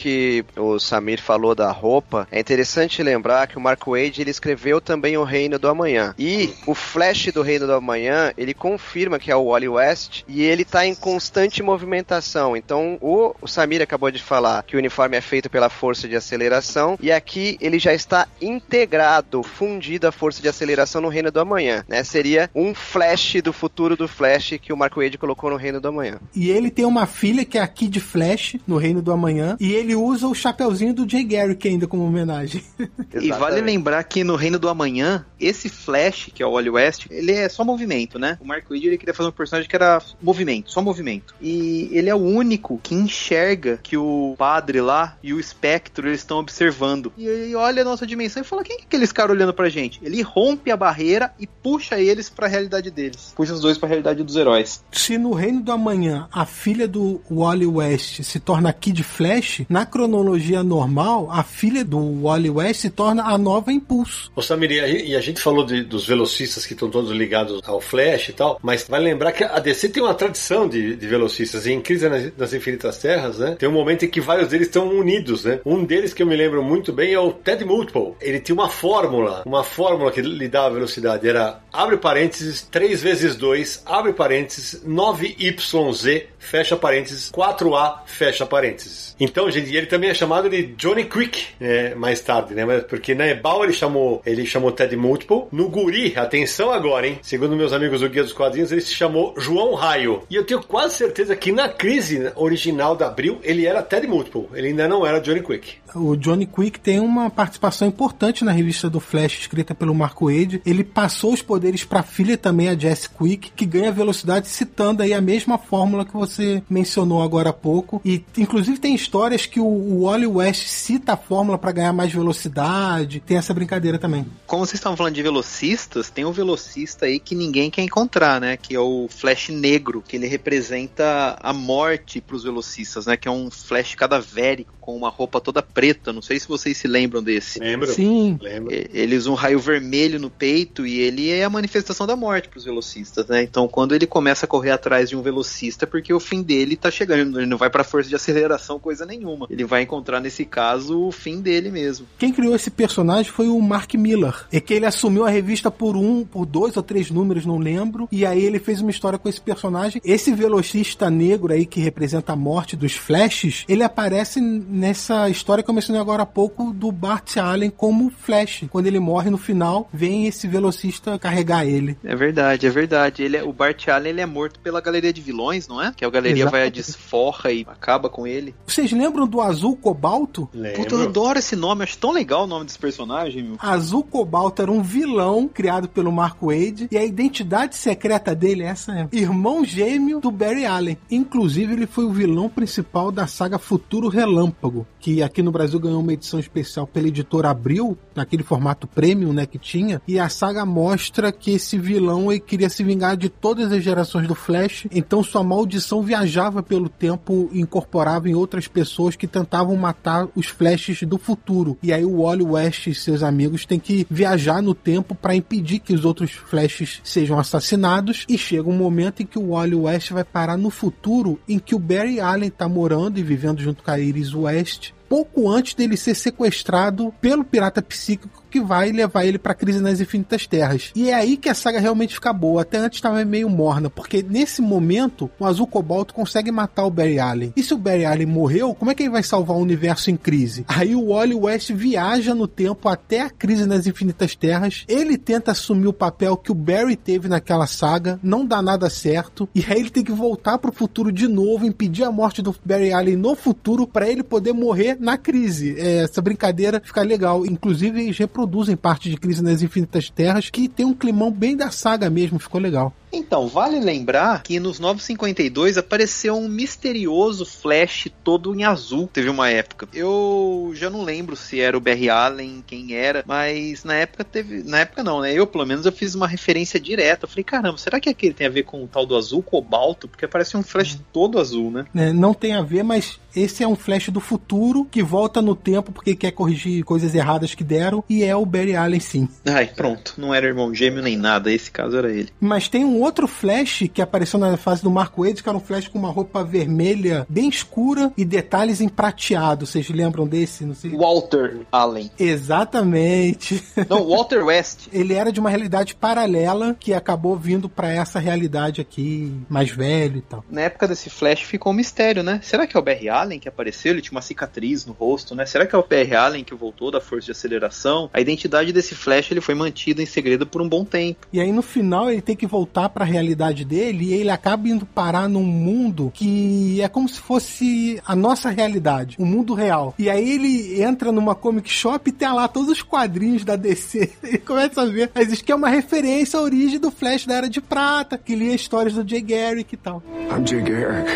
o 0.57 0.79
Samir 0.79 1.21
falou 1.21 1.55
da 1.55 1.71
roupa, 1.71 2.27
é 2.31 2.41
interessante 2.41 3.03
lembrar 3.03 3.47
que 3.47 3.57
o 3.57 3.61
Mark 3.61 3.85
Wade 3.87 4.21
ele 4.21 4.31
escreveu 4.31 4.81
também 4.81 5.17
o 5.17 5.25
Reino 5.25 5.59
do 5.59 5.69
Amanhã. 5.69 6.15
E 6.19 6.53
o 6.67 6.75
Flash 6.75 7.27
do 7.33 7.43
Reino 7.43 7.67
do 7.67 7.73
Amanhã, 7.73 8.33
ele 8.37 8.55
confirma 8.55 9.19
que 9.19 9.31
é 9.31 9.37
o 9.37 9.51
Wally 9.51 9.69
West 9.69 10.23
e 10.29 10.43
ele 10.43 10.65
tá 10.65 10.87
em 10.87 10.95
constante 10.95 11.63
movimentação. 11.63 12.57
Então, 12.57 12.99
o, 13.01 13.35
o 13.41 13.49
Samir 13.49 13.83
acabou 13.83 14.11
de 14.11 14.23
falar 14.23 14.63
que 14.63 14.77
o 14.77 14.79
uniforme 14.79 15.17
é 15.17 15.21
feito 15.21 15.51
pela 15.51 15.69
força 15.69 16.09
de 16.09 16.17
aceleração 16.17 16.99
e 17.01 17.11
aqui 17.11 17.57
ele 17.61 17.79
já 17.79 17.93
está 17.93 18.27
integrado, 18.41 19.43
fundido 19.43 20.07
a 20.07 20.13
força 20.13 20.41
de 20.41 20.49
aceleração 20.49 21.01
no 21.01 21.09
Reino 21.09 21.31
do 21.31 21.41
Amanhã, 21.41 21.85
né? 21.89 22.03
Seria 22.05 22.51
um 22.55 22.75
Flash 22.75 23.37
do 23.43 23.53
futuro 23.53 23.97
do 23.97 24.09
Flash 24.09 24.59
que 24.61 24.73
o 24.73 24.77
Mark 24.77 24.95
Wade 24.97 25.19
colocou 25.19 25.51
no 25.51 25.57
Reino 25.57 25.81
do 25.81 25.89
Amanhã. 25.89 26.19
E 26.35 26.51
ele 26.51 26.71
tem 26.71 26.85
uma 26.85 27.07
filha 27.07 27.45
que 27.45 27.59
é 27.59 27.61
a 27.61 27.69
Kid 27.69 28.01
Flash 28.01 28.57
no 28.67 28.77
Reino 28.77 29.03
do 29.03 29.13
Amanhã 29.13 29.57
e 29.61 29.73
ele 29.73 29.90
usa 29.95 30.27
o 30.27 30.35
chapeuzinho 30.35 30.95
do 30.95 31.09
Jay 31.09 31.25
Garrick 31.25 31.69
ainda 31.69 31.87
como 31.87 32.05
homenagem. 32.05 32.63
E 33.21 33.31
vale 33.33 33.61
lembrar 33.61 34.03
que 34.05 34.23
no 34.23 34.37
Reino 34.37 34.59
do 34.59 34.69
Amanhã, 34.69 35.27
esse 35.39 35.69
Flash, 35.69 36.31
que 36.33 36.43
é 36.43 36.47
o 36.47 36.53
Wally 36.53 36.71
West, 36.71 37.07
ele 37.11 37.33
é 37.33 37.49
só 37.49 37.65
movimento, 37.65 38.19
né? 38.19 38.39
O 38.41 38.47
Mark 38.47 38.65
Wade 38.71 38.87
ele 38.87 38.97
queria 38.97 39.13
fazer 39.13 39.29
um 39.29 39.33
personagem 39.33 39.69
que 39.69 39.77
era 39.77 40.01
movimento, 40.23 40.71
só 40.71 40.81
movimento. 40.81 41.35
E 41.41 41.89
ele 41.93 42.09
é 42.09 42.15
o 42.15 42.19
único 42.19 42.79
que 42.83 42.95
enxerga 42.95 43.79
que 43.83 43.97
o 43.97 44.35
padre 44.39 44.81
lá 44.81 45.17
e 45.23 45.35
o 45.35 45.41
espectro 45.41 46.09
eles 46.09 46.21
estão 46.21 46.39
observando. 46.39 47.13
E 47.19 47.27
ele 47.27 47.55
olha 47.55 47.83
a 47.83 47.85
nossa 47.85 48.07
dimensão 48.07 48.43
e 48.43 48.45
fala: 48.45 48.63
quem 48.63 48.77
que 48.77 48.83
é 48.83 48.87
aqueles 48.87 49.13
caras 49.13 49.33
olhando 49.33 49.53
pra 49.53 49.69
gente? 49.69 50.01
Ele 50.03 50.23
rompe 50.23 50.71
a 50.71 50.77
barreira 50.77 51.33
e 51.39 51.47
puxa 51.47 51.99
eles 52.01 52.31
pra 52.31 52.47
realidade 52.47 52.91
deles. 52.91 53.33
Puxa 53.37 53.55
os 53.55 53.61
dois 53.61 53.77
pra 53.77 53.89
realidade 53.89 54.23
dos 54.23 54.37
heróis. 54.37 54.83
Se 54.93 55.19
no 55.19 55.33
Reino 55.33 55.61
do 55.61 55.73
Amanhã 55.73 56.29
a 56.33 56.47
filha 56.47 56.87
do 56.87 57.21
Wally 57.31 57.67
West 57.67 58.23
se 58.23 58.41
torna 58.41 58.73
Kid 58.73 59.03
Flash, 59.03 59.63
na 59.71 59.87
cronologia 59.87 60.65
normal, 60.65 61.29
a 61.31 61.45
filha 61.45 61.85
do 61.85 62.23
Wally 62.23 62.51
West 62.51 62.81
se 62.81 62.91
torna 62.91 63.23
a 63.23 63.39
nova 63.39 63.73
Impulso. 63.73 64.33
Ô 64.35 64.43
Samir, 64.43 64.73
e 64.73 65.15
a, 65.15 65.21
gente 65.21 65.41
falou 65.41 65.65
de- 65.65 65.85
dos 65.85 66.05
velocistas 66.05 66.67
que 66.67 66.73
estão 66.73 66.91
todos 66.91 67.13
ligados 67.13 67.61
ao 67.65 67.81
Flash 67.81 68.31
e 68.31 68.33
tal, 68.33 68.59
mas 68.61 68.85
vai 68.89 68.99
lembrar 69.01 69.31
que 69.31 69.45
a 69.45 69.61
DC 69.61 69.91
tem 69.91 70.03
uma 70.03 70.13
tradição 70.13 70.69
de, 70.69 70.97
de 70.97 71.07
velocistas. 71.07 71.67
E 71.67 71.73
em 71.73 71.81
Crise 71.81 72.09
nas, 72.09 72.33
nas 72.37 72.53
Infinitas 72.53 72.99
Terras, 72.99 73.39
né? 73.39 73.55
Tem 73.57 73.69
um 73.69 73.73
momento 73.73 74.05
em 74.05 74.09
que 74.09 74.21
vários 74.21 74.49
deles 74.49 74.67
estão 74.67 74.89
unidos, 74.89 75.45
né? 75.45 75.61
Um 75.65 75.85
deles 75.85 76.13
que 76.13 76.23
eu 76.23 76.27
me 76.27 76.35
lembro 76.35 76.65
muito 76.65 76.93
bem 76.93 77.13
é 77.15 77.21
o 77.21 77.33
Ted 77.33 77.65
Multiple. 77.65 78.15
Ele 78.21 78.41
tinha 78.41 78.55
uma 78.55 78.69
fórmula, 78.69 79.43
uma 79.47 79.63
fórmula 79.63 80.11
que 80.11 80.21
lhe 80.21 80.49
dava 80.49 80.75
velocidade. 80.75 81.29
Era, 81.29 81.61
abre 81.73 81.97
parênteses, 81.97 82.63
3 82.63 83.01
vezes 83.01 83.37
2, 83.37 83.83
abre 83.87 84.13
parênteses, 84.13 84.83
9YZ, 84.85 86.25
fecha 86.39 86.77
parênteses, 86.77 87.31
4A, 87.31 88.01
fecha 88.07 88.45
parênteses. 88.45 89.15
Então, 89.21 89.51
gente, 89.51 89.60
ele 89.77 89.87
também 89.87 90.11
é 90.11 90.15
chamado 90.15 90.49
de 90.49 90.63
Johnny 90.77 91.05
Quick, 91.05 91.49
né, 91.59 91.95
mais 91.95 92.21
tarde, 92.21 92.55
né? 92.55 92.65
Porque 92.81 93.15
na 93.15 93.27
Ebal 93.27 93.65
ele 93.65 93.73
chamou, 93.73 94.23
ele 94.25 94.47
chamou 94.47 94.73
Ted 94.73 94.95
Multiple. 94.97 95.45
No 95.53 95.69
Guri, 95.69 96.15
atenção 96.17 96.71
agora, 96.71 97.07
hein? 97.07 97.19
Segundo 97.23 97.57
meus 97.57 97.73
amigos 97.73 98.01
do 98.01 98.09
Guia 98.09 98.23
dos 98.23 98.33
Quadrinhos, 98.33 98.73
ele 98.73 98.81
se 98.81 98.95
chamou 98.95 99.35
João 99.39 99.75
Raio. 99.75 100.23
E 100.31 100.35
eu 100.35 100.45
tenho 100.45 100.63
quase 100.63 100.97
certeza 100.97 101.35
que 101.37 101.53
na 101.53 101.69
crise 101.69 102.31
original 102.37 102.97
da 102.97 103.07
Abril, 103.07 103.39
ele 103.43 103.67
era 103.67 103.83
Ted 103.83 104.07
Multiple. 104.07 104.47
Ele 104.55 104.69
ainda 104.69 104.89
não 104.89 105.07
era 105.07 105.21
Johnny 105.21 105.43
Quick. 105.43 105.75
O 105.95 106.17
Johnny 106.17 106.47
Quick 106.47 106.79
tem 106.79 107.01
uma 107.01 107.31
participação 107.31 107.89
importante 107.89 108.45
na 108.45 108.53
revista 108.53 108.89
do 108.89 109.01
Flash, 109.01 109.41
escrita 109.41 109.75
pelo 109.75 109.95
Marco 109.95 110.27
Wade. 110.27 110.63
Ele 110.65 110.85
passou 110.85 111.33
os 111.33 111.43
poderes 111.43 111.85
para 111.85 112.01
a 112.01 112.05
filha 112.05 112.37
também, 112.37 112.69
a 112.69 112.79
Jess 112.79 113.07
Quick, 113.07 113.51
que 113.51 113.67
ganha 113.67 113.91
velocidade 113.91 114.49
citando 114.49 115.03
aí 115.03 115.13
a 115.13 115.21
mesma 115.21 115.59
fórmula 115.59 116.05
que 116.05 116.13
você 116.13 116.63
mencionou 116.71 117.23
agora 117.23 117.51
há 117.51 117.53
pouco. 117.53 118.01
E 118.05 118.25
inclusive 118.39 118.79
tem 118.79 118.95
histórias 118.95 119.47
que 119.51 119.61
o, 119.61 119.67
o 119.67 120.05
Wally 120.05 120.27
West 120.27 120.67
cita 120.67 121.15
a 121.15 121.17
fórmula 121.17 121.59
para 121.59 121.73
ganhar 121.73 121.93
mais 121.93 122.13
velocidade. 122.13 123.21
Tem 123.21 123.37
essa 123.37 123.53
brincadeira 123.53 123.99
também. 123.99 124.27
Como 124.47 124.65
vocês 124.65 124.79
estavam 124.79 124.97
falando 124.97 125.15
de 125.15 125.23
velocistas, 125.23 126.11
tem 126.11 126.25
um 126.25 126.33
velocista 126.33 127.07
aí 127.07 127.19
que 127.19 127.35
ninguém 127.35 127.71
quer 127.71 127.83
encontrar, 127.83 128.41
né? 128.41 128.57
Que 128.57 128.75
é 128.75 128.81
o 128.81 129.09
Flash 129.09 129.49
Negro, 129.51 130.03
que 130.07 130.17
ele 130.17 130.27
representa 130.27 131.37
a 131.41 131.53
morte 131.53 132.21
pros 132.21 132.45
velocistas, 132.45 133.07
né? 133.07 133.17
Que 133.17 133.29
é 133.29 133.31
um 133.31 133.51
Flash 133.51 133.95
cadavérico 133.95 134.73
com 134.81 134.97
uma 134.97 135.09
roupa 135.09 135.41
toda 135.41 135.63
preta. 135.63 136.13
Não 136.13 136.23
sei 136.23 136.41
se 136.41 136.49
vocês 136.49 136.77
se 136.77 136.89
lembram 136.89 137.23
desse. 137.23 137.61
Lembro? 137.61 137.93
Sim. 137.93 138.39
Lembro. 138.41 138.73
Ele 138.73 139.17
usa 139.17 139.31
um 139.31 139.35
raio 139.35 139.59
vermelho 139.59 140.19
no 140.19 140.31
peito 140.31 140.87
e 140.87 141.01
ele 141.01 141.31
é 141.31 141.45
a 141.45 141.51
manifestação 141.51 142.07
da 142.07 142.17
morte 142.17 142.49
pros 142.49 142.65
velocistas, 142.65 143.27
né? 143.27 143.43
Então, 143.43 143.69
quando 143.69 143.95
ele 143.95 144.07
começa 144.07 144.47
a 144.47 144.49
correr 144.49 144.71
atrás 144.71 145.09
de 145.09 145.17
um 145.17 145.23
velocista, 145.23 145.85
é 145.85 145.87
porque 145.87 146.13
o 146.13 146.21
fim 146.21 146.43
dele 146.43 146.77
tá 146.77 146.91
chegando, 146.91 147.39
ele 147.39 147.47
não 147.47 147.59
vai 147.59 147.71
pra 147.71 147.85
força 147.85 148.09
de 148.09 148.17
aceleração 148.17 148.79
coisa 148.79 149.07
nenhuma. 149.07 149.40
Ele 149.49 149.65
vai 149.65 149.83
encontrar 149.83 150.21
nesse 150.21 150.45
caso 150.45 151.01
o 151.01 151.13
fim 151.13 151.41
dele 151.41 151.71
mesmo. 151.71 152.07
Quem 152.19 152.33
criou 152.33 152.55
esse 152.55 152.71
personagem 152.71 153.31
foi 153.31 153.49
o 153.49 153.61
Mark 153.61 153.95
Miller. 153.95 154.35
É 154.53 154.61
que 154.61 154.75
ele 154.75 154.87
assumiu 154.87 155.25
a 155.25 155.31
revista 155.31 155.71
por 155.71 155.97
um, 155.97 156.25
por 156.25 156.45
dois 156.45 156.77
ou 156.77 156.83
três 156.83 157.11
números, 157.11 157.47
não 157.47 157.59
lembro. 157.59 158.09
E 158.11 158.27
aí 158.27 158.45
ele 158.45 158.59
fez 158.59 158.81
uma 158.81 158.91
história 158.91 159.19
com 159.19 159.29
esse 159.29 159.41
personagem. 159.41 160.01
Esse 160.05 160.33
velocista 160.33 161.09
negro 161.11 161.53
aí 161.53 161.65
que 161.67 161.81
representa 161.81 162.33
a 162.33 162.37
morte 162.37 162.77
dos 162.77 162.93
Flashes, 162.93 163.65
ele 163.69 163.83
aparece 163.83 164.41
nessa 164.41 165.29
história 165.29 165.63
que 165.63 165.71
eu 165.71 165.75
mencionei 165.75 166.01
agora 166.01 166.23
há 166.23 166.27
pouco 166.27 166.73
do 166.73 166.91
Bart 166.93 167.37
Allen 167.37 167.71
como 167.71 168.11
Flash. 168.11 168.65
Quando 168.71 168.87
ele 168.87 168.99
morre 169.01 169.31
no 169.31 169.39
final, 169.39 169.89
vem 169.93 170.27
esse 170.27 170.47
velocista 170.47 171.19
carregar 171.19 171.67
ele. 171.67 171.97
É 172.05 172.15
verdade, 172.17 172.67
é 172.67 172.71
verdade. 172.71 173.23
Ele 173.23 173.37
é- 173.37 173.43
o 173.43 173.53
Bart 173.53 173.89
Allen 173.89 174.11
ele 174.11 174.21
é 174.21 174.27
morto 174.27 174.61
pela 174.61 174.81
galeria 174.81 175.13
de 175.13 175.21
vilões, 175.21 175.69
não 175.69 175.83
é? 175.83 175.93
Que 175.97 176.05
a 176.05 176.11
galeria 176.11 176.47
vai 176.47 176.63
a 176.63 176.65
Exatamente. 176.67 176.87
desforra 176.87 177.53
e 177.53 177.67
acaba 177.69 178.09
com 178.09 178.27
ele. 178.27 178.55
Vocês 178.67 178.93
lembram 178.93 179.27
do 179.31 179.41
Azul 179.41 179.77
Cobalto? 179.77 180.49
Puta, 180.77 180.95
eu 180.95 181.03
adoro 181.03 181.39
esse 181.39 181.57
nome, 181.57 181.85
acho 181.85 181.97
tão 181.97 182.13
legal 182.13 182.45
o 182.45 182.47
nome 182.47 182.67
desse 182.67 182.79
personagem, 182.79 183.43
meu. 183.43 183.57
Azul 183.59 184.03
Cobalto 184.03 184.61
era 184.61 184.71
um 184.71 184.83
vilão 184.83 185.49
criado 185.49 185.89
pelo 185.89 186.13
Mark 186.13 186.39
Wade 186.43 186.89
e 186.91 186.99
a 186.99 187.05
identidade 187.05 187.77
secreta 187.77 188.35
dele 188.35 188.65
é 188.65 188.67
essa 188.67 188.93
mesmo. 188.93 189.09
Irmão 189.13 189.65
gêmeo 189.65 190.21
do 190.21 190.31
Barry 190.31 190.67
Allen. 190.67 190.99
Inclusive, 191.11 191.73
ele 191.73 191.87
foi 191.87 192.05
o 192.05 192.13
vilão 192.13 192.49
principal 192.49 193.11
da 193.11 193.27
saga 193.27 193.59
Futuro 193.59 194.09
Relâmpago, 194.09 194.87
que 194.99 195.23
aqui 195.23 195.43
no 195.43 195.53
Brasil 195.53 195.79
ganhou 195.79 196.01
uma 196.01 196.13
edição 196.13 196.41
especial 196.41 196.87
pela 196.87 197.09
editora 197.09 197.51
Abril, 197.51 197.97
naquele 198.15 198.43
formato 198.43 198.87
premium, 198.87 199.33
né, 199.33 199.47
que 199.47 199.59
tinha, 199.59 200.03
e 200.07 200.19
a 200.19 200.29
saga 200.29 200.67
mostra 200.67 201.31
que 201.31 201.53
esse 201.53 201.79
vilão 201.79 202.31
ele 202.31 202.41
queria 202.41 202.69
se 202.69 202.83
vingar 202.83 203.17
de 203.17 203.29
todas 203.29 203.73
as 203.73 203.83
gerações 203.83 204.27
do 204.27 204.35
Flash, 204.35 204.87
então 204.91 205.23
sua 205.23 205.43
maldição 205.43 206.03
viajava 206.03 206.63
pelo 206.63 206.89
tempo 206.89 207.49
e 207.53 207.61
incorporava 207.61 208.29
em 208.29 208.35
outras 208.35 208.67
pessoas 208.67 209.17
que 209.21 209.27
tentavam 209.27 209.77
matar 209.77 210.27
os 210.35 210.47
Flashes 210.47 211.03
do 211.03 211.19
futuro. 211.19 211.77
E 211.83 211.93
aí 211.93 212.07
o 212.07 212.23
Wally 212.23 212.43
West 212.43 212.87
e 212.87 212.95
seus 212.95 213.23
amigos 213.23 213.67
têm 213.67 213.79
que 213.79 214.07
viajar 214.11 214.63
no 214.63 214.75
tempo 214.75 215.15
para 215.15 215.37
impedir 215.37 215.81
que 215.81 215.93
os 215.93 216.07
outros 216.07 216.31
Flashes 216.31 217.03
sejam 217.05 217.39
assassinados 217.39 218.25
e 218.27 218.39
chega 218.39 218.71
um 218.71 218.77
momento 218.77 219.23
em 219.23 219.27
que 219.27 219.39
o 219.39 219.51
Wally 219.51 219.75
West 219.75 220.11
vai 220.13 220.25
parar 220.25 220.57
no 220.57 220.71
futuro 220.71 221.39
em 221.47 221.59
que 221.59 221.75
o 221.75 221.79
Barry 221.79 222.19
Allen 222.19 222.49
tá 222.49 222.67
morando 222.67 223.19
e 223.19 223.23
vivendo 223.23 223.61
junto 223.61 223.83
com 223.83 223.91
a 223.91 223.99
Iris 223.99 224.33
West 224.33 224.93
pouco 225.11 225.51
antes 225.51 225.75
dele 225.75 225.97
ser 225.97 226.15
sequestrado 226.15 227.13
pelo 227.21 227.45
pirata 227.45 227.83
psíquico 227.83 228.45
que 228.51 228.61
vai 228.61 228.91
levar 228.91 229.25
ele 229.25 229.39
pra 229.39 229.55
crise 229.55 229.81
nas 229.81 230.01
infinitas 230.01 230.47
terras. 230.47 230.91
E 230.95 231.09
é 231.09 231.15
aí 231.15 231.37
que 231.37 231.49
a 231.49 231.55
saga 231.55 231.81
realmente 231.81 232.15
fica 232.15 232.33
boa. 232.33 232.63
Até 232.63 232.79
antes 232.79 232.99
estava 232.99 233.25
meio 233.25 233.49
morna, 233.49 233.89
porque 233.89 234.23
nesse 234.23 234.61
momento 234.61 235.31
o 235.39 235.47
Azul 235.47 235.67
Cobalto 235.67 236.13
consegue 236.13 236.51
matar 236.51 236.85
o 236.85 236.91
Barry 236.91 237.19
Allen. 237.19 237.53
E 237.57 237.63
se 237.63 237.73
o 237.73 237.79
Barry 237.79 238.05
Allen 238.05 238.27
morreu, 238.27 238.75
como 238.75 238.91
é 238.91 238.95
que 238.95 239.03
ele 239.03 239.11
vai 239.11 239.23
salvar 239.23 239.57
o 239.57 239.61
universo 239.61 240.11
em 240.11 240.17
crise? 240.17 240.65
Aí 240.69 240.95
o 240.95 241.09
Wally 241.09 241.35
West 241.35 241.73
viaja 241.73 242.35
no 242.35 242.47
tempo 242.47 242.89
até 242.89 243.23
a 243.23 243.31
crise 243.31 243.67
nas 243.67 243.87
infinitas 243.87 244.35
terras. 244.35 244.85
Ele 244.89 245.17
tenta 245.17 245.53
assumir 245.53 245.87
o 245.87 245.93
papel 245.93 246.37
que 246.37 246.53
o 246.53 246.55
Barry 246.55 246.97
teve 246.97 247.29
naquela 247.29 247.67
saga, 247.67 248.19
não 248.23 248.45
dá 248.45 248.61
nada 248.61 248.91
certo. 248.91 249.49
E 249.55 249.65
aí 249.69 249.81
ele 249.81 249.91
tem 249.91 250.05
que 250.05 250.13
voltar 250.13 250.59
pro 250.59 250.73
futuro 250.73 251.13
de 251.13 251.29
novo, 251.29 251.65
impedir 251.65 252.05
a 252.05 252.11
morte 252.11 252.43
do 252.43 252.55
Barry 252.65 252.93
Allen 252.93 253.17
no 253.17 253.35
futuro 253.35 253.87
para 253.87 254.09
ele 254.09 254.23
poder 254.23 254.53
morrer 254.53 254.97
na 254.99 255.17
crise. 255.17 255.75
É, 255.79 256.05
essa 256.05 256.21
brincadeira 256.21 256.81
fica 256.85 257.03
legal. 257.03 257.45
Inclusive, 257.47 258.03
eles 258.03 258.17
reproduzem 258.41 258.77
parte 258.77 259.11
de 259.11 259.17
Crise 259.17 259.43
nas 259.43 259.63
Infinitas 259.63 260.09
Terras, 260.09 260.49
que 260.49 260.69
tem 260.69 260.87
um 260.87 260.95
climão 260.95 261.31
bem 261.31 261.57
da 261.57 261.71
saga 261.71 262.09
mesmo, 262.09 262.39
ficou 262.39 262.61
legal. 262.61 262.93
Então, 263.13 263.49
vale 263.49 263.81
lembrar 263.81 264.43
que 264.43 264.61
nos 264.61 264.79
952 264.79 265.79
apareceu 265.79 266.37
um 266.37 266.49
misterioso 266.49 267.45
Flash 267.45 268.09
todo 268.23 268.55
em 268.55 268.65
azul. 268.65 269.09
Teve 269.13 269.29
uma 269.29 269.51
época. 269.51 269.89
Eu 269.93 270.73
já 270.75 270.89
não 270.89 271.03
lembro 271.03 271.37
se 271.37 271.61
era 271.61 271.77
o 271.77 271.81
Barry 271.81 272.09
Allen, 272.09 272.63
quem 272.67 272.95
era, 272.95 273.25
mas 273.27 273.85
na 273.85 273.95
época 273.95 274.25
teve. 274.25 274.63
Na 274.63 274.81
época 274.81 275.03
não, 275.03 275.21
né? 275.21 275.33
Eu, 275.33 275.47
pelo 275.47 275.67
menos, 275.67 275.87
eu 275.87 275.93
fiz 275.93 276.15
uma 276.15 276.27
referência 276.27 276.79
direta. 276.79 277.25
Eu 277.25 277.29
falei, 277.29 277.45
caramba, 277.45 277.79
será 277.79 278.01
que 278.01 278.09
aquele 278.09 278.35
tem 278.35 278.47
a 278.47 278.51
ver 278.51 278.63
com 278.65 278.85
o 278.85 278.89
tal 278.89 279.05
do 279.05 279.17
azul 279.17 279.43
cobalto? 279.43 280.09
Porque 280.09 280.27
parece 280.29 280.57
um 280.57 280.63
Flash 280.63 280.99
todo 281.13 281.39
azul, 281.39 281.71
né? 281.71 281.87
né, 281.93 282.13
não 282.13 282.33
tem 282.33 282.55
a 282.55 282.63
ver, 282.63 282.83
mas 282.83 283.19
esse 283.35 283.63
é 283.63 283.69
um 283.69 283.77
Flash 283.77 284.09
do 284.09 284.21
futuro 284.21 284.87
que 284.91 285.03
volta 285.03 285.43
no 285.43 285.55
tempo 285.55 285.93
porque 285.93 286.15
quer 286.15 286.33
corrigir 286.33 286.85
coisas 286.85 287.15
erradas 287.15 287.55
que 287.55 287.65
deram 287.65 288.03
e 288.09 288.23
é 288.23 288.35
o 288.35 288.47
Barry 288.47 288.77
Allen 288.77 289.01
sim. 289.01 289.29
Ai, 289.47 289.67
pronto. 289.67 290.15
Não 290.17 290.35
era 290.35 290.47
irmão 290.47 290.75
gêmeo 290.75 291.03
nem 291.03 291.17
nada. 291.17 291.53
Esse 291.53 291.71
caso 291.71 291.97
era 291.97 292.13
ele. 292.13 292.29
Mas 292.41 292.69
tem 292.69 292.85
um 292.85 293.00
outro 293.01 293.27
Flash 293.27 293.85
que 293.93 294.03
apareceu 294.03 294.39
na 294.39 294.57
fase 294.57 294.83
do 294.83 294.91
Marco 294.91 295.25
Wade, 295.25 295.43
que 295.43 295.49
era 295.49 295.57
um 295.57 295.61
Flash 295.61 295.89
com 295.89 295.99
uma 295.99 296.11
roupa 296.11 296.45
vermelha 296.45 297.27
bem 297.29 297.49
escura 297.49 298.13
e 298.17 298.25
detalhes 298.25 298.81
em 298.81 298.89
prateado. 298.89 299.67
Vocês 299.67 299.89
lembram 299.89 300.27
desse? 300.27 300.65
Não 300.65 300.75
sei. 300.75 300.91
Walter 300.91 301.61
Allen. 301.71 302.11
Exatamente. 302.19 303.63
Não, 303.89 304.09
Walter 304.09 304.45
West. 304.45 304.89
Ele 304.93 305.15
era 305.15 305.33
de 305.33 305.41
uma 305.41 305.51
realidade 305.51 305.95
paralela 305.95 306.77
que 306.79 306.93
acabou 306.93 307.37
vindo 307.37 307.69
pra 307.69 307.91
essa 307.91 308.19
realidade 308.19 308.81
aqui, 308.81 309.33
mais 309.49 309.71
velho 309.71 310.19
e 310.19 310.23
tal. 310.23 310.45
Na 310.51 310.63
época 310.63 310.87
desse 310.87 311.11
Flash 311.11 311.43
ficou 311.43 311.73
um 311.73 311.77
mistério, 311.77 312.23
né? 312.23 312.41
Será 312.43 312.67
que 312.67 312.77
é 312.77 312.81
o 312.81 312.83
Barry 312.83 313.09
Allen 313.09 313.39
que 313.39 313.49
apareceu? 313.49 313.93
Ele 313.93 314.03
tinha 314.03 314.13
uma 314.13 314.23
cicatriz 314.23 314.87
no 314.87 314.93
rosto, 314.93 315.35
né? 315.35 315.47
Será 315.47 315.67
que 315.67 315.75
é 315.75 315.79
o 315.79 315.87
Barry 315.87 316.15
Allen 316.15 316.45
que 316.45 316.55
voltou 316.55 316.91
da 316.91 317.01
força 317.01 317.27
de 317.27 317.33
aceleração? 317.33 318.11
A 318.13 318.21
identidade 318.21 318.73
desse 318.73 318.95
Flash 318.95 319.31
ele 319.31 319.41
foi 319.41 319.55
mantida 319.55 320.03
em 320.03 320.07
segredo 320.07 320.47
por 320.47 320.61
um 320.61 320.69
bom 320.69 320.85
tempo. 320.85 321.27
E 321.33 321.41
aí 321.41 321.53
no 321.53 321.63
final 321.63 322.11
ele 322.11 322.21
tem 322.21 322.37
que 322.37 322.47
voltar 322.47 322.90
pra 322.91 323.05
realidade 323.05 323.65
dele 323.65 324.07
e 324.07 324.13
ele 324.13 324.31
acaba 324.31 324.69
indo 324.69 324.85
parar 324.85 325.29
num 325.29 325.43
mundo 325.43 326.11
que 326.15 326.81
é 326.81 326.89
como 326.89 327.09
se 327.09 327.21
fosse 327.21 328.01
a 328.07 328.15
nossa 328.15 328.51
realidade, 328.51 329.17
o 329.19 329.25
mundo 329.25 329.55
real. 329.55 329.95
E 329.99 330.11
aí 330.11 330.31
ele 330.31 330.83
entra 330.83 331.13
numa 331.13 331.35
comic 331.35 331.71
shop 331.71 332.09
e 332.09 332.13
tem 332.13 332.31
lá 332.33 332.49
todos 332.49 332.71
os 332.71 332.83
quadrinhos 332.83 333.45
da 333.45 333.57
DC. 333.57 334.11
Ele 334.23 334.39
começa 334.39 334.83
a 334.83 334.87
ver. 334.87 335.11
Mas 335.15 335.33
isso 335.33 335.45
que 335.45 335.53
é 335.53 335.55
uma 335.55 335.69
referência 335.69 336.39
à 336.39 336.43
origem 336.43 336.79
do 336.79 336.91
Flash 336.91 337.27
da 337.27 337.35
Era 337.35 337.49
de 337.49 337.61
Prata, 337.61 338.19
que 338.19 338.35
lia 338.35 338.55
histórias 338.55 338.95
do 338.95 339.09
Jay 339.09 339.21
Garrick 339.21 339.75
e 339.75 339.77
tal. 339.77 340.03
I'm 340.31 340.47
Jay 340.47 340.61
Garrick. 340.61 341.11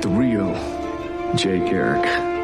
The 0.00 0.08
real 0.08 0.54
Jay 1.36 1.58
Garrick. 1.70 2.43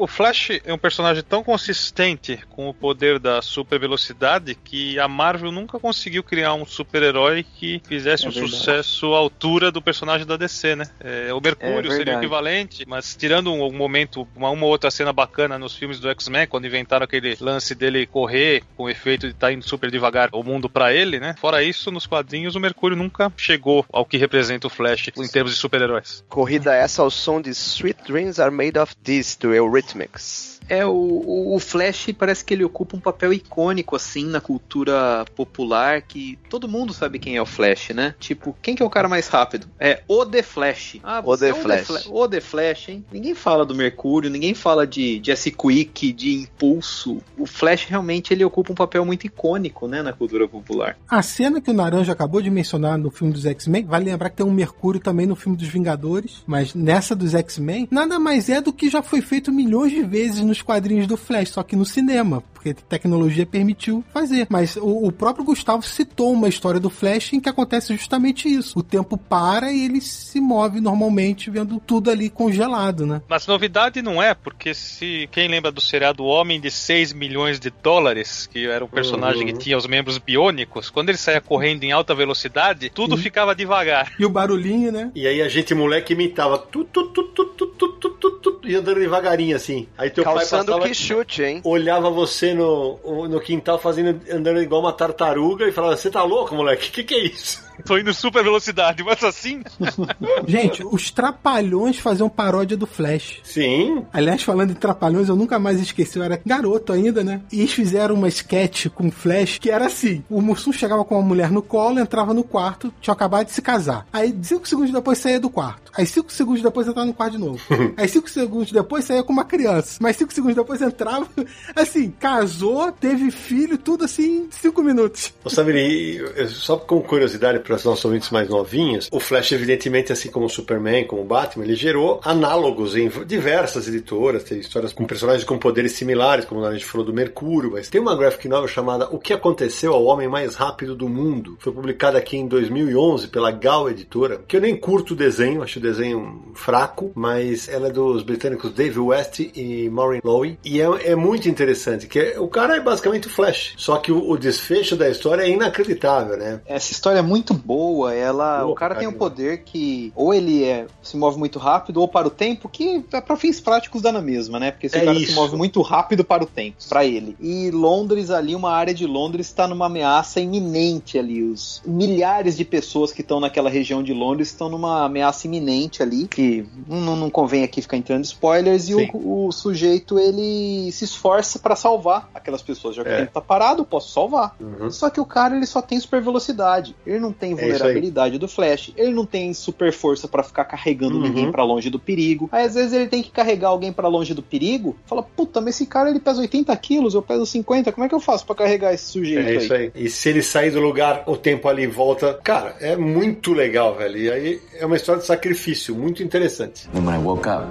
O 0.00 0.06
Flash 0.06 0.48
é 0.64 0.72
um 0.72 0.78
personagem 0.78 1.22
tão 1.22 1.44
consistente 1.44 2.38
com 2.48 2.70
o 2.70 2.72
poder 2.72 3.18
da 3.18 3.42
super 3.42 3.78
velocidade 3.78 4.54
que 4.54 4.98
a 4.98 5.06
Marvel 5.06 5.52
nunca 5.52 5.78
conseguiu 5.78 6.22
criar 6.22 6.54
um 6.54 6.64
super-herói 6.64 7.44
que 7.44 7.82
fizesse 7.86 8.24
É 8.24 8.30
um 8.30 8.32
verdade. 8.32 8.56
sucesso 8.56 9.12
à 9.12 9.18
altura 9.18 9.70
do 9.70 9.82
personagem 9.82 10.26
da 10.26 10.38
DC, 10.38 10.74
né? 10.74 10.88
É, 11.00 11.34
o 11.34 11.38
Mercúrio 11.38 11.92
É 11.92 11.94
seria 11.94 12.14
o 12.14 12.18
equivalente, 12.18 12.86
mas 12.88 13.14
tirando 13.14 13.52
um, 13.52 13.66
um 13.66 13.76
momento, 13.76 14.26
uma, 14.34 14.48
uma 14.48 14.64
outra 14.64 14.90
cena 14.90 15.12
bacana 15.12 15.58
nos 15.58 15.76
filmes 15.76 16.00
do 16.00 16.08
X-Men, 16.08 16.46
quando 16.46 16.66
inventaram 16.66 17.04
aquele 17.04 17.36
lance 17.38 17.74
dele 17.74 18.06
correr 18.06 18.62
com 18.78 18.84
o 18.84 18.88
efeito 18.88 19.26
de 19.26 19.34
estar 19.34 19.52
indo 19.52 19.68
super 19.68 19.90
devagar 19.90 20.30
o 20.32 20.42
mundo 20.42 20.70
pra 20.70 20.94
ele, 20.94 21.20
né? 21.20 21.34
Fora 21.38 21.62
isso, 21.62 21.90
nos 21.90 22.06
quadrinhos 22.06 22.56
o 22.56 22.60
Mercúrio 22.60 22.96
nunca 22.96 23.30
chegou 23.36 23.84
ao 23.92 24.06
que 24.06 24.16
representa 24.16 24.66
o 24.66 24.70
Flash 24.70 25.08
em 25.14 25.28
termos 25.28 25.52
de 25.52 25.58
super-heróis. 25.58 26.24
Corrida 26.26 26.74
essa 26.74 27.02
ao 27.02 27.10
som 27.10 27.38
de 27.38 27.50
Sweet 27.50 28.04
Dreams 28.10 28.40
Are 28.40 28.50
Made 28.50 28.78
of 28.78 28.96
This, 28.96 29.36
do 29.36 29.52
Eurythmics. 29.52 29.89
Mix. 29.94 30.49
É, 30.68 30.86
o, 30.86 30.90
o, 30.90 31.54
o 31.56 31.58
Flash 31.58 32.10
parece 32.16 32.44
que 32.44 32.54
ele 32.54 32.64
ocupa 32.64 32.96
um 32.96 33.00
papel 33.00 33.32
icônico, 33.32 33.96
assim, 33.96 34.24
na 34.24 34.40
cultura 34.40 35.24
popular, 35.34 36.02
que 36.02 36.38
todo 36.48 36.68
mundo 36.68 36.92
sabe 36.92 37.18
quem 37.18 37.36
é 37.36 37.42
o 37.42 37.46
Flash, 37.46 37.90
né? 37.90 38.14
Tipo, 38.20 38.56
quem 38.62 38.74
que 38.76 38.82
é 38.82 38.86
o 38.86 38.90
cara 38.90 39.08
mais 39.08 39.26
rápido? 39.28 39.66
É 39.78 40.02
o 40.06 40.24
The 40.24 40.42
Flash. 40.42 40.98
Ah, 41.02 41.22
O 41.24 41.36
The 41.36 41.48
é 41.50 41.54
Flash. 41.54 41.86
Fla- 41.86 42.00
O 42.10 42.28
The 42.28 42.40
Flash, 42.40 42.88
hein? 42.88 43.04
Ninguém 43.12 43.34
fala 43.34 43.64
do 43.66 43.74
Mercúrio, 43.74 44.30
ninguém 44.30 44.54
fala 44.54 44.86
de 44.86 45.20
Jesse 45.24 45.50
Quick, 45.50 46.12
de 46.12 46.34
Impulso. 46.34 47.20
O 47.38 47.46
Flash, 47.46 47.86
realmente, 47.86 48.32
ele 48.32 48.44
ocupa 48.44 48.72
um 48.72 48.76
papel 48.76 49.04
muito 49.04 49.26
icônico, 49.26 49.88
né, 49.88 50.02
na 50.02 50.12
cultura 50.12 50.46
popular. 50.48 50.96
A 51.08 51.22
cena 51.22 51.60
que 51.60 51.70
o 51.70 51.74
Naranja 51.74 52.12
acabou 52.12 52.40
de 52.40 52.50
mencionar 52.50 52.96
no 52.98 53.10
filme 53.10 53.32
dos 53.32 53.44
X-Men, 53.46 53.84
vale 53.84 54.04
lembrar 54.04 54.30
que 54.30 54.36
tem 54.36 54.46
um 54.46 54.52
Mercúrio 54.52 55.00
também 55.00 55.26
no 55.26 55.34
filme 55.36 55.56
dos 55.56 55.68
Vingadores, 55.68 56.42
mas 56.46 56.74
nessa 56.74 57.14
dos 57.16 57.34
X-Men, 57.34 57.88
nada 57.90 58.18
mais 58.18 58.48
é 58.48 58.60
do 58.60 58.72
que 58.72 58.88
já 58.88 59.02
foi 59.02 59.20
feito 59.20 59.50
milhões 59.52 59.90
de 59.90 60.02
vezes 60.02 60.40
nos 60.50 60.62
quadrinhos 60.62 61.06
do 61.06 61.16
Flash, 61.16 61.50
só 61.50 61.62
que 61.62 61.76
no 61.76 61.84
cinema, 61.84 62.42
porque 62.60 62.70
a 62.70 62.74
tecnologia 62.74 63.46
permitiu 63.46 64.04
fazer. 64.12 64.46
Mas 64.50 64.76
o, 64.76 65.06
o 65.06 65.10
próprio 65.10 65.44
Gustavo 65.44 65.82
citou 65.82 66.30
uma 66.32 66.48
história 66.48 66.78
do 66.78 66.90
Flash 66.90 67.32
em 67.32 67.40
que 67.40 67.48
acontece 67.48 67.96
justamente 67.96 68.48
isso. 68.48 68.78
O 68.78 68.82
tempo 68.82 69.16
para 69.16 69.72
e 69.72 69.86
ele 69.86 70.00
se 70.02 70.40
move 70.40 70.78
normalmente, 70.78 71.50
vendo 71.50 71.80
tudo 71.80 72.10
ali 72.10 72.28
congelado, 72.28 73.06
né? 73.06 73.22
Mas 73.26 73.46
novidade 73.46 74.02
não 74.02 74.22
é, 74.22 74.34
porque 74.34 74.74
se 74.74 75.26
quem 75.32 75.48
lembra 75.48 75.72
do 75.72 75.80
seriado 75.80 76.24
Homem 76.24 76.60
de 76.60 76.70
6 76.70 77.14
milhões 77.14 77.58
de 77.58 77.70
dólares, 77.70 78.46
que 78.46 78.66
era 78.66 78.84
um 78.84 78.88
personagem 78.88 79.46
que 79.46 79.54
tinha 79.54 79.78
os 79.78 79.86
membros 79.86 80.18
biônicos, 80.18 80.90
quando 80.90 81.08
ele 81.08 81.18
saía 81.18 81.40
correndo 81.40 81.84
em 81.84 81.92
alta 81.92 82.14
velocidade, 82.14 82.90
tudo 82.90 83.16
ficava 83.16 83.54
devagar. 83.54 84.12
E 84.18 84.24
o 84.26 84.28
barulhinho, 84.28 84.92
né? 84.92 85.10
E 85.14 85.26
aí 85.26 85.40
a 85.40 85.48
gente, 85.48 85.74
moleque, 85.74 86.12
imitava 86.12 86.58
tu, 86.58 86.84
tu, 86.84 87.04
tu, 87.04 87.24
tu, 87.24 87.44
tu, 87.46 87.66
tu, 87.68 87.88
tu, 87.88 88.10
tu, 88.10 88.30
tu, 88.32 88.60
e 88.64 88.74
andando 88.74 89.00
devagarinho 89.00 89.56
assim. 89.56 89.88
Aí 89.96 90.10
teu 90.10 90.24
pai 90.24 90.34
Calçando 90.34 90.66
passava, 90.66 90.86
que 90.86 90.94
chute, 90.94 91.42
hein? 91.42 91.60
olhava 91.64 92.10
você 92.10 92.49
no, 92.54 93.28
no 93.28 93.40
quintal 93.40 93.78
fazendo, 93.78 94.20
andando 94.30 94.62
igual 94.62 94.80
uma 94.80 94.92
tartaruga 94.92 95.66
e 95.66 95.72
falava, 95.72 95.96
você 95.96 96.10
tá 96.10 96.22
louco, 96.22 96.54
moleque? 96.54 96.88
O 96.88 96.92
que, 96.92 97.04
que 97.04 97.14
é 97.14 97.24
isso? 97.26 97.69
Tô 97.84 97.98
indo 97.98 98.12
super 98.14 98.42
velocidade, 98.42 99.02
mas 99.02 99.22
assim. 99.24 99.62
Gente, 100.46 100.84
os 100.84 101.10
Trapalhões 101.10 101.98
faziam 101.98 102.28
paródia 102.28 102.76
do 102.76 102.86
Flash. 102.86 103.40
Sim. 103.42 104.04
Aliás, 104.12 104.42
falando 104.42 104.70
em 104.70 104.74
Trapalhões, 104.74 105.28
eu 105.28 105.36
nunca 105.36 105.58
mais 105.58 105.80
esqueci, 105.80 106.18
eu 106.18 106.24
era 106.24 106.40
garoto 106.44 106.92
ainda, 106.92 107.22
né? 107.22 107.42
E 107.52 107.60
eles 107.60 107.72
fizeram 107.72 108.14
uma 108.14 108.28
sketch 108.28 108.86
com 108.88 109.08
o 109.08 109.10
Flash 109.10 109.58
que 109.58 109.70
era 109.70 109.86
assim: 109.86 110.24
o 110.28 110.40
Mussum 110.40 110.72
chegava 110.72 111.04
com 111.04 111.16
uma 111.16 111.26
mulher 111.26 111.50
no 111.50 111.62
colo, 111.62 111.98
entrava 111.98 112.32
no 112.34 112.44
quarto, 112.44 112.92
tinha 113.00 113.12
acabado 113.12 113.46
de 113.46 113.52
se 113.52 113.62
casar. 113.62 114.06
Aí, 114.12 114.34
cinco 114.42 114.66
segundos 114.66 114.92
depois, 114.92 115.18
saía 115.18 115.40
do 115.40 115.50
quarto. 115.50 115.92
Aí, 115.96 116.06
cinco 116.06 116.32
segundos 116.32 116.62
depois, 116.62 116.86
entrava 116.86 117.06
no 117.06 117.14
quarto 117.14 117.32
de 117.32 117.38
novo. 117.38 117.60
Aí, 117.96 118.08
cinco 118.08 118.28
segundos 118.28 118.72
depois, 118.72 119.04
saía 119.04 119.22
com 119.22 119.32
uma 119.32 119.44
criança. 119.44 119.98
Mas 120.00 120.16
cinco 120.16 120.32
segundos 120.32 120.56
depois, 120.56 120.80
entrava. 120.80 121.26
Assim, 121.74 122.10
casou, 122.10 122.92
teve 122.92 123.30
filho, 123.30 123.78
tudo 123.78 124.04
assim, 124.04 124.48
cinco 124.50 124.82
minutos. 124.82 125.32
Ô 125.44 125.50
Samir, 125.50 125.76
e, 125.76 126.48
só 126.48 126.76
com 126.76 127.00
curiosidade 127.00 127.60
para 127.70 127.76
os 127.76 127.84
nossos 127.84 128.04
ouvintes 128.04 128.30
mais 128.30 128.48
novinhos, 128.48 129.08
o 129.12 129.20
Flash, 129.20 129.52
evidentemente, 129.52 130.12
assim 130.12 130.28
como 130.28 130.46
o 130.46 130.48
Superman, 130.50 131.04
como 131.06 131.22
o 131.22 131.24
Batman, 131.24 131.64
ele 131.64 131.76
gerou 131.76 132.20
análogos 132.24 132.96
em 132.96 133.08
diversas 133.24 133.86
editoras, 133.86 134.42
tem 134.42 134.58
histórias 134.58 134.92
com 134.92 135.04
personagens 135.04 135.44
com 135.44 135.56
poderes 135.56 135.92
similares, 135.92 136.44
como 136.44 136.64
a 136.64 136.72
gente 136.72 136.84
falou 136.84 137.06
do 137.06 137.12
Mercúrio, 137.14 137.70
mas 137.70 137.88
tem 137.88 138.00
uma 138.00 138.16
graphic 138.16 138.48
novel 138.48 138.66
chamada 138.66 139.08
O 139.12 139.20
que 139.20 139.32
aconteceu 139.32 139.92
ao 139.92 140.04
homem 140.04 140.26
mais 140.26 140.56
rápido 140.56 140.96
do 140.96 141.08
mundo. 141.08 141.56
Foi 141.60 141.72
publicada 141.72 142.18
aqui 142.18 142.36
em 142.36 142.48
2011 142.48 143.28
pela 143.28 143.52
Gal 143.52 143.88
Editora, 143.88 144.40
que 144.48 144.56
eu 144.56 144.60
nem 144.60 144.76
curto 144.76 145.12
o 145.14 145.16
desenho, 145.16 145.62
acho 145.62 145.78
o 145.78 145.82
desenho 145.82 146.50
fraco, 146.54 147.12
mas 147.14 147.68
ela 147.68 147.86
é 147.86 147.92
dos 147.92 148.24
britânicos 148.24 148.72
Dave 148.72 148.98
West 148.98 149.38
e 149.38 149.88
Maureen 149.90 150.22
Lowe, 150.24 150.58
e 150.64 150.80
é, 150.80 151.12
é 151.12 151.14
muito 151.14 151.48
interessante, 151.48 152.08
que 152.08 152.18
é- 152.18 152.40
o 152.40 152.48
cara 152.48 152.76
é 152.76 152.80
basicamente 152.80 153.28
o 153.28 153.30
Flash, 153.30 153.74
só 153.76 153.96
que 153.98 154.10
o, 154.10 154.28
o 154.28 154.36
desfecho 154.36 154.96
da 154.96 155.08
história 155.08 155.44
é 155.44 155.48
inacreditável, 155.48 156.36
né? 156.36 156.60
Essa 156.66 156.90
história 156.90 157.20
é 157.20 157.22
muito 157.22 157.59
boa, 157.60 158.14
ela, 158.14 158.64
o 158.66 158.74
cara 158.74 158.94
tem 158.94 159.06
um 159.08 159.12
poder 159.12 159.62
que 159.64 160.12
ou 160.16 160.32
ele 160.34 160.64
é, 160.64 160.86
se 161.02 161.16
move 161.16 161.38
muito 161.38 161.58
rápido 161.58 162.00
ou 162.00 162.08
para 162.08 162.26
o 162.26 162.30
tempo, 162.30 162.68
que 162.68 163.04
é 163.12 163.20
para 163.20 163.36
fins 163.36 163.60
práticos 163.60 164.02
dá 164.02 164.10
na 164.12 164.20
mesma, 164.22 164.58
né? 164.58 164.70
Porque 164.70 164.86
esse 164.86 164.96
É 164.96 165.04
cara 165.04 165.18
isso. 165.18 165.32
se 165.32 165.34
move 165.34 165.56
muito 165.56 165.80
rápido 165.82 166.24
para 166.24 166.42
o 166.42 166.46
tempo, 166.46 166.76
para 166.88 167.04
ele. 167.04 167.36
E 167.40 167.70
Londres 167.70 168.30
ali, 168.30 168.54
uma 168.54 168.72
área 168.72 168.94
de 168.94 169.06
Londres 169.06 169.46
está 169.46 169.66
numa 169.68 169.86
ameaça 169.86 170.40
iminente 170.40 171.18
ali, 171.18 171.42
os 171.42 171.82
milhares 171.84 172.56
de 172.56 172.64
pessoas 172.64 173.12
que 173.12 173.20
estão 173.20 173.40
naquela 173.40 173.70
região 173.70 174.02
de 174.02 174.12
Londres 174.12 174.48
estão 174.48 174.68
numa 174.68 175.04
ameaça 175.04 175.46
iminente 175.46 176.02
ali, 176.02 176.26
que 176.26 176.66
não, 176.88 177.16
não 177.16 177.30
convém 177.30 177.62
aqui 177.62 177.82
ficar 177.82 177.96
entrando 177.96 178.24
spoilers 178.24 178.88
e 178.88 178.94
o, 178.94 179.46
o 179.46 179.52
sujeito 179.52 180.18
ele 180.18 180.90
se 180.92 181.04
esforça 181.04 181.58
para 181.58 181.76
salvar 181.76 182.28
aquelas 182.34 182.62
pessoas, 182.62 182.94
já 182.96 183.02
que 183.04 183.10
É. 183.10 183.14
o 183.14 183.18
tempo 183.18 183.32
tá 183.32 183.40
parado, 183.40 183.82
eu 183.82 183.86
posso 183.86 184.12
salvar. 184.12 184.54
Uhum. 184.60 184.90
Só 184.90 185.10
que 185.10 185.20
o 185.20 185.24
cara 185.24 185.56
ele 185.56 185.66
só 185.66 185.82
tem 185.82 185.98
super 185.98 186.22
velocidade. 186.22 186.94
Ele 187.06 187.18
não 187.18 187.32
tem 187.32 187.49
É 187.52 187.54
isso 187.54 187.64
aí. 187.64 187.70
vulnerabilidade 187.72 188.38
do 188.38 188.48
Flash. 188.48 188.92
Ele 188.96 189.12
não 189.12 189.24
tem 189.26 189.52
super 189.54 189.92
força 189.92 190.26
pra 190.28 190.42
ficar 190.42 190.64
carregando 190.64 191.16
Uhum. 191.16 191.22
ninguém 191.22 191.50
pra 191.50 191.64
longe 191.64 191.90
do 191.90 191.98
perigo. 191.98 192.48
Aí 192.52 192.64
às 192.66 192.74
vezes 192.74 192.92
ele 192.92 193.06
tem 193.08 193.22
que 193.22 193.30
carregar 193.30 193.68
alguém 193.68 193.92
pra 193.92 194.08
longe 194.08 194.34
do 194.34 194.42
perigo. 194.42 194.96
Fala, 195.06 195.22
puta, 195.22 195.60
mas 195.60 195.74
esse 195.76 195.86
cara 195.86 196.10
ele 196.10 196.20
pesa 196.20 196.40
80 196.40 196.76
quilos, 196.76 197.14
eu 197.14 197.22
peso 197.22 197.44
50. 197.46 197.92
Como 197.92 198.04
é 198.04 198.08
que 198.08 198.14
eu 198.14 198.20
faço 198.20 198.44
pra 198.46 198.54
carregar 198.54 198.92
esse 198.94 199.04
sujeito 199.04 199.48
É 199.48 199.54
isso 199.54 199.72
aí. 199.74 199.90
E 199.94 200.08
se 200.10 200.28
ele 200.28 200.42
sair 200.42 200.70
do 200.70 200.80
lugar, 200.80 201.24
o 201.26 201.36
tempo 201.36 201.68
ali 201.68 201.86
volta. 201.86 202.34
Cara, 202.44 202.76
é 202.80 202.96
muito 202.96 203.52
legal, 203.52 203.94
velho. 203.96 204.16
E 204.18 204.30
aí 204.30 204.60
é 204.78 204.86
uma 204.86 204.96
história 204.96 205.20
de 205.20 205.26
sacrifício, 205.26 205.94
muito 205.94 206.22
interessante. 206.22 206.88
When 206.94 207.04
I 207.14 207.18
woke 207.18 207.48
up, 207.48 207.66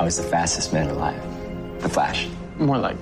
I 0.00 0.04
was 0.04 0.16
the 0.16 0.22
fastest 0.24 0.72
man 0.72 0.88
alive. 0.90 1.20
The 1.80 1.88
Flash. 1.88 2.28
More 2.58 2.80
like 2.80 2.98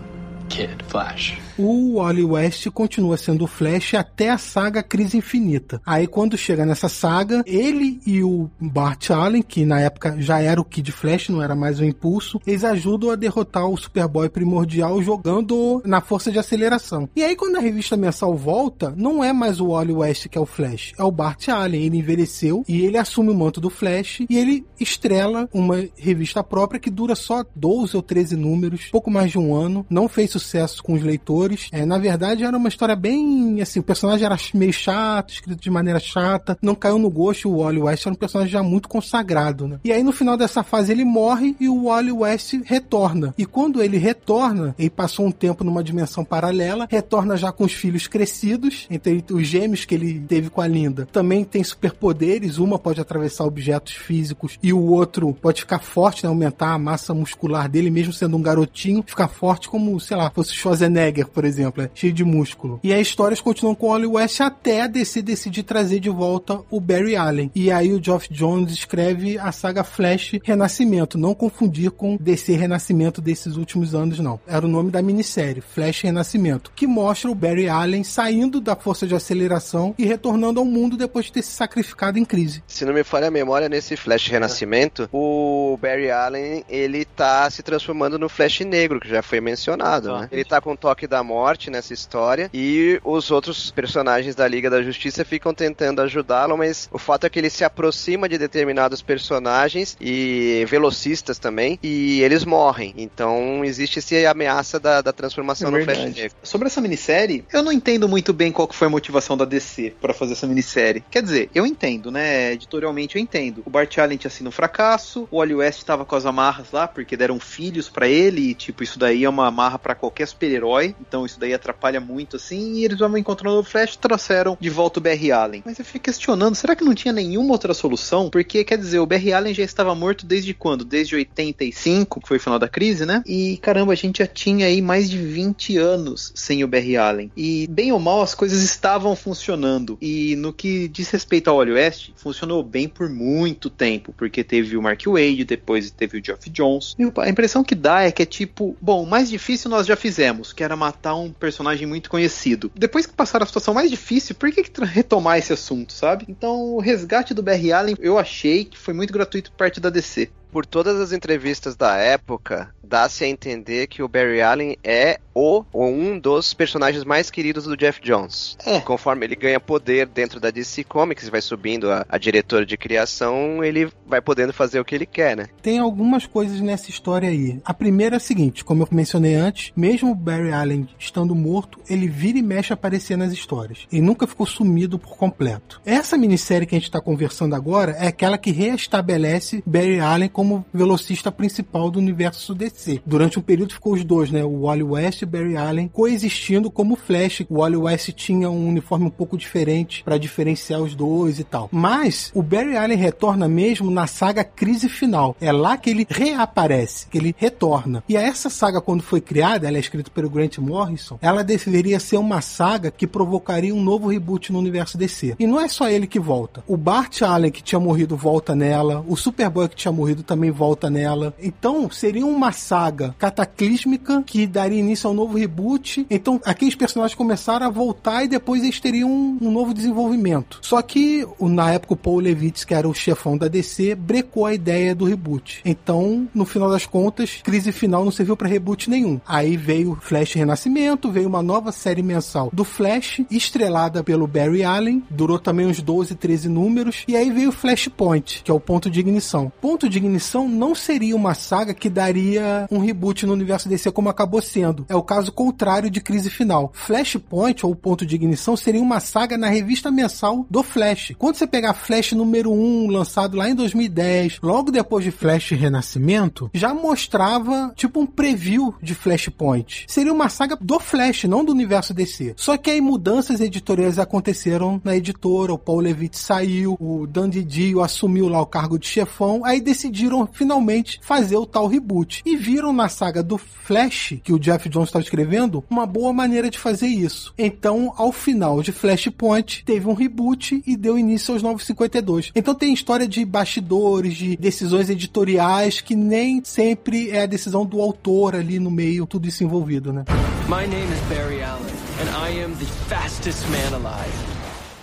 Kid, 0.49 0.84
Flash. 0.88 1.38
O 1.59 1.94
Wally 1.94 2.24
West 2.24 2.68
continua 2.70 3.16
sendo 3.16 3.44
o 3.44 3.47
Flash 3.47 3.94
até 3.94 4.30
a 4.30 4.38
saga 4.38 4.82
Crise 4.82 5.16
Infinita. 5.16 5.80
Aí 5.86 6.07
quando 6.07 6.36
chega 6.36 6.66
nessa 6.66 6.88
saga, 6.88 7.42
ele 7.47 8.01
e 8.07 8.22
o 8.22 8.51
Bart 8.61 9.11
Allen, 9.11 9.42
que 9.42 9.64
na 9.64 9.80
época 9.80 10.16
já 10.18 10.40
era 10.40 10.61
o 10.61 10.64
Kid 10.64 10.92
Flash, 10.92 11.30
não 11.30 11.42
era 11.42 11.55
mais 11.57 11.80
o 11.80 11.84
Impulso, 11.84 12.40
eles 12.47 12.62
ajudam 12.62 13.11
a 13.11 13.16
derrotar 13.16 13.66
o 13.66 13.76
Superboy 13.76 14.28
Primordial 14.28 15.03
jogando 15.03 15.82
na 15.84 16.01
força 16.01 16.30
de 16.30 16.38
aceleração. 16.38 17.09
E 17.16 17.22
aí 17.22 17.34
quando 17.34 17.57
a 17.57 17.61
revista 17.61 17.97
mensal 17.97 18.36
volta, 18.36 18.92
não 18.97 19.24
é 19.24 19.32
mais 19.32 19.61
o 19.61 19.68
Wally 19.68 19.92
West 19.92 20.28
que 20.28 20.38
é 20.38 20.40
o 20.40 20.47
Flash, 20.47 20.92
é 20.99 21.03
o 21.03 21.11
Bart 21.11 21.49
Allen. 21.49 21.82
Ele 21.82 21.99
envelheceu 21.99 22.64
e 22.68 22.82
ele 22.82 22.99
assume 22.99 23.30
o 23.30 23.34
manto 23.34 23.61
do 23.61 23.70
Flash 23.70 24.20
e 24.28 24.36
ele 24.36 24.66
estrela 24.78 25.49
uma 25.53 25.84
revista 25.97 26.44
própria 26.44 26.78
que 26.78 26.90
dura 26.90 27.14
só 27.14 27.44
12 27.55 27.97
ou 27.97 28.03
13 28.03 28.36
números, 28.36 28.88
pouco 28.92 29.11
mais 29.11 29.30
de 29.30 29.38
um 29.38 29.55
ano, 29.55 29.86
não 29.88 30.09
fez 30.09 30.36
sucesso 30.39 30.82
com 30.82 30.95
os 30.95 31.03
leitores. 31.03 31.68
É, 31.72 31.84
na 31.84 31.99
verdade, 31.99 32.45
era 32.45 32.57
uma 32.57 32.68
história 32.68 32.97
bem 32.97 33.61
assim, 33.61 33.80
o 33.80 33.82
personagem 33.82 34.24
era 34.24 34.37
meio 34.55 34.72
chato, 34.72 35.32
escrito 35.32 35.61
de 35.61 35.70
maneira 35.70 35.99
chata, 35.99 36.59
não 36.61 36.74
caiu 36.74 36.99
no 36.99 37.11
gosto. 37.11 37.49
O 37.49 37.62
Wally 37.62 37.80
West 37.80 38.07
era 38.07 38.14
um 38.14 38.18
personagem 38.18 38.53
já 38.53 38.62
muito 38.62 38.89
consagrado, 38.89 39.68
né? 39.68 39.78
E 39.84 39.93
aí 39.93 40.03
no 40.03 40.12
final 40.12 40.37
dessa 40.37 40.62
fase 40.62 40.93
ele 40.93 41.05
morre 41.05 41.57
e 41.61 41.68
o 41.68 41.84
Wally 41.84 42.12
West 42.12 42.55
retorna. 42.64 43.34
E 43.37 43.45
quando 43.45 43.82
ele 43.82 43.97
retorna, 43.97 44.74
ele 44.78 44.91
passou 44.91 45.26
um 45.26 45.30
tempo 45.30 45.64
numa 45.64 45.82
dimensão 45.82 46.24
paralela, 46.24 46.87
retorna 46.91 47.37
já 47.37 47.53
com 47.53 47.64
os 47.64 47.72
filhos 47.72 48.07
crescidos, 48.07 48.87
entre 48.91 49.24
os 49.30 49.47
gêmeos 49.47 49.84
que 49.84 49.95
ele 49.95 50.20
teve 50.20 50.51
com 50.51 50.61
a 50.61 50.66
Linda. 50.66 51.07
Também 51.11 51.45
tem 51.45 51.62
superpoderes, 51.62 52.59
uma 52.59 52.78
pode 52.78 53.01
atravessar 53.01 53.45
objetos 53.45 53.95
físicos 53.95 54.59
e 54.62 54.72
o 54.72 54.82
outro 54.82 55.32
pode 55.34 55.61
ficar 55.61 55.78
forte, 55.80 56.24
né, 56.24 56.28
aumentar 56.28 56.72
a 56.72 56.78
massa 56.78 57.14
muscular 57.14 57.68
dele, 57.68 57.91
mesmo 57.91 58.12
sendo 58.12 58.37
um 58.37 58.43
garotinho, 58.43 59.05
ficar 59.07 59.28
forte 59.28 59.68
como, 59.68 59.99
sei 60.01 60.16
lá, 60.16 60.26
fosse 60.31 60.55
Schwarzenegger, 60.55 61.29
por 61.29 61.45
exemplo, 61.45 61.83
é, 61.83 61.91
cheio 61.95 62.12
de 62.12 62.24
músculo. 62.24 62.81
E 62.83 62.93
as 62.93 63.01
histórias 63.01 63.41
continuam 63.41 63.74
com 63.74 63.87
o 63.87 63.91
Wally 63.91 64.07
West 64.07 64.41
até 64.41 64.83
a 64.83 64.87
DC 64.87 65.22
decidir 65.22 65.62
trazer 65.62 66.01
de 66.01 66.11
volta 66.11 66.61
o 66.70 66.81
Barry 66.81 67.16
Allen. 67.16 67.51
E 67.55 67.70
aí 67.70 67.93
o 67.93 68.03
Geoff 68.03 68.33
Jones 68.33 68.72
escreve 68.72 69.39
a 69.39 69.53
saga 69.53 69.85
Flash 69.85 70.39
Renascimento, 70.43 71.18
não 71.18 71.35
confundir 71.35 71.91
com 71.91 72.16
DC 72.16 72.53
Renascimento 72.55 73.20
desses 73.20 73.57
últimos 73.57 73.95
anos, 73.95 74.18
não. 74.18 74.41
Era 74.47 74.66
o 74.66 74.68
nome 74.68 74.91
da 74.91 75.03
minissérie, 75.03 75.61
Flash 75.62 76.03
Renascimento, 76.03 76.72
que 76.74 76.87
mostra 76.87 77.31
o 77.31 77.35
Barry 77.35 77.68
Allen 77.68 78.05
saindo 78.05 78.61
da 78.61 78.77
força 78.77 79.07
de 79.07 79.14
aceleração 79.14 79.95
e 79.99 80.05
retornando 80.05 80.61
ao 80.61 80.66
mundo 80.66 80.97
depois 80.97 81.27
de 81.27 81.33
ter 81.33 81.43
se 81.43 81.53
sacrificado 81.53 82.18
em 82.18 82.24
crise. 82.24 82.62
Se 82.66 82.85
não 82.85 82.93
me 82.93 83.05
falha 83.05 83.29
a 83.29 83.31
memória, 83.31 83.68
nesse 83.68 83.97
Flash 83.97 84.29
Renascimento, 84.29 85.09
o 85.12 85.79
Barry 85.81 86.11
Allen, 86.11 86.64
ele 86.68 87.05
tá 87.05 87.49
se 87.51 87.62
transformando 87.62 88.18
no 88.18 88.29
Flash 88.29 88.61
Negro, 88.61 89.01
que 89.01 89.09
já 89.09 89.22
foi 89.22 89.41
mencionado, 89.41 90.11
né? 90.22 90.28
Ele 90.30 90.44
tá 90.44 90.60
com 90.60 90.72
o 90.72 90.76
toque 90.76 91.06
da 91.06 91.22
morte 91.22 91.70
nessa 91.70 91.93
história 91.93 92.51
e 92.52 93.01
os 93.05 93.30
outros 93.30 93.70
personagens 93.70 94.34
da 94.34 94.47
Liga 94.47 94.70
da 94.70 94.82
Justiça 94.82 95.24
ficam 95.24 95.55
tentando 95.55 96.02
ajudá-lo, 96.02 96.56
mas 96.56 96.88
o 96.93 96.98
fato 96.98 97.26
é 97.26 97.30
que 97.30 97.38
ele 97.38 97.51
se 97.51 97.64
aproxima 97.64 98.28
de 98.28 98.38
determinados 98.38 99.02
personagens 99.02 99.97
e 100.01 100.64
velocistas 100.68 101.38
também, 101.38 101.78
e 101.82 102.20
eles 102.22 102.44
morrem. 102.44 102.94
Então 102.97 103.64
existe 103.64 103.98
essa 103.98 104.30
ameaça 104.30 104.78
da, 104.78 105.01
da 105.01 105.12
transformação 105.12 105.68
É 105.68 105.78
no. 105.78 105.84
Flash 105.84 106.14
Negro. 106.14 106.36
Sobre 106.43 106.66
essa 106.66 106.80
minissérie, 106.80 107.44
eu 107.52 107.62
não 107.62 107.72
entendo 107.72 108.09
muito 108.09 108.32
bem 108.32 108.52
qual 108.52 108.68
que 108.68 108.74
foi 108.74 108.86
a 108.86 108.90
motivação 108.90 109.36
da 109.36 109.44
DC 109.44 109.94
pra 110.01 110.14
fazer 110.14 110.32
essa 110.32 110.47
minissérie. 110.47 111.05
Quer 111.10 111.22
dizer, 111.22 111.51
eu 111.55 111.66
entendo, 111.66 112.10
né? 112.10 112.52
Editorialmente 112.52 113.16
eu 113.16 113.22
entendo. 113.22 113.62
O 113.64 113.70
Bart 113.70 113.97
Allen 113.98 114.18
tinha 114.18 114.30
sido 114.30 114.48
um 114.48 114.52
fracasso, 114.52 115.28
o 115.30 115.38
Wally 115.38 115.55
West 115.55 115.84
tava 115.84 116.05
com 116.05 116.16
as 116.16 116.26
amarras 116.26 116.70
lá, 116.72 116.86
porque 116.86 117.16
deram 117.16 117.38
filhos 117.38 117.88
pra 117.88 118.09
ele, 118.09 118.51
e 118.51 118.55
tipo, 118.55 118.82
isso 118.82 118.98
daí 118.98 119.24
é 119.24 119.28
uma 119.28 119.47
amarra 119.47 119.78
pra 119.78 119.94
qualquer 120.07 120.27
super-herói, 120.27 120.95
então 121.01 121.27
isso 121.27 121.39
daí 121.39 121.53
atrapalha 121.53 122.01
muito 122.01 122.37
assim, 122.37 122.74
e 122.74 122.85
eles 122.85 122.99
vão 122.99 123.16
encontrando 123.16 123.59
o 123.59 123.65
Flash 123.65 123.95
e 123.95 123.99
trouxeram 123.99 124.57
de 124.61 124.70
volta 124.70 125.01
o 125.01 125.03
Barry 125.03 125.33
Allen. 125.33 125.62
Mas 125.65 125.78
eu 125.78 125.85
fico 125.85 126.05
questionando, 126.05 126.55
será 126.55 126.77
que 126.77 126.85
não 126.85 126.95
tinha 126.95 127.12
nenhuma 127.12 127.53
outra 127.53 127.74
solução? 127.74 128.31
Porque, 128.31 128.65
quer 128.65 128.78
dizer, 128.78 128.99
o 129.01 129.07
Barry 129.07 129.33
Allen 129.33 129.55
já 129.55 129.65
estava 129.65 129.95
morto 129.95 130.24
desde 130.24 130.55
quando? 130.55 130.85
Desde 130.85 131.16
85, 131.16 132.20
que 132.20 132.28
foi 132.28 132.37
o 132.37 132.41
final 132.41 132.59
da 132.59 132.69
crise, 132.69 133.05
né? 133.05 133.23
E 133.27 133.57
caramba, 133.59 133.93
a 133.93 133.97
gente 133.97 134.19
já 134.19 134.27
tinha 134.27 134.66
aí 134.66 134.81
mais 134.81 135.11
de 135.11 135.19
20 135.19 135.77
anos 135.77 136.33
sem 136.35 136.62
o 136.62 136.69
Barry 136.69 136.97
Allen. 136.97 137.31
E 137.37 137.66
bem 137.69 137.93
ou 137.93 137.99
mal 137.99 138.23
as 138.23 138.35
coisas 138.35 138.62
estavam 138.62 139.16
funcionando. 139.16 139.99
E 140.01 140.37
no 140.37 140.53
que 140.53 140.89
diz 140.89 141.11
respeito 141.11 141.49
ao 141.49 141.57
Wally 141.57 141.73
West, 141.73 142.11
funcionou 142.16 142.62
bem 142.62 142.89
por 142.89 143.09
muito 143.09 143.69
tempo, 143.69 144.15
porque 144.16 144.45
teve 144.45 144.77
o 144.77 144.83
Mark 144.83 145.03
Wade, 145.07 145.45
depois 145.45 145.91
teve 145.91 146.19
o 146.19 146.24
Geoff 146.24 146.49
Jones. 146.51 146.95
E 146.99 147.20
a 147.20 147.28
impressão 147.28 147.65
que 147.65 147.74
dá 147.74 148.03
é 148.03 148.12
que 148.12 148.23
é 148.23 148.27
tipo, 148.27 148.77
bom, 148.81 149.03
o 149.03 149.07
mais 149.07 149.28
difícil 149.28 149.70
nós 149.70 149.87
já 149.87 149.95
fizemos, 149.97 150.52
que 150.52 150.62
era 150.62 150.77
matar 150.77 151.16
um 151.16 151.32
personagem 151.32 151.86
muito 151.86 152.10
conhecido. 152.10 152.70
Depois 152.74 153.06
que 153.06 153.12
passaram 153.12 153.44
a 153.44 153.47
situação 153.47 153.74
mais 153.74 153.90
difícil, 153.90 154.35
por 154.35 154.51
que, 154.52 154.62
que 154.62 154.85
retomar 154.85 155.39
esse 155.39 155.52
assunto, 155.52 155.93
sabe? 155.93 156.24
Então, 156.28 156.74
o 156.74 156.81
resgate 156.81 157.35
do 157.35 157.43
Barry 157.43 157.73
Allen, 157.73 157.97
eu 157.98 158.18
achei 158.18 158.64
que 158.64 158.78
foi 158.78 158.94
muito 158.94 159.12
gratuito 159.12 159.51
por 159.51 159.56
parte 159.56 159.81
da 159.81 159.90
DC. 159.90 160.31
Por 160.57 160.65
todas 160.65 160.99
as 160.99 161.12
entrevistas 161.12 161.77
da 161.77 161.99
época, 161.99 162.74
dá-se 162.83 163.24
a 163.24 163.28
entender 163.28 163.89
que 163.89 164.03
o 164.03 164.09
Barry 164.09 164.41
Allen 164.41 164.78
é 164.83 165.19
o 165.35 165.65
ou 165.70 165.93
um 165.93 166.19
dos 166.19 166.55
personagens 166.55 167.05
mais 167.05 167.31
queridos 167.31 167.65
do 167.65 167.77
Jeff 167.77 168.01
Jones. 168.01 168.57
É. 168.65 168.81
Conforme 168.81 169.27
ele 169.27 169.37
ganha 169.37 169.61
poder 169.61 170.07
dentro 170.07 170.41
da 170.41 170.51
DC 170.51 170.85
Comics, 170.85 171.28
vai 171.28 171.43
subindo 171.43 171.91
a, 171.91 172.07
a 172.09 172.16
diretora 172.16 172.65
de 172.65 172.74
criação, 172.78 173.62
ele 173.62 173.91
vai 174.07 174.23
podendo 174.23 174.53
fazer 174.55 174.81
o 174.81 174.85
que 174.85 174.95
ele 174.95 175.05
quer, 175.05 175.37
né? 175.37 175.47
Tem 175.61 175.78
algumas 175.78 176.24
coisas 176.27 176.59
nessa 176.62 176.89
história 176.89 177.28
aí. 177.28 177.61
A 177.62 177.74
primeira 177.74 178.16
é 178.16 178.19
a 178.19 178.20
seguinte, 178.20 178.65
como 178.65 178.83
eu 178.83 178.89
mencionei 178.91 179.35
antes, 179.35 179.73
mesmo 179.77 180.12
o 180.12 180.15
Barry 180.15 180.53
Allen 180.53 180.89
estando 180.99 181.35
morto, 181.35 181.78
ele 181.87 182.09
vira 182.09 182.39
e 182.39 182.43
mexe 182.43 182.73
aparecer 182.73 183.19
nas 183.19 183.33
histórias. 183.33 183.87
E 183.93 184.01
nunca 184.01 184.27
ficou 184.27 184.47
sumido 184.47 184.99
por 184.99 185.19
completo. 185.19 185.83
Essa 185.85 186.16
minissérie 186.16 186.66
que 186.66 186.74
a 186.74 186.78
gente 186.78 186.89
está 186.89 187.01
conversando 187.01 187.55
agora 187.55 187.93
é 187.93 188.07
aquela 188.07 188.39
que 188.39 188.53
reestabelece 188.53 189.62
Barry 189.66 190.01
Allen 190.01 190.31
como 190.31 190.45
velocista 190.73 191.31
principal 191.32 191.90
do 191.90 191.98
universo 191.98 192.55
DC. 192.55 193.01
Durante 193.05 193.39
um 193.39 193.43
período 193.43 193.74
ficou 193.74 193.94
os 193.94 194.05
dois, 194.05 194.31
né? 194.31 194.44
O 194.44 194.62
Wally 194.62 194.82
West 194.82 195.23
e 195.23 195.27
Barry 195.27 195.56
Allen 195.56 195.89
coexistindo 195.89 196.70
como 196.70 196.97
Flash. 196.97 197.44
O 197.48 197.59
Wally 197.59 197.77
West 197.77 198.10
tinha 198.12 198.51
um 198.51 198.68
uniforme 198.68 199.06
um 199.06 199.10
pouco 199.10 199.36
diferente 199.36 200.02
para 200.05 200.18
diferenciar 200.18 200.81
os 200.81 200.94
dois 200.94 201.39
e 201.39 201.44
tal. 201.44 201.68
Mas 201.73 202.31
o 202.35 202.43
Barry 202.43 202.77
Allen 202.77 202.98
retorna 202.98 203.48
mesmo 203.48 203.90
na 203.90 204.06
saga 204.06 204.44
Crise 204.44 204.89
Final. 204.89 205.36
É 205.40 205.51
lá 205.52 205.77
que 205.77 205.90
ele 205.90 206.06
reaparece, 206.09 207.06
que 207.09 207.18
ele 207.18 207.35
retorna. 207.36 208.02
E 208.09 208.16
essa 208.16 208.51
saga, 208.51 208.81
quando 208.81 209.02
foi 209.02 209.20
criada, 209.20 209.66
ela 209.66 209.77
é 209.77 209.81
escrita 209.81 210.10
pelo 210.10 210.31
Grant 210.31 210.59
Morrison, 210.59 211.18
ela 211.20 211.43
deveria 211.43 211.98
ser 212.01 212.16
uma 212.16 212.40
saga 212.40 212.90
que 212.90 213.06
provocaria 213.06 213.74
um 213.74 213.82
novo 213.82 214.09
reboot 214.09 214.52
no 214.52 214.59
universo 214.59 214.98
DC. 214.98 215.36
E 215.39 215.47
não 215.47 215.60
é 215.60 215.68
só 215.68 215.89
ele 215.89 216.06
que 216.06 216.18
volta. 216.18 216.62
O 216.66 216.77
Bart 216.77 217.23
Allen, 217.23 217.51
que 217.51 217.62
tinha 217.62 217.81
morrido, 217.81 218.16
volta 218.16 218.55
nela. 218.55 219.05
O 219.09 219.16
Superboy, 219.16 219.68
que 219.68 219.77
tinha 219.77 219.93
morrido, 219.93 220.23
também 220.23 220.35
volta 220.50 220.90
nela. 220.90 221.34
Então, 221.40 221.90
seria 221.90 222.26
uma 222.26 222.52
saga 222.52 223.14
cataclísmica 223.18 224.22
que 224.24 224.46
daria 224.46 224.78
início 224.78 225.08
ao 225.08 225.14
novo 225.14 225.38
reboot. 225.38 226.06
Então, 226.10 226.40
aqueles 226.44 226.74
personagens 226.74 227.16
começaram 227.16 227.66
a 227.66 227.70
voltar 227.70 228.24
e 228.24 228.28
depois 228.28 228.62
eles 228.62 228.80
teriam 228.80 229.10
um, 229.10 229.38
um 229.40 229.50
novo 229.50 229.72
desenvolvimento. 229.72 230.58
Só 230.62 230.80
que, 230.82 231.26
na 231.40 231.72
época, 231.72 231.94
o 231.94 231.96
Paul 231.96 232.20
Levitz, 232.20 232.64
que 232.64 232.74
era 232.74 232.88
o 232.88 232.94
chefão 232.94 233.36
da 233.36 233.48
DC, 233.48 233.94
brecou 233.94 234.46
a 234.46 234.54
ideia 234.54 234.94
do 234.94 235.04
reboot. 235.04 235.60
Então, 235.64 236.28
no 236.34 236.44
final 236.44 236.70
das 236.70 236.86
contas, 236.86 237.40
crise 237.42 237.72
final 237.72 238.04
não 238.04 238.10
serviu 238.10 238.36
pra 238.36 238.48
reboot 238.48 238.90
nenhum. 238.90 239.20
Aí 239.26 239.56
veio 239.56 239.98
Flash 240.00 240.34
Renascimento, 240.34 241.10
veio 241.10 241.28
uma 241.28 241.42
nova 241.42 241.72
série 241.72 242.02
mensal 242.02 242.50
do 242.52 242.64
Flash, 242.64 243.22
estrelada 243.30 244.02
pelo 244.02 244.26
Barry 244.26 244.64
Allen, 244.64 245.02
durou 245.10 245.38
também 245.38 245.66
uns 245.66 245.80
12, 245.80 246.14
13 246.14 246.48
números, 246.48 247.04
e 247.06 247.16
aí 247.16 247.30
veio 247.30 247.52
Flashpoint, 247.52 248.42
que 248.42 248.50
é 248.50 248.54
o 248.54 248.60
ponto 248.60 248.90
de 248.90 249.00
ignição. 249.00 249.52
Ponto 249.60 249.88
de 249.88 249.98
ignição 249.98 250.15
não 250.48 250.74
seria 250.74 251.16
uma 251.16 251.34
saga 251.34 251.74
que 251.74 251.88
daria 251.88 252.66
um 252.70 252.78
reboot 252.78 253.26
no 253.26 253.32
universo 253.32 253.68
DC 253.68 253.90
como 253.90 254.09
acabou 254.09 254.40
sendo. 254.40 254.84
É 254.88 254.97
o 254.97 255.02
caso 255.02 255.32
contrário 255.32 255.90
de 255.90 256.01
Crise 256.01 256.30
Final. 256.30 256.70
Flashpoint, 256.74 257.64
ou 257.64 257.74
Ponto 257.74 258.06
de 258.06 258.14
Ignição, 258.14 258.56
seria 258.56 258.80
uma 258.80 259.01
saga 259.01 259.36
na 259.36 259.48
revista 259.48 259.90
mensal 259.90 260.47
do 260.51 260.62
Flash. 260.62 261.12
Quando 261.18 261.36
você 261.36 261.47
pegar 261.47 261.74
Flash 261.74 262.12
número 262.12 262.52
1, 262.52 262.88
lançado 262.88 263.36
lá 263.36 263.48
em 263.48 263.55
2010, 263.55 264.38
logo 264.43 264.70
depois 264.70 265.05
de 265.05 265.10
Flash 265.10 265.51
Renascimento, 265.51 266.51
já 266.52 266.72
mostrava 266.74 267.72
tipo 267.76 268.01
um 268.01 268.06
preview 268.06 268.74
de 268.82 268.94
Flashpoint. 268.94 269.84
Seria 269.88 270.12
uma 270.12 270.28
saga 270.28 270.56
do 270.60 270.78
Flash, 270.80 271.24
não 271.24 271.44
do 271.44 271.52
universo 271.52 271.94
DC. 271.94 272.34
Só 272.36 272.56
que 272.56 272.70
aí 272.70 272.80
mudanças 272.80 273.40
editoriais 273.40 273.98
aconteceram 273.98 274.80
na 274.84 274.97
editora, 274.97 275.52
o 275.52 275.59
Paul 275.59 275.80
Levitt 275.80 276.18
saiu, 276.18 276.76
o 276.80 277.06
Dan 277.06 277.28
Didio 277.28 277.82
assumiu 277.82 278.28
lá 278.28 278.40
o 278.40 278.47
cargo 278.47 278.78
de 278.78 278.86
chefão, 278.86 279.44
aí 279.44 279.60
decidiram 280.07 280.28
finalmente 280.33 281.01
fazer 281.03 281.37
o 281.37 281.47
tal 281.47 281.66
reboot. 281.66 282.23
E 282.24 282.37
viram 282.37 282.73
na 282.73 282.89
saga 282.89 283.23
do 283.23 283.37
Flash, 283.37 284.15
que 284.23 284.33
o 284.33 284.39
Jeff 284.39 284.69
Jones 284.69 284.89
estava 284.89 285.03
escrevendo, 285.03 285.65
uma 285.69 285.87
boa 285.87 286.12
maneira 286.12 286.49
de 286.49 286.59
fazer 286.59 286.87
isso. 286.87 287.35
Então, 287.37 287.93
ao 287.97 288.12
final 288.12 288.62
de 288.62 288.73
Flashpoint, 288.73 289.65
teve 289.65 289.89
um 289.89 289.95
reboot 289.95 290.62
e 290.66 290.77
deu 290.77 290.99
início 290.99 291.35
aos 291.35 291.43
952. 291.43 292.31
Então 292.35 292.55
tem 292.55 292.73
história 292.73 293.09
de 293.09 293.24
bastidores, 293.24 294.15
de 294.15 294.37
decisões 294.37 294.89
editoriais, 294.89 295.81
que 295.81 295.97
nem 295.97 296.43
sempre 296.45 297.11
é 297.11 297.23
a 297.23 297.27
decisão 297.27 297.66
do 297.66 297.81
autor 297.81 298.37
ali 298.37 298.59
no 298.59 298.70
meio, 298.70 299.07
tudo 299.07 299.27
isso 299.27 299.43
envolvido, 299.43 299.93
né? 299.93 300.05
My 300.49 300.66
name 300.66 300.93
is 300.93 301.01
Barry 301.09 301.43
Allen, 301.43 301.74
and 302.01 302.28
I 302.28 302.45
am 302.45 302.55
the 302.55 302.66
fastest 302.89 303.45
man 303.49 303.74
alive. 303.74 304.35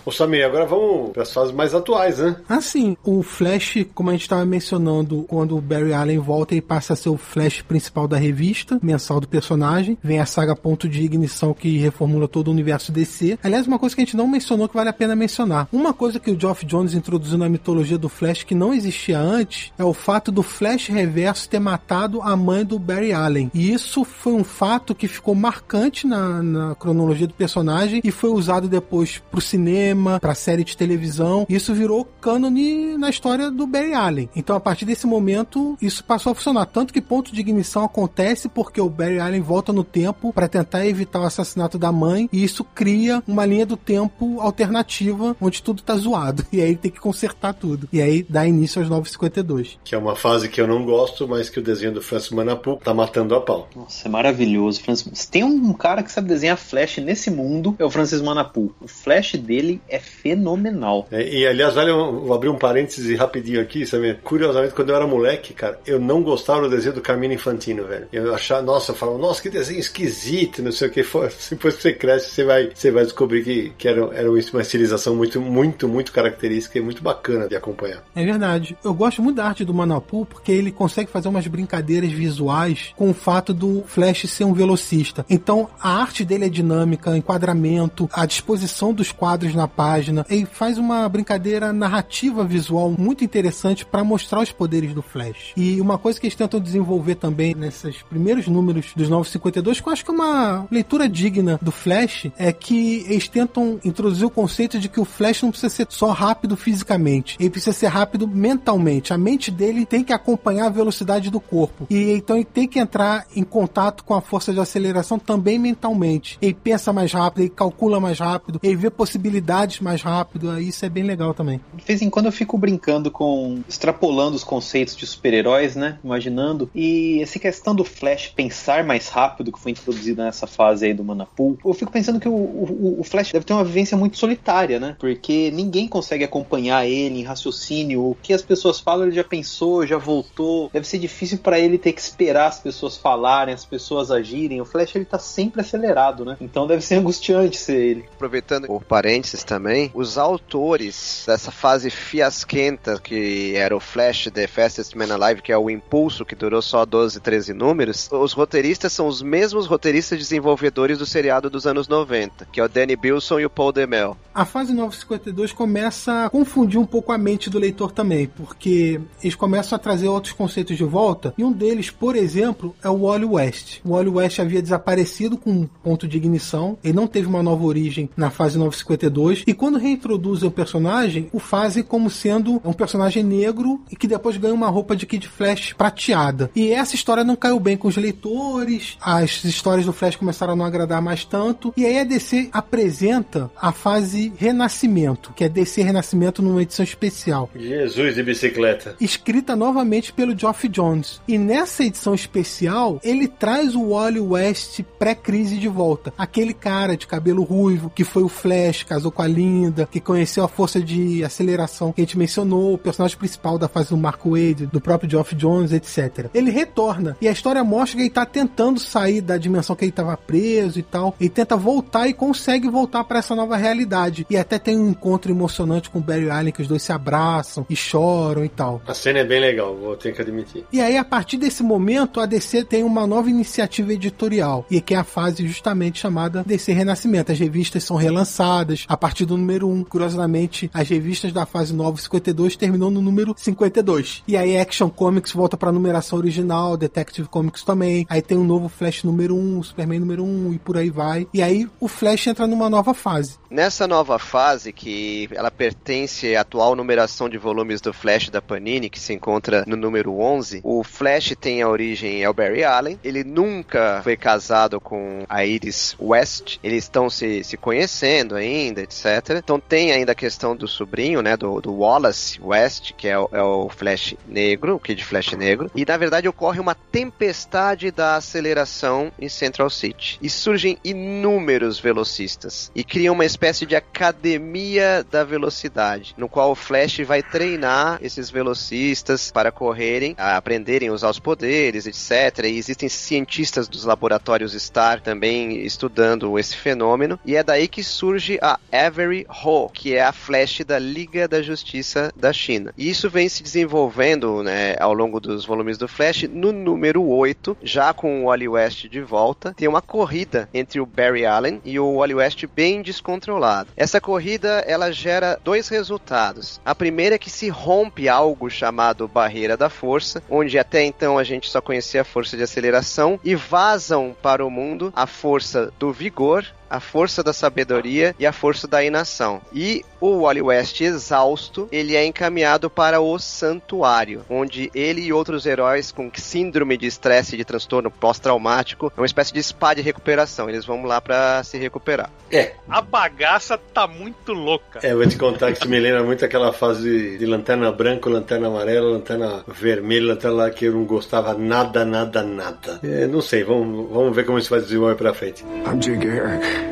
Ô 0.06 0.12
Samir, 0.12 0.46
agora 0.46 0.66
vamos 0.66 1.12
para 1.12 1.24
as 1.24 1.32
fases 1.32 1.54
mais 1.54 1.74
atuais, 1.74 2.18
né? 2.18 2.36
Assim, 2.50 2.98
o 3.06 3.24
Flash, 3.24 3.86
como 3.96 4.10
a 4.10 4.14
gente 4.14 4.24
estava 4.24 4.46
mencionando, 4.46 5.24
quando 5.30 5.56
o 5.56 5.62
Barry 5.62 5.94
Allen 5.94 6.20
volta, 6.20 6.54
ele 6.54 6.62
passa 6.62 6.92
a 6.92 6.96
ser 6.96 7.08
o 7.08 7.16
Flash 7.16 7.62
principal 7.62 8.06
da 8.06 8.18
revista, 8.18 8.78
mensal 8.84 9.22
do 9.22 9.28
personagem. 9.30 9.98
Vem 10.04 10.20
a 10.20 10.26
saga 10.26 10.58
Ponto 10.58 10.90
de 10.90 11.02
Ignição 11.02 11.54
que 11.54 11.78
reformula 11.78 12.28
todo 12.28 12.50
o 12.50 12.52
universo 12.52 12.92
DC. 12.92 13.40
Aliás, 13.42 13.66
uma 13.66 13.80
coisa 13.80 13.96
que 13.96 14.02
a 14.02 14.06
gente 14.06 14.18
não 14.18 14.28
mencionou 14.28 14.68
que 14.68 14.76
vale 14.76 14.90
a 14.90 14.94
pena 14.94 15.16
mencionar. 15.16 15.70
Uma 15.72 15.94
coisa 15.94 16.20
que 16.20 16.32
o 16.32 16.40
Geoff 16.40 16.66
Jones 16.66 16.94
introduziu 16.94 17.38
na 17.38 17.48
mitologia 17.48 17.98
do 17.98 18.10
Flash 18.10 18.44
que 18.44 18.54
não 18.54 18.74
existia 18.74 19.20
antes 19.20 19.72
é 19.78 19.86
o 19.86 19.94
fato 19.94 20.34
do 20.34 20.44
Flash 20.44 20.90
Reverso 20.90 21.48
ter 21.48 21.60
matado 21.60 22.22
a 22.22 22.36
mãe 22.36 22.66
do 22.66 22.78
Barry 22.78 23.14
Allen. 23.14 23.50
E 23.54 23.72
isso 23.72 24.04
foi 24.04 24.34
um 24.34 24.44
fato 24.44 24.94
que 24.94 25.08
ficou 25.08 25.34
marcante 25.34 26.06
na, 26.06 26.44
na 26.44 26.76
cronologia 26.76 27.26
do 27.28 27.34
personagem 27.34 28.02
e 28.04 28.12
foi 28.12 28.32
usado 28.32 28.68
depois 28.68 29.22
pro 29.32 29.40
cinema 29.40 29.93
cinema, 29.94 30.20
pra 30.20 30.36
série 30.36 30.64
de 30.64 30.76
televisão. 30.76 31.46
Isso 31.48 31.74
virou 31.74 32.06
cânone 32.20 32.98
na 32.98 33.10
história 33.10 33.52
do 33.52 33.68
Barry 33.68 33.94
Allen. 33.94 34.30
Então, 34.36 34.56
a 34.56 34.60
partir 34.60 34.86
desse 34.86 35.06
momento, 35.06 35.78
isso 35.82 36.04
passou 36.04 36.32
a 36.32 36.36
funcionar. 36.36 36.66
Tanto 36.66 36.94
que 36.94 37.02
ponto 37.02 37.34
de 37.34 37.40
ignição 37.40 37.84
acontece 37.84 38.50
porque 38.50 38.82
o 38.82 38.90
Barry 38.90 39.20
Allen 39.20 39.42
volta 39.42 39.72
no 39.72 39.84
tempo 39.84 40.34
para 40.34 40.48
tentar 40.48 40.86
evitar 40.86 41.20
o 41.20 41.26
assassinato 41.26 41.78
da 41.78 41.92
mãe 41.92 42.28
e 42.32 42.44
isso 42.44 42.64
cria 42.64 43.24
uma 43.28 43.46
linha 43.46 43.66
do 43.66 43.78
tempo 43.78 44.42
alternativa 44.42 45.36
onde 45.40 45.62
tudo 45.62 45.82
tá 45.82 45.96
zoado. 45.96 46.44
E 46.54 46.62
aí 46.62 46.76
tem 46.76 46.92
que 46.92 47.00
consertar 47.00 47.54
tudo. 47.54 47.90
E 47.92 48.00
aí 48.00 48.24
dá 48.30 48.46
início 48.46 48.80
aos 48.80 48.88
952. 48.88 49.80
Que 49.84 49.96
é 49.96 49.98
uma 49.98 50.16
fase 50.16 50.48
que 50.48 50.62
eu 50.62 50.68
não 50.68 50.86
gosto, 50.86 51.28
mas 51.28 51.50
que 51.50 51.60
o 51.60 51.64
desenho 51.64 51.92
do 51.92 52.02
Francis 52.02 52.30
Manapu 52.30 52.80
tá 52.84 52.94
matando 52.94 53.34
a 53.34 53.42
pau. 53.42 53.68
Nossa, 53.76 54.08
é 54.08 54.12
maravilhoso. 54.12 54.82
Francis... 54.82 55.26
Tem 55.26 55.44
um 55.44 55.74
cara 55.74 56.04
que 56.04 56.12
sabe 56.12 56.28
desenhar 56.28 56.58
Flash 56.58 57.00
nesse 57.00 57.32
mundo, 57.32 57.76
é 57.80 57.84
o 57.84 57.90
Francis 57.90 58.22
Manapu. 58.22 58.74
O 58.80 58.88
Flash 58.88 59.34
dele 59.34 59.82
é 59.88 60.00
fenomenal. 60.00 61.08
É, 61.12 61.28
e 61.28 61.48
aliás, 61.48 61.76
vale, 61.76 61.92
eu 61.92 62.20
vou 62.20 62.34
abrir 62.34 62.50
um 62.50 62.58
parêntese 62.58 63.16
rapidinho 63.16 63.62
aqui, 63.62 63.86
sabe? 63.86 64.16
Curiosamente, 64.24 64.74
quando 64.74 64.90
eu 64.90 64.96
era 64.96 65.08
moleque, 65.08 65.54
cara, 65.54 65.80
eu 65.86 66.00
não 66.00 66.22
gostava 66.22 66.62
do 66.62 66.70
desenho 66.70 66.96
do 66.96 67.02
Camino 67.02 67.34
Infantino, 67.34 67.86
velho. 67.86 68.08
Eu 68.12 68.34
achava, 68.34 68.62
nossa, 68.62 68.92
eu 68.92 68.96
falava, 68.96 69.18
nossa, 69.18 69.42
que 69.42 69.50
desenho 69.50 69.80
esquisito, 69.80 70.62
não 70.62 70.72
sei 70.72 70.88
o 70.88 70.92
que. 70.92 71.04
Depois 71.50 71.76
que 71.76 71.82
você 71.82 71.94
cresce, 71.94 72.32
você 72.32 72.44
vai, 72.44 72.70
você 72.74 72.92
vai 72.92 73.04
descobrir 73.04 73.44
que, 73.44 73.74
que 73.78 73.88
era, 73.88 74.02
era 74.14 74.30
uma 74.30 74.62
estilização 74.62 75.16
muito, 75.16 75.40
muito, 75.40 75.88
muito 75.88 76.12
característica 76.12 76.78
e 76.78 76.82
muito 76.82 77.04
bacana 77.04 77.48
de 77.48 77.56
acompanhar. 77.56 78.04
É 78.16 78.26
verdade. 78.26 78.78
Eu 78.84 78.94
gosto 78.94 79.22
muito 79.22 79.38
da 79.38 79.46
arte 79.46 79.66
do 79.66 79.74
Manapu 79.74 80.26
porque 80.26 80.52
ele 80.52 80.72
consegue 80.72 81.12
fazer 81.12 81.28
umas 81.28 81.48
brincadeiras 81.48 82.12
visuais 82.12 82.94
com 82.96 83.10
o 83.10 83.14
fato 83.14 83.54
do 83.54 83.84
Flash 83.86 84.30
ser 84.30 84.44
um 84.44 84.54
velocista. 84.54 85.26
Então, 85.30 85.70
a 85.80 86.02
arte 86.02 86.26
dele 86.26 86.46
é 86.46 86.50
dinâmica, 86.50 87.16
enquadramento, 87.16 88.10
a 88.14 88.26
disposição 88.26 88.94
dos 88.94 89.12
quadros 89.12 89.54
na 89.54 89.68
página. 89.76 90.26
Ele 90.30 90.46
faz 90.46 90.78
uma 90.78 91.08
brincadeira 91.10 91.74
narrativa 91.74 92.44
visual 92.44 92.94
muito 92.98 93.24
interessante 93.24 93.86
para 93.86 94.04
mostrar 94.04 94.42
os 94.42 94.52
poderes 94.52 94.94
do 94.94 95.02
Flash. 95.02 95.54
E 95.58 95.80
uma 95.82 95.98
coisa 95.98 96.20
que 96.20 96.28
eles 96.28 96.36
tentam 96.36 96.60
desenvolver 96.60 97.16
também 97.16 97.54
nesses 97.54 98.02
primeiros 98.04 98.48
números 98.48 98.94
dos 98.96 99.10
952, 99.10 99.82
que 99.82 99.88
eu 99.88 99.94
acho 99.94 100.06
que 100.06 100.12
é 100.12 100.14
uma 100.14 100.68
leitura 100.72 101.10
digna 101.10 101.60
do 101.62 101.72
Flash, 101.72 102.28
é 102.38 102.52
que 102.52 103.06
eles 103.08 103.28
tentam 103.28 103.80
introduzir 103.84 104.26
o 104.26 104.30
conceito 104.30 104.80
de 104.80 104.88
que 104.88 105.00
o 105.00 105.06
Flash 105.06 105.42
não 105.42 105.52
precisa 105.52 105.74
ser 105.74 105.88
só 105.90 106.12
rápido 106.12 106.56
fisicamente, 106.56 107.36
ele 107.40 107.50
precisa 107.50 107.74
ser 107.74 107.88
rápido 107.88 108.28
mentalmente. 108.28 109.14
A 109.14 109.18
mente 109.18 109.50
dele 109.52 109.86
tem 109.86 110.04
que 110.04 110.14
acompanhar 110.14 110.68
a 110.68 110.70
velocidade 110.70 111.30
do 111.30 111.40
corpo. 111.40 111.88
E 111.90 112.12
então 112.12 112.36
ele 112.36 112.46
tem 112.46 112.68
que 112.68 112.80
entrar 112.80 113.26
em 113.36 113.44
contato 113.44 114.04
com 114.04 114.14
a 114.14 114.22
força 114.22 114.54
de 114.54 114.60
aceleração 114.60 115.18
também 115.20 115.58
mentalmente. 115.58 116.38
Ele 116.42 116.54
pensa 116.54 116.94
mais 116.94 117.12
rápido, 117.12 117.42
ele 117.42 117.50
calcula 117.50 118.00
mais 118.00 118.20
rápido, 118.20 118.60
ele 118.62 118.76
vê 118.76 118.90
possibilidades 118.90 119.63
mais 119.84 120.02
rápido, 120.02 120.60
isso 120.60 120.86
é 120.86 120.90
bem 120.90 121.04
legal 121.04 121.34
também. 121.34 121.60
De 121.74 121.84
vez 121.84 122.02
em 122.02 122.10
quando 122.10 122.28
eu 122.28 122.32
fico 122.32 122.58
brincando 122.58 123.10
com. 123.10 123.62
extrapolando 123.68 124.36
os 124.36 124.44
conceitos 124.44 124.96
de 124.96 125.06
super-heróis, 125.06 125.76
né? 125.76 126.00
Imaginando. 126.04 126.70
E 126.74 127.22
essa 127.22 127.40
questão 127.40 127.74
do 127.74 127.84
Flash 127.84 128.34
pensar 128.36 128.84
mais 128.84 129.08
rápido, 129.10 129.52
que 129.52 129.60
foi 129.60 129.72
introduzida 129.72 130.24
nessa 130.26 130.48
fase 130.48 130.86
aí 130.86 130.94
do 130.94 131.04
Manapool, 131.04 131.58
eu 131.64 131.74
fico 131.74 131.92
pensando 131.92 132.20
que 132.20 132.28
o, 132.28 132.34
o, 132.34 132.98
o 133.00 133.04
Flash 133.04 133.32
deve 133.32 133.46
ter 133.46 133.54
uma 133.54 133.64
vivência 133.64 133.98
muito 133.98 134.18
solitária, 134.18 134.80
né? 134.80 134.96
Porque 135.00 135.52
ninguém 135.52 135.88
consegue 135.88 136.24
acompanhar 136.24 136.86
ele 136.86 137.20
em 137.20 137.24
raciocínio. 137.24 138.12
O 138.12 138.18
que 138.22 138.34
as 138.34 138.42
pessoas 138.42 138.80
falam, 138.80 139.08
ele 139.08 139.16
já 139.16 139.24
pensou, 139.24 139.86
já 139.86 139.98
voltou. 139.98 140.70
Deve 140.74 140.88
ser 140.88 141.00
difícil 141.00 141.38
para 141.38 141.60
ele 141.60 141.78
ter 141.78 141.94
que 141.94 142.02
esperar 142.02 142.48
as 142.48 142.60
pessoas 142.60 142.98
falarem, 142.98 143.54
as 143.54 143.66
pessoas 143.66 144.12
agirem. 144.12 144.62
O 144.62 144.66
Flash 144.66 144.96
ele 144.96 145.06
tá 145.06 145.20
sempre 145.20 145.62
acelerado, 145.62 146.26
né? 146.26 146.38
Então 146.40 146.68
deve 146.68 146.84
ser 146.84 146.96
angustiante 146.96 147.58
ser 147.58 147.78
ele. 147.78 148.06
Aproveitando 148.14 148.66
o 148.70 148.80
parênteses 148.80 149.44
também, 149.54 149.92
os 149.94 150.18
autores 150.18 151.26
dessa 151.28 151.52
fase 151.52 151.92
fiasquenta 151.92 153.00
que 153.00 153.54
era 153.56 153.76
o 153.76 153.80
Flash 153.80 154.32
The 154.34 154.48
Fastest 154.48 154.96
Man 154.96 155.14
Alive, 155.14 155.44
que 155.44 155.52
é 155.52 155.58
o 155.58 155.70
Impulso, 155.70 156.26
que 156.26 156.34
durou 156.34 156.60
só 156.60 156.84
12, 156.84 157.20
13 157.20 157.54
números, 157.54 158.10
os 158.12 158.34
roteiristas 158.34 158.94
são 158.94 159.06
os 159.06 159.22
mesmos 159.22 159.68
roteiristas 159.68 160.18
desenvolvedores 160.18 160.98
do 160.98 161.06
seriado 161.06 161.52
dos 161.52 161.68
anos 161.68 161.88
90, 161.88 162.48
que 162.52 162.60
é 162.60 162.64
o 162.64 162.68
Danny 162.68 162.96
Bilson 162.96 163.42
e 163.42 163.46
o 163.46 163.50
Paul 163.50 163.72
DeMel. 163.72 164.18
A 164.34 164.44
fase 164.44 164.74
952 164.74 165.52
começa 165.52 166.26
a 166.26 166.30
confundir 166.32 166.80
um 166.80 166.86
pouco 166.86 167.12
a 167.12 167.18
mente 167.20 167.52
do 167.52 167.60
leitor 167.60 167.92
também, 167.92 168.26
porque 168.26 169.00
eles 169.22 169.36
começam 169.36 169.76
a 169.76 169.80
trazer 169.80 170.08
outros 170.08 170.34
conceitos 170.34 170.76
de 170.76 170.84
volta, 170.84 171.32
e 171.38 171.44
um 171.44 171.52
deles, 171.52 171.92
por 171.92 172.16
exemplo, 172.16 172.76
é 172.84 172.90
o 172.90 173.06
Wally 173.06 173.26
West. 173.26 173.82
O 173.86 173.92
Wally 173.92 174.10
West 174.10 174.40
havia 174.40 174.64
desaparecido 174.64 175.38
com 175.38 175.52
um 175.52 175.68
ponto 175.84 176.08
de 176.08 176.18
ignição, 176.18 176.76
ele 176.84 176.94
não 176.94 177.06
teve 177.06 177.28
uma 177.28 177.44
nova 177.44 177.64
origem 177.64 178.10
na 178.18 178.32
fase 178.32 178.58
952, 178.58 179.43
e 179.46 179.54
quando 179.54 179.78
reintroduzem 179.78 180.48
o 180.48 180.52
personagem, 180.52 181.30
o 181.32 181.40
fazem 181.40 181.84
como 181.84 182.10
sendo 182.10 182.62
um 182.64 182.74
personagem 182.74 183.24
negro 183.24 183.82
e 183.92 183.96
que 183.96 184.08
depois 184.08 184.38
ganha 184.38 184.54
uma 184.54 184.70
roupa 184.70 184.96
de 184.96 185.06
Kid 185.06 185.28
Flash 185.28 185.74
prateada. 185.74 186.52
E 186.56 186.72
essa 186.72 186.96
história 186.96 187.24
não 187.24 187.36
caiu 187.36 187.60
bem 187.60 187.78
com 187.78 187.88
os 187.88 187.98
leitores, 187.98 188.98
as 189.02 189.44
histórias 189.44 189.86
do 189.86 189.94
Flash 189.94 190.16
começaram 190.16 190.54
a 190.54 190.56
não 190.56 190.66
agradar 190.66 191.02
mais 191.02 191.26
tanto, 191.26 191.74
e 191.76 191.86
aí 191.86 192.00
a 192.00 192.04
DC 192.04 192.50
apresenta 192.52 193.52
a 193.60 193.72
fase 193.72 194.32
Renascimento, 194.38 195.34
que 195.34 195.44
é 195.44 195.50
DC 195.50 195.82
Renascimento 195.82 196.42
numa 196.42 196.62
edição 196.62 196.84
especial. 196.84 197.50
Jesus 197.56 198.16
de 198.16 198.24
bicicleta. 198.24 198.96
Escrita 199.00 199.56
novamente 199.56 200.14
pelo 200.14 200.38
Geoff 200.38 200.68
Jones. 200.68 201.22
E 201.28 201.38
nessa 201.38 201.84
edição 201.84 202.14
especial, 202.14 203.00
ele 203.04 203.28
traz 203.28 203.76
o 203.76 203.90
Wally 203.90 204.20
West 204.20 204.82
pré-crise 205.00 205.58
de 205.58 205.68
volta. 205.68 206.14
Aquele 206.18 206.54
cara 206.54 206.96
de 206.96 207.08
cabelo 207.08 207.44
ruivo 207.44 207.90
que 207.90 208.04
foi 208.04 208.24
o 208.24 208.30
Flash, 208.30 208.84
casou 208.84 209.12
com 209.12 209.22
Linda, 209.28 209.88
que 209.90 210.00
conheceu 210.00 210.44
a 210.44 210.48
força 210.48 210.82
de 210.82 211.24
aceleração 211.24 211.92
que 211.92 212.02
a 212.02 212.04
gente 212.04 212.18
mencionou, 212.18 212.74
o 212.74 212.78
personagem 212.78 213.18
principal 213.18 213.58
da 213.58 213.68
fase 213.68 213.90
do 213.90 213.98
Mark 213.98 214.22
Wade, 214.26 214.68
do 214.68 214.82
próprio 214.82 215.10
Geoff 215.10 215.36
Jones, 215.36 215.72
etc. 215.72 216.30
Ele 216.34 216.52
retorna 216.52 217.18
e 217.22 217.28
a 217.28 217.32
história 217.32 217.64
mostra 217.64 217.98
que 217.98 218.04
ele 218.04 218.10
tá 218.10 218.26
tentando 218.26 218.80
sair 218.80 219.22
da 219.22 219.38
dimensão 219.38 219.76
que 219.76 219.86
ele 219.86 219.90
estava 219.90 220.16
preso 220.18 220.80
e 220.80 220.84
tal. 220.84 221.16
Ele 221.20 221.30
tenta 221.30 221.56
voltar 221.56 222.08
e 222.08 222.14
consegue 222.14 222.70
voltar 222.70 223.04
para 223.04 223.20
essa 223.20 223.36
nova 223.36 223.56
realidade. 223.56 224.26
E 224.30 224.38
até 224.38 224.60
tem 224.60 224.78
um 224.78 224.90
encontro 224.90 225.32
emocionante 225.32 225.90
com 225.90 226.00
o 226.00 226.02
Barry 226.02 226.30
Allen, 226.30 226.54
que 226.54 226.62
os 226.62 226.68
dois 226.68 226.84
se 226.84 226.92
abraçam 226.92 227.66
e 227.70 227.76
choram 227.76 228.44
e 228.44 228.50
tal. 228.50 228.82
A 228.88 228.94
cena 228.94 229.20
é 229.20 229.24
bem 229.24 229.40
legal, 229.40 229.76
vou 229.76 229.96
ter 229.96 230.14
que 230.14 230.22
admitir. 230.22 230.66
E 230.72 230.82
aí, 230.82 230.98
a 230.98 231.04
partir 231.04 231.38
desse 231.38 231.64
momento, 231.64 232.20
a 232.20 232.26
DC 232.26 232.64
tem 232.66 232.84
uma 232.84 233.06
nova 233.06 233.30
iniciativa 233.30 233.94
editorial, 233.94 234.66
e 234.70 234.82
que 234.82 234.94
é 234.94 234.98
a 234.98 235.04
fase 235.04 235.48
justamente 235.48 236.00
chamada 236.00 236.44
DC 236.46 236.74
Renascimento. 236.74 237.32
As 237.32 237.40
revistas 237.40 237.84
são 237.84 237.96
relançadas 237.96 238.86
a 238.88 238.98
partir 238.98 239.13
do 239.22 239.38
número 239.38 239.68
1. 239.70 239.84
Curiosamente, 239.84 240.70
as 240.74 240.90
revistas 240.90 241.32
da 241.32 241.46
fase 241.46 241.74
nova 241.74 241.96
52 241.98 242.56
terminou 242.56 242.90
no 242.90 243.02
número 243.02 243.36
52. 243.38 244.24
E 244.28 244.36
aí, 244.36 244.58
Action 244.58 244.90
Comics 244.90 245.32
volta 245.32 245.56
pra 245.56 245.72
numeração 245.72 246.18
original, 246.18 246.76
Detective 246.76 247.28
Comics 247.28 247.64
também. 247.64 248.08
Aí 248.10 248.22
tem 248.22 248.38
um 248.38 248.44
novo 248.44 248.68
Flash 248.68 249.04
número 249.04 249.36
1, 249.36 249.64
Superman 249.64 250.00
número 250.00 250.24
1 250.24 250.54
e 250.54 250.60
por 250.60 250.78
aí 250.78 250.90
vai. 250.90 251.28
E 251.32 251.42
aí, 251.44 251.70
o 251.80 251.88
Flash 251.88 252.28
entra 252.28 252.48
numa 252.48 252.70
nova 252.70 252.94
fase. 252.96 253.38
Nessa 253.50 253.88
nova 253.88 254.18
fase, 254.18 254.74
que 254.74 255.30
ela 255.32 255.52
pertence 255.52 256.36
à 256.36 256.42
atual 256.42 256.76
numeração 256.76 257.30
de 257.30 257.38
volumes 257.38 257.80
do 257.80 257.94
Flash 257.94 258.30
da 258.30 258.42
Panini, 258.42 258.90
que 258.90 259.00
se 259.00 259.14
encontra 259.14 259.64
no 259.68 259.78
número 259.78 260.20
11, 260.20 260.62
o 260.64 260.84
Flash 260.84 261.36
tem 261.40 261.62
a 261.62 261.70
origem 261.70 262.24
é 262.24 262.30
o 262.30 262.34
Barry 262.34 262.64
Allen. 262.64 263.00
Ele 263.04 263.24
nunca 263.24 264.02
foi 264.04 264.18
casado 264.18 264.80
com 264.80 265.24
a 265.30 265.46
Iris 265.46 265.96
West. 266.00 266.58
Eles 266.64 266.86
estão 266.86 267.10
se, 267.10 267.44
se 267.44 267.58
conhecendo 267.58 268.36
ainda, 268.36 268.82
etc 268.82 269.03
Então 269.38 269.60
tem 269.60 269.92
ainda 269.92 270.12
a 270.12 270.16
questão 270.16 270.56
do 270.56 270.68
sobrinho, 270.68 271.22
né, 271.22 271.36
do, 271.36 271.60
do 271.62 271.74
Wallace 271.74 272.40
West, 272.42 272.94
que 272.96 273.08
é 273.08 273.18
o, 273.18 273.30
é 273.32 273.42
o 273.42 273.70
Flash 273.70 274.16
negro, 274.28 274.76
o 274.76 274.80
Kid 274.80 275.04
Flash 275.04 275.34
negro, 275.34 275.70
e 275.76 275.86
na 275.86 275.98
verdade 275.98 276.28
ocorre 276.28 276.60
uma 276.60 276.76
tempestade 276.76 277.92
da 277.92 278.16
aceleração 278.16 279.12
em 279.20 279.30
Central 279.30 279.70
City. 279.70 280.18
E 280.22 280.30
surgem 280.30 280.78
inúmeros 280.84 281.80
velocistas 281.80 282.72
e 282.76 282.84
criam 282.84 283.14
uma 283.14 283.26
espécie 283.26 283.66
de 283.66 283.76
academia 283.76 285.06
da 285.10 285.24
velocidade, 285.24 286.16
no 286.18 286.30
qual 286.30 286.52
o 286.52 286.56
Flash 286.56 287.00
vai 287.06 287.22
treinar 287.22 288.00
esses 288.02 288.30
velocistas 288.30 289.32
para 289.32 289.52
correrem, 289.52 290.16
aprenderem 290.18 290.90
a 290.90 290.94
usar 290.94 291.10
os 291.10 291.20
poderes, 291.20 291.86
etc. 291.86 292.46
E 292.46 292.58
existem 292.58 292.90
cientistas 292.90 293.68
dos 293.68 293.86
laboratórios 293.86 294.54
Star 294.54 295.02
também 295.02 295.62
estudando 295.66 296.38
esse 296.38 296.56
fenômeno. 296.56 297.20
E 297.26 297.36
é 297.36 297.44
daí 297.44 297.68
que 297.68 297.84
surge 297.84 298.38
a 298.42 298.60
Avery 298.94 299.26
Ho, 299.44 299.70
que 299.70 299.96
é 299.96 300.04
a 300.04 300.12
Flash 300.12 300.62
da 300.66 300.78
Liga 300.78 301.28
da 301.28 301.42
Justiça 301.42 302.14
da 302.16 302.32
China. 302.32 302.72
E 302.78 302.88
isso 302.88 303.10
vem 303.10 303.28
se 303.28 303.42
desenvolvendo 303.42 304.44
né, 304.44 304.76
ao 304.80 304.94
longo 304.94 305.20
dos 305.20 305.46
volumes 305.46 305.80
do 305.80 305.88
Flash. 305.88 306.24
No 306.32 306.52
número 306.52 307.04
8, 307.04 307.58
já 307.64 307.92
com 307.92 308.22
o 308.22 308.26
Wally 308.28 308.48
West 308.48 308.88
de 308.88 309.02
volta, 309.02 309.52
tem 309.58 309.68
uma 309.68 309.82
corrida 309.82 310.48
entre 310.54 310.80
o 310.80 310.86
Barry 310.86 311.26
Allen 311.26 311.60
e 311.66 311.80
o 311.80 311.98
Wally 311.98 312.14
West 312.14 312.46
bem 312.56 312.84
descontrolado. 312.84 313.72
Essa 313.76 314.00
corrida 314.00 314.64
ela 314.68 314.92
gera 314.92 315.40
dois 315.44 315.68
resultados. 315.70 316.62
A 316.64 316.76
primeira 316.76 317.16
é 317.16 317.20
que 317.20 317.32
se 317.32 317.50
rompe 317.50 318.08
algo 318.08 318.48
chamado 318.48 319.08
barreira 319.08 319.58
da 319.58 319.72
força, 319.72 320.22
onde 320.30 320.60
até 320.60 320.84
então 320.84 321.18
a 321.18 321.24
gente 321.24 321.50
só 321.50 321.60
conhecia 321.60 322.02
a 322.02 322.06
força 322.06 322.38
de 322.38 322.44
aceleração, 322.44 323.20
e 323.24 323.34
vazam 323.34 324.16
para 324.22 324.46
o 324.46 324.52
mundo 324.52 324.94
a 324.96 325.08
força 325.08 325.74
do 325.80 325.92
vigor, 325.92 326.46
a 326.74 326.80
força 326.80 327.22
da 327.22 327.32
sabedoria 327.32 328.16
e 328.18 328.26
a 328.26 328.34
força 328.34 328.68
da 328.68 328.84
inação. 328.84 329.40
E 329.54 329.86
o 330.02 330.24
Wally 330.24 330.42
West, 330.42 330.82
exausto, 330.82 331.70
ele 331.72 331.96
é 331.96 332.04
encaminhado 332.04 332.68
para 332.68 333.00
o 333.00 333.20
santuário, 333.20 334.26
onde 334.28 334.72
ele 334.74 335.02
e 335.02 335.14
outros 335.14 335.46
heróis 335.46 335.92
com 335.92 336.10
síndrome 336.16 336.76
de 336.76 336.88
estresse 336.88 337.36
e 337.36 337.38
de 337.38 337.46
transtorno 337.46 337.92
pós-traumático, 337.92 338.92
é 338.98 339.00
uma 339.00 339.06
espécie 339.06 339.32
de 339.32 339.44
spa 339.44 339.76
de 339.76 339.84
recuperação. 339.84 340.50
Eles 340.50 340.66
vão 340.66 340.84
lá 340.84 341.00
para 341.00 341.44
se 341.44 341.60
recuperar. 341.60 342.10
É. 342.32 342.54
A 342.68 342.82
bagaça 342.82 343.56
tá 343.56 343.86
muito 343.86 344.34
louca. 344.34 344.80
É, 344.82 344.94
eu 344.94 344.98
vou 344.98 345.08
te 345.08 345.16
contar 345.16 345.52
que 345.52 345.60
isso 345.60 345.70
me 345.70 345.80
lembra 345.80 346.04
muito 346.04 346.26
aquela 346.26 346.52
fase 346.52 347.20
de, 347.20 347.26
lanterna 347.28 347.72
branca, 347.72 348.10
lanterna 348.10 348.48
amarela, 348.48 348.90
lanterna 348.90 349.44
vermelha, 349.48 350.08
lanterna 350.08 350.38
lá 350.38 350.50
que 350.50 350.66
eu 350.66 350.74
não 350.74 350.86
gostava 350.86 351.36
nada, 351.36 351.86
nada, 351.86 352.24
nada. 352.24 352.80
É, 352.82 353.06
não 353.06 353.22
sei, 353.22 353.44
vamos, 353.44 353.92
vamos 353.92 354.16
ver 354.16 354.26
como 354.26 354.40
isso 354.40 354.50
vai 354.50 354.60
desenvolver 354.60 354.96
pra 354.96 355.14
frente. 355.14 355.44
I'm 355.44 355.80
Jay 355.80 355.98
Garrick. 355.98 356.63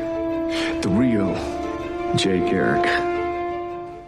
The 0.82 0.88
real 0.90 1.34
Jay 2.16 2.40
Garrick. 2.40 3.21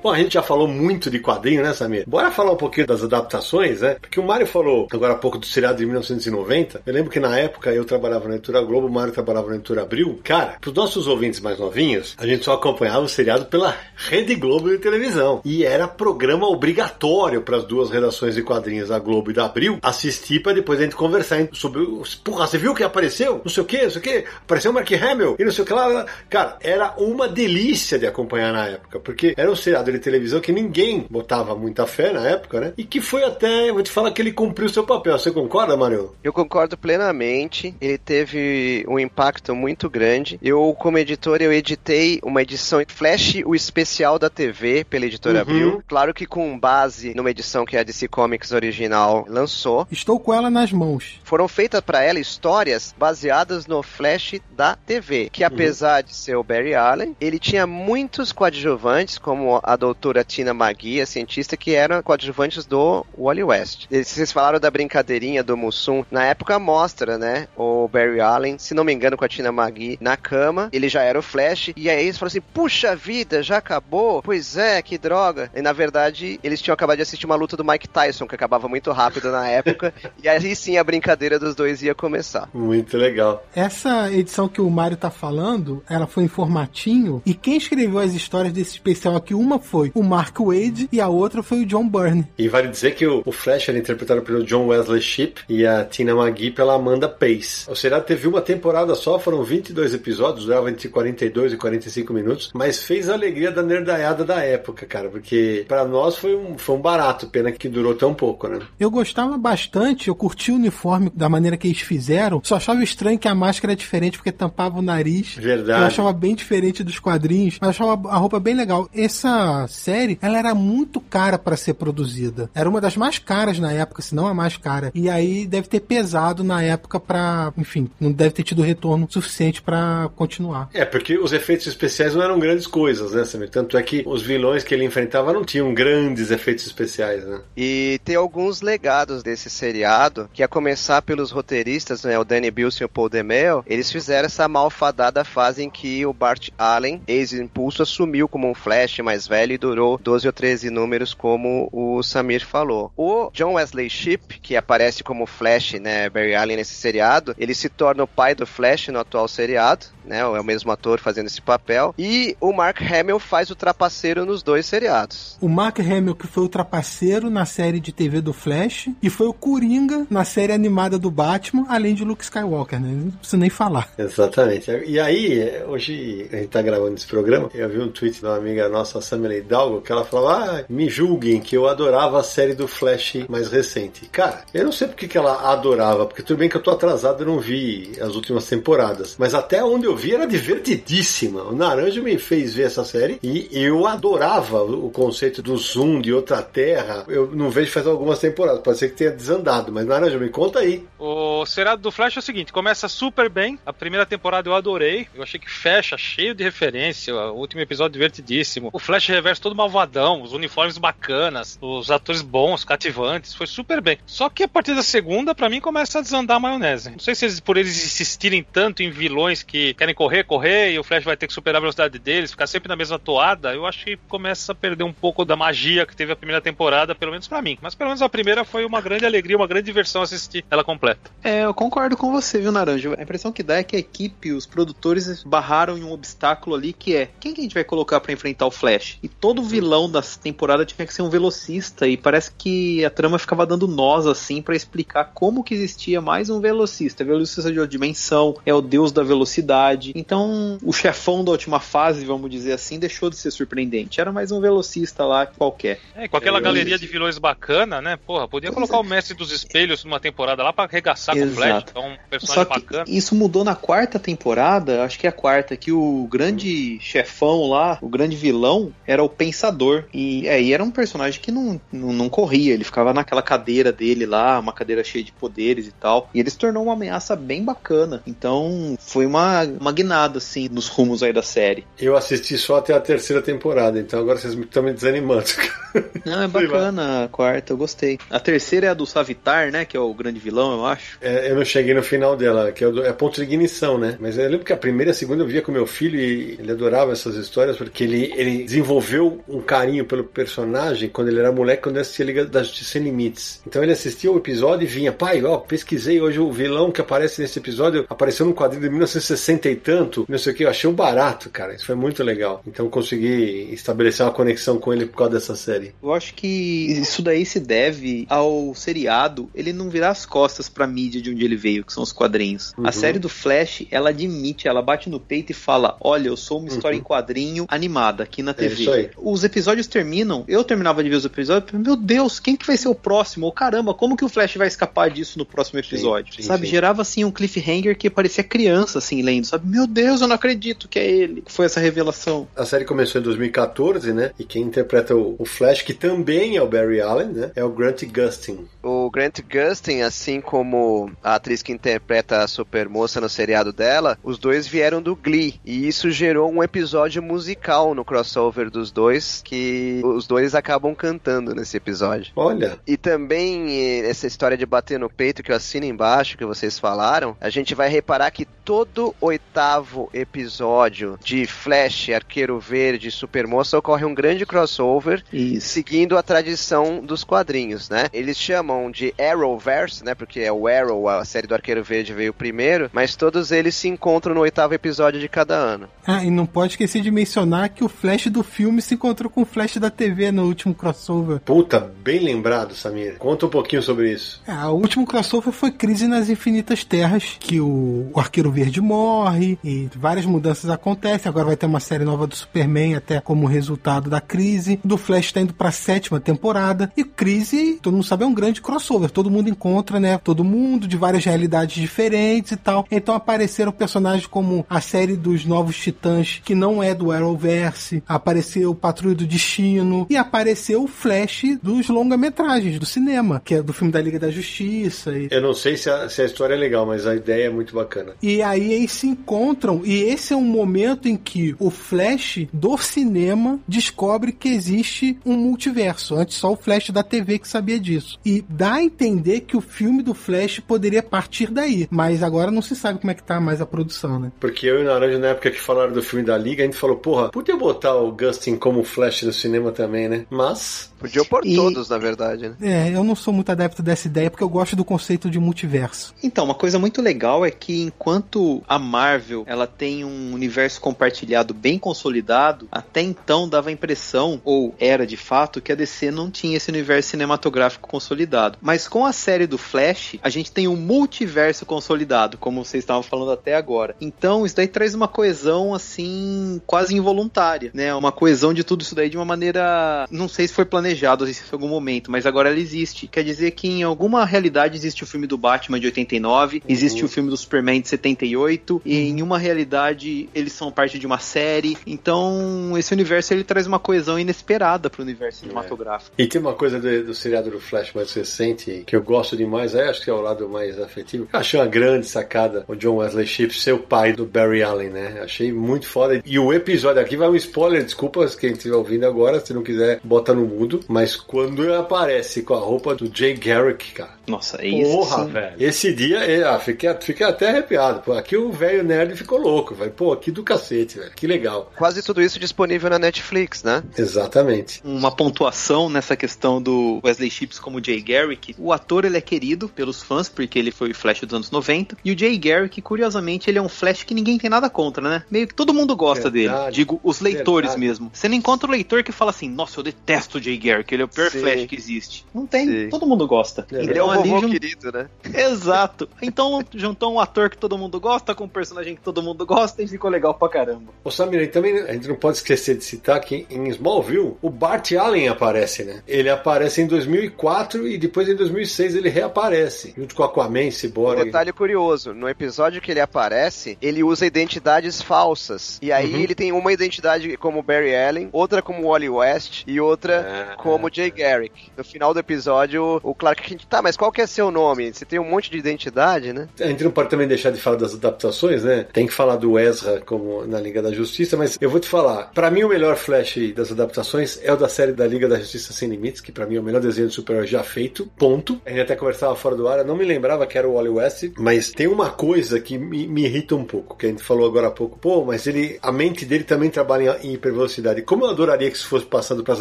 Bom, 0.04 0.12
a 0.12 0.18
gente 0.18 0.34
já 0.34 0.42
falou 0.42 0.68
muito 0.68 1.10
de 1.10 1.18
quadrinho, 1.18 1.62
né, 1.62 1.72
Samir? 1.72 2.04
Bora 2.06 2.30
falar 2.30 2.52
um 2.52 2.58
pouquinho 2.58 2.86
das 2.86 3.02
adaptações, 3.02 3.80
né? 3.80 3.96
Porque 3.98 4.20
o 4.20 4.22
Mário 4.22 4.46
falou 4.46 4.86
agora 4.92 5.14
há 5.14 5.16
pouco 5.16 5.38
do 5.38 5.46
seriado 5.46 5.78
de 5.78 5.86
1990. 5.86 6.82
Eu 6.84 6.92
lembro 6.92 7.10
que 7.10 7.18
na 7.18 7.38
época 7.38 7.72
eu 7.72 7.86
trabalhava 7.86 8.28
na 8.28 8.34
editora 8.34 8.60
Globo, 8.60 8.86
o 8.86 8.92
Mário 8.92 9.14
trabalhava 9.14 9.48
na 9.48 9.54
editora 9.54 9.80
Abril. 9.80 10.20
Cara, 10.22 10.58
pros 10.60 10.74
nossos 10.74 11.06
ouvintes 11.06 11.40
mais 11.40 11.58
novinhos, 11.58 12.14
a 12.18 12.26
gente 12.26 12.44
só 12.44 12.52
acompanhava 12.52 13.00
o 13.00 13.08
seriado 13.08 13.46
pela 13.46 13.74
Rede 13.96 14.34
Globo 14.34 14.68
de 14.68 14.76
televisão. 14.76 15.40
E 15.42 15.64
era 15.64 15.88
programa 15.88 16.46
obrigatório 16.48 17.40
para 17.40 17.56
as 17.56 17.64
duas 17.64 17.88
redações 17.88 18.34
de 18.34 18.42
quadrinhos 18.42 18.90
da 18.90 18.98
Globo 18.98 19.30
e 19.30 19.32
da 19.32 19.46
Abril 19.46 19.78
assistir 19.80 20.42
para 20.42 20.52
depois 20.52 20.80
a 20.80 20.82
gente 20.82 20.96
conversar 20.96 21.48
sobre. 21.54 21.82
Porra, 22.22 22.46
você 22.46 22.58
viu 22.58 22.74
que 22.74 22.82
apareceu? 22.82 23.40
Não 23.42 23.50
sei 23.50 23.62
o 23.62 23.66
que, 23.66 23.82
não 23.82 23.90
sei 23.90 24.00
o 24.00 24.02
que. 24.02 24.24
Apareceu 24.42 24.70
o 24.70 24.74
Mark 24.74 24.92
Hamill 24.92 25.36
e 25.38 25.44
não 25.46 25.50
sei 25.50 25.64
o 25.64 25.66
que 25.66 25.72
lá. 25.72 26.04
Cara, 26.28 26.58
era 26.60 26.92
uma 26.98 27.26
delícia 27.26 27.98
de 27.98 28.06
acompanhar 28.06 28.52
na 28.52 28.66
época, 28.66 29.00
porque 29.00 29.32
era 29.34 29.50
um 29.50 29.56
seriado 29.56 29.93
de 29.98 30.04
televisão 30.04 30.40
que 30.40 30.52
ninguém 30.52 31.06
botava 31.10 31.54
muita 31.54 31.86
fé 31.86 32.12
na 32.12 32.26
época, 32.28 32.60
né? 32.60 32.72
E 32.76 32.84
que 32.84 33.00
foi 33.00 33.24
até, 33.24 33.68
eu 33.68 33.74
vou 33.74 33.82
te 33.82 33.90
falar 33.90 34.10
que 34.12 34.20
ele 34.20 34.32
cumpriu 34.32 34.68
seu 34.68 34.84
papel. 34.84 35.18
Você 35.18 35.30
concorda, 35.30 35.76
Mário? 35.76 36.12
Eu 36.22 36.32
concordo 36.32 36.76
plenamente. 36.76 37.74
Ele 37.80 37.98
teve 37.98 38.84
um 38.88 38.98
impacto 38.98 39.54
muito 39.54 39.88
grande. 39.88 40.38
Eu, 40.42 40.74
como 40.78 40.98
editor, 40.98 41.40
eu 41.40 41.52
editei 41.52 42.20
uma 42.22 42.42
edição 42.42 42.82
Flash, 42.88 43.42
o 43.44 43.54
especial 43.54 44.18
da 44.18 44.28
TV 44.30 44.84
pela 44.84 45.06
editora 45.06 45.36
Uhum. 45.36 45.40
Abril. 45.42 45.82
Claro 45.88 46.14
que 46.14 46.26
com 46.26 46.58
base 46.58 47.14
numa 47.14 47.30
edição 47.30 47.64
que 47.64 47.76
a 47.76 47.82
DC 47.82 48.08
Comics 48.08 48.52
original 48.52 49.24
lançou. 49.28 49.86
Estou 49.90 50.18
com 50.20 50.32
ela 50.32 50.50
nas 50.50 50.72
mãos. 50.72 51.20
Foram 51.24 51.48
feitas 51.48 51.80
para 51.80 52.02
ela 52.02 52.18
histórias 52.18 52.94
baseadas 52.98 53.66
no 53.66 53.82
Flash 53.82 54.34
da 54.56 54.76
TV, 54.76 55.28
que 55.30 55.44
apesar 55.44 56.02
de 56.02 56.14
ser 56.14 56.36
o 56.36 56.44
Barry 56.44 56.74
Allen, 56.74 57.16
ele 57.20 57.38
tinha 57.38 57.66
muitos 57.66 58.32
coadjuvantes, 58.32 59.18
como 59.18 59.60
a 59.62 59.76
doutora 59.84 60.24
Tina 60.24 60.54
Magui, 60.54 60.98
a 61.02 61.04
cientista, 61.04 61.58
que 61.58 61.74
eram 61.74 62.02
coadjuvantes 62.02 62.64
do 62.64 63.04
Wally 63.18 63.44
West. 63.44 63.86
E 63.90 64.02
Vocês 64.02 64.32
falaram 64.32 64.58
da 64.58 64.70
brincadeirinha 64.70 65.42
do 65.42 65.58
Mussum. 65.58 66.02
Na 66.10 66.24
época 66.24 66.58
mostra, 66.58 67.18
né, 67.18 67.48
o 67.54 67.86
Barry 67.86 68.18
Allen, 68.18 68.58
se 68.58 68.72
não 68.72 68.82
me 68.82 68.94
engano, 68.94 69.14
com 69.14 69.26
a 69.26 69.28
Tina 69.28 69.52
Magui 69.52 69.98
na 70.00 70.16
cama, 70.16 70.70
ele 70.72 70.88
já 70.88 71.02
era 71.02 71.18
o 71.18 71.22
Flash, 71.22 71.72
e 71.76 71.90
aí 71.90 72.04
eles 72.04 72.16
falaram 72.16 72.30
assim, 72.30 72.40
puxa 72.54 72.96
vida, 72.96 73.42
já 73.42 73.58
acabou? 73.58 74.22
Pois 74.22 74.56
é, 74.56 74.80
que 74.80 74.96
droga. 74.96 75.50
E 75.54 75.60
na 75.60 75.72
verdade, 75.72 76.40
eles 76.42 76.62
tinham 76.62 76.72
acabado 76.72 76.96
de 76.96 77.02
assistir 77.02 77.26
uma 77.26 77.34
luta 77.34 77.54
do 77.54 77.64
Mike 77.64 77.88
Tyson, 77.88 78.26
que 78.26 78.34
acabava 78.34 78.66
muito 78.66 78.90
rápido 78.90 79.30
na 79.30 79.46
época, 79.46 79.92
e 80.22 80.28
aí 80.28 80.56
sim 80.56 80.78
a 80.78 80.84
brincadeira 80.84 81.38
dos 81.38 81.54
dois 81.54 81.82
ia 81.82 81.94
começar. 81.94 82.48
Muito 82.54 82.96
legal. 82.96 83.46
Essa 83.54 84.10
edição 84.10 84.48
que 84.48 84.62
o 84.62 84.70
Mário 84.70 84.96
tá 84.96 85.10
falando, 85.10 85.84
ela 85.90 86.06
foi 86.06 86.24
em 86.24 86.28
formatinho, 86.28 87.20
e 87.26 87.34
quem 87.34 87.58
escreveu 87.58 87.98
as 87.98 88.14
histórias 88.14 88.52
desse 88.52 88.70
especial 88.70 89.14
aqui, 89.14 89.34
uma 89.34 89.58
foi 89.58 89.73
o 89.94 90.02
Mark 90.02 90.38
Wade 90.38 90.88
e 90.92 91.00
a 91.00 91.08
outra 91.08 91.42
foi 91.42 91.62
o 91.62 91.66
John 91.66 91.88
Byrne. 91.88 92.26
E 92.38 92.48
vale 92.48 92.68
dizer 92.68 92.94
que 92.94 93.06
o, 93.06 93.22
o 93.24 93.32
Flash 93.32 93.68
era 93.68 93.78
interpretado 93.78 94.22
pelo 94.22 94.44
John 94.44 94.66
Wesley 94.66 95.00
Shipp 95.00 95.42
e 95.48 95.66
a 95.66 95.84
Tina 95.84 96.12
McGee 96.12 96.50
pela 96.50 96.74
Amanda 96.74 97.08
Pace. 97.08 97.68
O 97.68 97.74
seriado 97.74 98.04
teve 98.04 98.28
uma 98.28 98.40
temporada 98.40 98.94
só, 98.94 99.18
foram 99.18 99.42
22 99.42 99.94
episódios, 99.94 100.46
durava 100.46 100.70
entre 100.70 100.88
42 100.88 101.52
e 101.52 101.56
45 101.56 102.12
minutos, 102.12 102.50
mas 102.54 102.82
fez 102.82 103.08
a 103.08 103.14
alegria 103.14 103.50
da 103.50 103.62
nerdaiada 103.62 104.24
da 104.24 104.42
época, 104.42 104.86
cara, 104.86 105.08
porque 105.08 105.64
pra 105.66 105.84
nós 105.84 106.16
foi 106.16 106.34
um, 106.34 106.56
foi 106.58 106.76
um 106.76 106.80
barato, 106.80 107.26
pena 107.28 107.50
que 107.52 107.68
durou 107.68 107.94
tão 107.94 108.14
pouco, 108.14 108.48
né? 108.48 108.60
Eu 108.78 108.90
gostava 108.90 109.36
bastante, 109.36 110.08
eu 110.08 110.14
curti 110.14 110.50
o 110.52 110.56
uniforme 110.56 111.10
da 111.14 111.28
maneira 111.28 111.56
que 111.56 111.66
eles 111.66 111.80
fizeram, 111.80 112.40
só 112.44 112.56
achava 112.56 112.82
estranho 112.82 113.18
que 113.18 113.28
a 113.28 113.34
máscara 113.34 113.72
é 113.72 113.76
diferente 113.76 114.18
porque 114.18 114.32
tampava 114.32 114.78
o 114.78 114.82
nariz. 114.82 115.36
Verdade. 115.36 115.80
Eu 115.80 115.86
achava 115.86 116.12
bem 116.12 116.34
diferente 116.34 116.82
dos 116.82 116.98
quadrinhos, 116.98 117.58
mas 117.60 117.68
eu 117.68 117.70
achava 117.70 118.08
a 118.08 118.16
roupa 118.16 118.38
bem 118.40 118.54
legal. 118.54 118.88
Essa 118.94 119.53
série, 119.68 120.18
ela 120.20 120.38
era 120.38 120.54
muito 120.54 121.00
cara 121.00 121.38
para 121.38 121.56
ser 121.56 121.74
produzida. 121.74 122.50
Era 122.54 122.68
uma 122.68 122.80
das 122.80 122.96
mais 122.96 123.18
caras 123.18 123.58
na 123.58 123.72
época, 123.72 124.02
se 124.02 124.14
não 124.14 124.26
a 124.26 124.34
mais 124.34 124.56
cara. 124.56 124.90
E 124.94 125.08
aí 125.08 125.46
deve 125.46 125.68
ter 125.68 125.80
pesado 125.80 126.44
na 126.44 126.62
época 126.62 126.98
pra, 127.00 127.52
enfim, 127.56 127.88
não 128.00 128.12
deve 128.12 128.30
ter 128.30 128.42
tido 128.42 128.62
retorno 128.62 129.06
suficiente 129.10 129.62
pra 129.62 130.10
continuar. 130.16 130.68
É, 130.72 130.84
porque 130.84 131.18
os 131.18 131.32
efeitos 131.32 131.66
especiais 131.66 132.14
não 132.14 132.22
eram 132.22 132.38
grandes 132.38 132.66
coisas, 132.66 133.12
né, 133.12 133.24
Samir? 133.24 133.50
Tanto 133.50 133.76
é 133.76 133.82
que 133.82 134.02
os 134.06 134.22
vilões 134.22 134.64
que 134.64 134.74
ele 134.74 134.84
enfrentava 134.84 135.32
não 135.32 135.44
tinham 135.44 135.72
grandes 135.74 136.30
efeitos 136.30 136.66
especiais, 136.66 137.24
né? 137.24 137.40
E 137.56 138.00
tem 138.04 138.16
alguns 138.16 138.60
legados 138.60 139.22
desse 139.22 139.50
seriado, 139.50 140.28
que 140.32 140.42
a 140.42 140.48
começar 140.48 141.02
pelos 141.02 141.30
roteiristas, 141.30 142.04
né, 142.04 142.18
o 142.18 142.24
Danny 142.24 142.50
Bilson 142.50 142.84
e 142.84 142.86
o 142.86 142.88
Paul 142.88 143.08
DeMeo, 143.08 143.64
eles 143.66 143.90
fizeram 143.90 144.26
essa 144.26 144.48
malfadada 144.48 145.24
fase 145.24 145.62
em 145.62 145.70
que 145.70 146.04
o 146.06 146.12
Bart 146.12 146.50
Allen, 146.58 147.02
ex-impulso, 147.06 147.82
assumiu 147.82 148.28
como 148.28 148.48
um 148.48 148.54
Flash 148.54 148.98
mais 149.00 149.26
velho 149.26 149.43
e 149.52 149.58
durou 149.58 149.98
12 149.98 150.26
ou 150.26 150.32
13 150.32 150.70
números, 150.70 151.12
como 151.12 151.68
o 151.70 152.02
Samir 152.02 152.46
falou. 152.46 152.90
O 152.96 153.30
John 153.32 153.54
Wesley 153.54 153.90
Shipp, 153.90 154.40
que 154.40 154.56
aparece 154.56 155.04
como 155.04 155.26
Flash, 155.26 155.74
né, 155.74 156.08
Barry 156.08 156.34
Allen 156.34 156.56
nesse 156.56 156.74
seriado, 156.74 157.34
ele 157.38 157.54
se 157.54 157.68
torna 157.68 158.04
o 158.04 158.08
pai 158.08 158.34
do 158.34 158.46
Flash 158.46 158.88
no 158.88 158.98
atual 158.98 159.28
seriado, 159.28 159.86
né, 160.04 160.20
é 160.20 160.26
o 160.26 160.44
mesmo 160.44 160.70
ator 160.70 161.00
fazendo 161.00 161.26
esse 161.26 161.40
papel, 161.40 161.94
e 161.98 162.36
o 162.40 162.52
Mark 162.52 162.80
Hamill 162.80 163.18
faz 163.18 163.50
o 163.50 163.54
trapaceiro 163.54 164.24
nos 164.24 164.42
dois 164.42 164.66
seriados. 164.66 165.36
O 165.40 165.48
Mark 165.48 165.80
Hamill, 165.80 166.14
que 166.14 166.26
foi 166.26 166.44
o 166.44 166.48
trapaceiro 166.48 167.28
na 167.30 167.44
série 167.44 167.80
de 167.80 167.92
TV 167.92 168.20
do 168.20 168.32
Flash, 168.32 168.88
e 169.02 169.10
foi 169.10 169.26
o 169.26 169.32
Coringa 169.32 170.06
na 170.08 170.24
série 170.24 170.52
animada 170.52 170.98
do 170.98 171.10
Batman, 171.10 171.66
além 171.68 171.94
de 171.94 172.04
Luke 172.04 172.22
Skywalker, 172.22 172.80
né? 172.80 172.88
Não 172.88 173.10
preciso 173.10 173.36
nem 173.36 173.50
falar. 173.50 173.92
Exatamente. 173.98 174.70
E 174.86 175.00
aí, 175.00 175.62
hoje 175.66 176.28
a 176.32 176.36
gente 176.36 176.48
tá 176.48 176.62
gravando 176.62 176.94
esse 176.94 177.06
programa, 177.06 177.50
eu 177.54 177.68
vi 177.68 177.80
um 177.80 177.88
tweet 177.88 178.20
de 178.20 178.26
uma 178.26 178.36
amiga 178.36 178.68
nossa, 178.68 179.00
Samela 179.34 179.38
Hidalgo, 179.38 179.80
que 179.80 179.92
ela 179.92 180.04
falou: 180.04 180.28
Ah, 180.28 180.64
me 180.68 180.88
julguem 180.88 181.40
que 181.40 181.56
eu 181.56 181.68
adorava 181.68 182.20
a 182.20 182.22
série 182.22 182.54
do 182.54 182.68
Flash 182.68 183.24
mais 183.28 183.50
recente. 183.50 184.06
Cara, 184.06 184.44
eu 184.52 184.64
não 184.64 184.72
sei 184.72 184.88
porque 184.88 185.08
que 185.08 185.18
ela 185.18 185.50
adorava, 185.50 186.06
porque 186.06 186.22
tudo 186.22 186.38
bem 186.38 186.48
que 186.48 186.56
eu 186.56 186.62
tô 186.62 186.70
atrasado 186.70 187.22
e 187.22 187.26
não 187.26 187.38
vi 187.38 187.92
as 188.00 188.14
últimas 188.14 188.46
temporadas. 188.46 189.16
Mas 189.18 189.34
até 189.34 189.62
onde 189.64 189.86
eu 189.86 189.96
vi 189.96 190.14
era 190.14 190.26
divertidíssima. 190.26 191.42
O 191.42 191.54
Naranja 191.54 192.00
me 192.00 192.18
fez 192.18 192.54
ver 192.54 192.64
essa 192.64 192.84
série 192.84 193.18
e 193.22 193.48
eu 193.52 193.86
adorava 193.86 194.62
o 194.62 194.90
conceito 194.90 195.42
do 195.42 195.56
zoom 195.56 196.00
de 196.00 196.12
outra 196.12 196.42
terra. 196.42 197.04
Eu 197.08 197.30
não 197.32 197.50
vejo 197.50 197.70
faz 197.70 197.86
algumas 197.86 198.18
temporadas, 198.18 198.60
pode 198.60 198.78
ser 198.78 198.90
que 198.90 198.96
tenha 198.96 199.10
desandado, 199.10 199.72
mas 199.72 199.86
Naranja, 199.86 200.18
me 200.18 200.28
conta 200.28 200.60
aí. 200.60 200.86
O 200.98 201.44
seriado 201.46 201.82
do 201.82 201.90
Flash 201.90 202.16
é 202.16 202.20
o 202.20 202.22
seguinte: 202.22 202.52
começa 202.52 202.88
super 202.88 203.28
bem. 203.28 203.58
A 203.66 203.72
primeira 203.72 204.06
temporada 204.06 204.48
eu 204.48 204.54
adorei. 204.54 205.06
Eu 205.14 205.22
achei 205.22 205.38
que 205.38 205.50
fecha 205.50 205.96
cheio 205.96 206.34
de 206.34 206.42
referência. 206.42 207.14
O 207.14 207.38
último 207.38 207.60
episódio 207.60 207.92
divertidíssimo. 207.92 208.70
O 208.72 208.78
Flash 208.78 209.08
Reverso 209.24 209.40
todo 209.40 209.56
malvadão, 209.56 210.20
os 210.20 210.34
uniformes 210.34 210.76
bacanas, 210.76 211.58
os 211.58 211.90
atores 211.90 212.20
bons, 212.20 212.62
cativantes. 212.62 213.32
Foi 213.32 213.46
super 213.46 213.80
bem. 213.80 213.96
Só 214.04 214.28
que 214.28 214.42
a 214.42 214.48
partir 214.48 214.74
da 214.74 214.82
segunda, 214.82 215.34
para 215.34 215.48
mim, 215.48 215.62
começa 215.62 215.98
a 215.98 216.02
desandar 216.02 216.36
a 216.36 216.40
maionese. 216.40 216.90
Não 216.90 216.98
sei 216.98 217.14
se 217.14 217.24
eles, 217.24 217.40
por 217.40 217.56
eles 217.56 217.86
insistirem 217.86 218.42
tanto 218.42 218.82
em 218.82 218.90
vilões 218.90 219.42
que 219.42 219.72
querem 219.72 219.94
correr, 219.94 220.24
correr, 220.24 220.72
e 220.72 220.78
o 220.78 220.84
Flash 220.84 221.04
vai 221.04 221.16
ter 221.16 221.26
que 221.26 221.32
superar 221.32 221.56
a 221.56 221.60
velocidade 221.60 221.98
deles, 221.98 222.32
ficar 222.32 222.46
sempre 222.46 222.68
na 222.68 222.76
mesma 222.76 222.98
toada, 222.98 223.54
eu 223.54 223.64
acho 223.64 223.86
que 223.86 223.96
começa 224.10 224.52
a 224.52 224.54
perder 224.54 224.84
um 224.84 224.92
pouco 224.92 225.24
da 225.24 225.34
magia 225.34 225.86
que 225.86 225.96
teve 225.96 226.12
a 226.12 226.16
primeira 226.16 226.42
temporada, 226.42 226.94
pelo 226.94 227.10
menos 227.10 227.26
para 227.26 227.40
mim. 227.40 227.56
Mas 227.62 227.74
pelo 227.74 227.88
menos 227.88 228.02
a 228.02 228.08
primeira 228.10 228.44
foi 228.44 228.66
uma 228.66 228.82
grande 228.82 229.06
alegria, 229.06 229.38
uma 229.38 229.46
grande 229.46 229.64
diversão 229.64 230.02
assistir 230.02 230.44
ela 230.50 230.62
completa. 230.62 231.10
É, 231.22 231.46
eu 231.46 231.54
concordo 231.54 231.96
com 231.96 232.12
você, 232.12 232.42
viu, 232.42 232.52
Naranja? 232.52 232.94
A 232.98 233.02
impressão 233.02 233.32
que 233.32 233.42
dá 233.42 233.56
é 233.56 233.64
que 233.64 233.74
a 233.74 233.78
equipe, 233.78 234.32
os 234.32 234.44
produtores 234.44 235.24
barraram 235.24 235.78
em 235.78 235.82
um 235.82 235.92
obstáculo 235.92 236.54
ali 236.54 236.74
que 236.74 236.94
é 236.94 237.08
quem 237.18 237.32
que 237.32 237.40
a 237.40 237.44
gente 237.44 237.54
vai 237.54 237.64
colocar 237.64 238.00
para 238.00 238.12
enfrentar 238.12 238.44
o 238.44 238.50
Flash? 238.50 238.98
E 239.02 239.13
todo 239.24 239.42
vilão 239.42 239.90
da 239.90 240.02
temporada 240.02 240.66
tinha 240.66 240.86
que 240.86 240.92
ser 240.92 241.00
um 241.00 241.08
velocista 241.08 241.88
e 241.88 241.96
parece 241.96 242.30
que 242.36 242.84
a 242.84 242.90
trama 242.90 243.18
ficava 243.18 243.46
dando 243.46 243.66
nós 243.66 244.06
assim 244.06 244.42
para 244.42 244.54
explicar 244.54 245.12
como 245.14 245.42
que 245.42 245.54
existia 245.54 245.98
mais 245.98 246.28
um 246.28 246.40
velocista. 246.40 247.02
velocista 247.02 247.50
de 247.50 247.58
outra 247.58 247.70
dimensão, 247.70 248.36
é 248.44 248.52
o 248.52 248.60
deus 248.60 248.92
da 248.92 249.02
velocidade. 249.02 249.92
Então, 249.94 250.58
o 250.62 250.74
chefão 250.74 251.24
da 251.24 251.30
última 251.30 251.58
fase, 251.58 252.04
vamos 252.04 252.30
dizer 252.30 252.52
assim, 252.52 252.78
deixou 252.78 253.08
de 253.08 253.16
ser 253.16 253.30
surpreendente. 253.30 253.98
Era 253.98 254.12
mais 254.12 254.30
um 254.30 254.42
velocista 254.42 255.06
lá 255.06 255.24
qualquer. 255.24 255.80
É, 255.96 256.06
com 256.06 256.18
aquela 256.18 256.36
é, 256.36 256.42
galeria 256.42 256.78
de 256.78 256.86
vilões 256.86 257.16
bacana, 257.16 257.80
né? 257.80 257.96
Porra, 257.96 258.28
podia 258.28 258.52
colocar 258.52 258.76
é. 258.76 258.80
o 258.80 258.84
Mestre 258.84 259.16
dos 259.16 259.32
Espelhos 259.32 259.84
numa 259.84 259.98
temporada 259.98 260.42
lá 260.42 260.52
para 260.52 260.68
arregaçar 260.70 261.16
Exato. 261.16 261.30
com 261.30 261.32
o 261.32 261.42
Flash, 261.42 261.64
então 261.70 261.88
um 261.88 261.96
personagem 262.10 262.44
Só 262.44 262.44
que 262.44 262.60
bacana. 262.60 262.84
Isso 262.86 263.14
mudou 263.14 263.42
na 263.42 263.54
quarta 263.54 263.98
temporada, 263.98 264.84
acho 264.84 264.98
que 264.98 265.06
é 265.06 265.08
a 265.08 265.12
quarta, 265.12 265.56
que 265.56 265.72
o 265.72 266.06
grande 266.10 266.78
chefão 266.78 267.48
lá, 267.48 267.78
o 267.80 267.88
grande 267.88 268.16
vilão, 268.16 268.70
era 268.86 269.02
o 269.02 269.13
Pensador. 269.14 269.84
E 269.92 270.28
aí 270.28 270.50
é, 270.50 270.54
era 270.54 270.62
um 270.62 270.70
personagem 270.70 271.20
que 271.20 271.30
não, 271.30 271.60
não, 271.72 271.92
não 271.92 272.08
corria, 272.08 272.54
ele 272.54 272.64
ficava 272.64 272.92
naquela 272.92 273.22
cadeira 273.22 273.72
dele 273.72 274.06
lá, 274.06 274.38
uma 274.38 274.52
cadeira 274.52 274.84
cheia 274.84 275.04
de 275.04 275.12
poderes 275.12 275.66
e 275.66 275.72
tal. 275.72 276.08
E 276.14 276.20
ele 276.20 276.30
se 276.30 276.38
tornou 276.38 276.64
uma 276.64 276.74
ameaça 276.74 277.16
bem 277.16 277.44
bacana. 277.44 278.02
Então 278.06 278.76
foi 278.78 279.06
uma, 279.06 279.42
uma 279.42 279.72
guinada, 279.72 280.18
assim, 280.18 280.48
nos 280.48 280.68
rumos 280.68 281.02
aí 281.02 281.12
da 281.12 281.22
série. 281.22 281.66
Eu 281.78 281.96
assisti 281.96 282.36
só 282.36 282.56
até 282.56 282.74
a 282.74 282.80
terceira 282.80 283.22
temporada, 283.22 283.78
então 283.78 283.98
agora 284.00 284.18
vocês 284.18 284.34
estão 284.34 284.62
me 284.62 284.72
desanimando. 284.72 285.24
Não, 286.04 286.22
é 286.22 286.28
bacana 286.28 287.04
a 287.04 287.08
quarta, 287.08 287.52
eu 287.52 287.56
gostei. 287.56 287.98
A 288.10 288.20
terceira 288.20 288.66
é 288.66 288.70
a 288.70 288.74
do 288.74 288.86
Savitar, 288.86 289.50
né? 289.50 289.64
Que 289.64 289.76
é 289.76 289.80
o 289.80 289.92
grande 289.92 290.20
vilão, 290.20 290.52
eu 290.52 290.66
acho. 290.66 290.98
É, 291.00 291.30
eu 291.30 291.34
não 291.36 291.44
cheguei 291.44 291.74
no 291.74 291.82
final 291.82 292.16
dela, 292.16 292.52
que 292.52 292.64
é, 292.64 292.70
do, 292.70 292.84
é 292.84 292.92
ponto 292.92 293.16
de 293.16 293.22
ignição, 293.22 293.76
né? 293.76 293.96
Mas 293.98 294.16
eu 294.16 294.28
lembro 294.28 294.44
que 294.44 294.52
a 294.52 294.56
primeira 294.56 294.90
e 294.90 294.92
a 294.92 294.94
segunda 294.94 295.22
eu 295.22 295.26
via 295.26 295.42
com 295.42 295.50
meu 295.50 295.66
filho 295.66 295.98
e 295.98 296.36
ele 296.38 296.52
adorava 296.52 296.92
essas 296.92 297.16
histórias, 297.16 297.56
porque 297.56 297.82
ele, 297.82 298.12
ele 298.16 298.44
desenvolveu 298.44 298.93
um 299.00 299.40
carinho 299.40 299.84
pelo 299.84 300.04
personagem 300.04 300.88
quando 300.88 301.08
ele 301.08 301.20
era 301.20 301.32
moleque, 301.32 301.62
quando 301.62 301.76
ele 301.76 301.82
assistia 301.82 302.04
Liga 302.04 302.24
da 302.24 302.42
Justiça 302.42 302.72
Sem 302.72 302.82
Limites. 302.82 303.40
Então 303.46 303.62
ele 303.62 303.72
assistia 303.72 304.10
o 304.10 304.16
episódio 304.16 304.64
e 304.64 304.68
vinha, 304.68 304.92
pai, 304.92 305.22
ó, 305.24 305.38
pesquisei 305.38 306.00
hoje 306.00 306.20
o 306.20 306.32
vilão 306.32 306.70
que 306.70 306.80
aparece 306.80 307.20
nesse 307.20 307.38
episódio, 307.38 307.86
apareceu 307.88 308.26
no 308.26 308.34
quadrinho 308.34 308.62
de 308.62 308.68
1960 308.70 309.48
e 309.48 309.56
tanto, 309.56 310.04
não 310.08 310.18
sei 310.18 310.32
o 310.32 310.36
que, 310.36 310.44
eu 310.44 310.50
achei 310.50 310.68
um 310.68 310.74
barato, 310.74 311.30
cara. 311.30 311.54
Isso 311.54 311.66
foi 311.66 311.74
muito 311.74 312.02
legal. 312.02 312.42
Então 312.46 312.68
consegui 312.68 313.48
estabelecer 313.52 314.04
uma 314.04 314.12
conexão 314.12 314.58
com 314.58 314.72
ele 314.72 314.86
por 314.86 314.98
causa 314.98 315.14
dessa 315.14 315.36
série. 315.36 315.74
Eu 315.82 315.92
acho 315.92 316.14
que 316.14 316.26
isso 316.26 317.02
daí 317.02 317.24
se 317.24 317.40
deve 317.40 318.06
ao 318.08 318.54
seriado 318.54 319.28
ele 319.34 319.52
não 319.52 319.68
virar 319.68 319.90
as 319.90 320.06
costas 320.06 320.48
pra 320.48 320.66
mídia 320.66 321.00
de 321.00 321.10
onde 321.10 321.24
ele 321.24 321.36
veio, 321.36 321.64
que 321.64 321.72
são 321.72 321.82
os 321.82 321.92
quadrinhos. 321.92 322.52
Uhum. 322.56 322.66
A 322.66 322.72
série 322.72 322.98
do 322.98 323.08
Flash, 323.08 323.66
ela 323.70 323.90
admite, 323.90 324.48
ela 324.48 324.62
bate 324.62 324.88
no 324.88 325.00
peito 325.00 325.30
e 325.30 325.34
fala: 325.34 325.76
Olha, 325.80 326.08
eu 326.08 326.16
sou 326.16 326.38
uma 326.38 326.48
história 326.48 326.76
uhum. 326.76 326.80
em 326.80 326.84
quadrinho 326.84 327.46
animada 327.48 328.04
aqui 328.04 328.22
na 328.22 328.34
TV. 328.34 328.64
É 328.68 328.83
os 328.96 329.24
episódios 329.24 329.66
terminam, 329.66 330.24
eu 330.28 330.44
terminava 330.44 330.82
de 330.82 330.90
ver 330.90 330.96
os 330.96 331.04
episódios, 331.04 331.52
meu 331.52 331.76
Deus, 331.76 332.18
quem 332.18 332.36
que 332.36 332.46
vai 332.46 332.56
ser 332.56 332.68
o 332.68 332.74
próximo? 332.74 333.26
Ou 333.26 333.32
caramba, 333.32 333.74
como 333.74 333.96
que 333.96 334.04
o 334.04 334.08
Flash 334.08 334.36
vai 334.36 334.48
escapar 334.48 334.90
disso 334.90 335.18
no 335.18 335.26
próximo 335.26 335.58
episódio? 335.58 336.14
Sim, 336.14 336.22
sim, 336.22 336.28
sabe, 336.28 336.46
sim. 336.46 336.50
gerava 336.50 336.82
assim 336.82 337.04
um 337.04 337.10
cliffhanger 337.10 337.76
que 337.76 337.90
parecia 337.90 338.24
criança 338.24 338.78
assim 338.78 339.02
lendo, 339.02 339.26
sabe? 339.26 339.48
Meu 339.48 339.66
Deus, 339.66 340.00
eu 340.00 340.08
não 340.08 340.16
acredito 340.16 340.68
que 340.68 340.78
é 340.78 340.86
ele. 340.86 341.24
Foi 341.26 341.46
essa 341.46 341.60
revelação. 341.60 342.26
A 342.36 342.44
série 342.44 342.64
começou 342.64 343.00
em 343.00 343.04
2014, 343.04 343.92
né? 343.92 344.12
E 344.18 344.24
quem 344.24 344.42
interpreta 344.42 344.94
o, 344.94 345.16
o 345.18 345.24
Flash, 345.24 345.62
que 345.62 345.74
também 345.74 346.36
é 346.36 346.42
o 346.42 346.48
Barry 346.48 346.80
Allen, 346.80 347.08
né? 347.08 347.30
É 347.34 347.44
o 347.44 347.50
Grant 347.50 347.82
Gustin. 347.84 348.46
O 348.62 348.90
Grant 348.90 349.20
Gustin, 349.20 349.80
assim 349.80 350.20
como 350.20 350.90
a 351.02 351.14
atriz 351.14 351.42
que 351.42 351.52
interpreta 351.52 352.22
a 352.22 352.28
Supermoça 352.28 353.00
no 353.00 353.08
seriado 353.08 353.52
dela, 353.52 353.98
os 354.02 354.18
dois 354.18 354.46
vieram 354.46 354.80
do 354.80 354.96
Glee. 354.96 355.40
E 355.44 355.66
isso 355.66 355.90
gerou 355.90 356.30
um 356.30 356.42
episódio 356.42 357.02
musical 357.02 357.74
no 357.74 357.84
crossover 357.84 358.50
dos 358.50 358.70
dois, 358.74 359.22
que 359.24 359.80
os 359.84 360.06
dois 360.06 360.34
acabam 360.34 360.74
cantando 360.74 361.34
nesse 361.34 361.56
episódio. 361.56 362.12
Olha. 362.16 362.58
E 362.66 362.76
também 362.76 363.50
eh, 363.50 363.88
essa 363.88 364.06
história 364.06 364.36
de 364.36 364.44
bater 364.44 364.78
no 364.78 364.90
peito 364.90 365.22
que 365.22 365.30
eu 365.30 365.36
assino 365.36 365.64
embaixo, 365.64 366.18
que 366.18 366.24
vocês 366.24 366.58
falaram, 366.58 367.16
a 367.20 367.30
gente 367.30 367.54
vai 367.54 367.68
reparar 367.68 368.10
que 368.10 368.26
todo 368.44 368.94
oitavo 369.00 369.88
episódio 369.94 370.98
de 371.02 371.26
Flash, 371.26 371.90
Arqueiro 371.90 372.38
Verde, 372.38 372.90
Supermoça 372.90 373.56
ocorre 373.56 373.84
um 373.84 373.94
grande 373.94 374.26
crossover, 374.26 375.02
Isso. 375.12 375.48
seguindo 375.48 375.96
a 375.96 376.02
tradição 376.02 376.84
dos 376.84 377.04
quadrinhos, 377.04 377.70
né? 377.70 377.88
Eles 377.92 378.18
chamam 378.18 378.70
de 378.70 378.92
Arrowverse, 378.98 379.84
né? 379.84 379.94
Porque 379.94 380.20
é 380.20 380.32
o 380.32 380.48
Arrow, 380.48 380.88
a 380.88 381.04
série 381.04 381.26
do 381.26 381.34
Arqueiro 381.34 381.62
Verde 381.62 381.94
veio 381.94 382.12
primeiro, 382.12 382.68
mas 382.72 382.96
todos 382.96 383.30
eles 383.30 383.54
se 383.54 383.68
encontram 383.68 384.14
no 384.14 384.20
oitavo 384.20 384.52
episódio 384.52 385.00
de 385.00 385.08
cada 385.08 385.34
ano. 385.34 385.68
Ah, 385.86 386.04
e 386.04 386.10
não 386.10 386.26
pode 386.26 386.52
esquecer 386.54 386.82
de 386.82 386.90
mencionar 386.90 387.50
que 387.50 387.64
o 387.64 387.68
Flash 387.68 388.08
do 388.08 388.22
filme 388.22 388.60
se 388.64 388.74
encontrou 388.74 389.10
com 389.10 389.22
o 389.22 389.26
Flash 389.26 389.56
da 389.56 389.70
TV 389.70 390.10
no 390.10 390.24
último 390.24 390.54
crossover. 390.54 391.20
Puta, 391.20 391.72
bem 391.82 392.00
lembrado, 392.00 392.54
Samir. 392.54 392.96
Conta 392.98 393.26
um 393.26 393.30
pouquinho 393.30 393.62
sobre 393.62 393.92
isso. 393.92 394.20
É, 394.26 394.34
o 394.46 394.52
último 394.52 394.86
crossover 394.86 395.32
foi 395.32 395.50
Crise 395.50 395.86
nas 395.86 396.08
Infinitas 396.08 396.64
Terras, 396.64 397.16
que 397.18 397.40
o, 397.40 397.90
o 397.92 398.00
Arqueiro 398.00 398.30
Verde 398.30 398.60
morre 398.60 399.38
e 399.44 399.68
várias 399.74 400.06
mudanças 400.06 400.50
acontecem. 400.50 401.08
Agora 401.08 401.26
vai 401.26 401.36
ter 401.36 401.46
uma 401.46 401.60
série 401.60 401.84
nova 401.84 402.06
do 402.06 402.14
Superman, 402.14 402.74
até 402.74 403.00
como 403.00 403.26
resultado 403.26 403.90
da 403.90 404.00
crise. 404.00 404.58
Do 404.64 404.76
Flash 404.76 405.06
está 405.06 405.20
indo 405.20 405.34
para 405.34 405.48
a 405.48 405.52
sétima 405.52 406.00
temporada. 406.00 406.72
E 406.76 406.84
Crise, 406.84 407.58
todo 407.60 407.74
mundo 407.74 407.84
sabe, 407.84 408.04
é 408.04 408.06
um 408.06 408.14
grande 408.14 408.40
crossover. 408.40 408.90
Todo 408.90 409.10
mundo 409.10 409.28
encontra, 409.28 409.78
né? 409.78 409.98
Todo 410.02 410.24
mundo 410.24 410.66
de 410.66 410.76
várias 410.76 411.04
realidades 411.04 411.56
diferentes 411.56 412.32
e 412.32 412.36
tal. 412.36 412.66
Então 412.70 412.94
apareceram 412.94 413.52
personagens 413.52 414.06
como 414.06 414.46
a 414.48 414.60
série 414.60 414.96
dos 414.96 415.24
Novos 415.24 415.56
Titãs, 415.56 416.20
que 416.24 416.34
não 416.34 416.62
é 416.62 416.74
do 416.74 416.92
Arrowverse. 416.92 417.82
Apareceu 417.86 418.53
Patrulha 418.54 418.94
do 418.94 419.06
Destino. 419.06 419.86
E 419.88 419.96
apareceu 419.96 420.64
o 420.64 420.68
Flash 420.68 421.24
dos 421.42 421.68
longa-metragens, 421.68 422.58
do 422.58 422.66
cinema, 422.66 423.20
que 423.24 423.34
é 423.34 423.42
do 423.42 423.52
filme 423.52 423.72
da 423.72 423.80
Liga 423.80 423.98
da 423.98 424.10
Justiça. 424.10 424.96
E... 424.96 425.08
Eu 425.10 425.20
não 425.20 425.34
sei 425.34 425.56
se 425.56 425.70
a, 425.70 425.88
se 425.88 426.02
a 426.02 426.04
história 426.04 426.34
é 426.34 426.38
legal, 426.38 426.66
mas 426.66 426.86
a 426.86 426.94
ideia 426.94 427.26
é 427.26 427.30
muito 427.30 427.54
bacana. 427.54 427.94
E 428.02 428.22
aí 428.22 428.52
eles 428.52 428.72
se 428.72 428.86
encontram, 428.86 429.62
e 429.64 429.82
esse 429.82 430.12
é 430.12 430.16
um 430.16 430.24
momento 430.24 430.88
em 430.88 430.96
que 430.96 431.34
o 431.38 431.50
Flash 431.50 432.26
do 432.32 432.56
cinema 432.58 433.38
descobre 433.46 434.12
que 434.12 434.28
existe 434.28 434.98
um 435.04 435.14
multiverso. 435.16 435.94
Antes 435.94 436.16
só 436.16 436.32
o 436.32 436.36
Flash 436.36 436.70
da 436.70 436.82
TV 436.82 437.18
que 437.18 437.28
sabia 437.28 437.58
disso. 437.58 437.98
E 438.04 438.24
dá 438.28 438.54
a 438.54 438.62
entender 438.62 439.20
que 439.20 439.36
o 439.36 439.40
filme 439.40 439.82
do 439.82 439.94
Flash 439.94 440.40
poderia 440.40 440.82
partir 440.82 441.30
daí. 441.30 441.66
Mas 441.70 442.02
agora 442.02 442.30
não 442.30 442.42
se 442.42 442.54
sabe 442.54 442.78
como 442.78 442.90
é 442.90 442.94
que 442.94 443.02
tá 443.02 443.20
mais 443.20 443.40
a 443.40 443.46
produção, 443.46 443.98
né? 443.98 444.12
Porque 444.20 444.46
eu 444.46 444.60
e 444.60 444.62
o 444.62 444.66
Naranja, 444.66 444.98
na 444.98 445.08
época 445.08 445.30
que 445.30 445.40
falaram 445.40 445.72
do 445.72 445.82
filme 445.82 446.04
da 446.04 446.16
Liga, 446.16 446.42
a 446.42 446.46
gente 446.46 446.56
falou, 446.56 446.76
porra, 446.76 447.10
podia 447.10 447.36
botar 447.36 447.74
o 447.74 447.92
Gustin 447.92 448.36
como 448.44 448.62
Flash 448.62 449.04
no 449.04 449.12
cinema 449.12 449.50
também, 449.52 449.88
né? 449.88 450.04
Mas. 450.10 450.70
Podia 450.84 451.02
pôr 451.02 451.26
e... 451.26 451.34
todos, 451.34 451.70
na 451.70 451.78
verdade, 451.78 452.28
né? 452.28 452.36
É, 452.42 452.68
eu 452.68 452.84
não 452.84 452.94
sou 452.94 453.14
muito 453.14 453.32
adepto 453.32 453.62
dessa 453.62 453.88
ideia 453.88 454.10
porque 454.10 454.22
eu 454.22 454.28
gosto 454.28 454.54
do 454.54 454.62
conceito 454.62 455.08
de 455.08 455.18
multiverso. 455.18 455.94
Então, 456.02 456.26
uma 456.26 456.34
coisa 456.34 456.58
muito 456.58 456.82
legal 456.82 457.24
é 457.24 457.30
que 457.30 457.62
enquanto 457.62 458.42
a 458.46 458.58
Marvel 458.58 459.24
ela 459.26 459.46
tem 459.46 459.82
um 459.82 460.12
universo 460.12 460.60
compartilhado 460.60 461.32
bem 461.32 461.58
consolidado, 461.58 462.46
até 462.52 462.82
então 462.82 463.26
dava 463.26 463.48
a 463.48 463.52
impressão, 463.52 464.20
ou 464.24 464.54
era 464.60 464.86
de 464.86 464.98
fato, 464.98 465.40
que 465.40 465.52
a 465.52 465.54
DC 465.54 465.90
não 465.90 466.10
tinha 466.10 466.36
esse 466.36 466.50
universo 466.50 466.90
cinematográfico 466.90 467.66
consolidado. 467.66 468.36
Mas 468.42 468.68
com 468.68 468.84
a 468.84 468.92
série 468.92 469.26
do 469.26 469.38
Flash, 469.38 469.96
a 470.02 470.10
gente 470.10 470.30
tem 470.30 470.46
um 470.46 470.56
multiverso 470.56 471.46
consolidado, 471.46 472.18
como 472.18 472.44
vocês 472.44 472.62
estavam 472.62 472.82
falando 472.82 473.12
até 473.12 473.34
agora. 473.36 473.74
Então, 473.80 474.26
isso 474.26 474.36
daí 474.36 474.48
traz 474.48 474.74
uma 474.74 474.86
coesão 474.86 475.54
assim, 475.54 476.42
quase 476.46 476.76
involuntária, 476.76 477.50
né? 477.54 477.74
Uma 477.74 477.90
coesão 477.90 478.34
de 478.34 478.44
tudo 478.44 478.60
isso 478.60 478.74
daí 478.74 478.90
de 478.90 478.98
uma 478.98 479.04
maneira, 479.06 479.86
não 479.90 480.10
sei 480.10 480.28
se 480.28 480.34
foi 480.34 480.44
planejada 480.44 480.73
planejado 480.74 481.08
em 481.08 481.14
algum 481.32 481.48
momento, 481.48 481.90
mas 481.90 482.04
agora 482.06 482.28
ela 482.28 482.38
existe. 482.38 482.86
Quer 482.86 483.04
dizer 483.04 483.30
que 483.32 483.48
em 483.48 483.62
alguma 483.62 484.04
realidade 484.04 484.56
existe 484.56 484.82
o 484.82 484.86
filme 484.86 485.06
do 485.06 485.16
Batman 485.16 485.60
de 485.60 485.66
89, 485.66 486.42
existe 486.48 486.80
Uhum. 486.80 486.86
o 486.86 486.88
filme 486.88 487.10
do 487.10 487.16
Superman 487.16 487.60
de 487.60 487.68
78, 487.68 488.60
e 488.64 488.76
em 488.76 489.00
uma 489.02 489.18
realidade 489.18 490.08
eles 490.14 490.32
são 490.32 490.50
parte 490.50 490.78
de 490.78 490.86
uma 490.86 490.98
série. 490.98 491.56
Então, 491.66 492.54
esse 492.58 492.72
universo 492.72 493.14
ele 493.14 493.24
traz 493.24 493.46
uma 493.46 493.58
coesão 493.58 493.98
inesperada 493.98 494.68
pro 494.68 494.82
universo 494.82 495.20
cinematográfico. 495.20 495.94
E 495.96 496.06
tem 496.06 496.20
uma 496.20 496.34
coisa 496.34 496.58
do, 496.58 496.84
do 496.84 496.94
seriado 496.94 497.30
do 497.30 497.40
Flash 497.40 497.72
mais 497.72 497.92
recente 497.92 498.64
que 498.66 498.74
eu 498.74 498.82
gosto 498.82 499.16
demais, 499.16 499.54
aí 499.54 499.68
acho 499.68 499.82
que 499.82 499.90
é 499.90 499.92
o 499.92 500.00
lado 500.00 500.28
mais 500.28 500.58
afetivo. 500.58 501.08
Eu 501.12 501.18
achei 501.20 501.38
uma 501.38 501.46
grande 501.46 501.86
sacada 501.86 502.44
o 502.48 502.54
John 502.54 502.76
Wesley 502.76 503.06
Shipp 503.06 503.38
ser 503.38 503.52
o 503.52 503.58
pai 503.58 503.92
do 503.92 504.04
Barry 504.04 504.42
Allen, 504.42 504.70
né? 504.70 505.00
Achei 505.02 505.32
muito 505.32 505.66
foda. 505.66 506.02
E 506.04 506.18
o 506.18 506.32
episódio 506.32 506.80
aqui 506.82 506.96
vai 506.96 507.08
um 507.08 507.16
spoiler, 507.16 507.62
desculpa 507.64 508.06
quem 508.18 508.32
estiver 508.32 508.56
ouvindo 508.56 508.86
agora, 508.86 509.20
se 509.20 509.32
não 509.32 509.42
quiser, 509.42 509.80
bota 509.84 510.12
no 510.14 510.24
mudo. 510.26 510.60
Mas 510.68 510.96
quando 510.96 511.42
ele 511.42 511.54
aparece 511.54 512.22
com 512.22 512.34
a 512.34 512.38
roupa 512.38 512.74
do 512.74 512.90
Jay 512.92 513.14
Garrick, 513.14 513.72
cara. 513.72 513.94
Nossa, 514.06 514.42
é 514.42 514.48
isso. 514.48 514.70
Porra, 514.70 515.04
sim. 515.04 515.10
velho. 515.10 515.36
Esse 515.38 515.72
dia, 515.72 515.98
é, 515.98 516.24
ah, 516.24 516.38
fiquei, 516.38 516.72
fiquei 516.80 517.06
até 517.06 517.30
arrepiado. 517.30 517.80
Pô, 517.80 517.92
aqui 517.92 518.16
o 518.16 518.30
velho 518.30 518.62
nerd 518.62 518.94
ficou 518.96 519.18
louco, 519.18 519.54
velho. 519.54 519.70
Pô, 519.70 519.92
aqui 519.92 520.10
do 520.10 520.22
cacete, 520.22 520.78
velho. 520.78 520.92
Que 520.94 521.06
legal. 521.06 521.50
Quase 521.56 521.82
tudo 521.82 522.02
isso 522.02 522.18
disponível 522.18 522.68
na 522.70 522.78
Netflix, 522.78 523.42
né? 523.42 523.62
Exatamente. 523.76 524.60
uma 524.64 524.90
pontuação 524.94 525.68
nessa 525.68 525.96
questão 525.96 526.40
do 526.40 526.80
Wesley 526.84 527.10
Ships 527.10 527.38
como 527.38 527.64
Jay 527.64 527.80
Garrick. 527.80 528.34
O 528.38 528.52
ator 528.52 528.84
ele 528.84 528.96
é 528.96 529.00
querido 529.00 529.48
pelos 529.48 529.82
fãs 529.82 530.08
porque 530.08 530.38
ele 530.38 530.50
foi 530.50 530.70
o 530.70 530.74
Flash 530.74 531.00
dos 531.00 531.14
anos 531.14 531.30
90 531.30 531.76
e 531.84 531.92
o 531.92 531.98
Jay 531.98 532.16
Garrick, 532.18 532.60
curiosamente, 532.60 533.30
ele 533.30 533.38
é 533.38 533.42
um 533.42 533.48
Flash 533.48 533.84
que 533.84 533.94
ninguém 533.94 534.18
tem 534.18 534.28
nada 534.28 534.50
contra, 534.50 534.86
né? 534.86 535.02
Meio 535.10 535.26
que 535.26 535.34
todo 535.34 535.54
mundo 535.54 535.74
gosta 535.76 536.10
Verdade, 536.10 536.40
dele. 536.40 536.52
Digo, 536.52 536.80
os 536.82 537.00
leitores 537.00 537.50
verdade. 537.50 537.60
mesmo. 537.60 537.90
Você 537.92 538.08
não 538.08 538.16
encontra 538.16 538.48
o 538.48 538.50
leitor 538.50 538.82
que 538.82 538.92
fala 538.92 539.10
assim: 539.10 539.28
"Nossa, 539.28 539.60
eu 539.60 539.64
detesto 539.64 540.18
o 540.18 540.22
Jay 540.22 540.36
Garrick, 540.44 540.72
ele 540.74 540.82
é 540.82 540.84
o 540.84 540.88
pior 540.88 541.10
Sim. 541.10 541.20
Flash 541.20 541.46
que 541.46 541.56
existe". 541.56 542.04
Não 542.14 542.26
tem, 542.26 542.46
Sim. 542.46 542.68
todo 542.68 542.86
mundo 542.86 543.06
gosta. 543.06 543.46
É, 543.52 543.56
Ele 543.56 543.78
é 543.78 543.84
um 543.84 543.90
ali 543.90 544.08
vovô 544.08 544.20
jun- 544.22 544.30
querido, 544.30 544.72
né? 544.72 544.88
Exato. 545.12 545.88
Então 546.02 546.42
juntou 546.54 546.92
um 546.94 547.00
ator 547.00 547.30
que 547.30 547.36
todo 547.38 547.56
mundo 547.58 547.80
gosta 547.80 548.14
com 548.14 548.24
um 548.24 548.28
personagem 548.28 548.74
que 548.74 548.80
todo 548.82 549.02
mundo 549.02 549.24
gosta 549.26 549.62
e 549.62 549.66
ficou 549.68 549.90
legal 549.90 550.14
pra 550.14 550.28
caramba. 550.28 550.72
Ô 550.82 550.90
Samir, 550.90 551.22
e 551.22 551.26
também 551.28 551.58
a 551.60 551.72
gente 551.72 551.88
não 551.88 551.96
pode 551.96 552.18
esquecer 552.18 552.56
de 552.56 552.64
citar 552.64 553.00
que 553.00 553.26
em 553.30 553.48
Smallville 553.48 554.16
o 554.20 554.30
Bart 554.30 554.72
Allen 554.72 555.08
aparece, 555.08 555.64
né? 555.64 555.82
Ele 555.86 556.08
aparece 556.10 556.60
em 556.62 556.66
2004 556.66 557.66
e 557.68 557.78
depois 557.78 558.08
em 558.08 558.14
2006 558.16 558.74
ele 558.74 558.88
reaparece, 558.88 559.74
junto 559.76 559.94
com 559.94 560.02
Aquaman, 560.02 560.46
Um 560.46 560.50
Cyborg. 560.50 561.04
detalhe 561.04 561.32
curioso, 561.32 561.92
no 561.94 562.08
episódio 562.08 562.60
que 562.60 562.70
ele 562.70 562.80
aparece, 562.80 563.56
ele 563.60 563.82
usa 563.82 564.06
identidades 564.06 564.80
falsas. 564.82 565.58
E 565.62 565.72
aí 565.72 565.92
Uhum. 565.94 566.00
ele 566.00 566.14
tem 566.14 566.32
uma 566.32 566.52
identidade 566.52 567.16
como 567.16 567.42
Barry 567.42 567.74
Allen, 567.74 568.08
outra 568.12 568.42
como 568.42 568.68
Wally 568.68 568.88
West 568.88 569.44
e 569.46 569.60
outra 569.60 570.33
Ah, 570.33 570.33
como 570.36 570.70
Jay 570.72 570.90
Garrick. 570.90 571.50
No 571.56 571.64
final 571.64 571.92
do 571.92 572.00
episódio, 572.00 572.80
o 572.82 572.94
Clark 572.94 573.22
Kent, 573.22 573.44
tá, 573.46 573.62
mas 573.62 573.76
qual 573.76 573.92
que 573.92 574.00
é 574.00 574.06
seu 574.06 574.30
nome? 574.30 574.72
Você 574.72 574.84
tem 574.84 574.98
um 574.98 575.08
monte 575.08 575.30
de 575.30 575.38
identidade, 575.38 576.12
né? 576.12 576.28
A 576.40 576.46
gente 576.46 576.64
não 576.64 576.70
pode 576.70 576.90
também 576.90 577.08
deixar 577.08 577.30
de 577.30 577.40
falar 577.40 577.56
das 577.56 577.74
adaptações, 577.74 578.44
né? 578.44 578.66
Tem 578.72 578.86
que 578.86 578.92
falar 578.92 579.16
do 579.16 579.38
Ezra 579.38 579.80
como 579.80 580.26
na 580.26 580.40
Liga 580.40 580.62
da 580.62 580.72
Justiça, 580.72 581.16
mas 581.16 581.38
eu 581.40 581.50
vou 581.50 581.60
te 581.60 581.68
falar. 581.68 582.10
Pra 582.14 582.30
mim, 582.30 582.42
o 582.44 582.48
melhor 582.48 582.76
Flash 582.76 583.32
das 583.34 583.52
adaptações 583.52 584.18
é 584.22 584.32
o 584.32 584.36
da 584.36 584.48
série 584.48 584.72
da 584.72 584.86
Liga 584.86 585.08
da 585.08 585.18
Justiça 585.18 585.52
Sem 585.52 585.68
Limites, 585.68 586.00
que 586.00 586.12
pra 586.12 586.26
mim 586.26 586.36
é 586.36 586.40
o 586.40 586.42
melhor 586.42 586.60
desenho 586.60 586.88
de 586.88 586.94
super-herói 586.94 587.26
já 587.26 587.42
feito. 587.42 587.86
Ponto. 587.96 588.40
A 588.44 588.50
gente 588.50 588.60
até 588.60 588.76
conversava 588.76 589.14
fora 589.14 589.36
do 589.36 589.48
ar, 589.48 589.58
eu 589.58 589.64
não 589.64 589.76
me 589.76 589.84
lembrava 589.84 590.26
que 590.26 590.36
era 590.36 590.48
o 590.48 590.54
Wally 590.54 590.68
West, 590.68 591.04
mas 591.16 591.50
tem 591.50 591.66
uma 591.66 591.90
coisa 591.90 592.40
que 592.40 592.58
me, 592.58 592.86
me 592.86 593.04
irrita 593.04 593.34
um 593.34 593.44
pouco, 593.44 593.76
que 593.76 593.86
a 593.86 593.88
gente 593.88 594.02
falou 594.02 594.26
agora 594.26 594.48
há 594.48 594.50
pouco. 594.50 594.78
Pô, 594.78 595.04
mas 595.04 595.26
ele, 595.26 595.58
a 595.62 595.72
mente 595.72 596.04
dele 596.04 596.24
também 596.24 596.50
trabalha 596.50 596.98
em 597.02 597.12
hipervelocidade. 597.14 597.82
Como 597.82 598.04
eu 598.04 598.10
adoraria 598.10 598.50
que 598.50 598.56
isso 598.56 598.68
fosse 598.68 598.86
passado 598.86 599.22
pras 599.22 599.40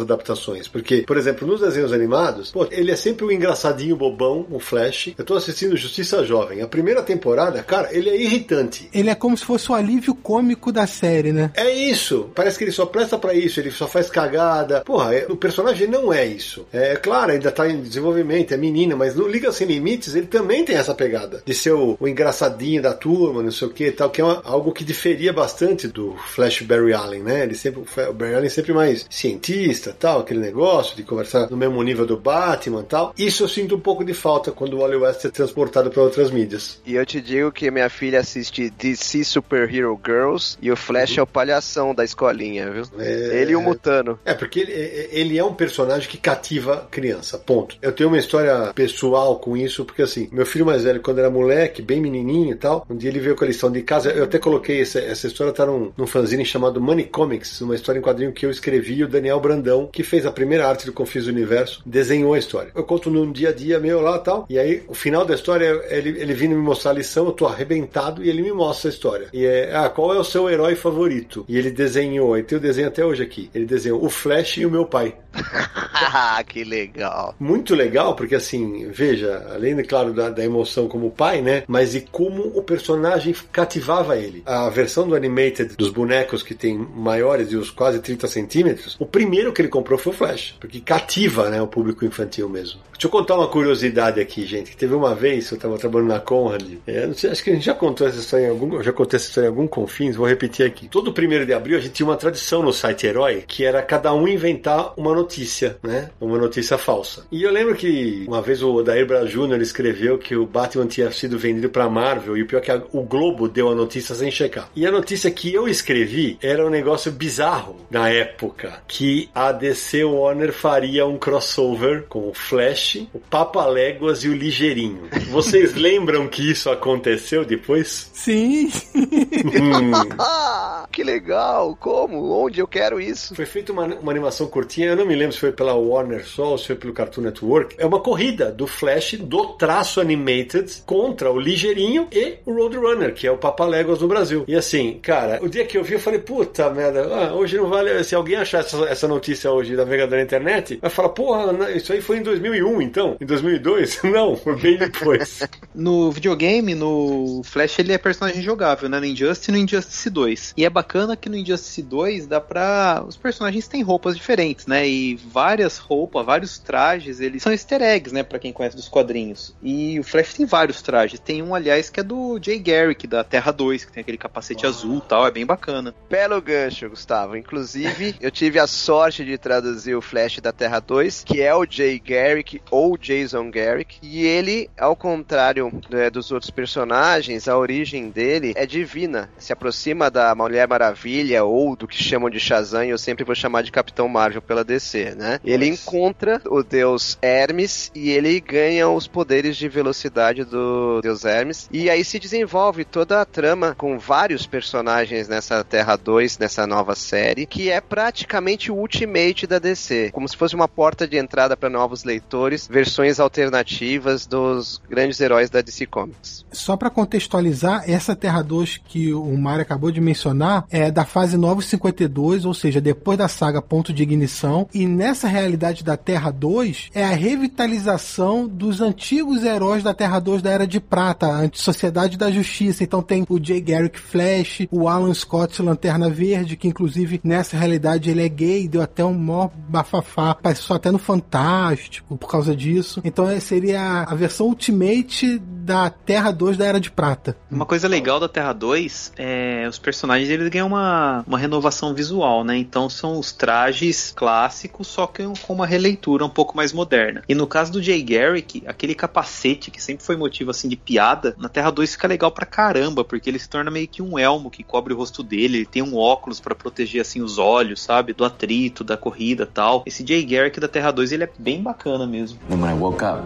adaptações? 0.00 0.68
Porque, 0.68 0.83
por 1.06 1.16
exemplo, 1.16 1.46
nos 1.46 1.60
desenhos 1.60 1.92
animados, 1.92 2.50
pô, 2.50 2.66
ele 2.70 2.90
é 2.90 2.96
sempre 2.96 3.24
o 3.24 3.32
engraçadinho 3.32 3.96
bobão, 3.96 4.46
o 4.50 4.58
Flash. 4.60 5.12
Eu 5.16 5.24
tô 5.24 5.34
assistindo 5.34 5.76
Justiça 5.76 6.24
Jovem. 6.24 6.60
A 6.62 6.66
primeira 6.68 7.02
temporada, 7.02 7.62
cara, 7.62 7.88
ele 7.92 8.10
é 8.10 8.16
irritante. 8.20 8.88
Ele 8.92 9.10
é 9.10 9.14
como 9.14 9.36
se 9.36 9.44
fosse 9.44 9.70
o 9.70 9.74
alívio 9.74 10.14
cômico 10.14 10.70
da 10.72 10.86
série, 10.86 11.32
né? 11.32 11.50
É 11.54 11.70
isso. 11.70 12.30
Parece 12.34 12.58
que 12.58 12.64
ele 12.64 12.72
só 12.72 12.86
presta 12.86 13.18
pra 13.18 13.34
isso, 13.34 13.60
ele 13.60 13.70
só 13.70 13.86
faz 13.88 14.10
cagada. 14.10 14.80
Porra, 14.82 15.14
é- 15.14 15.26
o 15.28 15.36
personagem 15.36 15.86
não 15.88 16.12
é 16.12 16.26
isso. 16.26 16.66
É 16.72 16.96
claro, 16.96 17.32
ainda 17.32 17.50
tá 17.50 17.68
em 17.68 17.80
desenvolvimento, 17.80 18.52
é 18.52 18.56
menina, 18.56 18.96
mas 18.96 19.14
no 19.14 19.26
Liga 19.28 19.52
Sem 19.52 19.66
Limites 19.66 20.14
ele 20.14 20.26
também 20.26 20.64
tem 20.64 20.76
essa 20.76 20.94
pegada 20.94 21.42
de 21.44 21.54
ser 21.54 21.72
o, 21.72 21.96
o 22.00 22.08
engraçadinho 22.08 22.82
da 22.82 22.92
turma, 22.92 23.42
não 23.42 23.50
sei 23.50 23.68
o 23.68 23.70
que 23.70 23.90
tal, 23.90 24.10
que 24.10 24.20
é 24.20 24.24
uma- 24.24 24.42
algo 24.44 24.72
que 24.72 24.84
diferia 24.84 25.32
bastante 25.32 25.88
do 25.88 26.14
Flash 26.28 26.62
Barry 26.62 26.92
Allen, 26.92 27.22
né? 27.22 27.42
Ele 27.44 27.54
sempre, 27.54 27.80
o 27.80 28.12
Barry 28.12 28.34
Allen 28.34 28.50
sempre 28.50 28.72
mais 28.72 29.06
cientista, 29.10 29.94
tal, 29.98 30.20
aquele 30.20 30.40
negócio 30.40 30.73
de 30.96 31.02
conversar 31.02 31.50
no 31.50 31.56
mesmo 31.56 31.82
nível 31.82 32.06
do 32.06 32.16
Batman, 32.16 32.82
tal. 32.82 33.14
Isso 33.16 33.44
eu 33.44 33.48
sinto 33.48 33.76
um 33.76 33.80
pouco 33.80 34.04
de 34.04 34.14
falta 34.14 34.50
quando 34.52 34.74
o 34.74 34.78
Wally 34.80 34.96
West 34.96 35.24
é 35.24 35.28
transportado 35.30 35.90
para 35.90 36.02
outras 36.02 36.30
mídias. 36.30 36.80
E 36.84 36.94
eu 36.94 37.06
te 37.06 37.20
digo 37.20 37.52
que 37.52 37.70
minha 37.70 37.88
filha 37.88 38.20
assiste 38.20 38.70
DC 38.70 39.24
Superhero 39.24 39.98
Girls 40.04 40.56
e 40.60 40.70
o 40.70 40.76
Flash 40.76 41.18
é 41.18 41.22
o 41.22 41.26
palhação 41.26 41.94
da 41.94 42.04
escolinha, 42.04 42.70
viu? 42.70 42.84
É- 42.98 43.40
Ele 43.42 43.52
e 43.52 43.56
o 43.56 43.60
Mutano. 43.60 44.18
É, 44.24 44.34
porque 44.34 44.60
ele, 44.60 44.72
ele 45.10 45.38
é 45.38 45.44
um 45.44 45.54
personagem 45.54 46.08
que 46.08 46.18
cativa 46.18 46.86
criança, 46.90 47.38
ponto. 47.38 47.76
Eu 47.80 47.92
tenho 47.92 48.08
uma 48.08 48.18
história 48.18 48.72
pessoal 48.74 49.38
com 49.38 49.56
isso, 49.56 49.84
porque 49.84 50.02
assim, 50.02 50.28
meu 50.32 50.46
filho 50.46 50.66
mais 50.66 50.84
velho, 50.84 51.00
quando 51.00 51.18
era 51.18 51.30
moleque, 51.30 51.82
bem 51.82 52.00
menininho 52.00 52.52
e 52.52 52.56
tal, 52.56 52.86
um 52.88 52.96
dia 52.96 53.10
ele 53.10 53.20
veio 53.20 53.36
com 53.36 53.44
a 53.44 53.46
lição 53.46 53.70
de 53.70 53.82
casa, 53.82 54.10
eu 54.10 54.24
até 54.24 54.38
coloquei 54.38 54.80
essa, 54.80 54.98
essa 54.98 55.26
história, 55.26 55.52
tá 55.52 55.66
num, 55.66 55.92
num 55.96 56.06
fanzine 56.06 56.44
chamado 56.44 56.80
Money 56.80 57.06
Comics, 57.06 57.60
uma 57.60 57.74
história 57.74 57.98
em 57.98 58.02
quadrinho 58.02 58.32
que 58.32 58.46
eu 58.46 58.50
escrevi, 58.50 58.94
e 58.94 59.04
o 59.04 59.08
Daniel 59.08 59.40
Brandão, 59.40 59.88
que 59.92 60.02
fez 60.02 60.26
a 60.26 60.32
primeira 60.32 60.63
arte 60.68 60.86
do 60.86 60.92
Confis 60.92 61.24
do 61.24 61.30
Universo, 61.30 61.82
desenhou 61.84 62.34
a 62.34 62.38
história. 62.38 62.70
Eu 62.74 62.84
conto 62.84 63.10
num 63.10 63.30
dia 63.30 63.50
a 63.50 63.52
dia 63.52 63.78
meu 63.78 64.00
lá 64.00 64.16
e 64.16 64.20
tal, 64.20 64.46
e 64.48 64.58
aí 64.58 64.82
o 64.88 64.94
final 64.94 65.24
da 65.24 65.34
história, 65.34 65.82
ele, 65.88 66.20
ele 66.20 66.34
vindo 66.34 66.54
me 66.54 66.62
mostrar 66.62 66.90
a 66.92 66.94
lição, 66.94 67.26
eu 67.26 67.32
tô 67.32 67.46
arrebentado, 67.46 68.24
e 68.24 68.28
ele 68.28 68.42
me 68.42 68.52
mostra 68.52 68.90
a 68.90 68.92
história. 68.92 69.28
E 69.32 69.44
é, 69.44 69.74
ah, 69.74 69.88
qual 69.88 70.14
é 70.14 70.18
o 70.18 70.24
seu 70.24 70.48
herói 70.48 70.74
favorito? 70.74 71.44
E 71.48 71.56
ele 71.56 71.70
desenhou, 71.70 72.36
e 72.38 72.42
tem 72.42 72.58
o 72.58 72.60
desenho 72.60 72.88
até 72.88 73.04
hoje 73.04 73.22
aqui, 73.22 73.50
ele 73.54 73.66
desenhou 73.66 74.04
o 74.04 74.08
Flash 74.08 74.58
e 74.58 74.66
o 74.66 74.70
meu 74.70 74.86
pai. 74.86 75.14
que 76.48 76.64
legal. 76.64 77.34
Muito 77.38 77.74
legal, 77.74 78.14
porque 78.14 78.34
assim, 78.34 78.88
veja, 78.90 79.46
além, 79.52 79.76
claro, 79.84 80.12
da, 80.12 80.30
da 80.30 80.44
emoção 80.44 80.88
como 80.88 81.10
pai, 81.10 81.40
né? 81.40 81.64
Mas 81.66 81.94
e 81.94 82.00
como 82.00 82.42
o 82.42 82.62
personagem 82.62 83.34
cativava 83.52 84.16
ele. 84.16 84.42
A 84.46 84.68
versão 84.68 85.06
do 85.08 85.14
Animated 85.14 85.76
dos 85.76 85.90
bonecos 85.90 86.42
que 86.42 86.54
tem 86.54 86.76
maiores 86.76 87.48
de 87.48 87.56
uns 87.56 87.70
quase 87.70 88.00
30 88.00 88.26
centímetros, 88.28 88.96
o 88.98 89.06
primeiro 89.06 89.52
que 89.52 89.60
ele 89.60 89.68
comprou 89.68 89.98
foi 89.98 90.12
o 90.12 90.16
Flash, 90.16 90.53
porque 90.60 90.80
cativa, 90.80 91.48
né, 91.50 91.60
o 91.60 91.66
público 91.66 92.04
infantil 92.04 92.48
mesmo. 92.48 92.80
Deixa 92.92 93.06
eu 93.06 93.10
contar 93.10 93.34
uma 93.34 93.48
curiosidade 93.48 94.20
aqui, 94.20 94.46
gente, 94.46 94.70
que 94.70 94.76
teve 94.76 94.94
uma 94.94 95.14
vez, 95.14 95.50
eu 95.50 95.58
tava 95.58 95.76
trabalhando 95.78 96.08
na 96.08 96.20
Conrad, 96.20 96.62
é, 96.86 97.10
sei, 97.12 97.30
acho 97.30 97.42
que 97.42 97.50
a 97.50 97.54
gente 97.54 97.64
já 97.66 97.74
contou 97.74 98.06
essa 98.06 98.18
história 98.20 98.46
em 98.46 98.50
algum, 98.50 98.80
já 98.82 98.92
contei 98.92 99.16
essa 99.16 99.26
história 99.28 99.46
em 99.48 99.50
algum 99.50 99.66
confins, 99.66 100.14
vou 100.16 100.26
repetir 100.26 100.64
aqui. 100.64 100.86
Todo 100.88 101.12
primeiro 101.12 101.44
de 101.44 101.52
abril 101.52 101.76
a 101.76 101.80
gente 101.80 101.92
tinha 101.92 102.06
uma 102.06 102.16
tradição 102.16 102.62
no 102.62 102.72
site 102.72 103.06
Herói, 103.06 103.44
que 103.46 103.64
era 103.64 103.82
cada 103.82 104.14
um 104.14 104.28
inventar 104.28 104.94
uma 104.96 105.12
notícia, 105.12 105.76
né? 105.82 106.10
Uma 106.20 106.38
notícia 106.38 106.78
falsa. 106.78 107.26
E 107.32 107.42
eu 107.42 107.50
lembro 107.50 107.74
que 107.74 108.24
uma 108.28 108.40
vez 108.40 108.62
o 108.62 108.72
Odair 108.72 109.06
Braz 109.06 109.28
Jr. 109.30 109.60
escreveu 109.60 110.16
que 110.16 110.36
o 110.36 110.46
Batman 110.46 110.86
tinha 110.86 111.10
sido 111.10 111.36
vendido 111.36 111.68
pra 111.68 111.88
Marvel, 111.90 112.36
e 112.36 112.42
o 112.42 112.46
pior 112.46 112.58
é 112.58 112.62
que 112.62 112.70
a- 112.70 112.82
o 112.92 113.02
Globo 113.02 113.48
deu 113.48 113.68
a 113.70 113.74
notícia 113.74 114.14
sem 114.14 114.30
checar. 114.30 114.70
E 114.76 114.86
a 114.86 114.92
notícia 114.92 115.30
que 115.30 115.52
eu 115.52 115.66
escrevi 115.68 116.38
era 116.40 116.64
um 116.64 116.70
negócio 116.70 117.10
bizarro 117.10 117.76
na 117.90 118.08
época, 118.08 118.82
que 118.86 119.28
a 119.34 119.50
DC 119.50 120.04
Warner 120.04 120.43
faria 120.52 121.06
um 121.06 121.16
crossover 121.16 122.04
com 122.08 122.28
o 122.28 122.34
Flash, 122.34 123.06
o 123.12 123.18
Papa 123.18 123.64
Léguas 123.66 124.24
e 124.24 124.28
o 124.28 124.34
Ligeirinho. 124.34 125.08
Vocês 125.30 125.74
lembram 125.76 126.28
que 126.28 126.50
isso 126.50 126.70
aconteceu 126.70 127.44
depois? 127.44 128.10
Sim. 128.12 128.70
Hum. 128.94 129.92
Ah, 130.18 130.86
que 130.90 131.02
legal! 131.02 131.76
Como? 131.78 132.30
Onde 132.32 132.60
eu 132.60 132.66
quero 132.66 133.00
isso? 133.00 133.34
Foi 133.34 133.44
feita 133.44 133.72
uma, 133.72 133.86
uma 133.86 134.12
animação 134.12 134.46
curtinha, 134.46 134.88
eu 134.88 134.96
não 134.96 135.04
me 135.04 135.14
lembro 135.14 135.32
se 135.32 135.40
foi 135.40 135.52
pela 135.52 135.74
Warner 135.74 136.26
só 136.26 136.50
ou 136.50 136.58
se 136.58 136.66
foi 136.66 136.76
pelo 136.76 136.92
Cartoon 136.92 137.22
Network. 137.22 137.74
É 137.78 137.84
uma 137.84 138.00
corrida 138.00 138.50
do 138.50 138.66
Flash 138.66 139.14
do 139.14 139.46
traço 139.54 140.00
animated 140.00 140.82
contra 140.86 141.30
o 141.30 141.38
Ligeirinho 141.38 142.08
e 142.12 142.38
o 142.46 142.52
Roadrunner, 142.54 143.14
que 143.14 143.26
é 143.26 143.30
o 143.30 143.36
Papaléguas 143.36 144.00
no 144.00 144.08
Brasil. 144.08 144.44
E 144.46 144.54
assim, 144.54 144.98
cara, 145.02 145.38
o 145.42 145.48
dia 145.48 145.64
que 145.64 145.76
eu 145.76 145.84
vi, 145.84 145.94
eu 145.94 146.00
falei, 146.00 146.20
puta 146.20 146.70
merda, 146.70 147.04
ah, 147.12 147.34
hoje 147.34 147.56
não 147.56 147.68
vale. 147.68 148.02
Se 148.04 148.14
alguém 148.14 148.36
achar 148.36 148.60
essa, 148.60 148.84
essa 148.84 149.08
notícia 149.08 149.50
hoje 149.50 149.74
navegando 149.74 150.16
na 150.16 150.22
internet, 150.22 150.33
vai 150.80 150.90
falar, 150.90 151.08
porra, 151.10 151.70
isso 151.72 151.92
aí 151.92 152.00
foi 152.00 152.18
em 152.18 152.22
2001, 152.22 152.82
então? 152.82 153.16
Em 153.20 153.26
2002? 153.26 154.02
Não, 154.04 154.36
foi 154.36 154.56
bem 154.56 154.76
depois. 154.76 155.40
No 155.74 156.12
videogame, 156.12 156.72
no 156.72 157.42
Flash, 157.42 157.80
ele 157.80 157.92
é 157.92 157.98
personagem 157.98 158.40
jogável, 158.40 158.88
né? 158.88 159.00
No 159.00 159.06
Injustice 159.06 159.50
e 159.50 159.52
no 159.52 159.58
Injustice 159.58 160.08
2. 160.08 160.54
E 160.56 160.64
é 160.64 160.70
bacana 160.70 161.16
que 161.16 161.28
no 161.28 161.36
Injustice 161.36 161.82
2 161.82 162.28
dá 162.28 162.40
pra. 162.40 163.04
Os 163.04 163.16
personagens 163.16 163.66
têm 163.66 163.82
roupas 163.82 164.16
diferentes, 164.16 164.66
né? 164.66 164.88
E 164.88 165.16
várias 165.16 165.78
roupas, 165.78 166.24
vários 166.24 166.58
trajes, 166.58 167.18
eles 167.18 167.42
são 167.42 167.50
easter 167.50 167.82
eggs, 167.82 168.14
né? 168.14 168.22
Pra 168.22 168.38
quem 168.38 168.52
conhece 168.52 168.76
dos 168.76 168.88
quadrinhos. 168.88 169.52
E 169.60 169.98
o 169.98 170.04
Flash 170.04 170.34
tem 170.34 170.46
vários 170.46 170.80
trajes. 170.80 171.18
Tem 171.18 171.42
um, 171.42 171.56
aliás, 171.56 171.90
que 171.90 171.98
é 171.98 172.04
do 172.04 172.38
Jay 172.40 172.60
Garrick, 172.60 173.08
da 173.08 173.24
Terra 173.24 173.50
2, 173.50 173.84
que 173.84 173.92
tem 173.92 174.02
aquele 174.02 174.18
capacete 174.18 174.64
azul 174.64 174.98
e 174.98 175.08
tal. 175.08 175.26
É 175.26 175.30
bem 175.32 175.44
bacana. 175.44 175.92
Belo 176.08 176.40
gancho, 176.40 176.88
Gustavo. 176.88 177.36
Inclusive, 177.36 178.14
eu 178.20 178.30
tive 178.30 178.60
a 178.60 178.66
sorte 178.68 179.24
de 179.24 179.36
traduzir 179.36 179.96
o 179.96 180.00
Flash 180.00 180.13
da 180.40 180.52
Terra 180.52 180.80
2, 180.80 181.24
que 181.24 181.42
é 181.42 181.54
o 181.54 181.66
Jay 181.68 181.98
Garrick 181.98 182.62
ou 182.70 182.96
Jason 182.96 183.50
Garrick. 183.50 183.98
E 184.00 184.24
ele, 184.24 184.70
ao 184.78 184.94
contrário 184.94 185.72
né, 185.90 186.08
dos 186.08 186.30
outros 186.30 186.50
personagens, 186.50 187.48
a 187.48 187.58
origem 187.58 188.10
dele 188.10 188.52
é 188.56 188.64
divina. 188.64 189.28
Se 189.36 189.52
aproxima 189.52 190.10
da 190.10 190.34
Mulher 190.34 190.68
Maravilha 190.68 191.44
ou 191.44 191.74
do 191.74 191.88
que 191.88 192.02
chamam 192.02 192.30
de 192.30 192.38
Shazam, 192.38 192.84
eu 192.84 192.96
sempre 192.96 193.24
vou 193.24 193.34
chamar 193.34 193.62
de 193.62 193.72
Capitão 193.72 194.08
Marvel 194.08 194.40
pela 194.40 194.64
DC, 194.64 195.14
né? 195.16 195.40
Ele 195.44 195.66
encontra 195.66 196.40
o 196.46 196.62
deus 196.62 197.18
Hermes 197.20 197.90
e 197.94 198.10
ele 198.10 198.40
ganha 198.40 198.88
os 198.88 199.06
poderes 199.06 199.56
de 199.56 199.68
velocidade 199.68 200.44
do 200.44 201.00
deus 201.02 201.24
Hermes. 201.24 201.68
E 201.72 201.90
aí 201.90 202.04
se 202.04 202.18
desenvolve 202.18 202.84
toda 202.84 203.20
a 203.20 203.24
trama 203.24 203.74
com 203.76 203.98
vários 203.98 204.46
personagens 204.46 205.28
nessa 205.28 205.64
Terra 205.64 205.96
2, 205.96 206.38
nessa 206.38 206.66
nova 206.66 206.94
série, 206.94 207.46
que 207.46 207.70
é 207.70 207.80
praticamente 207.80 208.70
o 208.70 208.76
Ultimate 208.76 209.46
da 209.46 209.58
DC, 209.58 210.03
como 210.10 210.28
se 210.28 210.36
fosse 210.36 210.54
uma 210.54 210.68
porta 210.68 211.06
de 211.06 211.16
entrada 211.16 211.56
para 211.56 211.70
novos 211.70 212.04
leitores, 212.04 212.68
versões 212.68 213.20
alternativas 213.20 214.26
dos 214.26 214.80
grandes 214.88 215.20
heróis 215.20 215.50
da 215.50 215.60
DC 215.60 215.86
Comics. 215.86 216.44
Só 216.52 216.76
para 216.76 216.90
contextualizar, 216.90 217.84
essa 217.86 218.14
Terra 218.14 218.42
2 218.42 218.78
que 218.78 219.12
o 219.12 219.36
Mário 219.36 219.62
acabou 219.62 219.90
de 219.90 220.00
mencionar 220.00 220.64
é 220.70 220.90
da 220.90 221.04
fase 221.04 221.36
952, 221.36 222.44
ou 222.44 222.54
seja, 222.54 222.80
depois 222.80 223.18
da 223.18 223.28
saga 223.28 223.60
Ponto 223.60 223.92
de 223.92 224.02
Ignição, 224.02 224.68
e 224.72 224.86
nessa 224.86 225.28
realidade 225.28 225.84
da 225.84 225.96
Terra 225.96 226.30
2 226.30 226.90
é 226.94 227.04
a 227.04 227.10
revitalização 227.10 228.46
dos 228.46 228.80
antigos 228.80 229.44
heróis 229.44 229.82
da 229.82 229.94
Terra 229.94 230.20
2 230.20 230.42
da 230.42 230.50
Era 230.50 230.66
de 230.66 230.80
Prata, 230.80 231.26
a 231.26 231.50
Sociedade 231.52 232.16
da 232.16 232.30
Justiça. 232.30 232.84
Então 232.84 233.02
tem 233.02 233.24
o 233.28 233.42
Jay 233.42 233.60
Garrick 233.60 233.98
Flash, 233.98 234.66
o 234.70 234.88
Alan 234.88 235.14
Scott 235.14 235.60
Lanterna 235.62 236.08
Verde, 236.10 236.56
que 236.56 236.68
inclusive 236.68 237.20
nessa 237.22 237.56
realidade 237.56 238.10
ele 238.10 238.24
é 238.24 238.28
gay, 238.28 238.68
deu 238.68 238.82
até 238.82 239.04
um 239.04 239.14
maior 239.14 239.50
apareceu 239.98 240.76
até 240.76 240.90
no 240.90 240.98
Fantástico 240.98 242.16
por 242.16 242.28
causa 242.28 242.54
disso. 242.54 243.00
Então 243.04 243.28
é, 243.28 243.40
seria 243.40 244.02
a 244.02 244.14
versão 244.14 244.46
Ultimate 244.46 245.38
da 245.38 245.88
Terra 245.88 246.30
2 246.30 246.56
da 246.56 246.66
Era 246.66 246.80
de 246.80 246.90
Prata. 246.90 247.36
Uma 247.50 247.64
coisa 247.64 247.88
legal 247.88 248.20
da 248.20 248.28
Terra 248.28 248.52
2 248.52 249.12
é 249.16 249.66
os 249.68 249.78
personagens 249.78 250.28
eles 250.28 250.48
ganham 250.48 250.66
uma, 250.66 251.24
uma 251.26 251.38
renovação 251.38 251.94
visual, 251.94 252.44
né? 252.44 252.56
Então 252.56 252.88
são 252.88 253.18
os 253.18 253.32
trajes 253.32 254.12
clássicos, 254.14 254.86
só 254.86 255.06
que 255.06 255.24
com 255.46 255.52
uma 255.52 255.66
releitura 255.66 256.24
um 256.24 256.30
pouco 256.30 256.56
mais 256.56 256.72
moderna. 256.72 257.22
E 257.28 257.34
no 257.34 257.46
caso 257.46 257.72
do 257.72 257.82
Jay 257.82 258.02
Garrick, 258.02 258.62
aquele 258.66 258.94
capacete 258.94 259.70
que 259.70 259.82
sempre 259.82 260.04
foi 260.04 260.16
motivo 260.16 260.50
assim 260.50 260.68
de 260.68 260.76
piada, 260.76 261.34
na 261.38 261.48
Terra 261.48 261.70
2 261.70 261.92
fica 261.92 262.08
legal 262.08 262.30
pra 262.30 262.44
caramba, 262.44 263.04
porque 263.04 263.30
ele 263.30 263.38
se 263.38 263.48
torna 263.48 263.70
meio 263.70 263.88
que 263.88 264.02
um 264.02 264.18
elmo 264.18 264.50
que 264.50 264.62
cobre 264.62 264.92
o 264.92 264.96
rosto 264.96 265.22
dele, 265.22 265.58
ele 265.58 265.66
tem 265.66 265.82
um 265.82 265.96
óculos 265.96 266.40
para 266.40 266.54
proteger 266.54 267.00
assim 267.00 267.22
os 267.22 267.38
olhos, 267.38 267.82
sabe? 267.82 268.12
Do 268.12 268.24
atrito, 268.24 268.84
da 268.84 268.96
corrida 268.96 269.46
tal. 269.46 269.83
Esse 269.86 270.02
Jay 270.02 270.24
Garrick 270.24 270.58
da 270.58 270.66
Terra 270.66 270.90
2, 270.90 271.12
ele 271.12 271.24
é 271.24 271.30
bem 271.38 271.62
bacana 271.62 272.06
mesmo. 272.06 272.38
When 272.48 272.64
I 272.64 272.72
woke 272.72 273.04
up, 273.04 273.22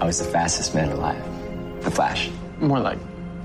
I 0.00 0.06
was 0.06 0.18
the 0.18 0.24
fastest 0.30 0.74
man 0.74 0.90
alive. 0.90 1.22
The 1.82 1.90
Flash. 1.90 2.30
More 2.60 2.80
like 2.80 2.98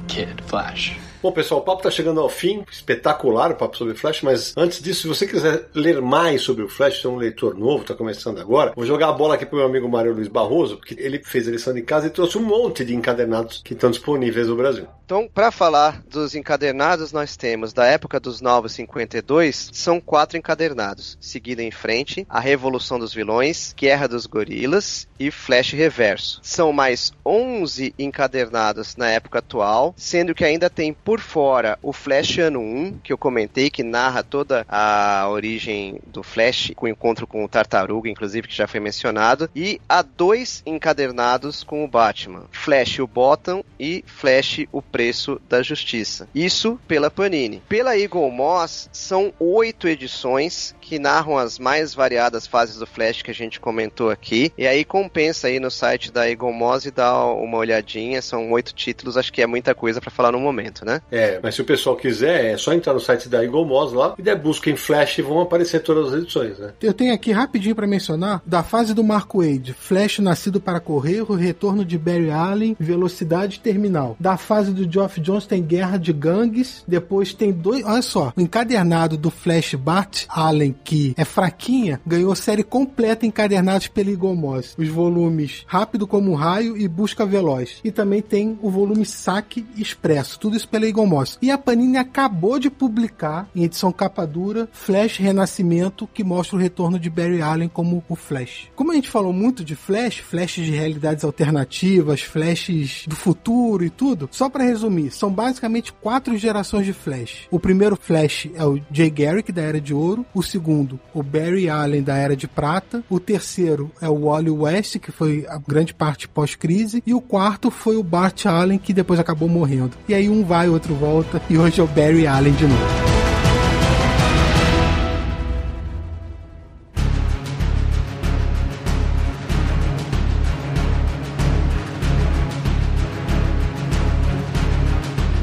Kid 0.08 0.42
Flash. 0.48 0.98
Bom, 1.24 1.32
pessoal, 1.32 1.62
o 1.62 1.64
papo 1.64 1.78
está 1.78 1.90
chegando 1.90 2.20
ao 2.20 2.28
fim. 2.28 2.66
Espetacular 2.70 3.50
o 3.50 3.56
papo 3.56 3.78
sobre 3.78 3.96
Flash, 3.96 4.22
mas 4.24 4.54
antes 4.58 4.82
disso, 4.82 5.04
se 5.04 5.08
você 5.08 5.26
quiser 5.26 5.70
ler 5.74 6.02
mais 6.02 6.42
sobre 6.42 6.66
o 6.66 6.68
Flash, 6.68 7.00
você 7.00 7.08
é 7.08 7.10
um 7.10 7.16
leitor 7.16 7.58
novo, 7.58 7.84
está 7.84 7.94
começando 7.94 8.42
agora, 8.42 8.74
vou 8.76 8.86
jogar 8.86 9.08
a 9.08 9.14
bola 9.14 9.36
aqui 9.36 9.46
pro 9.46 9.56
meu 9.56 9.66
amigo 9.66 9.88
Mário 9.88 10.14
Luiz 10.14 10.28
Barroso, 10.28 10.76
porque 10.76 10.98
ele 11.00 11.24
fez 11.24 11.48
a 11.48 11.52
lição 11.52 11.74
de 11.74 11.82
casa 11.82 12.08
e 12.08 12.10
trouxe 12.10 12.38
um 12.38 12.42
monte 12.42 12.84
de 12.84 12.94
encadernados 12.94 13.62
que 13.64 13.74
estão 13.74 13.90
disponíveis 13.90 14.50
no 14.50 14.58
Brasil. 14.58 14.86
Então, 15.06 15.30
para 15.34 15.52
falar 15.52 16.02
dos 16.10 16.34
encadernados, 16.36 17.12
nós 17.12 17.38
temos 17.38 17.72
da 17.72 17.86
época 17.86 18.20
dos 18.20 18.42
Novos 18.42 18.74
52, 18.74 19.70
são 19.72 20.02
quatro 20.02 20.38
encadernados. 20.38 21.18
Seguido 21.22 21.62
em 21.62 21.72
frente, 21.72 22.26
A 22.28 22.40
Revolução 22.40 22.98
dos 22.98 23.14
Vilões, 23.14 23.74
Guerra 23.78 24.08
dos 24.08 24.26
Gorilas 24.26 25.08
e 25.20 25.30
Flash 25.30 25.72
Reverso. 25.72 26.40
São 26.42 26.74
mais 26.74 27.14
11 27.26 27.94
encadernados 28.00 28.96
na 28.96 29.10
época 29.10 29.40
atual, 29.40 29.94
sendo 29.96 30.34
que 30.34 30.44
ainda 30.44 30.70
tem 30.70 30.94
por 30.94 31.13
fora 31.20 31.78
o 31.82 31.94
Flash 31.94 32.40
Ano 32.40 32.60
1, 32.60 33.00
que 33.04 33.14
eu 33.14 33.18
comentei, 33.18 33.70
que 33.70 33.84
narra 33.84 34.24
toda 34.24 34.66
a 34.68 35.28
origem 35.30 36.00
do 36.08 36.24
Flash, 36.24 36.72
com 36.76 36.86
o 36.86 36.90
encontro 36.90 37.28
com 37.28 37.44
o 37.44 37.48
Tartaruga, 37.48 38.10
inclusive, 38.10 38.48
que 38.48 38.56
já 38.56 38.68
foi 38.68 38.80
mencionado, 38.80 39.50
e 39.56 39.80
há 39.88 40.02
dois 40.02 40.62
encadernados 40.66 41.64
com 41.64 41.84
o 41.84 41.88
Batman, 41.88 42.46
Flash 42.52 43.00
o 43.00 43.08
Bottom 43.08 43.64
e 43.80 44.04
Flash 44.08 44.66
o 44.72 44.82
Preço 44.82 45.42
da 45.48 45.62
Justiça. 45.62 46.28
Isso 46.34 46.80
pela 46.88 47.10
Panini. 47.10 47.62
Pela 47.68 47.98
Eagle 47.98 48.32
Moss, 48.32 48.90
são 48.92 49.34
oito 49.40 49.88
edições 49.88 50.76
que 50.82 51.00
narram 51.00 51.38
as 51.38 51.60
mais 51.60 51.94
variadas 51.94 52.48
fases 52.48 52.78
do 52.78 52.88
Flash 52.88 53.22
que 53.22 53.32
a 53.32 53.36
gente 53.36 53.60
comentou 53.60 54.10
aqui, 54.10 54.52
e 54.58 54.68
aí 54.68 54.84
compensa 54.84 55.48
aí 55.48 55.60
no 55.60 55.72
site 55.72 56.12
da 56.12 56.30
Eagle 56.30 56.54
Moss 56.54 56.86
e 56.86 56.92
dá 56.92 57.26
uma 57.26 57.58
olhadinha, 57.58 58.22
são 58.22 58.52
oito 58.52 58.74
títulos, 58.74 59.18
acho 59.18 59.32
que 59.32 59.42
é 59.42 59.48
muita 59.48 59.76
coisa 59.76 60.02
para 60.02 60.12
falar 60.12 60.32
no 60.32 60.40
momento, 60.40 60.86
né? 60.86 61.02
É, 61.12 61.40
mas 61.42 61.56
se 61.56 61.62
o 61.62 61.66
pessoal 61.66 61.96
quiser, 61.96 62.54
é 62.54 62.58
só 62.58 62.74
entrar 62.74 62.94
no 62.94 63.00
site 63.00 63.30
da 63.30 63.44
Moss 63.44 63.94
lá 63.94 64.16
e 64.18 64.22
der 64.22 64.36
busca 64.36 64.70
em 64.70 64.76
Flash 64.76 65.20
e 65.20 65.22
vão 65.22 65.42
aparecer 65.42 65.82
todas 65.82 66.14
as 66.14 66.22
edições, 66.22 66.58
né? 66.58 66.74
Eu 66.82 66.94
tenho 66.94 67.14
aqui 67.14 67.32
rapidinho 67.32 67.76
para 67.76 67.86
mencionar 67.86 68.42
da 68.46 68.64
fase 68.64 68.94
do 68.94 69.04
Marco 69.04 69.44
Wade, 69.44 69.74
Flash 69.74 70.20
nascido 70.20 70.60
para 70.60 70.80
correr, 70.80 71.22
o 71.22 71.36
retorno 71.36 71.86
de 71.86 71.98
Barry 71.98 72.32
Allen, 72.32 72.76
velocidade 72.80 73.60
terminal. 73.60 74.16
Da 74.20 74.38
fase 74.38 74.72
do 74.72 74.92
Geoff 74.92 75.20
Jones 75.22 75.46
tem 75.46 75.62
Guerra 75.62 75.98
de 75.98 76.12
Gangues, 76.12 76.84
depois 76.88 77.34
tem 77.34 77.52
dois, 77.52 77.86
olha 77.86 78.02
só, 78.02 78.34
o 78.36 78.42
encadernado 78.42 79.18
do 79.18 79.30
Flash 79.30 79.76
Bart 79.76 80.26
Allen, 80.28 80.76
que 80.84 81.14
é 81.18 81.26
fraquinha, 81.26 82.00
ganhou 82.06 82.36
série 82.36 82.64
completa 82.64 83.26
encadernados 83.26 83.88
pela 83.88 84.14
Moss. 84.34 84.76
Os 84.78 84.88
volumes 84.88 85.64
Rápido 85.68 86.06
como 86.06 86.32
um 86.32 86.36
Raio 86.36 86.78
e 86.78 86.88
Busca 86.88 87.26
Veloz. 87.26 87.80
E 87.84 87.92
também 87.92 88.22
tem 88.22 88.58
o 88.62 88.70
volume 88.70 89.06
Saque 89.06 89.66
Expresso, 89.76 90.40
tudo 90.40 90.56
isso 90.56 90.68
pela 90.68 90.86
Moss. 90.94 91.38
E 91.42 91.50
a 91.50 91.58
Panini 91.58 91.98
acabou 91.98 92.60
de 92.60 92.70
publicar, 92.70 93.48
em 93.56 93.64
edição 93.64 93.92
capa 93.92 94.26
dura, 94.26 94.70
Flash 94.72 95.18
Renascimento, 95.18 96.08
que 96.14 96.24
mostra 96.24 96.56
o 96.56 96.60
retorno 96.60 97.00
de 97.00 97.10
Barry 97.10 97.42
Allen 97.42 97.68
como 97.68 98.04
o 98.08 98.16
Flash. 98.16 98.70
Como 98.76 98.92
a 98.92 98.96
gente 98.96 99.10
falou 99.10 99.34
muito 99.34 99.64
de 99.64 99.76
Flash, 99.76 100.20
flashes 100.20 100.66
de 100.66 100.72
realidades 100.72 101.24
alternativas, 101.24 102.22
flashes 102.22 103.06
do 103.08 103.16
futuro 103.16 103.84
e 103.84 103.90
tudo, 103.90 104.30
só 104.32 104.50
para 104.50 104.64
resumir, 104.64 105.12
são 105.12 105.32
basicamente 105.32 105.92
quatro 105.94 106.38
gerações 106.38 106.86
de 106.86 106.94
Flash. 106.94 107.48
O 107.50 107.60
primeiro 107.60 107.96
Flash 107.96 108.50
é 108.56 108.66
o 108.66 108.80
Jay 108.92 109.10
Garrick, 109.10 109.52
da 109.52 109.62
Era 109.62 109.80
de 109.80 109.94
Ouro. 109.94 110.26
O 110.34 110.44
segundo, 110.44 111.00
o 111.14 111.24
Barry 111.24 111.70
Allen, 111.70 112.04
da 112.04 112.16
Era 112.16 112.36
de 112.36 112.48
Prata. 112.48 113.04
O 113.10 113.20
terceiro 113.20 113.92
é 114.02 114.10
o 114.10 114.26
Wally 114.26 114.50
West, 114.50 115.00
que 115.00 115.12
foi 115.12 115.46
a 115.48 115.58
grande 115.58 115.94
parte 115.94 116.28
pós-crise. 116.28 117.04
E 117.06 117.14
o 117.14 117.22
quarto 117.22 117.72
foi 117.72 117.96
o 117.96 118.04
Bart 118.04 118.46
Allen, 118.46 118.78
que 118.78 118.94
depois 118.94 119.20
acabou 119.20 119.48
morrendo. 119.48 119.98
E 120.08 120.14
aí 120.14 120.30
um 120.30 120.44
vai, 120.44 120.70
outro 120.74 120.94
volta, 120.96 121.42
e 121.50 121.58
hoje 121.58 121.80
é 121.80 121.84
o 121.84 121.88
Barry 121.88 122.28
Allen 122.28 122.54
de 122.54 122.66
novo. 122.66 123.13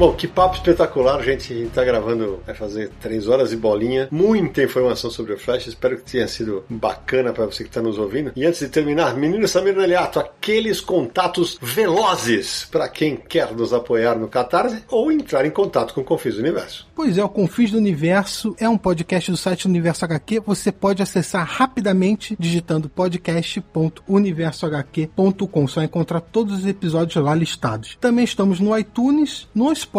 Bom, 0.01 0.15
que 0.15 0.27
papo 0.27 0.57
espetacular, 0.57 1.23
gente. 1.23 1.53
A 1.53 1.57
gente 1.59 1.73
tá 1.73 1.85
gravando, 1.85 2.41
vai 2.47 2.55
fazer 2.55 2.89
três 3.03 3.29
horas 3.29 3.53
e 3.53 3.57
bolinha. 3.57 4.09
Muita 4.11 4.63
informação 4.63 5.11
sobre 5.11 5.35
o 5.35 5.39
Flash. 5.39 5.67
Espero 5.67 5.99
que 5.99 6.11
tenha 6.11 6.27
sido 6.27 6.65
bacana 6.71 7.35
para 7.35 7.45
você 7.45 7.65
que 7.65 7.69
está 7.69 7.83
nos 7.83 7.99
ouvindo. 7.99 8.33
E 8.35 8.47
antes 8.47 8.61
de 8.61 8.69
terminar, 8.69 9.15
menino 9.15 9.47
Samir 9.47 9.77
Neliato, 9.77 10.19
aqueles 10.19 10.81
contatos 10.81 11.59
velozes 11.61 12.67
para 12.71 12.89
quem 12.89 13.15
quer 13.15 13.53
nos 13.53 13.75
apoiar 13.75 14.15
no 14.15 14.27
Catarse 14.27 14.83
ou 14.89 15.13
entrar 15.13 15.45
em 15.45 15.51
contato 15.51 15.93
com 15.93 16.01
o 16.01 16.05
Confis 16.05 16.37
do 16.37 16.41
Universo. 16.41 16.89
Pois 16.95 17.19
é, 17.19 17.25
o 17.25 17.29
Confis 17.29 17.73
do 17.73 17.77
Universo 17.77 18.57
é 18.59 18.67
um 18.67 18.79
podcast 18.79 19.31
do 19.31 19.37
site 19.37 19.69
Universo 19.69 20.07
HQ. 20.07 20.41
Você 20.47 20.73
pode 20.73 21.03
acessar 21.03 21.47
rapidamente 21.47 22.35
digitando 22.41 22.89
podcast.universohq.com. 22.89 25.69
Só 25.69 25.83
encontrar 25.83 26.23
todos 26.23 26.61
os 26.61 26.67
episódios 26.67 27.23
lá 27.23 27.35
listados. 27.35 27.99
Também 28.01 28.25
estamos 28.25 28.61
no 28.61 28.75
iTunes, 28.79 29.47
no 29.55 29.75
Spotify 29.75 29.90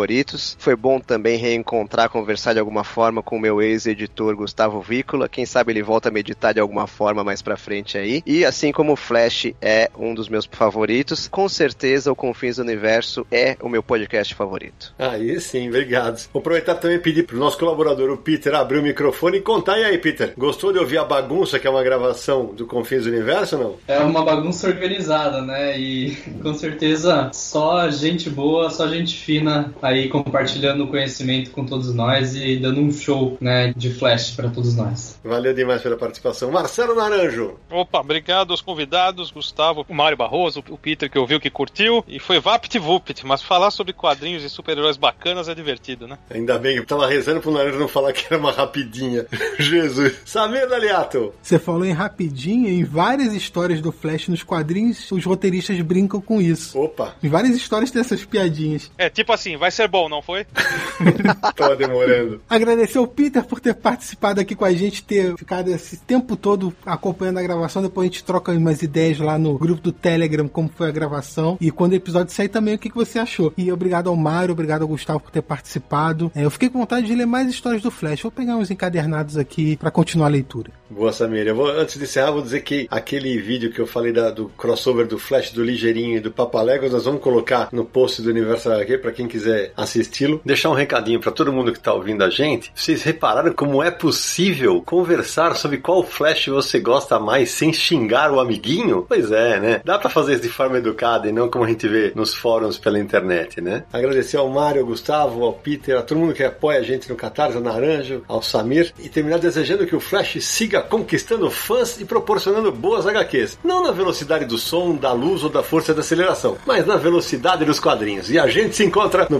Foi 0.60 0.76
bom 0.76 1.00
também 1.00 1.38
reencontrar, 1.38 2.10
conversar 2.10 2.54
de 2.54 2.60
alguma 2.60 2.84
forma 2.84 3.24
com 3.24 3.38
o 3.38 3.40
meu 3.40 3.62
ex-editor 3.62 4.36
Gustavo 4.36 4.82
Vícola. 4.82 5.30
Quem 5.30 5.46
sabe 5.46 5.72
ele 5.72 5.84
volta 5.84 6.10
a 6.10 6.12
meditar 6.12 6.54
de 6.54 6.60
alguma 6.60 6.88
forma 6.88 7.24
mais 7.24 7.42
pra 7.42 7.58
frente 7.58 7.98
aí. 7.98 8.22
E 8.26 8.44
assim 8.46 8.72
como 8.72 8.94
o 8.94 8.96
Flash 8.96 9.54
é 9.62 9.90
um 9.98 10.14
dos 10.14 10.30
meus 10.30 10.48
favoritos, 10.52 11.28
com 11.28 11.48
certeza 11.48 12.12
o 12.12 12.16
Confins 12.16 12.58
do 12.58 12.62
Universo 12.62 13.26
é 13.32 13.58
o 13.62 13.70
meu 13.70 13.84
podcast 13.84 14.34
favorito. 14.34 14.94
Aí 14.98 15.40
sim, 15.40 15.68
obrigado. 15.68 16.28
Vou 16.34 16.40
aproveitar 16.40 16.76
também 16.76 16.98
e 16.98 17.00
pedir 17.00 17.24
pro 17.24 17.38
nosso 17.38 17.58
colaborador, 17.58 18.10
o 18.10 18.18
Peter, 18.18 18.54
abrir 18.56 18.80
o 18.80 18.84
microfone 18.84 19.38
e 19.38 19.42
contar. 19.42 19.78
E 19.80 19.84
aí, 19.84 19.98
Peter, 19.98 20.34
gostou 20.38 20.72
de 20.72 20.80
ouvir 20.80 20.98
a 20.98 21.04
bagunça 21.04 21.60
que 21.60 21.68
é 21.68 21.70
uma 21.70 21.84
gravação 21.84 22.48
do 22.48 22.66
Confins 22.66 23.04
do 23.04 23.10
Universo 23.10 23.58
ou 23.58 23.64
não? 23.64 23.76
É 23.88 24.00
uma 24.00 24.24
bagunça 24.24 24.68
organizada, 24.68 25.42
né? 25.42 25.80
E 25.80 26.16
com 26.42 26.54
certeza 26.54 27.30
só 27.34 27.90
gente 27.90 28.30
boa, 28.30 28.70
só 28.70 28.88
gente 28.88 29.18
fina 29.18 29.74
aí 29.82 30.10
compartilhando 30.10 30.84
o 30.84 30.88
conhecimento 30.88 31.52
com 31.52 31.66
todos 31.66 31.94
nós 31.94 32.36
e 32.36 32.58
dando 32.58 32.82
um 32.82 32.92
show, 32.92 33.38
né, 33.40 33.74
de 33.76 33.92
flash 33.92 34.32
para 34.32 34.50
todos 34.50 34.76
nós. 34.76 35.20
Valeu 35.24 35.54
demais 35.54 35.82
pela 35.82 35.98
participação. 35.98 36.52
Marcelo 36.52 36.96
Naranjo. 36.96 37.58
Opa, 37.70 38.00
obrigado 38.00 38.52
aos 38.52 38.62
convidados, 38.62 39.32
Gustavo, 39.32 39.86
o 39.88 39.94
Mário 39.94 40.18
Barroso, 40.18 40.64
o 40.70 40.78
Peter 40.78 41.10
que 41.10 41.20
ouviu, 41.20 41.40
que 41.40 41.50
curtiu. 41.50 42.04
E 42.08 42.20
foi 42.20 42.40
Vapt 42.40 42.78
Vupt, 42.80 43.26
mas 43.26 43.42
falar 43.42 43.72
sobre 43.72 43.94
quadrinhos 43.94 44.44
e 44.44 44.50
super-heróis 44.50 44.98
bacanas 44.98 45.48
é 45.48 45.56
divertido, 45.56 46.08
né? 46.08 46.18
Ainda 46.30 46.58
bem 46.58 46.76
que 46.76 46.82
eu 46.82 46.86
tava 46.86 47.08
rezando 47.08 47.42
pro 47.42 47.52
Naranjo 47.52 47.80
não 47.80 47.88
falar 47.88 48.14
que 48.14 48.26
era 48.26 48.38
uma 48.38 48.52
rapidinha. 48.52 49.26
Jesus. 49.60 50.22
Samir 50.26 50.68
Daliato. 50.68 51.34
Você 51.42 51.60
falou 51.60 51.86
em 51.86 51.92
rapidinho, 51.92 52.68
em 52.68 52.84
várias 52.84 53.34
histórias 53.34 53.82
do 53.82 53.92
Flash 53.92 54.28
nos 54.28 54.44
quadrinhos, 54.44 55.12
os 55.12 55.24
roteiristas 55.26 55.80
brincam 55.82 56.22
com 56.22 56.42
isso. 56.42 56.78
Opa, 56.80 57.16
Em 57.24 57.30
várias 57.30 57.56
histórias 57.56 57.92
tem 57.92 58.02
essas 58.02 58.24
piadinhas. 58.26 58.92
É, 58.98 59.10
tipo 59.10 59.32
assim, 59.32 59.58
vai 59.58 59.65
ser 59.72 59.88
bom, 59.88 60.08
não 60.10 60.22
foi? 60.22 60.46
tava 61.56 61.76
demorando. 61.76 62.42
Agradecer 62.50 62.98
ao 62.98 63.08
Peter 63.08 63.44
por 63.46 63.60
ter 63.60 63.74
participado 63.76 64.40
aqui 64.42 64.56
com 64.56 64.66
a 64.66 64.74
gente, 64.74 65.04
ter 65.04 65.36
ficado 65.38 65.70
esse 65.70 65.98
tempo 65.98 66.36
todo 66.36 66.74
acompanhando 66.86 67.40
a 67.40 67.44
gravação. 67.44 67.82
Depois 67.82 68.08
a 68.10 68.12
gente 68.12 68.24
troca 68.24 68.52
umas 68.52 68.82
ideias 68.82 69.20
lá 69.20 69.38
no 69.38 69.58
grupo 69.58 69.82
do 69.82 69.92
Telegram, 69.92 70.48
como 70.48 70.70
foi 70.70 70.90
a 70.90 70.92
gravação. 70.92 71.58
E 71.60 71.72
quando 71.72 71.94
o 71.94 71.96
episódio 71.96 72.34
sair 72.34 72.50
também, 72.50 72.76
o 72.76 72.80
que, 72.80 72.90
que 72.90 72.96
você 72.96 73.20
achou. 73.20 73.54
E 73.58 73.72
obrigado 73.72 74.10
ao 74.10 74.16
Mário, 74.16 74.52
obrigado 74.54 74.82
ao 74.84 74.88
Gustavo 74.88 75.20
por 75.20 75.32
ter 75.32 75.42
participado. 75.42 76.32
É, 76.36 76.44
eu 76.46 76.52
fiquei 76.52 76.70
com 76.70 76.80
vontade 76.80 77.06
de 77.08 77.16
ler 77.16 77.26
mais 77.26 77.50
histórias 77.50 77.82
do 77.82 77.92
Flash. 77.92 78.22
Vou 78.22 78.32
pegar 78.32 78.56
uns 78.58 78.72
encadernados 78.72 79.38
aqui 79.38 79.78
pra 79.78 79.92
continuar 79.92 80.28
a 80.28 80.30
leitura. 80.30 80.72
Boa, 80.90 81.12
Samir. 81.12 81.48
Eu 81.48 81.56
vou, 81.56 81.68
antes 81.68 81.98
de 81.98 82.04
encerrar, 82.04 82.32
vou 82.32 82.42
dizer 82.42 82.62
que 82.62 82.88
aquele 82.92 83.38
vídeo 83.40 83.72
que 83.72 83.80
eu 83.80 83.88
falei 83.88 84.12
da- 84.12 84.30
do 84.30 84.50
crossover 84.50 85.08
do 85.08 85.18
Flash, 85.18 85.52
do 85.52 85.64
Ligeirinho 85.64 86.18
e 86.18 86.20
do 86.20 86.32
Papaléguas, 86.32 86.92
nós 86.92 87.06
vamos 87.06 87.22
colocar 87.22 87.70
no 87.72 87.84
post 87.86 88.22
do 88.22 88.30
Universo 88.30 88.72
HQ 88.72 88.98
pra 89.00 89.12
quem 89.12 89.28
quiser 89.28 89.55
assisti-lo. 89.76 90.42
Deixar 90.44 90.70
um 90.70 90.74
recadinho 90.74 91.20
pra 91.20 91.32
todo 91.32 91.54
mundo 91.54 91.72
que 91.72 91.80
tá 91.80 91.94
ouvindo 91.94 92.24
a 92.24 92.30
gente. 92.30 92.72
Vocês 92.76 93.04
repararam 93.04 93.54
como 93.54 93.82
é 93.82 93.92
possível 93.92 94.82
conversar 94.82 95.56
sobre 95.56 95.78
qual 95.78 96.04
Flash 96.04 96.48
você 96.48 96.80
gosta 96.80 97.20
mais 97.20 97.52
sem 97.52 97.72
xingar 97.72 98.32
o 98.32 98.40
amiguinho? 98.40 99.06
Pois 99.08 99.32
é, 99.32 99.60
né? 99.60 99.82
Dá 99.84 99.98
pra 99.98 100.10
fazer 100.10 100.34
isso 100.34 100.44
de 100.44 100.50
forma 100.50 100.78
educada 100.78 101.28
e 101.28 101.32
não 101.32 101.50
como 101.50 101.66
a 101.66 101.68
gente 101.68 101.88
vê 101.88 102.12
nos 102.16 102.34
fóruns 102.34 102.78
pela 102.78 103.00
internet, 103.00 103.62
né? 103.62 103.84
Agradecer 103.92 104.38
ao 104.38 104.50
Mário, 104.50 104.82
ao 104.82 104.88
Gustavo, 104.88 105.44
ao 105.44 105.54
Peter, 105.54 105.98
a 105.98 106.02
todo 106.02 106.18
mundo 106.18 106.34
que 106.34 106.44
apoia 106.44 106.80
a 106.80 106.84
gente 106.84 107.10
no 107.10 107.16
Catarse, 107.16 107.58
ao 107.58 107.64
Naranjo, 107.64 108.24
ao 108.28 108.42
Samir 108.42 108.94
e 109.00 109.10
terminar 109.10 109.40
desejando 109.40 109.86
que 109.86 109.96
o 109.96 110.00
Flash 110.00 110.38
siga 110.42 110.82
conquistando 110.82 111.50
fãs 111.50 112.00
e 112.00 112.06
proporcionando 112.06 112.72
boas 112.72 113.06
HQs. 113.06 113.60
Não 113.64 113.84
na 113.84 113.92
velocidade 113.92 114.46
do 114.46 114.58
som, 114.58 114.96
da 114.96 115.12
luz 115.12 115.44
ou 115.44 115.50
da 115.50 115.64
força 115.64 115.94
da 115.94 116.02
aceleração, 116.02 116.58
mas 116.66 116.86
na 116.86 116.98
velocidade 116.98 117.66
dos 117.66 117.80
quadrinhos. 117.80 118.30
E 118.30 118.40
a 118.40 118.48
gente 118.48 118.76
se 118.76 118.84
encontra 118.84 119.28
no 119.30 119.40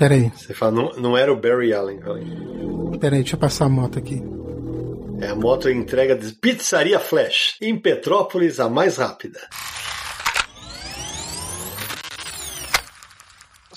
Pera 0.00 0.14
aí, 0.14 0.32
Você 0.34 0.54
fala, 0.54 0.72
não, 0.72 0.92
não 0.96 1.18
era 1.18 1.30
o 1.30 1.36
Barry 1.36 1.74
Allen. 1.74 2.00
Pera 2.98 3.16
aí, 3.16 3.20
deixa 3.20 3.36
eu 3.36 3.38
passar 3.38 3.66
a 3.66 3.68
moto 3.68 3.98
aqui. 3.98 4.22
É 5.20 5.26
a 5.26 5.34
moto 5.34 5.68
entrega 5.68 6.16
de 6.16 6.32
Pizzaria 6.32 6.98
Flash. 6.98 7.58
Em 7.60 7.78
Petrópolis, 7.78 8.58
a 8.58 8.70
mais 8.70 8.96
rápida. 8.96 9.38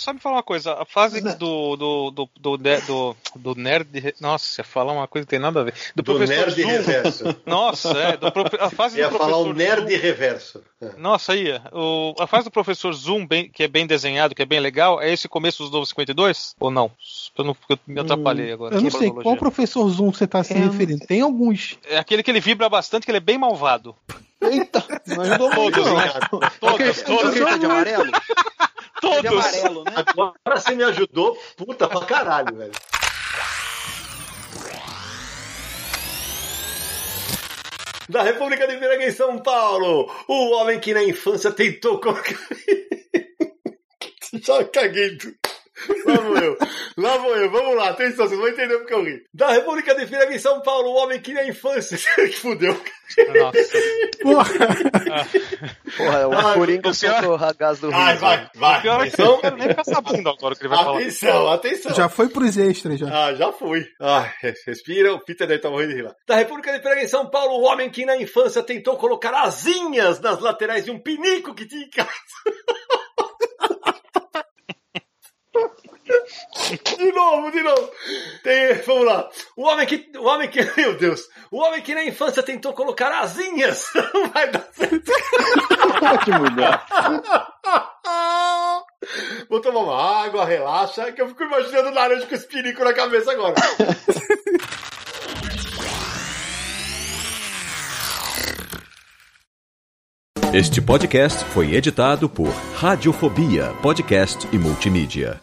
Só 0.03 0.13
me 0.13 0.19
falar 0.19 0.35
uma 0.37 0.43
coisa, 0.43 0.73
a 0.73 0.85
fase 0.85 1.21
do 1.21 1.75
do, 1.77 2.11
do, 2.11 2.29
do, 2.37 2.57
do, 2.57 3.15
do 3.37 3.55
nerd. 3.55 4.13
Nossa, 4.19 4.59
ia 4.59 4.65
falar 4.65 4.91
uma 4.91 5.07
coisa 5.07 5.25
que 5.25 5.29
tem 5.29 5.39
nada 5.39 5.61
a 5.61 5.63
ver. 5.63 5.73
Do, 5.95 6.01
Do 6.01 6.03
professor 6.03 6.35
nerd 6.47 6.61
Zoom. 6.61 6.67
reverso. 6.67 7.35
Nossa, 7.45 7.89
é. 7.91 8.17
Do, 8.17 8.27
a 8.59 8.69
fase 8.69 8.97
Ia 8.99 9.09
do 9.09 9.17
falar 9.17 9.37
o 9.37 9.53
nerd 9.53 9.89
Zoom. 9.89 10.01
reverso. 10.01 10.61
Nossa, 10.97 11.33
ia. 11.35 11.61
O, 11.71 12.13
a 12.19 12.27
fase 12.27 12.43
do 12.45 12.51
professor 12.51 12.91
Zoom, 12.91 13.25
bem, 13.25 13.49
que 13.49 13.63
é 13.63 13.67
bem 13.67 13.87
desenhado, 13.87 14.35
que 14.35 14.41
é 14.41 14.45
bem 14.45 14.59
legal, 14.59 15.01
é 15.01 15.09
esse 15.11 15.29
começo 15.29 15.63
dos 15.63 15.71
Novos 15.71 15.89
52? 15.89 16.55
Ou 16.59 16.69
não? 16.69 16.91
Eu 17.37 17.45
não 17.45 17.55
eu 17.69 17.79
me 17.87 18.01
atrapalhei 18.01 18.51
agora. 18.51 18.75
Eu 18.75 18.81
não 18.81 18.91
sei 18.91 19.09
qual 19.09 19.37
professor 19.37 19.87
Zoom 19.89 20.11
você 20.11 20.27
tá 20.27 20.43
se 20.43 20.53
É, 20.53 20.57
referindo. 20.57 21.05
Tem 21.07 21.21
alguns. 21.21 21.77
É 21.87 21.97
aquele 21.97 22.21
que 22.21 22.29
ele 22.29 22.41
vibra 22.41 22.67
bastante, 22.67 23.05
que 23.05 23.11
ele 23.11 23.19
é 23.19 23.21
bem 23.21 23.37
malvado. 23.37 23.95
Eita, 24.41 24.83
não 25.07 25.21
ajudou 25.21 25.49
muito. 25.55 25.81
Todos, 25.81 25.93
né? 25.93 26.11
Todos, 26.59 27.01
todos, 27.01 27.59
de 27.59 27.65
amarelo? 27.65 28.11
De 29.03 29.29
todos. 29.29 29.45
amarelo, 29.45 29.83
né? 29.83 29.91
Agora 29.95 30.33
você 30.55 30.75
me 30.75 30.83
ajudou, 30.83 31.37
puta 31.57 31.87
pra 31.87 32.05
caralho, 32.05 32.55
velho. 32.55 32.71
Da 38.09 38.21
República 38.21 38.67
de 38.67 38.77
Piranga 38.77 39.05
em 39.05 39.11
São 39.11 39.39
Paulo, 39.39 40.11
o 40.27 40.51
homem 40.55 40.79
que 40.79 40.93
na 40.93 41.03
infância 41.03 41.51
tentou 41.51 41.99
colocar. 41.99 42.37
Já 44.33 44.63
caguei 44.65 45.17
tudo. 45.17 45.35
Lá 46.05 46.15
vou 46.15 46.37
eu. 46.37 46.57
Lá 46.97 47.17
vou 47.17 47.35
eu. 47.35 47.49
Vamos 47.51 47.75
lá. 47.75 47.89
Atenção, 47.89 48.27
vocês 48.27 48.39
vão 48.39 48.47
entender 48.49 48.77
porque 48.77 48.93
eu 48.93 49.03
ri. 49.03 49.23
Da 49.33 49.51
República 49.51 49.95
de 49.95 50.05
Piranga 50.05 50.33
em 50.35 50.39
São 50.39 50.61
Paulo, 50.61 50.89
o 50.89 50.95
homem 50.95 51.19
que 51.19 51.33
na 51.33 51.43
infância. 51.45 51.97
que 52.15 52.35
fudeu. 52.37 52.79
Nossa. 53.33 53.77
Porra. 54.21 55.27
Porra, 55.97 56.27
o 56.27 56.53
Coringa 56.53 56.89
o 56.89 56.95
pior- 56.97 57.21
soltou 57.23 57.35
o 57.35 57.53
gás 57.55 57.79
do 57.79 57.89
Rio. 57.89 57.97
Ai, 57.97 58.17
vai, 58.17 58.49
vai. 58.55 58.81
Pior 58.81 59.05
é 59.05 59.09
que 59.09 59.21
eu 59.21 59.25
Atenção. 59.25 59.25
não 59.33 59.41
quero 59.41 59.57
nem 59.57 59.69
ficar 59.69 59.83
sabendo 59.83 60.29
agora 60.29 60.53
o 60.53 60.57
que 60.57 60.63
ele 60.63 60.69
vai 60.75 60.83
falar. 60.83 60.97
Atenção, 60.99 61.47
atenção. 61.49 61.93
Já 61.95 62.09
foi 62.09 62.29
pros 62.29 62.57
extras 62.57 62.99
já. 62.99 63.07
Ah, 63.27 63.33
já 63.35 63.51
fui. 63.51 63.85
Ah, 63.99 64.31
respira, 64.65 65.13
o 65.13 65.19
Peter 65.19 65.47
deve 65.47 65.57
estar 65.57 65.69
morrendo 65.69 65.89
de 65.89 65.95
rir 65.97 66.01
lá. 66.03 66.15
Da 66.27 66.35
República 66.35 66.71
de 66.71 66.79
Piranga 66.79 67.01
em 67.03 67.07
São 67.07 67.29
Paulo, 67.29 67.55
o 67.59 67.63
homem 67.63 67.89
que 67.89 68.05
na 68.05 68.17
infância 68.17 68.63
tentou 68.63 68.97
colocar 68.97 69.33
asinhas 69.43 70.19
nas 70.19 70.39
laterais 70.39 70.85
de 70.85 70.91
um 70.91 70.99
pinico 70.99 71.53
que 71.53 71.65
tinha 71.67 71.85
em 71.85 71.89
casa. 71.89 72.09
De 76.97 77.11
novo, 77.11 77.51
de 77.51 77.61
novo. 77.61 77.89
Tem- 78.43 78.73
vamos 78.85 79.05
lá. 79.05 79.29
O 79.55 79.63
homem 79.63 79.85
que. 79.87 80.11
O 80.17 80.23
homem 80.25 80.49
que. 80.49 80.59
Meu 80.77 80.97
Deus. 80.97 81.21
O 81.51 81.57
homem 81.61 81.81
que 81.81 81.95
na 81.95 82.03
infância 82.05 82.43
tentou 82.43 82.73
colocar 82.73 83.11
asinhas. 83.19 83.87
Não 84.13 84.29
vai 84.29 84.49
dar 84.51 84.67
certo. 84.73 85.11
Pode 85.99 86.31
mudar. 86.31 86.85
Vou 89.49 89.59
tomar 89.61 89.79
uma 89.81 90.23
água, 90.25 90.45
relaxa, 90.45 91.11
que 91.11 91.21
eu 91.21 91.27
fico 91.27 91.43
imaginando 91.43 91.89
o 91.89 91.93
laranja 91.93 92.25
com 92.25 92.35
esse 92.35 92.47
pinico 92.47 92.83
na 92.83 92.93
cabeça 92.93 93.31
agora. 93.31 93.55
Este 100.53 100.81
podcast 100.81 101.43
foi 101.45 101.73
editado 101.75 102.29
por 102.29 102.49
Radiofobia, 102.75 103.73
podcast 103.81 104.47
e 104.51 104.57
multimídia. 104.57 105.41